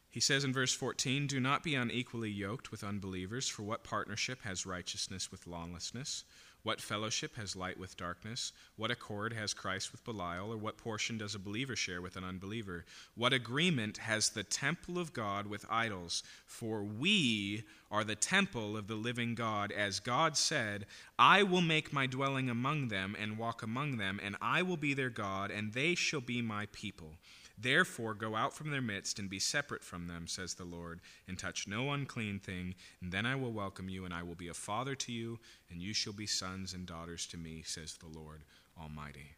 He 0.09 0.21
says 0.21 0.45
in 0.45 0.53
verse 0.53 0.73
14, 0.73 1.27
Do 1.27 1.41
not 1.41 1.65
be 1.65 1.75
unequally 1.75 2.31
yoked 2.31 2.71
with 2.71 2.85
unbelievers, 2.85 3.49
for 3.49 3.65
what 3.65 3.83
partnership 3.83 4.43
has 4.43 4.65
righteousness 4.65 5.33
with 5.33 5.49
lawlessness? 5.49 6.23
What 6.65 6.81
fellowship 6.81 7.37
has 7.37 7.55
light 7.55 7.79
with 7.79 7.97
darkness? 7.99 8.53
What 8.77 8.91
accord 8.91 9.35
has 9.35 9.53
Christ 9.53 9.93
with 9.93 10.03
Belial? 10.03 10.51
Or 10.51 10.57
what 10.57 10.79
portion 10.79 11.19
does 11.19 11.35
a 11.35 11.39
believer 11.39 11.77
share 11.77 12.01
with 12.01 12.17
an 12.17 12.25
unbeliever? 12.25 12.87
What 13.15 13.35
agreement 13.35 13.99
has 13.99 14.31
the 14.31 14.45
temple 14.45 14.99
of 14.99 15.13
God 15.13 15.47
with 15.47 15.67
idols? 15.69 16.23
For 16.47 16.83
we 16.83 17.65
are 17.91 18.03
the 18.03 18.17
temple 18.17 18.79
of 18.79 18.89
the 18.89 18.95
living 18.95 19.35
God. 19.35 19.73
As 19.73 20.01
God 20.01 20.39
said, 20.39 20.87
I 21.19 21.43
will 21.43 21.61
make 21.61 21.93
my 21.93 22.07
dwelling 22.07 22.49
among 22.49 22.89
them 22.89 23.15
and 23.21 23.37
walk 23.37 23.63
among 23.63 23.99
them, 23.99 24.19
and 24.25 24.35
I 24.41 24.63
will 24.63 24.79
be 24.79 24.95
their 24.95 25.11
God, 25.11 25.51
and 25.51 25.75
they 25.75 25.95
shall 25.95 26.23
be 26.23 26.41
my 26.41 26.67
people. 26.73 27.13
Therefore, 27.57 28.15
go 28.15 28.35
out 28.35 28.53
from 28.53 28.71
their 28.71 28.83
midst 28.83 29.19
and 29.19 29.31
be 29.31 29.39
separate 29.39 29.85
from 29.85 30.09
them, 30.09 30.27
says 30.27 30.55
the 30.55 30.65
Lord, 30.65 31.01
and 31.29 31.39
touch 31.39 31.69
no 31.69 31.93
unclean 31.93 32.41
thing, 32.41 32.75
and 33.01 33.13
then 33.13 33.27
I 33.27 33.37
will 33.37 33.53
welcome 33.53 33.89
you, 33.89 34.05
and 34.05 34.13
I 34.13 34.25
will 34.25 34.35
be 34.35 34.49
a 34.49 34.55
father 34.55 34.97
to 34.97 35.13
you, 35.13 35.39
and 35.71 35.81
you 35.81 35.95
shall 35.95 36.13
be 36.13 36.27
sons 36.27 36.75
and 36.75 36.85
daughters 36.85 37.27
to 37.29 37.37
me, 37.37 37.63
says 37.65 37.97
the 37.97 38.19
Lord 38.19 38.43
Almighty. 38.81 39.37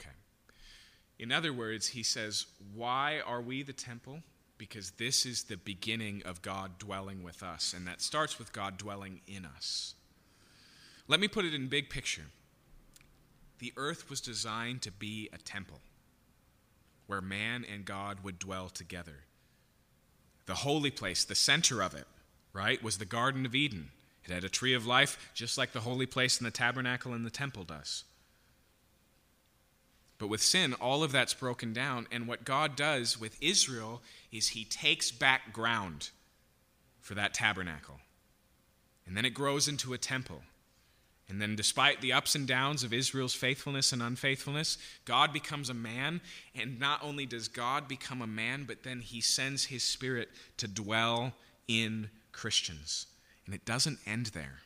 Okay. 0.00 0.10
In 1.20 1.30
other 1.30 1.52
words, 1.52 1.88
he 1.88 2.02
says, 2.02 2.46
Why 2.74 3.20
are 3.24 3.40
we 3.40 3.62
the 3.62 3.72
temple? 3.72 4.22
Because 4.58 4.90
this 4.92 5.24
is 5.24 5.44
the 5.44 5.56
beginning 5.56 6.22
of 6.26 6.42
God 6.42 6.78
dwelling 6.78 7.22
with 7.22 7.42
us, 7.42 7.72
and 7.72 7.86
that 7.86 8.02
starts 8.02 8.38
with 8.38 8.52
God 8.52 8.78
dwelling 8.78 9.20
in 9.28 9.44
us. 9.44 9.94
Let 11.06 11.20
me 11.20 11.28
put 11.28 11.44
it 11.44 11.54
in 11.54 11.68
big 11.68 11.88
picture. 11.88 12.26
The 13.60 13.72
earth 13.76 14.10
was 14.10 14.20
designed 14.20 14.82
to 14.82 14.90
be 14.90 15.28
a 15.32 15.38
temple 15.38 15.80
where 17.10 17.20
man 17.20 17.66
and 17.70 17.84
God 17.84 18.18
would 18.22 18.38
dwell 18.38 18.68
together. 18.68 19.24
The 20.46 20.54
holy 20.54 20.92
place, 20.92 21.24
the 21.24 21.34
center 21.34 21.82
of 21.82 21.92
it, 21.92 22.06
right, 22.52 22.80
was 22.84 22.98
the 22.98 23.04
Garden 23.04 23.44
of 23.44 23.52
Eden. 23.52 23.90
It 24.24 24.30
had 24.32 24.44
a 24.44 24.48
tree 24.48 24.74
of 24.74 24.86
life, 24.86 25.18
just 25.34 25.58
like 25.58 25.72
the 25.72 25.80
holy 25.80 26.06
place 26.06 26.38
in 26.38 26.44
the 26.44 26.52
tabernacle 26.52 27.12
and 27.12 27.26
the 27.26 27.30
temple 27.30 27.64
does. 27.64 28.04
But 30.18 30.28
with 30.28 30.40
sin, 30.40 30.74
all 30.74 31.02
of 31.02 31.10
that's 31.10 31.34
broken 31.34 31.72
down. 31.72 32.06
And 32.12 32.28
what 32.28 32.44
God 32.44 32.76
does 32.76 33.18
with 33.18 33.36
Israel 33.40 34.02
is 34.30 34.50
he 34.50 34.64
takes 34.64 35.10
back 35.10 35.52
ground 35.52 36.10
for 37.00 37.14
that 37.14 37.34
tabernacle. 37.34 37.98
And 39.04 39.16
then 39.16 39.24
it 39.24 39.34
grows 39.34 39.66
into 39.66 39.94
a 39.94 39.98
temple. 39.98 40.42
And 41.30 41.40
then, 41.40 41.54
despite 41.54 42.00
the 42.00 42.12
ups 42.12 42.34
and 42.34 42.46
downs 42.46 42.82
of 42.82 42.92
Israel's 42.92 43.34
faithfulness 43.34 43.92
and 43.92 44.02
unfaithfulness, 44.02 44.78
God 45.04 45.32
becomes 45.32 45.70
a 45.70 45.74
man. 45.74 46.20
And 46.54 46.80
not 46.80 47.02
only 47.04 47.24
does 47.24 47.46
God 47.46 47.86
become 47.86 48.20
a 48.20 48.26
man, 48.26 48.64
but 48.66 48.82
then 48.82 49.00
he 49.00 49.20
sends 49.20 49.64
his 49.64 49.84
spirit 49.84 50.28
to 50.56 50.66
dwell 50.66 51.32
in 51.68 52.10
Christians. 52.32 53.06
And 53.46 53.54
it 53.54 53.64
doesn't 53.64 54.00
end 54.06 54.26
there. 54.26 54.58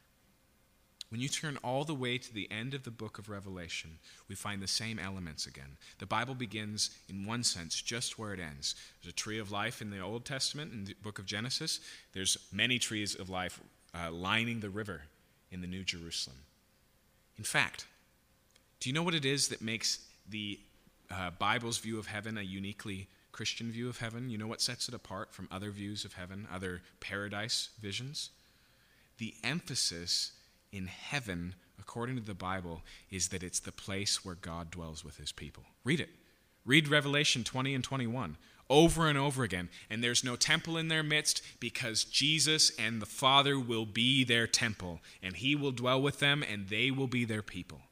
When 1.11 1.21
you 1.21 1.29
turn 1.29 1.59
all 1.63 1.85
the 1.85 1.95
way 1.95 2.19
to 2.19 2.35
the 2.35 2.51
end 2.51 2.75
of 2.75 2.83
the 2.83 2.91
book 2.91 3.19
of 3.19 3.29
Revelation, 3.29 3.99
we 4.29 4.35
find 4.35 4.61
the 4.61 4.67
same 4.67 4.99
elements 4.99 5.47
again. 5.47 5.77
The 5.99 6.07
Bible 6.07 6.35
begins, 6.35 6.91
in 7.09 7.27
one 7.27 7.45
sense, 7.45 7.81
just 7.81 8.19
where 8.19 8.33
it 8.33 8.41
ends. 8.41 8.75
There's 9.03 9.13
a 9.13 9.15
tree 9.15 9.39
of 9.39 9.53
life 9.53 9.81
in 9.83 9.91
the 9.91 10.01
Old 10.01 10.25
Testament, 10.25 10.73
in 10.73 10.87
the 10.87 10.95
book 11.03 11.19
of 11.19 11.27
Genesis. 11.27 11.79
There's 12.15 12.39
many 12.51 12.79
trees 12.79 13.15
of 13.15 13.29
life 13.29 13.61
uh, 13.95 14.11
lining 14.11 14.61
the 14.61 14.71
river 14.71 15.03
in 15.53 15.61
the 15.61 15.69
New 15.69 15.85
Jerusalem. 15.85 16.39
In 17.39 17.45
fact, 17.45 17.87
do 18.81 18.89
you 18.89 18.95
know 18.95 19.03
what 19.03 19.15
it 19.15 19.25
is 19.25 19.49
that 19.49 19.63
makes 19.63 19.99
the 20.29 20.59
uh, 21.11 21.31
Bible's 21.39 21.79
view 21.79 21.99
of 21.99 22.07
heaven 22.07 22.39
a 22.39 22.43
uniquely 22.43 23.09
Christian 23.33 23.71
view 23.71 23.89
of 23.89 23.99
heaven? 23.99 24.31
You 24.31 24.39
know 24.39 24.47
what 24.47 24.61
sets 24.61 24.89
it 24.89 24.95
apart 24.95 25.33
from 25.33 25.49
other 25.51 25.71
views 25.71 26.05
of 26.05 26.15
heaven, 26.15 26.47
other 26.53 26.83
paradise 27.01 27.71
visions? 27.81 28.31
The 29.19 29.35
emphasis 29.43 30.33
in 30.73 30.87
heaven, 30.87 31.55
according 31.79 32.17
to 32.17 32.23
the 32.23 32.35
Bible, 32.35 32.83
is 33.11 33.29
that 33.29 33.43
it's 33.43 33.61
the 33.61 33.73
place 33.73 34.25
where 34.25 34.35
God 34.35 34.71
dwells 34.71 35.05
with 35.05 35.17
his 35.17 35.33
people. 35.33 35.65
Read 35.85 36.01
it. 36.01 36.11
Read 36.65 36.89
Revelation 36.89 37.45
20 37.45 37.75
and 37.75 37.85
21 37.85 38.37
over 38.71 39.09
and 39.09 39.19
over 39.19 39.43
again. 39.43 39.69
And 39.91 40.03
there's 40.03 40.25
no 40.25 40.37
temple 40.37 40.77
in 40.77 40.89
their 40.89 41.03
midst 41.03 41.43
because 41.61 42.05
Jesus 42.05 42.73
and 42.79 43.01
the 43.01 43.07
Father 43.07 43.59
will 43.59 43.87
be 43.87 44.25
their 44.25 44.47
temple, 44.47 45.01
and 45.23 45.37
he 45.37 45.55
will 45.55 45.73
dwell 45.73 46.01
with 46.01 46.19
them, 46.19 46.43
and 46.43 46.69
they 46.69 46.91
will 46.91 47.07
be 47.07 47.25
their 47.25 47.43
people. 47.43 47.83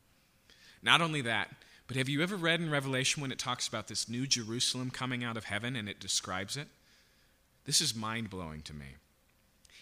Not 0.82 1.00
only 1.00 1.20
that, 1.22 1.50
but 1.86 1.96
have 1.96 2.08
you 2.08 2.22
ever 2.22 2.36
read 2.36 2.60
in 2.60 2.70
Revelation 2.70 3.20
when 3.20 3.32
it 3.32 3.38
talks 3.38 3.68
about 3.68 3.88
this 3.88 4.08
new 4.08 4.26
Jerusalem 4.26 4.90
coming 4.90 5.22
out 5.22 5.36
of 5.36 5.44
heaven 5.44 5.76
and 5.76 5.88
it 5.88 6.00
describes 6.00 6.56
it? 6.56 6.68
This 7.64 7.80
is 7.80 7.94
mind 7.94 8.30
blowing 8.30 8.62
to 8.62 8.74
me. 8.74 8.86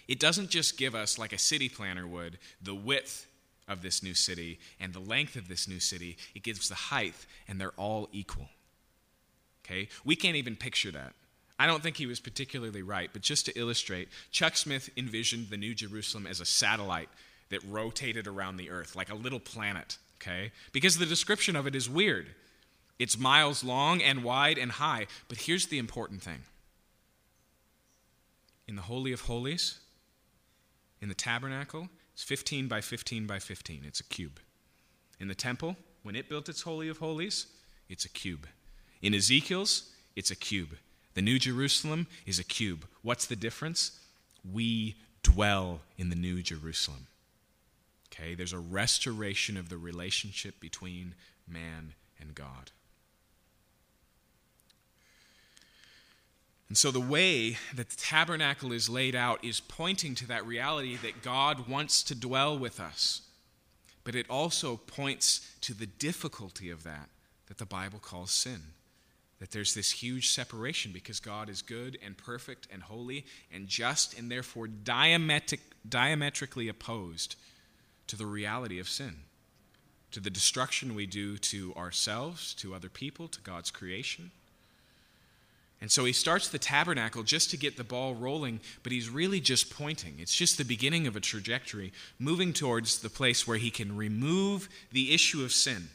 It 0.09 0.19
doesn't 0.19 0.51
just 0.51 0.77
give 0.77 0.95
us, 0.95 1.19
like 1.19 1.33
a 1.33 1.39
city 1.39 1.69
planner 1.69 2.07
would, 2.07 2.39
the 2.61 2.75
width 2.75 3.27
of 3.69 3.81
this 3.81 4.03
new 4.03 4.15
city 4.15 4.59
and 4.81 4.93
the 4.93 4.99
length 4.99 5.37
of 5.37 5.47
this 5.47 5.69
new 5.69 5.79
city, 5.79 6.17
it 6.35 6.43
gives 6.43 6.69
the 6.69 6.75
height, 6.75 7.15
and 7.47 7.61
they're 7.61 7.71
all 7.77 8.09
equal. 8.13 8.49
Okay? 9.65 9.89
We 10.05 10.17
can't 10.17 10.37
even 10.37 10.57
picture 10.57 10.91
that. 10.91 11.13
I 11.59 11.67
don't 11.67 11.83
think 11.83 11.99
he 11.99 12.07
was 12.07 12.21
particularly 12.21 12.83
right, 12.83 13.11
but 13.13 13.21
just 13.21 13.45
to 13.47 13.59
illustrate, 13.59 14.09
Chuck 14.31 14.57
Smith 14.57 14.89
envisioned 14.97 15.51
the 15.51 15.59
New 15.59 15.75
Jerusalem 15.75 16.27
as 16.27 16.41
a 16.41 16.47
satellite 16.47 17.11
that 17.51 17.63
rotated 17.65 18.27
around 18.27 18.57
the 18.57 18.71
earth, 18.71 18.97
like 18.97 19.11
a 19.11 19.15
little 19.15 19.41
planet, 19.41 19.99
okay? 20.17 20.53
Because 20.73 20.97
the 20.97 21.05
description 21.05 21.57
of 21.57 21.67
it 21.67 21.75
is 21.75 21.91
weird. 21.91 22.29
It's 22.99 23.19
miles 23.19 23.63
long 23.63 24.01
and 24.01 24.25
wide 24.25 24.57
and 24.57 24.73
high, 24.73 25.07
but 25.29 25.39
here's 25.39 25.67
the 25.67 25.79
important 25.79 26.23
thing. 26.23 26.41
In 28.67 28.77
the 28.77 28.83
Holy 28.83 29.13
of 29.13 29.23
Holies, 29.23 29.81
in 31.03 31.09
the 31.09 31.15
tabernacle, 31.15 31.89
it's 32.15 32.23
15 32.23 32.69
by 32.69 32.81
15 32.81 33.27
by 33.27 33.39
15. 33.39 33.83
It's 33.87 34.01
a 34.01 34.05
cube. 34.05 34.41
In 35.19 35.29
the 35.29 35.35
temple, 35.35 35.77
when 36.03 36.17
it 36.17 36.29
built 36.29 36.49
its 36.49 36.63
Holy 36.63 36.89
of 36.89 36.99
Holies, 36.99 37.47
it's 37.89 38.05
a 38.05 38.09
cube. 38.09 38.47
In 39.03 39.15
Ezekiel's, 39.15 39.91
it's 40.17 40.31
a 40.31 40.37
cube. 40.37 40.77
The 41.15 41.23
New 41.23 41.39
Jerusalem 41.39 42.07
is 42.27 42.39
a 42.39 42.45
cube. 42.45 42.87
What's 43.03 43.27
the 43.27 43.37
difference? 43.37 43.99
We 44.51 44.97
dwell 45.23 45.81
in 45.99 46.11
the 46.11 46.17
New 46.17 46.43
Jerusalem. 46.43 47.07
Okay, 48.13 48.35
there's 48.35 48.53
a 48.53 48.59
restoration 48.59 49.57
of 49.57 49.69
the 49.69 49.77
relationship 49.77 50.61
between 50.61 51.15
man 51.49 51.95
and 52.21 52.35
God. 52.35 52.71
And 56.69 56.79
so 56.79 56.93
the 56.93 57.01
way 57.01 57.57
that 57.75 57.91
the 57.91 57.97
tabernacle 57.97 58.71
is 58.71 58.89
laid 58.89 59.17
out 59.17 59.45
is 59.45 59.59
pointing 59.61 60.15
to 60.17 60.27
that 60.29 60.47
reality 60.47 60.97
that 60.97 61.23
God 61.23 61.69
wants 61.69 62.03
to 62.05 62.15
dwell 62.15 62.57
with 62.57 62.79
us. 62.79 63.23
But 64.05 64.15
it 64.15 64.31
also 64.31 64.77
points 64.77 65.53
to 65.63 65.75
the 65.75 65.87
difficulty 65.87 66.71
of 66.71 66.85
that, 66.85 67.09
that 67.49 67.59
the 67.59 67.67
Bible 67.67 67.99
calls 67.99 68.31
sin. 68.31 68.63
That 69.41 69.51
there's 69.51 69.75
this 69.75 69.91
huge 69.91 70.31
separation 70.31 70.93
because 70.93 71.19
God 71.19 71.49
is 71.49 71.63
good 71.63 71.99
and 72.05 72.17
perfect 72.17 72.69
and 72.71 72.83
holy 72.83 73.25
and 73.53 73.67
just 73.67 74.19
and 74.19 74.31
therefore 74.31 74.69
diametric, 74.69 75.61
diametrically 75.89 76.69
opposed 76.69 77.37
to 78.07 78.17
the 78.17 78.27
reality 78.27 78.79
of 78.79 78.89
sin, 78.89 79.17
to 80.11 80.21
the 80.21 80.31
destruction 80.31 80.95
we 80.95 81.07
do 81.07 81.39
to 81.39 81.75
ourselves, 81.75 82.53
to 82.55 82.75
other 82.75 82.91
people, 82.91 83.29
to 83.29 83.41
God's 83.41 83.71
creation. 83.71 84.31
And 85.81 85.91
so 85.91 86.05
he 86.05 86.13
starts 86.13 86.49
the 86.49 86.59
tabernacle 86.59 87.23
just 87.23 87.51
to 87.51 87.57
get 87.57 87.79
the 87.79 87.85
ball 87.85 88.15
rolling, 88.15 88.61
but 88.83 88.93
he's 88.93 89.09
really 89.09 89.41
just 89.41 89.71
pointing. 89.71 90.17
It's 90.19 90.35
just 90.35 90.59
the 90.59 90.65
beginning 90.65 91.07
of 91.07 91.17
a 91.17 91.21
trajectory, 91.21 91.93
moving 92.19 92.53
towards 92.53 92.99
the 92.99 93.09
place 93.09 93.47
where 93.47 93.57
he 93.57 93.71
can 93.71 93.97
remove 93.97 94.69
the 94.93 95.15
issue 95.15 95.43
of 95.43 95.53
sin. 95.53 95.89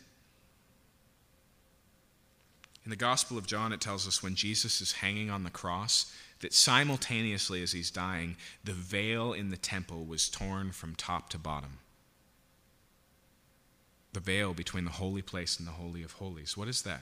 In 2.85 2.91
the 2.91 2.95
Gospel 2.95 3.37
of 3.37 3.47
John, 3.47 3.73
it 3.73 3.81
tells 3.81 4.07
us 4.07 4.21
when 4.21 4.35
Jesus 4.35 4.79
is 4.79 4.93
hanging 4.93 5.31
on 5.31 5.43
the 5.43 5.49
cross, 5.49 6.13
that 6.41 6.53
simultaneously 6.53 7.63
as 7.63 7.71
he's 7.71 7.89
dying, 7.89 8.37
the 8.63 8.73
veil 8.73 9.33
in 9.33 9.49
the 9.49 9.57
temple 9.57 10.05
was 10.05 10.29
torn 10.29 10.71
from 10.71 10.95
top 10.95 11.29
to 11.29 11.39
bottom. 11.39 11.79
The 14.13 14.19
veil 14.19 14.53
between 14.53 14.85
the 14.85 14.91
holy 14.91 15.23
place 15.23 15.57
and 15.57 15.67
the 15.67 15.71
Holy 15.71 16.03
of 16.03 16.13
Holies. 16.13 16.55
What 16.55 16.67
is 16.67 16.83
that? 16.83 17.01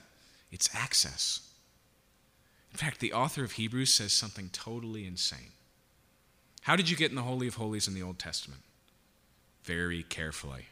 It's 0.50 0.74
access. 0.74 1.40
In 2.72 2.78
fact, 2.78 3.00
the 3.00 3.12
author 3.12 3.44
of 3.44 3.52
Hebrews 3.52 3.92
says 3.92 4.12
something 4.12 4.48
totally 4.52 5.06
insane. 5.06 5.52
How 6.62 6.76
did 6.76 6.88
you 6.88 6.96
get 6.96 7.10
in 7.10 7.16
the 7.16 7.22
Holy 7.22 7.46
of 7.46 7.56
Holies 7.56 7.86
in 7.86 7.94
the 7.94 8.02
Old 8.02 8.18
Testament? 8.18 8.62
Very 9.64 10.02
carefully, 10.02 10.66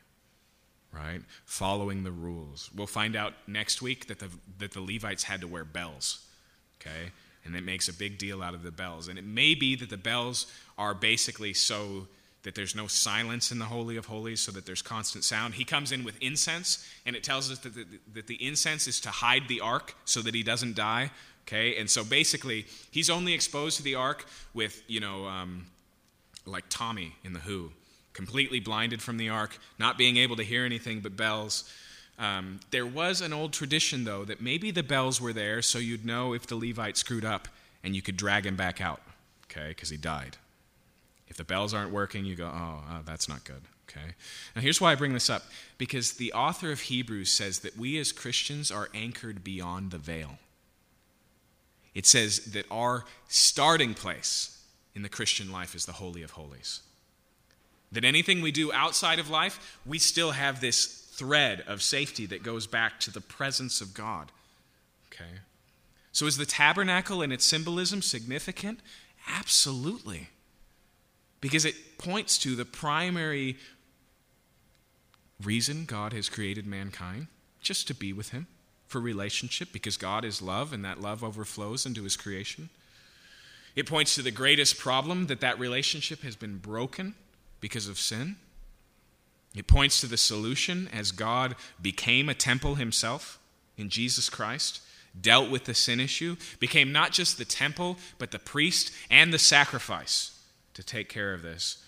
right? 0.92 1.20
Following 1.44 2.04
the 2.04 2.12
rules. 2.12 2.70
We'll 2.74 2.86
find 2.86 3.16
out 3.16 3.34
next 3.46 3.82
week 3.82 4.06
that 4.08 4.18
the, 4.18 4.28
that 4.58 4.72
the 4.72 4.80
Levites 4.80 5.24
had 5.24 5.40
to 5.40 5.48
wear 5.48 5.64
bells, 5.64 6.24
okay? 6.80 7.12
And 7.44 7.56
it 7.56 7.64
makes 7.64 7.88
a 7.88 7.92
big 7.92 8.18
deal 8.18 8.42
out 8.42 8.54
of 8.54 8.62
the 8.62 8.70
bells. 8.70 9.08
And 9.08 9.18
it 9.18 9.24
may 9.24 9.54
be 9.54 9.74
that 9.76 9.90
the 9.90 9.96
bells 9.96 10.46
are 10.76 10.94
basically 10.94 11.54
so 11.54 12.06
that 12.42 12.54
there's 12.54 12.74
no 12.74 12.86
silence 12.88 13.52
in 13.52 13.58
the 13.58 13.64
Holy 13.64 13.96
of 13.96 14.06
Holies, 14.06 14.40
so 14.40 14.50
that 14.52 14.66
there's 14.66 14.82
constant 14.82 15.24
sound. 15.24 15.54
He 15.54 15.64
comes 15.64 15.92
in 15.92 16.02
with 16.02 16.20
incense, 16.20 16.84
and 17.06 17.14
it 17.14 17.22
tells 17.22 17.50
us 17.50 17.58
that 17.60 17.74
the, 17.74 17.86
that 18.14 18.26
the 18.26 18.44
incense 18.44 18.88
is 18.88 19.00
to 19.00 19.10
hide 19.10 19.46
the 19.48 19.60
ark 19.60 19.94
so 20.04 20.20
that 20.22 20.34
he 20.34 20.42
doesn't 20.42 20.74
die. 20.74 21.10
Okay, 21.46 21.76
and 21.76 21.90
so 21.90 22.04
basically, 22.04 22.66
he's 22.92 23.10
only 23.10 23.32
exposed 23.32 23.76
to 23.76 23.82
the 23.82 23.96
ark 23.96 24.26
with, 24.54 24.82
you 24.86 25.00
know, 25.00 25.26
um, 25.26 25.66
like 26.46 26.64
Tommy 26.68 27.16
in 27.24 27.32
The 27.32 27.40
Who, 27.40 27.72
completely 28.12 28.60
blinded 28.60 29.02
from 29.02 29.16
the 29.16 29.28
ark, 29.28 29.58
not 29.78 29.98
being 29.98 30.16
able 30.16 30.36
to 30.36 30.42
hear 30.42 30.64
anything 30.64 31.00
but 31.00 31.16
bells. 31.16 31.70
Um, 32.18 32.60
there 32.70 32.86
was 32.86 33.20
an 33.20 33.32
old 33.32 33.52
tradition, 33.52 34.04
though, 34.04 34.24
that 34.24 34.40
maybe 34.40 34.70
the 34.70 34.82
bells 34.82 35.20
were 35.20 35.32
there 35.32 35.62
so 35.62 35.78
you'd 35.78 36.04
know 36.04 36.34
if 36.34 36.46
the 36.46 36.56
Levite 36.56 36.96
screwed 36.96 37.24
up 37.24 37.48
and 37.82 37.96
you 37.96 38.02
could 38.02 38.16
drag 38.16 38.46
him 38.46 38.56
back 38.56 38.80
out, 38.80 39.00
okay, 39.46 39.68
because 39.68 39.88
he 39.88 39.96
died. 39.96 40.36
If 41.28 41.36
the 41.36 41.44
bells 41.44 41.72
aren't 41.72 41.92
working, 41.92 42.24
you 42.24 42.36
go, 42.36 42.46
oh, 42.46 42.80
oh, 42.90 43.00
that's 43.04 43.28
not 43.28 43.44
good. 43.44 43.62
Okay? 43.88 44.12
Now, 44.54 44.62
here's 44.62 44.80
why 44.80 44.92
I 44.92 44.94
bring 44.94 45.12
this 45.12 45.30
up 45.30 45.44
because 45.78 46.12
the 46.12 46.32
author 46.32 46.70
of 46.70 46.80
Hebrews 46.82 47.30
says 47.30 47.60
that 47.60 47.76
we 47.76 47.98
as 47.98 48.12
Christians 48.12 48.70
are 48.70 48.88
anchored 48.94 49.42
beyond 49.42 49.90
the 49.90 49.98
veil. 49.98 50.38
It 51.94 52.06
says 52.06 52.46
that 52.52 52.66
our 52.70 53.04
starting 53.28 53.94
place 53.94 54.62
in 54.94 55.02
the 55.02 55.08
Christian 55.08 55.52
life 55.52 55.74
is 55.74 55.84
the 55.84 55.92
Holy 55.92 56.22
of 56.22 56.32
Holies. 56.32 56.80
That 57.92 58.04
anything 58.04 58.40
we 58.40 58.52
do 58.52 58.72
outside 58.72 59.18
of 59.18 59.30
life, 59.30 59.78
we 59.84 59.98
still 59.98 60.32
have 60.32 60.60
this 60.60 60.86
thread 60.86 61.62
of 61.66 61.82
safety 61.82 62.26
that 62.26 62.42
goes 62.42 62.66
back 62.66 62.98
to 63.00 63.10
the 63.10 63.20
presence 63.20 63.80
of 63.80 63.94
God. 63.94 64.32
Okay? 65.12 65.30
So 66.10 66.26
is 66.26 66.36
the 66.36 66.46
tabernacle 66.46 67.22
and 67.22 67.32
its 67.32 67.44
symbolism 67.44 68.02
significant? 68.02 68.80
Absolutely. 69.28 70.28
Because 71.40 71.64
it 71.64 71.98
points 71.98 72.38
to 72.38 72.56
the 72.56 72.64
primary 72.64 73.56
reason 75.42 75.84
God 75.84 76.12
has 76.12 76.28
created 76.28 76.66
mankind 76.66 77.26
just 77.60 77.86
to 77.88 77.94
be 77.94 78.12
with 78.12 78.30
Him 78.30 78.46
for 78.86 79.00
relationship, 79.00 79.68
because 79.72 79.96
God 79.96 80.24
is 80.24 80.42
love 80.42 80.72
and 80.72 80.84
that 80.84 81.00
love 81.00 81.24
overflows 81.24 81.86
into 81.86 82.04
His 82.04 82.16
creation. 82.16 82.68
It 83.74 83.86
points 83.86 84.14
to 84.14 84.22
the 84.22 84.30
greatest 84.30 84.78
problem 84.78 85.26
that 85.26 85.40
that 85.40 85.58
relationship 85.58 86.22
has 86.22 86.36
been 86.36 86.58
broken 86.58 87.14
because 87.62 87.88
of 87.88 87.98
sin. 87.98 88.36
It 89.54 89.66
points 89.66 90.02
to 90.02 90.06
the 90.06 90.18
solution 90.18 90.90
as 90.92 91.12
God 91.12 91.54
became 91.80 92.28
a 92.28 92.34
temple 92.34 92.74
Himself 92.74 93.38
in 93.78 93.88
Jesus 93.88 94.28
Christ 94.28 94.82
dealt 95.18 95.50
with 95.50 95.64
the 95.64 95.74
sin 95.74 96.00
issue, 96.00 96.36
became 96.58 96.92
not 96.92 97.12
just 97.12 97.38
the 97.38 97.44
temple, 97.44 97.98
but 98.18 98.30
the 98.30 98.38
priest 98.38 98.92
and 99.10 99.32
the 99.32 99.38
sacrifice 99.38 100.38
to 100.74 100.82
take 100.82 101.08
care 101.08 101.34
of 101.34 101.42
this. 101.42 101.84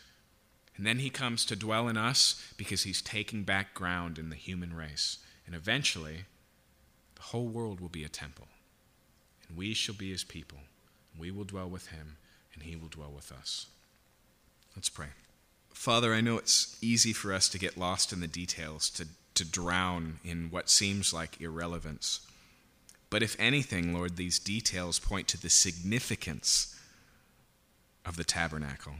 And 0.77 0.85
then 0.85 0.99
he 0.99 1.11
comes 1.11 1.45
to 1.47 1.57
dwell 1.57 1.89
in 1.89 1.97
us 1.97 2.43
because 2.57 2.83
he's 2.83 3.01
taking 3.01 3.45
back 3.45 3.75
ground 3.75 4.19
in 4.19 4.29
the 4.29 4.37
human 4.37 4.75
race. 4.75 5.19
And 5.47 5.55
eventually, 5.55 6.25
the 7.15 7.23
whole 7.23 7.47
world 7.47 7.81
will 7.81 7.89
be 7.89 8.05
a 8.05 8.09
temple. 8.09 8.49
And 9.49 9.57
we 9.57 9.73
shall 9.73 9.95
be 9.95 10.11
his 10.11 10.25
people. 10.25 10.59
We 11.19 11.31
will 11.31 11.45
dwell 11.45 11.71
with 11.71 11.89
him, 11.89 12.17
and 12.53 12.65
he 12.65 12.77
will 12.77 12.89
dwell 12.89 13.13
with 13.15 13.31
us. 13.31 13.67
Let's 14.75 14.89
pray. 14.89 15.09
Father, 15.75 16.15
I 16.15 16.23
know 16.23 16.39
it's 16.39 16.79
easy 16.81 17.13
for 17.13 17.35
us 17.35 17.49
to 17.51 17.59
get 17.59 17.77
lost 17.77 18.13
in 18.13 18.21
the 18.21 18.27
details, 18.27 18.89
to, 18.91 19.07
to 19.35 19.45
drown 19.45 20.21
in 20.25 20.49
what 20.51 20.71
seems 20.71 21.13
like 21.13 21.41
irrelevance. 21.41 22.21
But 23.11 23.23
if 23.23 23.37
anything, 23.39 23.93
Lord, 23.93 24.17
these 24.17 24.39
details 24.39 24.99
point 24.99 25.29
to 25.29 25.41
the 25.41 25.51
significance 25.51 26.75
of 28.07 28.17
the 28.17 28.25
tabernacle. 28.25 28.95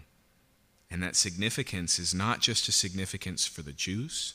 And 0.91 1.03
that 1.03 1.17
significance 1.17 1.99
is 1.99 2.13
not 2.13 2.41
just 2.41 2.69
a 2.69 2.73
significance 2.73 3.47
for 3.47 3.63
the 3.63 3.73
Jews, 3.73 4.35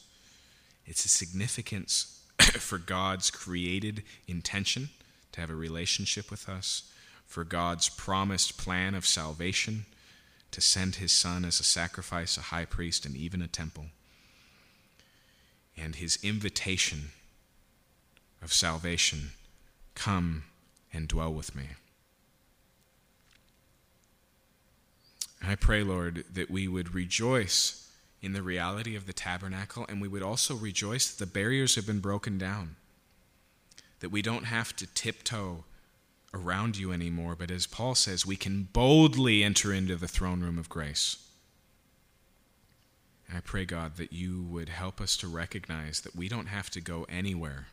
it's 0.86 1.06
a 1.06 1.10
significance 1.10 2.22
for 2.40 2.78
God's 2.78 3.30
created 3.30 4.02
intention 4.28 4.90
to 5.34 5.42
have 5.42 5.50
a 5.50 5.56
relationship 5.56 6.32
with 6.32 6.50
us, 6.50 6.92
for 7.28 7.44
God's 7.44 7.90
promised 7.90 8.58
plan 8.58 8.96
of 8.96 9.06
salvation 9.06 9.86
to 10.52 10.62
send 10.62 10.96
his 10.96 11.12
Son 11.12 11.46
as 11.46 11.60
a 11.60 11.64
sacrifice, 11.64 12.38
a 12.38 12.42
high 12.42 12.66
priest, 12.66 13.06
and 13.06 13.16
even 13.16 13.42
a 13.42 13.48
temple, 13.48 13.88
and 15.78 15.96
his 15.96 16.18
invitation 16.24 17.10
of 18.42 18.54
salvation 18.54 19.32
Come 20.00 20.44
and 20.94 21.10
dwell 21.10 21.34
with 21.34 21.54
me. 21.54 21.72
I 25.46 25.56
pray, 25.56 25.84
Lord, 25.84 26.24
that 26.34 26.50
we 26.50 26.70
would 26.70 26.96
rejoice 26.96 27.92
in 28.22 28.32
the 28.32 28.42
reality 28.42 28.96
of 28.96 29.08
the 29.08 29.14
tabernacle 29.14 29.86
and 29.90 30.02
we 30.02 30.08
would 30.08 30.24
also 30.24 30.56
rejoice 30.56 31.12
that 31.12 31.20
the 31.20 31.30
barriers 31.30 31.76
have 31.76 31.86
been 31.86 32.00
broken 32.00 32.38
down, 32.38 32.78
that 34.00 34.10
we 34.10 34.22
don't 34.22 34.46
have 34.46 34.74
to 34.78 34.88
tiptoe 34.88 35.66
around 36.34 36.78
you 36.78 36.92
anymore, 36.92 37.36
but 37.36 37.52
as 37.52 37.68
Paul 37.68 37.96
says, 37.96 38.26
we 38.26 38.36
can 38.36 38.64
boldly 38.72 39.44
enter 39.44 39.74
into 39.74 39.96
the 39.96 40.08
throne 40.08 40.42
room 40.42 40.58
of 40.58 40.70
grace. 40.70 41.18
I 43.34 43.42
pray, 43.42 43.66
God, 43.66 43.98
that 43.98 44.12
you 44.12 44.44
would 44.44 44.70
help 44.70 45.00
us 45.00 45.16
to 45.18 45.28
recognize 45.28 46.02
that 46.02 46.16
we 46.16 46.28
don't 46.28 46.48
have 46.48 46.70
to 46.72 46.82
go 46.82 47.06
anywhere 47.10 47.68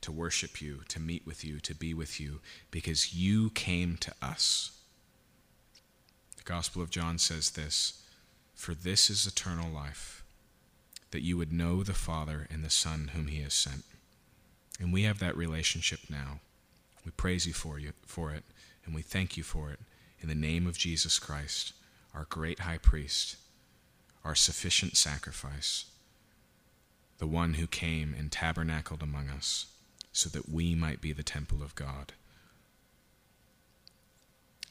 to 0.00 0.12
worship 0.12 0.62
you, 0.62 0.80
to 0.88 0.98
meet 0.98 1.26
with 1.26 1.44
you, 1.44 1.60
to 1.60 1.74
be 1.74 1.92
with 1.92 2.18
you, 2.18 2.40
because 2.70 3.14
you 3.14 3.50
came 3.50 3.96
to 3.98 4.12
us. 4.22 4.78
The 6.38 6.42
Gospel 6.44 6.80
of 6.80 6.90
John 6.90 7.18
says 7.18 7.50
this 7.50 8.02
For 8.54 8.74
this 8.74 9.10
is 9.10 9.26
eternal 9.26 9.70
life, 9.70 10.24
that 11.10 11.22
you 11.22 11.36
would 11.36 11.52
know 11.52 11.82
the 11.82 11.92
Father 11.92 12.46
and 12.50 12.64
the 12.64 12.70
Son 12.70 13.10
whom 13.14 13.26
he 13.26 13.42
has 13.42 13.52
sent. 13.52 13.84
And 14.78 14.92
we 14.92 15.02
have 15.02 15.18
that 15.18 15.36
relationship 15.36 16.00
now. 16.08 16.40
We 17.04 17.10
praise 17.12 17.46
you 17.46 17.52
for, 17.52 17.78
you 17.78 17.92
for 18.06 18.32
it, 18.32 18.44
and 18.84 18.94
we 18.94 19.02
thank 19.02 19.36
you 19.36 19.42
for 19.42 19.70
it 19.70 19.80
in 20.20 20.28
the 20.28 20.34
name 20.34 20.66
of 20.66 20.76
Jesus 20.76 21.18
Christ, 21.18 21.72
our 22.14 22.26
great 22.28 22.60
high 22.60 22.78
priest, 22.78 23.36
our 24.24 24.34
sufficient 24.34 24.96
sacrifice, 24.96 25.86
the 27.18 27.26
one 27.26 27.54
who 27.54 27.66
came 27.66 28.14
and 28.18 28.30
tabernacled 28.30 29.02
among 29.02 29.28
us 29.28 29.66
so 30.12 30.28
that 30.28 30.48
we 30.48 30.74
might 30.74 31.00
be 31.00 31.12
the 31.12 31.22
temple 31.22 31.62
of 31.62 31.74
God. 31.74 32.12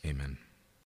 Amen. 0.06 0.38